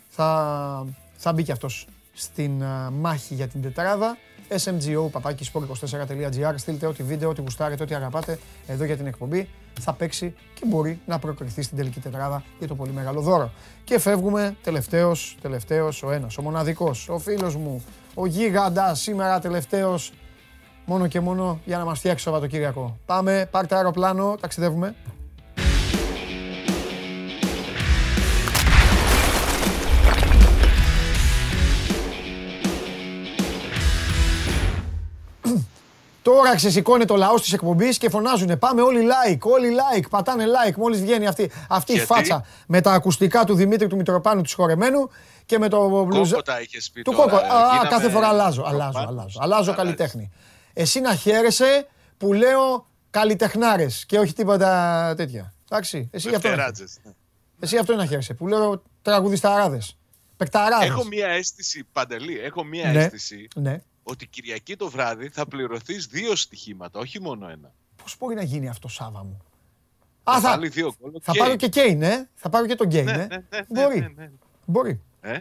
[0.09, 0.85] θα,
[1.15, 4.17] θα μπει και αυτός στην α, μάχη για την τετράδα.
[4.63, 6.53] SMGO, παπάκι, sport24.gr.
[6.55, 9.49] Στείλτε ό,τι βίντεο, ό,τι γουστάρετε, ό,τι αγαπάτε εδώ για την εκπομπή.
[9.79, 13.51] Θα παίξει και μπορεί να προκριθεί στην τελική τετράδα για το πολύ μεγάλο δώρο.
[13.83, 20.11] Και φεύγουμε τελευταίος, τελευταίος ο ένας, ο μοναδικός, ο φίλος μου, ο γίγαντας σήμερα τελευταίος
[20.85, 22.97] μόνο και μόνο για να μας φτιάξει το Σαββατοκύριακο.
[23.05, 24.95] Πάμε, πάρτε αεροπλάνο, ταξιδεύουμε.
[36.23, 40.75] Τώρα ξεσηκώνει το λαός της εκπομπής και φωνάζουν Πάμε όλοι like, όλοι like, πατάνε like.
[40.75, 45.09] Μόλις βγαίνει αυτή, αυτή η φάτσα με τα ακουστικά του Δημήτρη του Μητροπάνου του συγχωρεμένου
[45.45, 46.31] και με το μπλουζ.
[46.45, 47.23] τα είχες πει Του τώρα.
[47.31, 47.35] κόκο.
[47.35, 48.63] Α, Γίναμε κάθε φορά αλλάζω.
[48.63, 49.09] Αλλάζω, προπάνους.
[49.19, 49.39] αλλάζω.
[49.41, 49.75] Αλλάζω Αλλάζεις.
[49.75, 50.31] καλλιτέχνη.
[50.73, 51.87] Εσύ να χαίρεσαι
[52.17, 55.53] που λέω καλλιτεχνάρες και όχι τίποτα τέτοια.
[55.69, 56.09] Εντάξει.
[56.11, 57.11] Εσύ γι' αυτό, να- Δευτεράτζες, ναι.
[57.59, 58.33] εσύ αυτό είναι να χαίρεσαι.
[58.33, 59.97] Που λέω τραγουδισταράδες.
[60.37, 60.87] Παικταράδες.
[60.89, 62.99] Έχω μία αίσθηση, Παντελή, έχω μία Ναι.
[63.03, 63.81] αίσθηση Ναι.
[64.03, 67.71] Ότι Κυριακή το βράδυ θα πληρωθείς δύο στοιχήματα, όχι μόνο ένα.
[68.03, 69.37] Πώς μπορεί να γίνει αυτό, Σάβα μου;
[70.23, 71.11] Θα Α, θα, βάλει δύο γκολ.
[71.21, 71.37] θα οκ.
[71.37, 72.29] πάρω και Κέιν, ε.
[72.35, 73.15] Θα πάρω και τον Κέιν, Ναι, ε.
[73.15, 73.99] ναι, ναι, ναι, Μπορεί.
[73.99, 74.31] ναι, ναι.
[74.65, 75.01] Μπορεί.
[75.21, 75.39] Ε,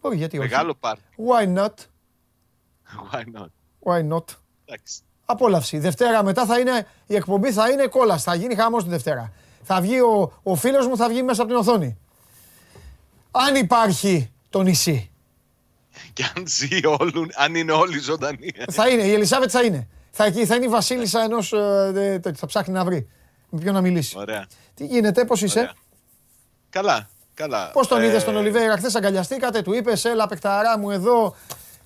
[0.00, 0.48] Μπορεί, γιατί όχι.
[0.48, 1.02] Μεγάλο πάρτι.
[1.16, 1.72] Why not;
[3.12, 3.46] Why not;
[3.82, 4.24] Why not;
[4.64, 5.00] Εντάξει.
[5.24, 5.78] Απόλαυση.
[5.78, 8.18] Δευτέρα μετά θα είναι, η εκπομπή θα είναι κόλλα.
[8.18, 9.32] Θα γίνει χαμός τη Δευτέρα.
[9.62, 11.98] Θα βγει ο, ο φίλος μου, θα βγει μέσα από την οθόνη.
[13.30, 15.10] Αν υπάρχει το νησί.
[16.14, 16.68] Και αν ζει
[16.98, 18.52] όλου, αν είναι όλοι ζωντανοί.
[18.70, 19.88] θα είναι, η Ελισάβετ θα είναι.
[20.10, 22.38] Θα, εκεί- θα είναι η βασίλισσα ενός, ε, δε- τέτοιου.
[22.38, 23.08] θα ψάχνει να βρει.
[23.50, 24.14] Με ποιον να μιλήσει.
[24.18, 24.46] Ωραία.
[24.74, 25.72] Τι γίνεται, πώς είσαι; Ωραία.
[26.70, 27.70] Καλά, καλά.
[27.70, 31.36] Πώς τον Ε, είδες τον Ολιβέηρα, χθες αγκαλιαστήκατε, του είπες έλα παιχταρά μου εδώ.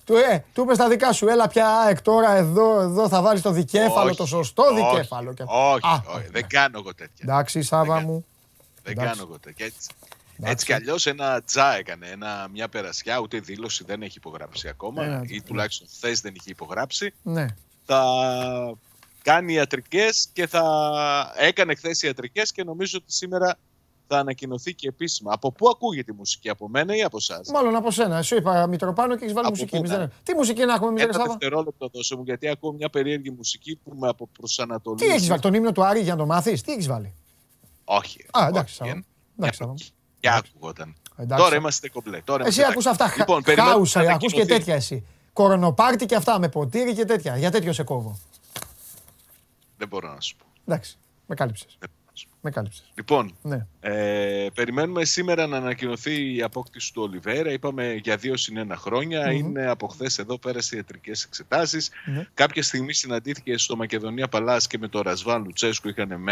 [0.05, 3.41] Του, ε, του είπες τα δικά σου, έλα πια ΑΕΚ τώρα εδώ, εδώ θα βάλεις
[3.41, 5.33] το δικέφαλο, όχι, το σωστό όχι, δικέφαλο.
[5.33, 5.43] Και...
[5.47, 7.15] Όχι, Α, όχι, δεν κάνω εγώ τέτοια.
[7.21, 8.25] Εντάξει, Σάβα Δεν μου.
[8.83, 9.09] Δεν εντάξει.
[9.11, 9.69] κάνω εγώ τέτοια.
[10.39, 12.07] Έτσι, έτσι κι αλλιώς ένα τζα έκανε.
[12.07, 15.03] Ένα, μια περασιά, ούτε δήλωση δεν έχει υπογράψει ακόμα.
[15.03, 17.13] Ένα, ή τουλάχιστον χθες δεν είχε υπογράψει.
[17.23, 17.45] Ναι.
[17.85, 18.03] Θα
[19.23, 20.63] κάνει ιατρικές και θα
[21.37, 23.57] έκανε χθες ιατρικές και νομίζω ότι σήμερα
[24.07, 25.33] θα ανακοινωθεί και επίσημα.
[25.33, 28.21] Από πού ακούγεται η μουσική, από μένα ή από εσάς; Μάλλον από σένα.
[28.21, 29.69] Σου είπα Μητροπάνο και έχεις βάλει Από μουσική.
[29.71, 30.11] πού Εμείς να- δεν...
[30.23, 33.75] Τι μουσική να έχουμε εμεί, Ένα Σάβα; δευτερόλεπτο δώσε μου, γιατί ακούω μια περίεργη μουσική
[33.83, 35.05] που με Τι αποπροσανατολίζει.
[35.11, 37.13] έχεις βάλει, τον ύμνο του Άρη για να το μάθεις, τι έχεις βάλει;
[37.83, 38.25] Όχι.
[38.31, 38.91] Α, όχι, εντάξει, Σάβα.
[38.91, 39.03] για-
[39.39, 39.73] Εντάξει, Σάβα.
[40.19, 40.95] Και άκουγονταν.
[41.17, 41.43] Εντάξει.
[41.43, 42.21] Τώρα είμαστε κομπλέ.
[42.21, 43.03] Τώρα Εσύ είμαστε ακούς εντάξει.
[43.03, 43.17] αυτά.
[43.17, 44.59] Λοιπόν, Λοιπόν, περιμένουμε Χάουσα, να ακούς και ανακοινωθεί.
[44.65, 45.05] τέτοια εσύ.
[45.33, 47.37] Κορονοπάρτι και αυτά με ποτήρι και τέτοια.
[47.37, 48.19] Για τέτοιο σε κόβω.
[49.77, 50.45] Δεν μπορώ να σου πω.
[50.65, 50.97] Εντάξει,
[51.27, 51.77] με κάλυψες.
[51.79, 52.35] Δεν μπορώ να σου πω.
[52.41, 52.91] Με κάλυψες.
[52.93, 53.65] Λοιπόν, Ναι.
[53.79, 57.51] ε, περιμένουμε σήμερα να ανακοινωθεί η απόκτηση του Ολιβέρα.
[57.51, 59.25] Είπαμε για δύο συν ένα χρόνια.
[59.27, 59.35] Μμμ.
[59.37, 61.89] Είναι από χθες εδώ, πέρασε ιατρικές εξετάσεις.
[62.05, 62.27] Ναι.
[62.33, 65.89] Κάποια στιγμή συναντήθηκε στο Μακεδονία Παλάς και με τον Ρασβάν Λουτσέσκου.
[65.89, 66.31] Είχαν με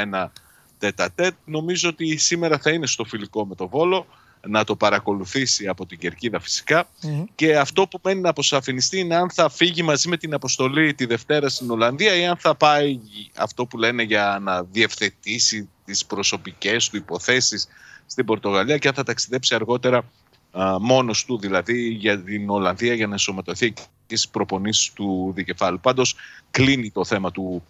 [0.80, 1.34] ένα τέτα-τέτ.
[1.46, 4.06] Νομίζω ότι σήμερα θα είναι στο φιλικό με το Βόλο.
[4.48, 6.90] Να το παρακολουθήσει από την Κερκίδα φυσικά.
[7.02, 7.24] Μμμ.
[7.36, 11.06] Και αυτό που μένει να αποσαφινιστεί είναι αν θα φύγει μαζί με την αποστολή τη
[11.06, 13.00] Δευτέρα στην Ολλανδία ή αν θα πάει
[13.36, 17.68] αυτό που λένε για να διευθετήσει τις προσωπικές του υποθέσεις
[18.06, 20.04] στην Πορτογαλία και αν θα ταξιδέψει αργότερα
[20.52, 25.80] α, μόνος του δηλαδή για την Ολλανδία για να ενσωματωθεί και στις προπονήσεις του δικεφάλου.
[25.80, 26.16] Πάντως
[26.52, 27.64] κλείνει το θέμα του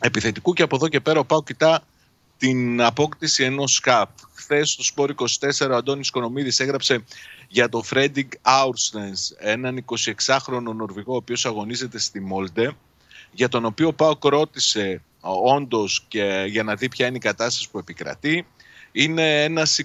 [0.00, 1.82] επιθετικού και από εδώ και πέρα ο Πάου κοιτά
[2.40, 4.10] την απόκτηση ενός ΣΚΑΠ.
[4.34, 7.04] Χθες στο Σπόρ 24 ο Αντώνης Κονομίδης έγραψε
[7.48, 9.84] για τον Φρέντιγκ Άουρσλενς, έναν
[10.24, 12.72] 26χρονο Νορβηγό ο οποίος αγωνίζεται στη Μόλντε,
[13.30, 15.02] για τον οποίο ο Πάοκ ρώτησε
[15.44, 18.46] όντως και για να δει ποια είναι η κατάσταση που επικρατεί.
[18.92, 19.80] Είναι ένας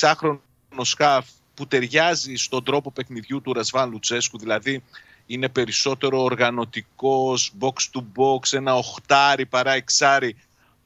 [0.00, 0.38] 26χρονο
[0.82, 4.82] σκαφ που ταιριάζει στον τρόπο παιχνιδιού του Ρασβάν Λουτσέσκου, δηλαδή
[5.26, 10.36] είναι περισσότερο οργανωτικός, box to box, ένα οχτάρι παρά εξάρι,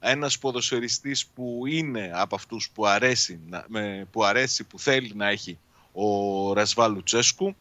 [0.06, 5.28] ένας ποδοσφαιριστής που είναι από αυτούς που αρέσει, να- με- που, αρέσει, που θέλει να
[5.28, 5.58] έχει
[5.92, 7.54] ο Ρασβάν Λουτσέσκου.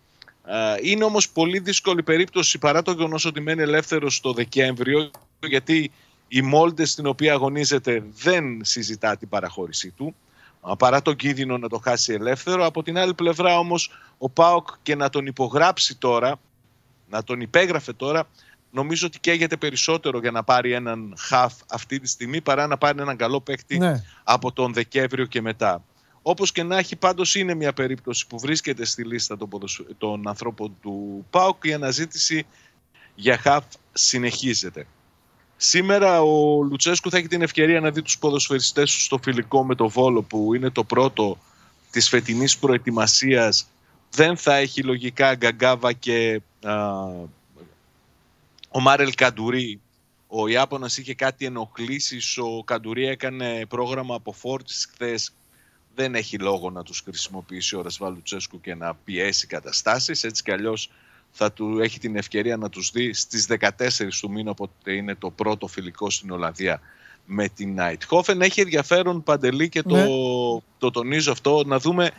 [0.46, 5.12] Ε, Είναι όμως πολύ δύσκολη περίπτωση παρά το γεγονός ότι μένει ελεύθερος το Δεκέμβριο
[5.48, 5.92] γιατί
[6.28, 10.16] η Μόλντε στην οποία αγωνίζεται δεν συζητά την παραχώρησή του
[10.62, 12.66] α, παρά τον κίνδυνο να το χάσει ελεύθερο.
[12.66, 16.40] Από την άλλη πλευρά όμως ο Πάοκ και να τον υπογράψει τώρα,
[17.10, 18.28] να τον υπέγραφε τώρα,
[18.74, 23.02] νομίζω ότι καίγεται περισσότερο για να πάρει έναν χαφ αυτή τη στιγμή παρά να πάρει
[23.02, 24.04] έναν καλό παίκτη Ναι.
[24.24, 25.84] από τον Δεκέμβριο και μετά.
[26.22, 30.28] Όπως και να έχει πάντως είναι μια περίπτωση που βρίσκεται στη λίστα των, ποδοσ- των
[30.28, 32.46] ανθρώπων του ΠΑΟΚ η αναζήτηση
[33.16, 33.64] για χαφ
[33.94, 34.88] συνεχίζεται.
[35.58, 39.76] Σήμερα ο Λουτσέσκου θα έχει την ευκαιρία να δει τους ποδοσφαιριστές του στο φιλικό με
[39.76, 41.38] το Βόλο που είναι το πρώτο
[41.92, 43.68] της φετινής προετοιμασίας.
[44.12, 46.74] Δεν θα έχει λογικά Γκαγκάβα και α,
[48.74, 49.82] ο Μάρελ Καντουρί.
[50.28, 55.34] Ο Ιάπωνας είχε κάτι ενοχλήσεις, ο Καντουρί έκανε πρόγραμμα αποφόρτισης χθες
[55.96, 60.24] δεν έχει λόγο να τους χρησιμοποιήσει ο Ρασβάλ Λουτσέσκου και να πιέσει καταστάσεις.
[60.24, 60.90] Έτσι κι αλλιώς
[61.32, 65.30] θα του έχει την ευκαιρία να τους δει στις 14 του μήνα, όποτε είναι το
[65.30, 66.80] πρώτο φιλικό στην Ολλανδία
[67.26, 68.42] με την Νάιτχόφεν.
[68.42, 70.06] Έχει ενδιαφέρον παντελή και το, Ναι.
[70.78, 72.12] το τονίζω αυτό να δούμε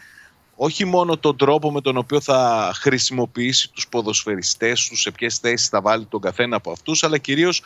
[0.57, 5.69] όχι μόνο τον τρόπο με τον οποίο θα χρησιμοποιήσει τους ποδοσφαιριστές τους, σε ποιες θέσεις
[5.69, 7.63] θα βάλει τον καθένα από αυτούς, αλλά κυρίως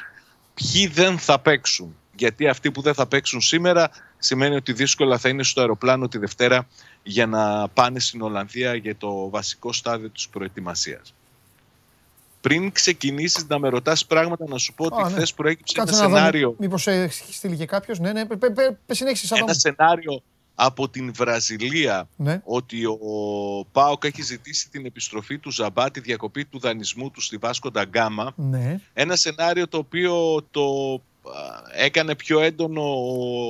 [0.55, 1.97] ποιοι δεν θα παίξουν.
[2.17, 6.19] Γιατί αυτοί που δεν θα παίξουν σήμερα σημαίνει ότι δύσκολα θα είναι στο αεροπλάνο τη
[6.19, 6.67] Δευτέρα
[7.03, 11.15] για να πάνε στην Ολλανδία για το βασικό στάδιο της προετοιμασίας.
[12.41, 15.11] Πριν ξεκινήσεις να με ρωτάς πράγματα, να σου πω ότι Α, ναι.
[15.11, 17.99] χθες προέκυψε Κάτσε ένα να δω σενάριο μήπως έχει στείλει και κάποιος.
[17.99, 20.23] Ναι, ναι, πε- πε- πε- πε- συνέχισε σαν ένα σενάριο
[20.61, 22.41] από την Βραζιλία Ναι.
[22.45, 22.99] ότι ο
[23.73, 28.33] Πάοκ έχει ζητήσει την επιστροφή του Ζαμπά, τη διακοπή του δανεισμού του στη Βάσκο Νταγκάμα.
[28.37, 28.81] Ναι.
[28.93, 31.01] Ένα σενάριο το οποίο το α,
[31.75, 32.83] έκανε πιο έντονο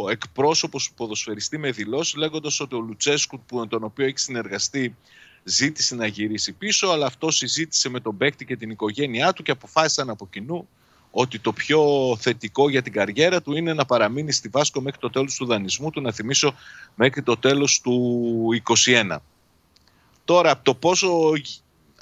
[0.02, 4.18] ο εκπρόσωπος του ποδοσφαιριστή με δηλώσεις λέγοντας ότι ο Λουτσέσκου που, με τον οποίο έχει
[4.18, 4.94] συνεργαστεί
[5.44, 9.50] ζήτησε να γυρίσει πίσω αλλά αυτό συζήτησε με τον παίκτη και την οικογένειά του και
[9.50, 10.68] αποφάσισαν από κοινού
[11.20, 11.80] ότι το πιο
[12.20, 15.90] θετικό για την καριέρα του είναι να παραμείνει στη Βάσκο μέχρι το τέλος του δανεισμού
[15.90, 16.54] του, να θυμίσω
[16.94, 19.16] μέχρι το τέλος του 21.
[20.24, 21.32] Τώρα, από το πόσο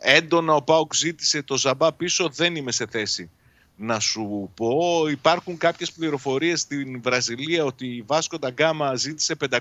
[0.01, 3.31] έντονα ο Πάουκ ζήτησε το Ζαμπά πίσω δεν είμαι σε θέση
[3.77, 5.05] να σου πω.
[5.11, 9.59] Υπάρχουν κάποιες πληροφορίες στην Βραζιλία ότι η Βάσκο Νταγκάμα ζήτησε 500.000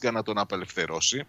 [0.00, 1.24] για να τον απελευθερώσει.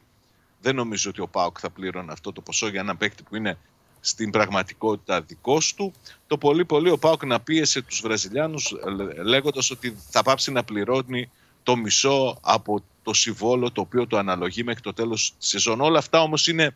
[0.62, 3.58] Δεν νομίζω ότι ο Πάουκ θα πλήρωνε αυτό το ποσό για ένα παίκτη που είναι
[4.00, 5.94] στην πραγματικότητα δικός του.
[6.28, 8.72] Το πολύ πολύ ο Πάουκ να πίεσε τους Βραζιλιάνους
[9.18, 11.32] ε, λέγοντας ότι θα πάψει να πληρώνει
[11.64, 15.82] το μισό από το συμβόλο το οποίο το αναλογεί μέχρι το τέλος της σεζόν.
[15.82, 16.76] Όλα αυτά όμως είναι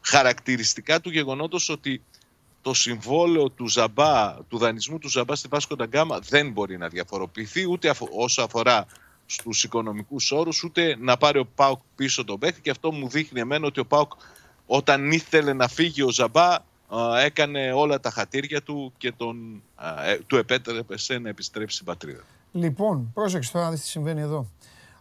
[0.00, 2.02] χαρακτηριστικά του γεγονότος ότι
[2.62, 7.70] το συμβόλαιο του Ζαμπά, του δανεισμού του Ζαμπά στη Βάσκο Νταγκάμα δεν μπορεί να διαφοροποιηθεί
[7.70, 8.86] ούτε αφο- όσο αφορά
[9.26, 13.40] στους οικονομικούς όρους ούτε να πάρει ο Πάουκ πίσω τον παίκτη και αυτό μου δείχνει
[13.40, 14.12] εμένα ότι ο Πάουκ
[14.66, 16.52] όταν ήθελε να φύγει ο Ζαμπά
[16.88, 21.86] α, έκανε όλα τα χατήρια του και τον, α, ε, του επέτρεψε να επιστρέψει στην
[21.86, 22.22] πατρίδα.
[22.52, 24.46] Λοιπόν, πρόσεξε τώρα να δεις τι συμβαίνει εδώ.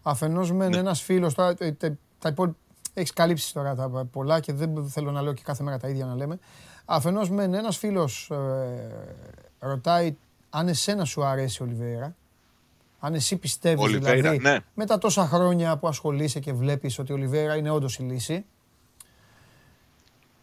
[0.01, 0.77] Αφενός μεν Ναι.
[0.77, 2.57] ένας φίλος, τώρα, ε, τε- τα υπόλοιπα,
[2.93, 6.05] έχεις καλύψει τώρα τα πολλά και δεν θέλω να λέω και κάθε μέρα τα ίδια
[6.05, 6.39] να λέμε.
[6.85, 8.37] Αφενός μεν ένας φίλος ε,
[9.59, 10.15] ρωτάει
[10.49, 12.15] αν εσένα σου αρέσει ο Ολιβέρα.
[12.99, 14.57] Αν εσύ πιστεύεις Ολιβέηρα, δηλαδή, ναι.
[14.73, 18.45] με τα τόσα χρόνια που ασχολείσαι και βλέπεις ότι ο Ολιβέρα είναι όντως η λύση.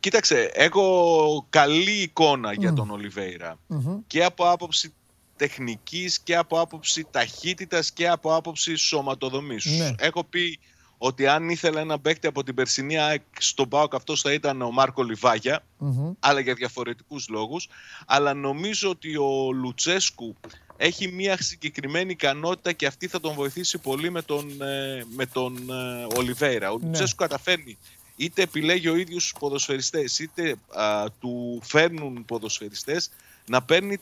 [0.01, 3.99] Κοίταξε, έχω καλή εικόνα για τον Ολιβέηρα Μμμ.
[4.07, 4.93] και από άποψη
[5.37, 9.65] τεχνικής και από άποψη ταχύτητας και από άποψη σωματοδομής.
[9.65, 9.95] Ναι.
[9.99, 10.59] Έχω πει
[10.99, 14.71] ότι αν ήθελα ένα παίκτη από την περσινή ΑΕΚ στον ΠΑΟΚ αυτός θα ήταν ο
[14.71, 16.13] Μάρκο Λιβάγια, Μμμ.
[16.21, 17.69] αλλά για διαφορετικούς λόγους.
[18.07, 20.37] Αλλά νομίζω ότι ο Λουτσέσκου
[20.77, 25.71] έχει μια συγκεκριμένη ικανότητα και αυτή θα τον βοηθήσει πολύ με τον, ε, με τον
[25.71, 26.71] ε, Ολιβέηρα.
[26.73, 26.87] Ο Ναι.
[26.87, 27.79] Λουτσέσκου καταφέρνει
[28.21, 33.11] είτε επιλέγει ο ίδιος τους ποδοσφαιριστές είτε α, του φέρνουν ποδοσφαιριστές
[33.47, 33.99] να παίρνει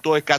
[0.00, 0.34] το 100%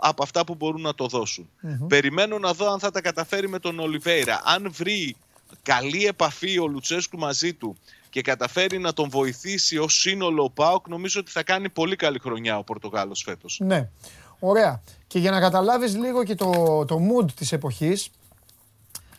[0.00, 1.48] από αυτά που μπορούν να το δώσουν.
[1.60, 1.86] Μμμ.
[1.86, 4.42] Περιμένω να δω αν θα τα καταφέρει με τον Ολιβέηρα.
[4.44, 5.16] Αν βρει
[5.62, 7.76] καλή επαφή ο Λουτσέσκου μαζί του
[8.10, 12.18] και καταφέρει να τον βοηθήσει ως σύνολο ο ΠΑΟΚ, νομίζω ότι θα κάνει πολύ καλή
[12.18, 13.60] χρονιά ο Πορτογάλος φέτος.
[13.64, 13.88] Ναι.
[14.38, 14.82] Ωραία.
[15.06, 18.10] Και για να καταλάβεις λίγο και το, το mood της εποχής,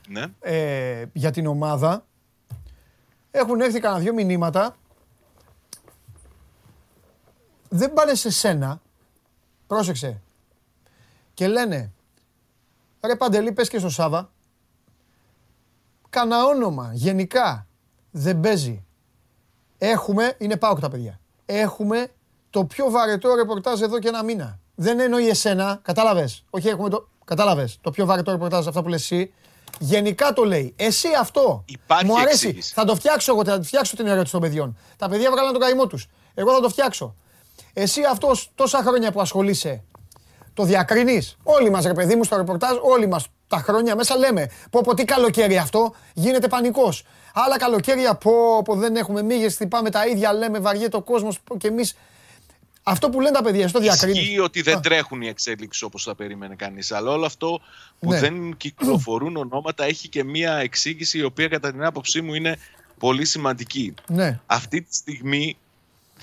[0.07, 0.26] Ναι.
[0.39, 2.06] ε, για την ομάδα.
[3.37, 4.75] Έχουν έρθει κανένα δυο μηνύματα.
[7.69, 8.81] Δεν πάνε σε σένα.
[9.67, 10.21] Πρόσεξε.
[11.33, 11.91] Και λένε,
[13.05, 14.31] ρε Παντελή πες και στο Σάβα,
[16.09, 17.67] κανένα όνομα, γενικά,
[18.11, 18.85] δεν παίζει.
[19.77, 22.11] Έχουμε, είναι πάω τα παιδιά, έχουμε
[22.49, 24.59] το πιο βαρετό ρεπορτάζ εδώ και ένα μήνα.
[24.75, 26.45] Δεν εννοεί εσένα, κατάλαβες.
[26.49, 29.33] Όχι, έχουμε το, κατάλαβες, το πιο βαρετό ρεπορτάζ αυτά που λες εσύ.
[29.80, 30.73] Γενικά το λέει.
[30.77, 31.64] Εσύ αυτό.
[31.68, 32.47] Υπάρχει Μου αρέσει.
[32.47, 32.73] εξήγηση.
[32.73, 34.77] Θα το φτιάξω εγώ, θα φτιάξω την ερώτηση των παιδιών.
[34.97, 36.07] Τα παιδιά βγάλαν τον καημό τους.
[36.34, 37.15] Εγώ θα το φτιάξω.
[37.73, 39.84] Εσύ αυτός τόσα χρόνια που ασχολείσαι,
[40.53, 44.52] το διακρίνεις; Όλοι μας, ρε παιδί μου, στο ρεπορτάζ, όλοι μας τα χρόνια μέσα λέμε:
[44.69, 47.03] Πω, πω, τι καλοκαίρι αυτό, γίνεται πανικός.
[47.34, 51.68] Άλλα καλοκαίρια, πω, πω, δεν έχουμε μύγες, χτυπάμε τα ίδια, λέμε, βαριέται ο κόσμος και
[51.68, 51.95] εμείς.
[52.87, 54.21] Αυτό που λένε τα παιδιά, στο διακρίνεις.
[54.21, 56.91] Ισχύει ότι δεν τρέχουν οι εξέλιξεις όπως θα περίμενε κανείς.
[56.91, 57.59] Αλλά όλο αυτό
[57.99, 58.19] που Ναι.
[58.19, 62.57] δεν κυκλοφορούν ονόματα έχει και μία εξήγηση η οποία κατά την άποψή μου είναι
[62.99, 63.93] πολύ σημαντική.
[64.07, 64.39] Ναι.
[64.45, 65.57] Αυτή τη στιγμή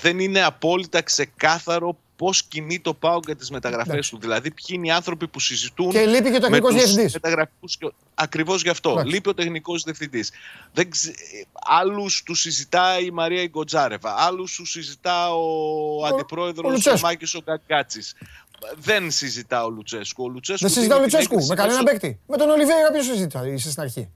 [0.01, 4.11] δεν είναι απόλυτα ξεκάθαρο πώς κινεί το ΠΑΟ για τις μεταγραφές Εντάξει.
[4.11, 4.19] του.
[4.21, 7.13] Δηλαδή ποιοι είναι οι άνθρωποι που συζητούν Και λείπει και ο τεχνικός με τους διευθυντής.
[7.13, 8.91] μεταγραφικούς και- Ακριβώς γι' αυτό.
[8.91, 9.13] Εντάξει.
[9.13, 10.31] Λείπει ο τεχνικός διευθυντής.
[10.73, 11.13] Δεν ξε...
[11.67, 14.15] Άλλους τους συζητάει η Μαρία Ιγκοτζάρεβα.
[14.19, 17.07] Άλλους τους συζητά ο, αντιπρόεδρος ο Λουτσέσκου.
[17.07, 18.15] Μάκης ο Γκαγκάτσης.
[18.77, 20.25] δεν συζητά ο Λουτσέσκου.
[20.25, 22.21] Ο Λουτσέσκου Δεν συζητά ο δίνει την Λουτσέσκου με έγκριση κανένα μέσω- παίκτη.
[22.27, 24.09] Με τον Ολιβέηρα ποιο συζητά είσαι στην αρχή.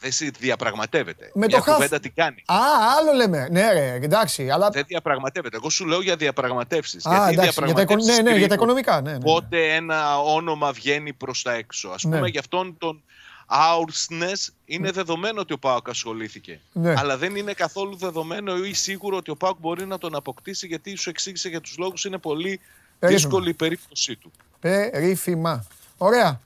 [0.00, 1.30] Δεν συ- διαπραγματεύεται.
[1.34, 1.74] Με Μια το χαφ.
[1.74, 2.56] κουβέντα τι κάνει; Α,
[2.98, 3.48] άλλο λέμε.
[3.50, 4.70] Ναι, ρε, εντάξει, αλλά.
[4.70, 5.56] Δεν διαπραγματεύεται.
[5.56, 7.06] Εγώ σου λέω για διαπραγματεύσεις.
[7.06, 9.00] Α, εντάξει, για τα, οικο- ναι, ναι, για τα οικονομικά.
[9.00, 9.18] Ναι, ναι.
[9.18, 11.88] Πότε ένα όνομα βγαίνει προς τα έξω.
[11.88, 12.16] Α Ναι.
[12.16, 13.02] πούμε, για αυτόν τον
[13.46, 16.60] Άουρσνες είναι δεδομένο ότι ο Πάοκ ασχολήθηκε.
[16.72, 16.94] Ναι.
[16.96, 20.96] Αλλά δεν είναι καθόλου δεδομένο ή σίγουρο ότι ο Πάοκ μπορεί να τον αποκτήσει γιατί
[20.96, 22.60] σου εξήγησε για τους λόγους είναι πολύ
[22.98, 23.20] Περίφημα.
[23.28, 24.30] δύσκολη η περίπτωσή του.
[24.60, 25.66] Περίφημα.
[25.98, 26.40] Ωραία.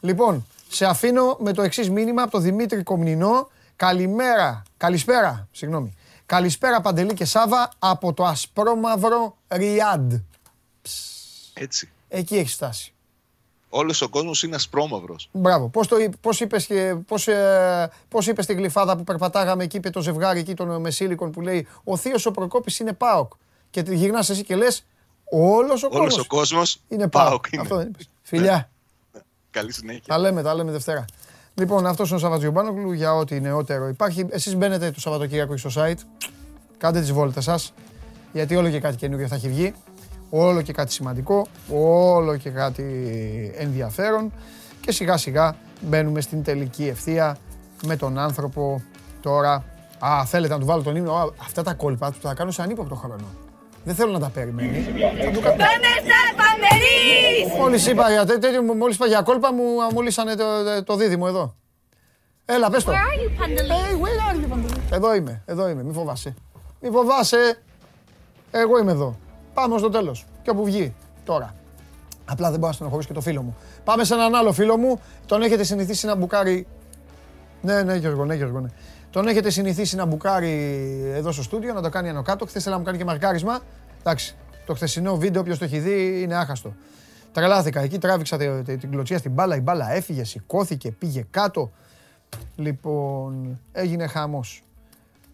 [0.00, 3.50] Λοιπόν, σε αφήνω με το εξής μήνυμα από τον Δημήτρη Κομνηνό.
[3.76, 4.62] Καλημέρα.
[4.76, 5.48] Καλησπέρα.
[5.50, 5.92] Συγγνώμη.
[6.26, 10.12] Καλησπέρα Παντελή και Σάβα από το ασπρόμαυρο Ριάντ.
[11.54, 11.90] Έτσι.
[12.08, 12.92] Εκεί έχει φτάσει.
[13.68, 15.28] Όλος ο κόσμος είναι ασπρόμαυρος.
[15.32, 15.68] Μπράβο.
[15.68, 19.76] Πώς, το, είπε- πώς είπες, και, πώς, ε, πώς είπες την γλυφάδα που περπατάγαμε εκεί,
[19.76, 23.32] είπε το ζευγάρι εκεί των Μεσήλικων που λέει «Ο θείος ο Προκόπης είναι ΠΑΟΚ».
[23.70, 24.86] Και τη γυρνάς εσύ και λες
[25.24, 27.28] «Όλος ο Όλος κόσμος ο κόσμος είναι ΠΑΟΚ».
[27.28, 27.62] ΠΑΟΚ είναι.
[27.62, 28.08] Αυτό δεν είπες.
[28.22, 28.70] Φιλιά.
[29.54, 30.02] Καλή συνέχεια.
[30.06, 31.04] Τα λέμε, τα λέμε Δευτέρα.
[31.54, 34.26] Λοιπόν, αυτός είναι ο Σαββατζιουμπάνογλου για ό,τι νεότερο υπάρχει.
[34.30, 35.98] Εσείς μπαίνετε το Σαββατοκύριακο στο site.
[36.78, 37.72] Κάντε τις βόλτες σας.
[38.32, 39.74] Γιατί όλο και κάτι καινούριο θα έχει βγει.
[40.30, 41.46] Όλο και κάτι σημαντικό.
[41.72, 42.84] Όλο και κάτι
[43.56, 44.32] ενδιαφέρον.
[44.80, 47.36] Και σιγά σιγά μπαίνουμε στην τελική ευθεία
[47.86, 48.82] με τον άνθρωπο
[49.20, 49.64] τώρα.
[49.98, 52.62] Α, θέλετε να του βάλω τον ύμνο; Α, Αυτά τα κόλπα του θα κάνω σε
[52.62, 53.43] ανύποπτο χρόνο.
[53.84, 54.78] Δεν θέλω να τα περιμένει.
[55.24, 55.56] Θα του κα-
[57.58, 59.62] Μόλις είπα για τέ- τέτοιο, μόλις είπα για κόλπα μου,
[59.92, 60.44] μόλισανε το,
[60.84, 61.54] το δίδυμο εδώ.
[62.44, 62.92] Έλα, πες το.
[62.92, 66.34] Hey, where are you, Παντελή; Εδώ είμαι, εδώ είμαι, μη φοβάσαι.
[66.80, 67.58] Μη φοβάσαι.
[68.50, 69.16] Εγώ είμαι εδώ.
[69.54, 70.26] Πάμε στο τέλος.
[70.42, 70.94] Και όπου βγει,
[71.24, 71.54] τώρα.
[72.24, 73.56] Απλά δεν μπορώ να στενοχωρήσω και το φίλο μου.
[73.84, 75.00] Πάμε σε έναν άλλο φίλο μου.
[75.26, 76.66] Τον έχετε συνηθίσει να μπουκάρει.
[77.60, 78.68] Ναι, ναι, Γιώργο, ναι, Γιώργο, ναι.
[79.14, 80.50] Τον έχετε συνηθίσει να μπουκάρει
[81.14, 82.46] εδώ στο στούντιο, να το κάνει άνω κάτω.
[82.46, 83.60] Χθες να μου κάνει και μαρκάρισμα.
[84.00, 84.36] Εντάξει,
[84.66, 86.74] το χθεσινό βίντεο, όποιος το έχει δει, είναι άχαστο.
[87.32, 89.56] Τρελάθηκα εκεί, τράβηξα τε- τε- την κλωτσία στην μπάλα.
[89.56, 91.70] Η μπάλα έφυγε, σηκώθηκε, πήγε κάτω.
[92.56, 94.62] Λοιπόν, έγινε χαμός.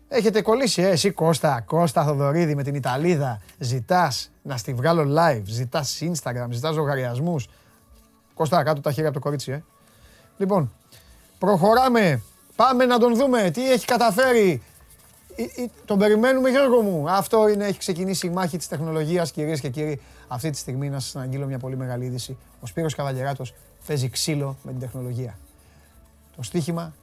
[0.08, 3.40] Έχετε κολλήσει, ε, εσύ Κώστα, Κώστα Θοδωρίδη με την Ιταλίδα.
[3.58, 7.48] Ζητάς να στη βγάλω live, ζητάς Instagram, ζητάς λογαριασμούς.
[8.34, 9.62] Κώστα, κάτω τα χέρια από το κορίτσι, ε.
[10.36, 10.72] Λοιπόν,
[11.38, 12.22] προχωράμε.
[12.60, 13.50] Πάμε να τον δούμε.
[13.50, 14.62] Τι έχει καταφέρει.
[15.36, 17.10] Ε, ε, Τον περιμένουμε Γιώργο μου.
[17.10, 20.00] Αυτό είναι, έχει ξεκινήσει η μάχη της τεχνολογίας κυρίες και κύριοι.
[20.28, 22.38] Αυτή τη στιγμή να σας αναγγείλω μια πολύ μεγάλη είδηση.
[22.60, 23.54] Ο Σπύρος Καβαλιεράτος
[23.86, 25.38] παίζει ξύλο με την τεχνολογία.
[26.36, 26.94] Το στοίχημα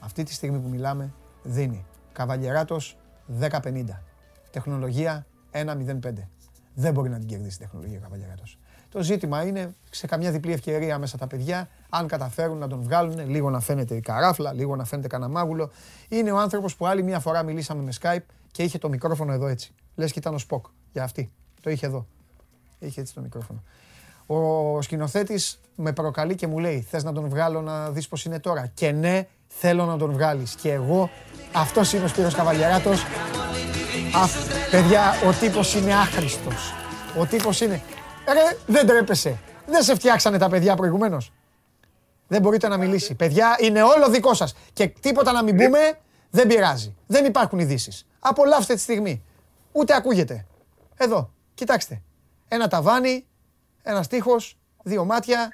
[0.00, 1.12] αυτή τη στιγμή που μιλάμε
[1.42, 1.84] δίνει.
[2.12, 2.96] Καβαλιεράτος
[3.40, 4.02] 10-50.
[4.50, 6.28] Τεχνολογία 1-0-5.
[6.74, 8.58] Δεν μπορεί να την κερδίσει η τεχνολογία Καβαλιεράτος.
[8.96, 13.30] Το ζήτημα είναι σε καμιά διπλή ευκαιρία μέσα τα παιδιά, αν καταφέρουν να τον βγάλουν,
[13.30, 15.70] λίγο να φαίνεται η καράφλα, λίγο να φαίνεται κανένα μάγουλο.
[16.08, 19.46] Είναι ο άνθρωπος που άλλη μια φορά μιλήσαμε με Skype και είχε το μικρόφωνο εδώ
[19.46, 19.72] έτσι.
[19.94, 21.30] Λες και ήταν ο Σποκ για αυτή.
[21.60, 22.06] Το είχε εδώ.
[22.78, 23.62] Είχε έτσι το μικρόφωνο.
[24.26, 28.40] Ο σκηνοθέτης με προκαλεί και μου λέει: Θες να τον βγάλω να δεις πώς είναι
[28.40, 30.54] τώρα; Και ναι, θέλω να τον βγάλεις.
[30.54, 31.10] Και εγώ,
[31.52, 33.02] αυτός είναι ο Σπύρος Καβαλιαράτος.
[34.14, 34.34] Αφ,
[34.70, 36.72] παιδιά, ο τύπος είναι άχρηστος.
[37.18, 37.82] Ο τύπος είναι.
[38.32, 39.38] Ρε, δεν τρέπεσαι.
[39.66, 41.32] Δεν σε φτιάξανε τα παιδιά προηγουμένως.
[42.28, 43.14] Δεν μπορείτε να μιλήσει.
[43.14, 44.54] Παιδιά, είναι όλο δικό σας.
[44.72, 45.98] Και τίποτα να μην πούμε,
[46.30, 46.94] δεν πειράζει.
[47.06, 48.06] Δεν υπάρχουν ειδήσεις.
[48.20, 49.22] Απολαύστε τη στιγμή.
[49.72, 50.46] Ούτε ακούγεται.
[50.96, 52.02] Εδώ, κοιτάξτε.
[52.48, 53.26] Ένα ταβάνι,
[53.82, 54.36] ένα τείχο,
[54.82, 55.48] δύο μάτια,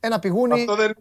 [0.00, 0.60] ένα πηγούνι.
[0.60, 0.96] Αυτό δεν...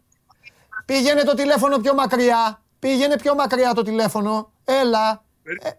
[0.86, 2.62] Πήγαινε το τηλέφωνο πιο μακριά.
[2.80, 4.52] Πήγαινε πιο μακριά το τηλέφωνο.
[4.66, 5.24] Έλα.
[5.44, 5.70] Ε,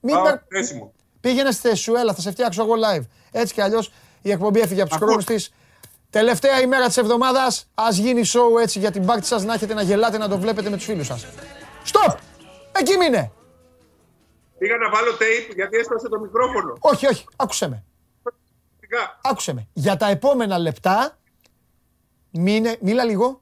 [0.00, 0.92] μην Πάω περ- θέση μου.
[1.20, 3.02] Πήγαινε στη θέση σου, έλα, θα σε φτιάξω εγώ live.
[3.30, 5.08] Έτσι κι αλλιώς η εκπομπή έφυγε από τους Ακούω.
[5.08, 5.52] χρόνου της.
[6.10, 9.82] Τελευταία ημέρα της εβδομάδας, ας γίνει show έτσι για την πάρτι σας να έχετε να
[9.82, 11.26] γελάτε να το βλέπετε με τους φίλους σας.
[11.84, 12.18] Στοπ!
[12.72, 13.32] Εκεί μείνε!
[14.58, 16.76] Πήγα να βάλω tape γιατί έσπασε το μικρόφωνο.
[16.80, 17.84] Όχι, όχι, άκουσε με.
[18.80, 19.18] Σιγά.
[19.22, 19.68] Άκουσε με.
[19.72, 21.18] Για τα επόμενα λεπτά,
[22.30, 23.40] μείνε, μίλα λίγο.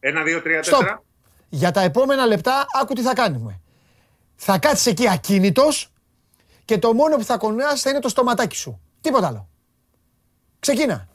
[0.00, 0.62] Ένα, δύο, τρία, Stop.
[0.62, 1.02] τέσσερα.
[1.48, 3.60] Για τα επόμενα λεπτά, άκου τι θα κάνουμε.
[4.36, 5.92] Θα κάτσεις εκεί ακίνητος
[6.64, 8.80] και το μόνο που θα κονέας θα είναι το στοματάκι σου.
[9.02, 9.48] Τίποτα άλλο.
[10.60, 11.08] Ξεκίνα.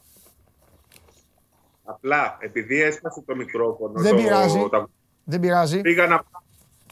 [1.84, 4.02] Απλά επειδή έσπασε το μικρόφωνο.
[4.02, 4.68] Δεν το- πειράζει.
[4.72, 4.90] τα-
[5.24, 5.82] Δεν πειράζει.
[5.82, 6.24] Πήγα να,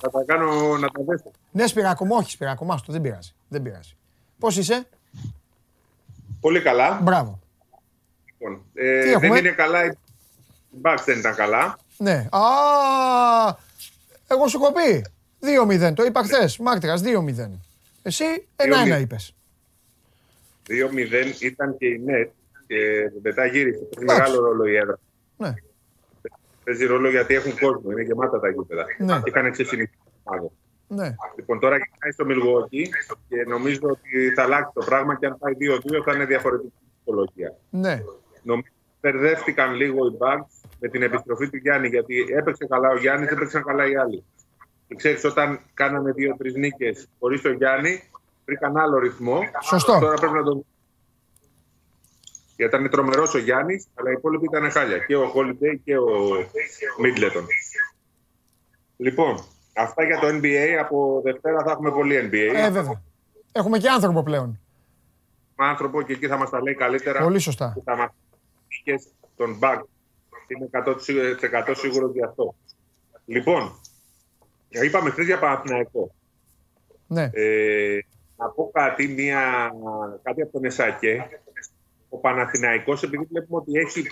[0.01, 1.31] να τα κάνω να τα δέσω.
[1.51, 3.31] Ναι, Σπυράκο μου, όχι Σπυράκο, μάστο, δεν πειράζει.
[3.47, 3.95] Δεν πειράζει.
[4.39, 4.88] Πώς είσαι,
[6.39, 6.99] Πολύ καλά.
[7.03, 7.39] μπράβο.
[8.26, 9.85] Λοιπόν, ε, Τι δεν έχουμε; είναι καλά.
[9.85, 9.91] Η
[10.81, 11.77] Bucks δεν ήταν καλά.
[11.97, 12.27] Ναι.
[12.31, 12.39] Α,
[14.27, 15.05] εγώ σου έχω πει.
[15.39, 16.57] 2-0, το είπα χθες.
[16.57, 17.59] Μάρτυρας, 2-0.
[18.01, 18.23] Εσύ
[18.55, 19.35] 1-1 2-0.
[20.68, 21.40] Είπες.
[21.40, 22.30] 2-0 ήταν και η net
[22.68, 23.80] και μετά γύρισε.
[23.80, 24.32] Παίζει Εντάξει.
[24.32, 25.00] μεγάλο ρόλο η έδρα.
[25.38, 25.54] Ναι.
[26.64, 27.92] Παίζει ρόλο γιατί έχουν κόσμο.
[27.92, 28.86] Είναι γεμάτα τα γήπεδα.
[28.98, 29.22] Ναι.
[29.24, 30.00] Είχαν ξεσυνηθίσει.
[30.24, 30.52] μάλλον.
[30.88, 31.16] Ναι.
[31.36, 32.86] Λοιπόν, τώρα γυρνάει στο Milwaukee
[33.30, 36.74] και νομίζω ότι θα αλλάξει το πράγμα και αν πάει 2-2 θα είναι διαφορετικό.
[37.06, 37.58] ψυχολογία.
[37.70, 38.04] Ναι.
[38.44, 38.68] Νομίζω
[39.02, 43.64] μπερδεύτηκαν λίγο οι Bucks με την επιστροφή του Γιάννη, γιατί έπαιξε καλά ο Γιάννης, έπαιξαν
[43.64, 44.24] καλά οι άλλοι.
[44.88, 48.10] Και ξέρεις, όταν κάνανε δύο-τρεις νίκες χωρίς τον Γιάννη,
[48.45, 49.39] βρήκαν άλλο ρυθμό.
[49.61, 49.99] Σωστό.
[49.99, 50.65] Τώρα πρέπει να τον.
[52.55, 54.97] Γιατί ήταν τρομερός ο Γιάννης, αλλά οι υπόλοιποι ήταν χάλια.
[54.97, 56.09] Και ο Holiday και ο
[57.01, 57.45] Μίτλετον.
[58.97, 59.39] Λοιπόν,
[59.76, 60.77] αυτά για το NBA.
[60.80, 62.55] Από Δευτέρα θα έχουμε πολύ NBA.
[62.55, 63.01] Ε, βέβαια.
[63.51, 64.59] Έχουμε και άνθρωπο πλέον.
[65.55, 67.23] Άνθρωπο και εκεί θα μας τα λέει καλύτερα.
[67.23, 67.72] Πολύ σωστά.
[67.73, 68.09] που Θα μας
[68.67, 68.99] πει
[69.35, 69.84] τον Bucks.
[70.47, 72.55] Είμαι 100% σίγουρος γι' αυτό.
[73.26, 73.80] Λοιπόν,
[74.69, 76.11] είπαμε χθες για Παναθηναϊκό.
[77.07, 77.30] Ναι.
[77.34, 77.99] Ε,
[78.38, 79.72] να πω κάτι, μια,
[80.24, 81.30] κάτι από τον Εσάκε.
[82.10, 84.12] Ο Παναθηναϊκός, επειδή βλέπουμε ότι έχει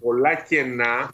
[0.00, 1.12] πολλά κενά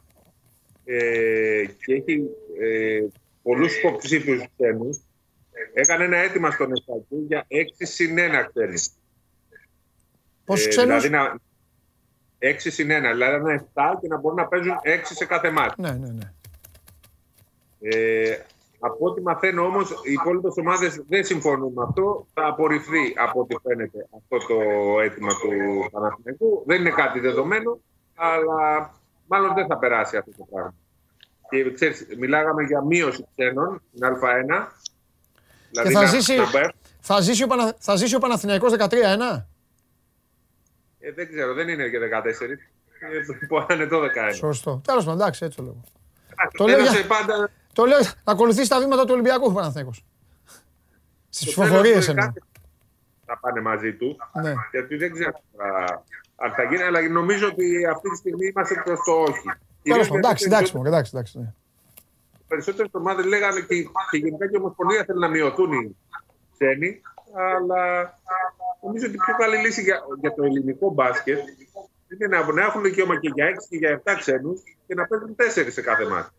[0.85, 2.27] ε, και έχει
[2.59, 3.05] ε,
[3.43, 4.99] πολλούς υποψήφιους ξένους,
[5.73, 8.89] έκανε ένα αίτημα στον Εσάκε για 6 συν 1 ξένους.
[10.45, 11.39] Πόσους ξένους; Δηλαδή να,
[12.39, 15.81] 6 συν 1, δηλαδή ένα 7 και να μπορούν να παίζουν 6 σε κάθε μάτι.
[15.81, 16.33] Ναι, ναι, ναι.
[17.81, 18.45] Ε,
[18.83, 22.27] από ό,τι μαθαίνω όμως, οι υπόλοιπες ομάδες δεν συμφωνούν με αυτό.
[22.33, 24.59] Θα απορριφθεί από ό,τι φαίνεται αυτό το
[24.99, 25.49] αίτημα του
[25.91, 26.63] Παναθηναϊκού.
[26.65, 27.79] Δεν είναι κάτι δεδομένο,
[28.15, 28.93] αλλά
[29.27, 30.73] μάλλον δεν θα περάσει αυτό το πράγμα.
[31.49, 34.67] Και ξέρεις, μιλάγαμε για μείωση ξένων στην Α1.
[35.71, 37.75] Και θα να- ζήσει, να πάει- θα ζήσει ο, Πανα...
[37.79, 39.45] θα ζήσει ο Παναθηναϊκός 13-1.
[40.99, 42.57] Ε, δεν ξέρω, δεν είναι και 14.
[42.99, 44.33] Ε, Μπορεί να είναι 12.
[44.33, 44.81] Σωστό.
[44.85, 45.81] Τέλος πάντων, εντάξει, έτσι το λέω.
[46.51, 47.49] Το λέω λέω για- πάντα.
[47.73, 50.05] Το λέω, να ακολουθήσει τα βήματα του Ολυμπιακού ο Παναθηναϊκός.
[51.29, 52.25] Στις στο τέλος ψηφοφορίες του εννοώ.
[52.25, 52.41] κάτι
[53.25, 54.17] Θα πάνε μαζί του.
[54.41, 54.53] Ναι.
[54.71, 56.03] Γιατί δεν ξέρω τώρα
[56.35, 59.41] αν θα γίνει, αλλά νομίζω ότι αυτή τη στιγμή είμαστε προς το όχι.
[59.41, 61.39] Τέλος Κυρίως πάντων, γιατί εντάξει, εντάξει, μωρέ, εντάξει, εντάξει.
[61.39, 61.53] ναι.
[62.47, 63.75] περισσότερες ομάδες λέγανε και,
[64.11, 65.95] και γενικά και η Ομοσπονδία θέλει να μειωθούν οι
[66.53, 67.01] ξένοι,
[67.33, 67.83] αλλά
[68.81, 71.39] νομίζω ότι η πιο καλή λύση για, για το ελληνικό μπάσκετ
[72.07, 75.35] είναι να, να έχουν δικαίωμα και για 6 και για 7 ξένους και να παίζουν
[75.35, 76.29] 4 σε κάθε μάτι.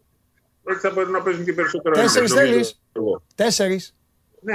[0.64, 1.94] Έτσι θα μπορούν να παίζουν και περισσότερο.
[1.94, 3.22] Τέσσερις Έλληνες, νομίζω θέλεις; εγώ.
[3.34, 3.94] Τέσσερις.
[4.40, 4.54] Ναι,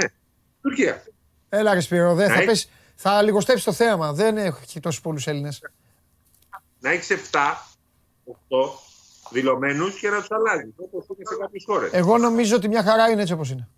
[0.62, 1.02] Τουρκία.
[1.48, 2.68] Έλα ρε Σπύρο, δεν Να θα έχει- πέσει.
[2.94, 4.12] Θα λιγοστέψεις το θέαμα.
[4.12, 5.62] Δεν έχει τόσους πολλούς Έλληνες.
[6.80, 7.66] Να έχεις 7,
[8.24, 8.78] 8
[9.30, 11.92] δηλωμένους και να τους αλλάζεις όπως είναι σε κάποιες χώρες.
[11.92, 13.68] Εγώ νομίζω ότι μια χαρά είναι έτσι όπως είναι.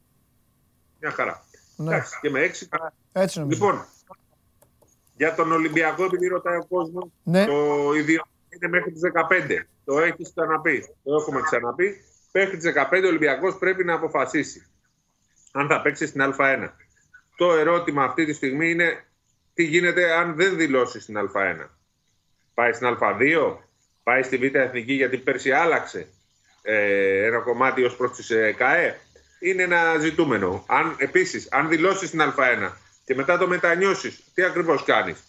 [1.01, 1.45] Μια χαρά.
[1.77, 1.87] Ναι.
[1.95, 2.69] Εντάξει, και με 6
[3.13, 3.59] Έτσι νομίζω.
[3.65, 3.85] Λοιπόν,
[5.17, 7.45] για τον Ολυμπιακό, επειδή ρωτάει ο κόσμος, Ναι.
[7.47, 9.67] το ίδιο είναι μέχρι τις 15.
[9.85, 10.95] Το έχεις ξαναπεί.
[11.05, 12.05] Το έχουμε ξαναπεί.
[12.33, 14.67] Μέχρι τις 15 ο Ολυμπιακός πρέπει να αποφασίσει
[15.53, 16.69] αν θα παίξει στην Α1.
[17.37, 19.05] Το ερώτημα αυτή τη στιγμή είναι
[19.55, 21.67] τι γίνεται αν δεν δηλώσει στην Α1.
[22.55, 23.57] Πάει στην Α2,
[24.03, 26.07] πάει στη Β' Εθνική γιατί πέρσι άλλαξε
[26.63, 28.99] ε, ένα κομμάτι ως προς τις ε, ΚΑΕ.
[29.41, 30.65] Είναι ένα ζητούμενο.
[30.69, 32.71] Αν, επίσης, αν δηλώσεις στην Α1
[33.05, 35.25] και μετά το μετανιώσεις, τι ακριβώς κάνεις;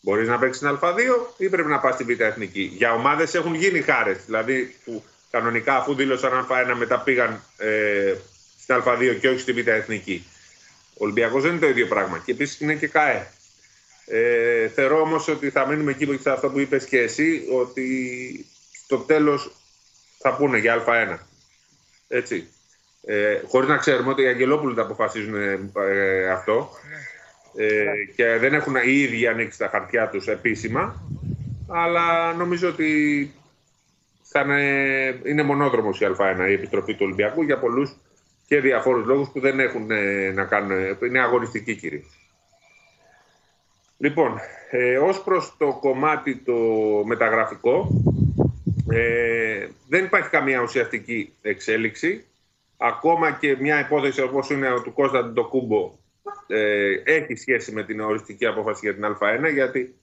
[0.00, 0.98] Μπορείς να παίξεις στην Α2
[1.36, 5.76] ή πρέπει να πας στη Β' Εθνική; Για ομάδες έχουν γίνει χάρες, δηλαδή που κανονικά
[5.76, 8.14] αφού δήλωσαν Α1 μετά πήγαν ε,
[8.58, 10.26] στην Α2 και όχι στη Β' Εθνική.
[10.92, 13.26] Ο Ολυμπιακός δεν είναι το ίδιο πράγμα και επίσης είναι και ΚΑΕ.
[14.06, 18.46] Ε, θεωρώ όμως ότι θα μείνουμε εκεί σε αυτό που είπες και εσύ, ότι
[18.84, 19.50] στο τέλος
[20.18, 21.18] θα πούνε για Α1.
[22.08, 22.48] Έτσι.
[23.08, 25.34] Ε, χωρίς να ξέρουμε ότι οι Αγγελόπουλοι τα αποφασίζουν
[25.74, 26.70] ε, αυτό
[27.56, 27.84] ε,
[28.16, 31.02] και δεν έχουν οι ίδιοι ανοίξει τα χαρτιά τους επίσημα
[31.68, 33.34] αλλά νομίζω ότι
[34.36, 37.96] θα είναι, είναι μονόδρομος η Α1 η επιστροφή του Ολυμπιακού για πολλούς
[38.46, 42.18] και διαφόρους λόγους που δεν έχουν ε, να κάνουν, είναι αγωνιστικοί κυρίως.
[43.98, 44.38] Λοιπόν,
[44.70, 46.54] ε, ως προς το κομμάτι το
[47.04, 48.02] μεταγραφικό,
[48.90, 52.24] ε, δεν υπάρχει καμία ουσιαστική εξέλιξη.
[52.76, 55.92] Ακόμα και μια υπόθεση όπως είναι ο του Κώστα Ντοκούμπο
[56.46, 59.94] ε, έχει σχέση με την οριστική απόφαση για την Α1, γιατί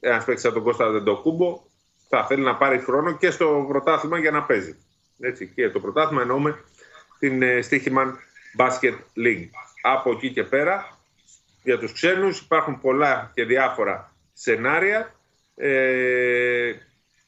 [0.00, 1.67] ένας παίκτης σαν τον Κώστα Ντοκούμπο
[2.08, 4.76] θα θέλει να πάρει χρόνο και στο πρωτάθλημα για να παίζει.
[5.20, 6.64] Έτσι, και το πρωτάθλημα εννοούμε
[7.18, 8.12] την ε, Stichiman
[8.58, 9.48] Basket League.
[9.82, 10.98] Από εκεί και πέρα
[11.62, 15.14] για τους ξένους υπάρχουν πολλά και διάφορα σενάρια
[15.56, 16.72] ε,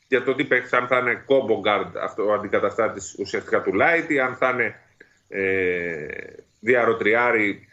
[0.08, 4.10] για το τι παίξεις, αν θα είναι combo guard αυτό ο αντικαταστάτης ουσιαστικά του Light
[4.10, 4.80] ή αν θα είναι
[5.28, 6.06] ε,
[6.60, 7.68] διαρροτριάρι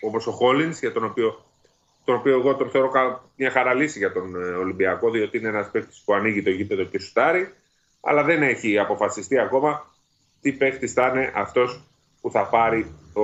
[0.00, 1.45] όπως ο Hollins για τον οποίο,
[2.06, 5.70] τον οποίο εγώ τον θεωρώ κα- μια χαραλύση για τον ε, Ολυμπιακό διότι είναι ένας
[5.70, 7.52] παίκτης που ανοίγει το γήπεδο και σουτάρει
[8.00, 9.94] αλλά δεν έχει αποφασιστεί ακόμα
[10.40, 11.84] τι παίκτης θα είναι αυτός
[12.20, 13.22] που θα πάρει ο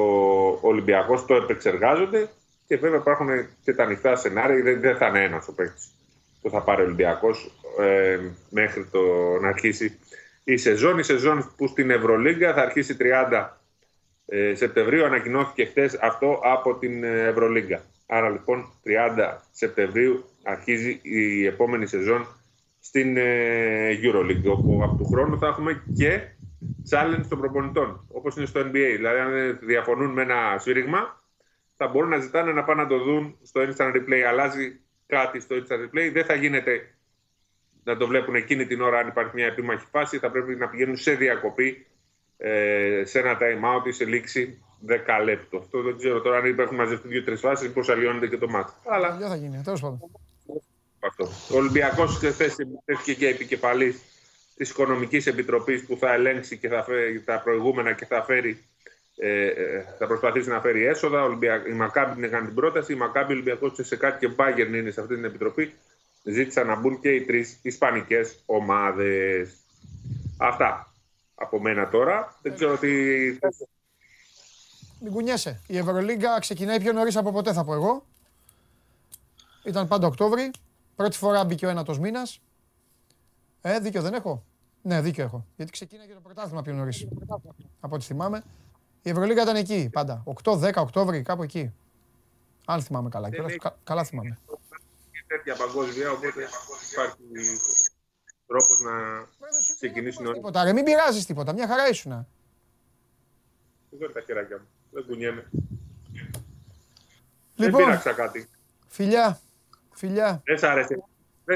[0.61, 1.27] Ολυμπιακός.
[1.27, 2.29] Το επεξεργάζονται
[2.67, 3.29] και βέβαια υπάρχουν
[3.65, 4.63] και τα ανοιχτά σενάρια.
[4.63, 5.91] Δεν, δεν θα είναι ένας ο παίκτης
[6.41, 8.19] που θα πάρει ο Ολυμπιακός ε,
[8.51, 9.01] μέχρι το
[9.41, 9.99] να αρχίσει
[10.45, 10.99] η σεζόν.
[10.99, 12.97] Η σεζόν που στην Ευρωλίγκα θα αρχίσει
[13.31, 13.49] 30
[14.27, 15.05] ε, Σεπτεμβρίου.
[15.05, 17.83] Ανακοινώθηκε χθες αυτό από την ε, Ευρωλίγκα.
[18.15, 22.27] Άρα λοιπόν 30 Σεπτεμβρίου αρχίζει η επόμενη σεζόν
[22.81, 26.21] στην ε, EuroLeague, όπου από του χρόνου θα έχουμε και
[26.91, 28.95] challenge των προπονητών, όπως είναι στο NBA.
[28.97, 31.23] Δηλαδή, αν διαφωνούν με ένα σφύριγμα,
[31.77, 34.21] θα μπορούν να ζητάνε να πάνε να το δουν στο Instant Replay.
[34.29, 36.95] Αλλάζει κάτι στο Instant Replay, δεν θα γίνεται
[37.85, 40.97] να το βλέπουν εκείνη την ώρα αν υπάρχει μια επίμαχη φάση, θα πρέπει να πηγαίνουν
[40.97, 41.87] σε διακοπή,
[42.37, 45.57] ε, σε ένα time out ή σε λήξη 10 λεπτό.
[45.57, 48.73] Αυτό δεν ξέρω τώρα αν υπάρχουν μαζευτεί δύο-τρεις φάσεις, πώς αλλοιώνεται και το μάτι.
[48.87, 49.17] Αλλά.
[49.17, 50.01] Δεν θα γίνει, τέλος πάντων.
[51.01, 51.25] Αυτό.
[51.25, 52.51] Ο Ολυμπιακός χθε
[52.85, 54.03] τέθηκε και επικεφαλής
[54.57, 58.65] της Οικονομικής Επιτροπής που θα ελέγξει και θα φέρει τα προηγούμενα και θα φέρει
[59.17, 61.39] ε, ε, θα προσπαθήσει να φέρει έσοδα.
[61.69, 62.93] Η Μακάμπη την έκανε την πρόταση.
[62.93, 65.75] Η Μακάμπη Ολυμπιακός σε κάτι και Μπάγκερν είναι σε αυτή την επιτροπή.
[66.23, 69.55] Ζήτησαν να μπουν και οι τρεις Ισπανικές ομάδες.
[70.39, 70.93] Αυτά
[71.35, 72.39] από μένα τώρα.
[72.43, 72.89] Δεν ξέρω τι.
[75.03, 75.61] Μην κουνιέσαι.
[75.67, 78.05] Η Ευρωλίγκα ξεκινάει πιο νωρίς από ποτέ, θα πω εγώ.
[79.65, 80.51] Ήταν πάντα Οκτώβρη.
[80.97, 82.41] Πρώτη φορά μπήκε ο ένατος μήνας.
[83.61, 84.45] Ε, δίκιο δεν έχω;
[84.83, 85.47] Ναι, δίκιο έχω.
[85.57, 87.09] Γιατί ξεκίνησε το πρωτάθλημα πιο νωρίς.
[87.81, 88.43] Από ό,τι θυμάμαι.
[89.03, 90.23] Η Ευρωλίγα ήταν εκεί πάντα.
[90.43, 91.73] 8-10 Οκτώβρη, κάπου εκεί.
[92.65, 93.29] Αν θυμάμαι καλά.
[93.59, 94.39] Κα, καλά θυμάμαι.
[95.27, 96.49] τέτοια παγκόσμια, οπότε
[96.93, 97.17] υπάρχει
[98.47, 99.27] τρόπος να
[99.77, 100.35] ξεκινήσουν όλοι.
[100.35, 101.53] Τίποτα, ρε, μην πειράζεις τίποτα.
[101.53, 102.27] Μια χαρά ήσουν.
[103.91, 104.67] Δεν τα χεράκια μου.
[104.93, 105.45] Δεν κουνιέμαι.
[107.55, 108.49] Λοιπόν, δεν πειράξα κάτι.
[108.89, 109.41] Φιλιά.
[109.93, 110.43] Φιλιά.
[110.45, 111.03] Δεν σ' άρεσε.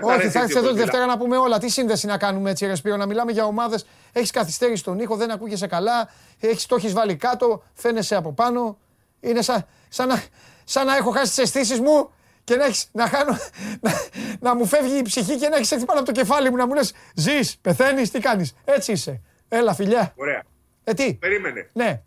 [0.02, 1.58] Όχι, θα έρθει εδώ τη Δευτέρα να πούμε όλα.
[1.58, 3.86] Τι σύνδεση να κάνουμε έτσι, Ρεσπίρο, να μιλάμε για ομάδες.
[4.12, 6.10] Έχεις καθυστέρηση στον ήχο, δεν ακούγεσαι καλά.
[6.40, 8.78] Έχεις, το έχεις βάλει κάτω, φαίνεσαι από πάνω.
[9.20, 10.22] Είναι σαν, σαν, να,
[10.64, 12.10] σαν να έχω χάσει τις αισθήσεις μου
[12.44, 13.36] και να, έχεις, να, χάνω,
[13.84, 13.92] να,
[14.40, 16.66] να μου φεύγει η ψυχή και να έχεις έρθει πάνω από το κεφάλι μου να
[16.66, 18.54] μου λες: Ζεις, πεθαίνεις, τι κάνεις.
[18.64, 19.20] Έτσι είσαι.
[19.48, 20.12] Έλα, φιλιά.
[20.16, 20.42] Ωραία.
[20.84, 21.70] Ε, τι; Περίμενε.
[21.72, 22.02] Ναι.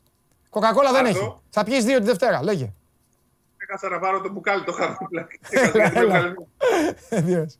[0.49, 1.35] Κοκακόλα δεν έχει.
[1.49, 2.73] Θα πιεις δύο τη Δευτέρα, λέγε.
[3.57, 5.27] Έχασα να πάρω το μπουκάλι το χαμηλά.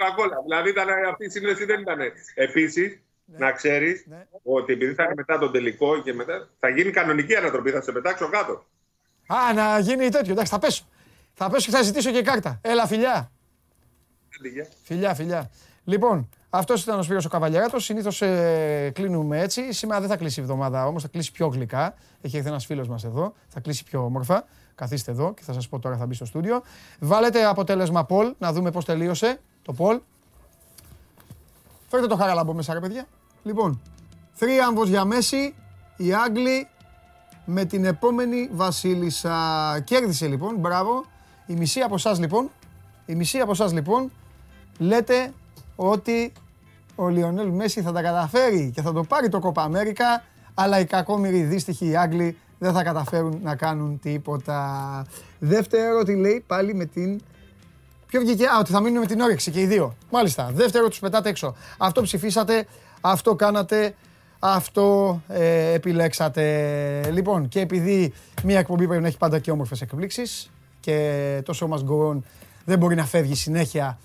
[0.00, 0.42] Coca-Cola.
[0.42, 1.98] Δηλαδή ήταν, αυτή η σύνδεση δεν ήταν.
[2.34, 3.38] Επίσης, ναι.
[3.38, 4.26] να ξέρεις ναι.
[4.42, 6.48] ότι επειδή θα είναι μετά τον τελικό και μετά.
[6.58, 8.64] θα γίνει κανονική ανατροπή, θα σε πετάξω κάτω.
[9.26, 10.32] Α, να γίνει τέτοιο.
[10.32, 10.84] Εντάξει, θα πέσω.
[11.34, 12.60] Θα πέσω και θα ζητήσω και κάρτα.
[12.62, 13.30] Έλα, φιλιά.
[14.82, 15.50] Φιλιά, φιλιά.
[15.84, 17.84] Λοιπόν, αυτός ήταν ο Σπύρος ο Καβαλιαράτος.
[17.84, 19.72] Συνήθως ε, κλείνουμε έτσι.
[19.72, 21.94] Σήμερα δεν θα κλείσει η εβδομάδα όμως, θα κλείσει πιο γλυκά.
[22.20, 23.32] Έχει έρθει ένας φίλος μας εδώ.
[23.48, 24.44] Θα κλείσει πιο όμορφα.
[24.74, 26.62] Καθίστε εδώ και θα σας πω τώρα θα μπει στο στούντιο.
[26.98, 30.00] Βάλετε αποτέλεσμα Πολ να δούμε πώς τελείωσε το Πολ.
[31.88, 33.06] Φέρτε το χαράλαμπο μέσα ρε παιδιά.
[33.42, 33.80] Λοιπόν,
[34.32, 35.54] θρίαμβος για Μέση,
[35.96, 36.68] οι Άγγλοι
[37.44, 39.80] με την επόμενη Βασίλισσα.
[39.84, 41.04] Κέρδισε λοιπόν, μπράβο.
[41.46, 42.50] Η μισή από εσάς λοιπόν,
[43.06, 44.12] η μισή από εσάς λοιπόν,
[44.78, 45.32] λέτε
[45.82, 46.32] ότι
[46.94, 50.24] ο Λιονέλ Μέση θα τα καταφέρει και θα το πάρει το Κόπα Αμέρικα,
[50.54, 55.06] αλλά οι κακόμοιροι δύστιχοι Άγγλοι δεν θα καταφέρουν να κάνουν τίποτα.
[55.38, 57.20] Δεύτερο τι λέει πάλι με την
[58.06, 59.96] Ποιο βγήκε, Α, ότι θα μείνουν με την όρεξη και οι δύο.
[60.10, 60.50] Μάλιστα.
[60.54, 61.54] Δεύτερο, τους πετάτε έξω.
[61.78, 62.66] Αυτό ψηφίσατε,
[63.00, 63.94] αυτό κάνατε,
[64.38, 67.10] αυτό ε, επιλέξατε.
[67.12, 68.12] Λοιπόν, και επειδή
[68.44, 70.50] μια εκπομπή πρέπει να έχει πάντα και όμορφες εκπλήξεις
[70.80, 72.18] και το show must go on
[72.64, 73.98] δεν μπορεί να φεύγει συνέχεια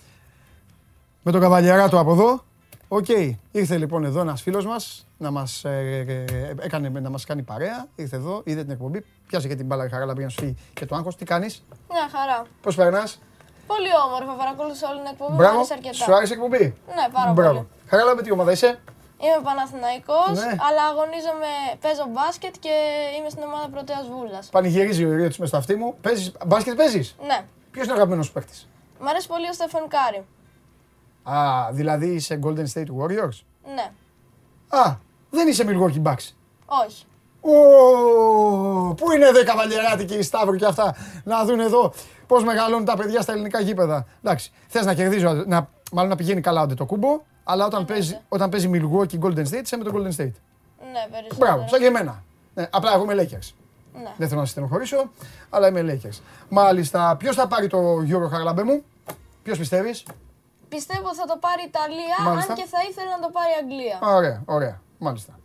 [1.28, 2.44] με τον Καβαλιεράτο από εδώ.
[2.88, 3.36] Ok, okay.
[3.52, 7.88] ήρθε λοιπόν εδώ ένας φίλος μας να μας ε, ε, έκανε να μας κάνει παρέα.
[7.96, 11.16] Ήρθε εδώ, είδε την εκπομπή, πιάσε και την μπάλα χαρά, να σου και το άγχος.
[11.16, 12.46] Τι κάνεις, Μια χαρά.
[12.62, 13.20] Πώς περνάς,
[13.68, 15.36] Πολύ όμορφα, παρακολούθησα όλη την εκπομπή.
[15.36, 15.64] Μπράβο,
[16.04, 16.64] σου άρεσε η εκπομπή;
[16.98, 17.54] Ναι, πάρα Μπράβο.
[17.54, 17.68] πολύ.
[17.88, 18.80] Χαρά με τι ομάδα είσαι;
[19.24, 20.52] Είμαι Παναθηναϊκός, Ναι.
[20.68, 22.74] αλλά αγωνίζομαι, παίζω μπάσκετ και
[23.18, 24.46] είμαι στην ομάδα Πρωτέας Βούλας.
[24.56, 25.96] Πανηγυρίζει ο ηρωίδη μες στο αυτί μου.
[26.02, 27.40] Παίζεις, μπάσκετ παίζεις; Ναι.
[27.72, 28.60] Ποιος είναι ο αγαπημένος σου παίκτης;
[29.00, 30.22] Μ' αρέσει πολύ ο Στέφεν Κάρι.
[31.34, 33.40] Α, δηλαδή είσαι Golden State Warriors;
[33.76, 33.92] Ναι.
[34.68, 34.96] Α,
[35.30, 36.34] δεν είσαι Milwaukee Bucks.
[36.86, 37.06] Όχι.
[37.42, 41.94] Ω, πού είναι δε καβαλιεράτικοι οι Σταύροι και αυτά να δουν εδώ
[42.28, 44.06] πώς μεγαλώνουν τα παιδιά στα ελληνικά γήπεδα.
[44.24, 48.50] Εντάξει, θες να κερδίζει, να, μάλλον να πηγαίνει καλά το κούμπο, αλλά όταν, παίζει, όταν
[48.50, 50.34] παίζει Milwaukee Golden State, είσαι με το Golden State.
[50.92, 51.36] Ναι, περισσότερο.
[51.38, 52.24] Μπράβο, σαν και εμένα.
[52.54, 53.54] Ναι, απλά εγώ είμαι Lakers.
[53.94, 54.14] Ναι.
[54.18, 55.10] Δεν θέλω να στενοχωρήσω,
[55.50, 56.20] αλλά είμαι Lakers.
[56.50, 58.84] Μάλιστα, ποιος θα πάρει το Euro Χαραλαμπέ μου,
[59.44, 60.04] ποιος πιστεύεις;
[60.70, 62.54] Πιστεύω ότι θα το πάρει η Ιταλία, Μάλιστα.
[62.54, 63.98] αν και θα ήθελα να το πάρει η Αγγλία.
[64.18, 64.82] Ωραία, ωραία.
[64.98, 65.40] Μάλιστα.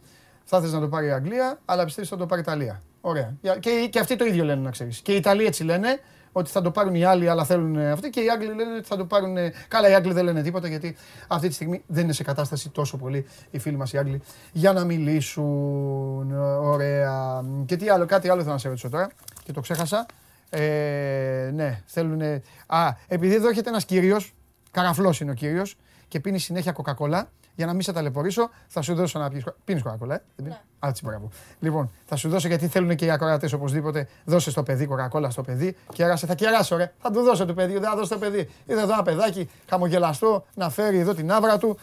[0.44, 2.82] Θα θες να το πάρει η Αγγλία, αλλά πιστεύεις ότι θα το πάρει η Ιταλία.
[3.00, 3.34] Ωραία.
[3.40, 5.00] Για- Και, και αυτοί το ίδιο λένε να ξέρεις.
[5.00, 6.00] Και οι Ιταλοί έτσι λένε
[6.32, 8.10] ότι θα το πάρουν οι άλλοι, αλλά θέλουν ε, αυτοί.
[8.10, 9.36] Και οι Άγγλοι λένε ότι θα το πάρουν.
[9.36, 10.96] ε, Καλά, οι Άγγλοι δεν λένε τίποτα γιατί
[11.28, 14.22] αυτή τη στιγμή δεν είναι σε κατάσταση τόσο πολύ οι φίλοι μας οι Άγγλοι
[14.52, 16.32] για να μιλήσουν.
[16.60, 17.42] Ωραία.
[17.66, 19.08] Και τι άλλο, κάτι άλλο θέλω να σε ρωτήσω τώρα
[19.44, 20.06] και το ξέχασα.
[20.50, 22.20] Ε, ναι, θέλουν.
[22.66, 24.34] Α, επειδή εδώ έρχεται ένας κύριος
[24.70, 25.76] Καραφλός είναι ο κύριος
[26.08, 27.28] και πίνει συνέχεια κοκακόλα.
[27.54, 29.44] Για να μην σε ταλαιπωρήσω, θα σου δώσω να πιει.
[29.64, 31.28] Πίνεις κοκακόλα, ε; Δεν πίνεις; Α, έτσι, μπράβο.
[31.60, 34.08] Λοιπόν, θα σου δώσω γιατί θέλουν και οι ακροατές οπωσδήποτε.
[34.24, 35.76] Δώσε στο παιδί κοκακόλα στο παιδί.
[35.92, 36.92] Κέρασε, θα κεράσω, ρε.
[36.98, 38.48] Θα του δώσω το παιδί, δεν θα δώσω το παιδί.
[38.66, 41.78] Είδα εδώ ένα παιδάκι χαμογελαστό να φέρει εδώ την άβρα του.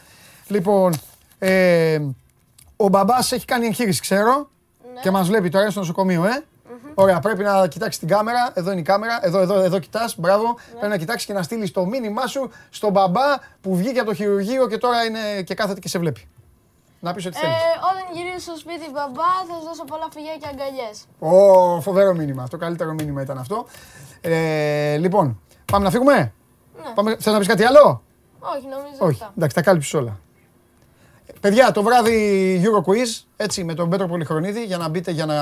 [0.47, 0.93] Λοιπόν,
[1.39, 1.99] ε,
[2.76, 4.49] ο μπαμπάς έχει κάνει εγχείρηση, ξέρω.
[5.01, 6.43] Και μας βλέπει τώρα είναι στο νοσοκομείο, ε.
[6.99, 8.52] Ωραία, πρέπει να κοιτάξεις την κάμερα.
[8.53, 9.19] Εδώ είναι η κάμερα.
[9.22, 10.15] Εδώ, εδώ, εδώ κοιτάς.
[10.18, 10.57] Μπράβο.
[10.69, 13.22] Πρέπει να κοιτάξεις και να στείλεις το μήνυμά σου στον μπαμπά
[13.61, 16.28] που βγήκε από το χειρουργείο και τώρα είναι και κάθεται και σε βλέπει.
[16.99, 17.56] Να πεις ό,τι Ε, θέλεις.
[17.91, 21.06] όταν γυρίσει στο σπίτι, μπαμπά, θα σου δώσω πολλά φιλιά και αγκαλιές.
[21.19, 22.48] Ω, φοβερό μήνυμα.
[22.48, 23.65] Το καλύτερο μήνυμα ήταν αυτό.
[24.22, 25.41] Ε, λοιπόν,
[25.72, 26.94] πάμε να φύγουμε; Ναι.
[26.95, 28.02] Πάμε, θες να πεις κάτι άλλο;
[28.40, 29.34] Όχι, νομίζω Όχι, αυτά.
[29.38, 30.19] εντάξει, τα κάλυψες όλα.
[31.41, 35.35] Παιδιά, το βράδυ Euro Quiz, έτσι, με τον Πέτρο Πολυχρονίδη, για να μπείτε, για να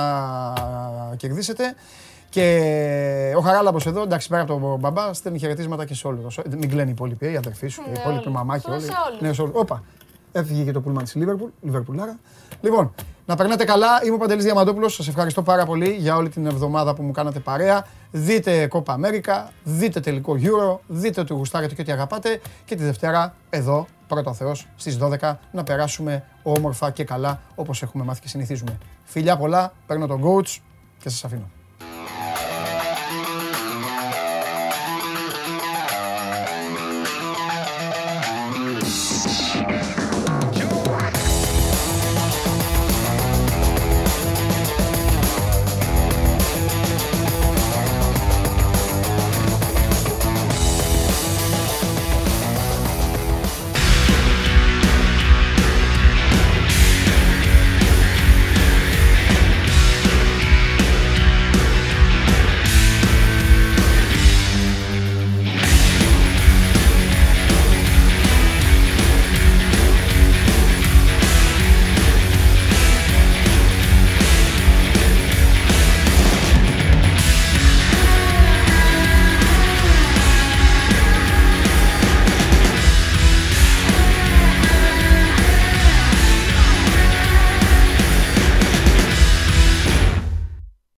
[1.16, 1.74] κερδίσετε.
[2.28, 6.38] Και ο Χαράλαμπος εδώ, εντάξει, πέρα από τον μπαμπά, στέλνει χαιρετίσματα και σε όλους.
[6.50, 8.36] Μην κλαίνει οι υπόλοιποι, η αδερφή σου, οι Ναι, υπόλοιποι όλοι.
[8.36, 8.84] μαμάχοι, Ναι, όλοι.
[8.84, 9.20] σε όλους.
[9.20, 9.54] Ναι, σε όλους.
[9.56, 9.82] Όπα,
[10.32, 12.18] έφυγε και το πούλμαν της Λίβερπουλ, Λιβερπουλάρα.
[12.60, 12.94] Λοιπόν,
[13.26, 13.88] να περνάτε καλά.
[14.04, 14.94] Είμαι ο Παντελής Διαμαντόπουλος.
[14.94, 17.86] Σας ευχαριστώ πάρα πολύ για όλη την εβδομάδα που μου κάνατε παρέα.
[18.10, 22.40] Δείτε Copa America, δείτε τελικό Euro, δείτε ότι γουστάρετε και ότι αγαπάτε.
[22.64, 27.82] Και τη Δευτέρα εδώ, πρώτα ο Θεός, στις 12, να περάσουμε όμορφα και καλά όπως
[27.82, 28.78] έχουμε μάθει και συνηθίζουμε.
[29.04, 30.58] Φιλιά πολλά, παίρνω τον coach
[30.98, 31.50] και σας αφήνω.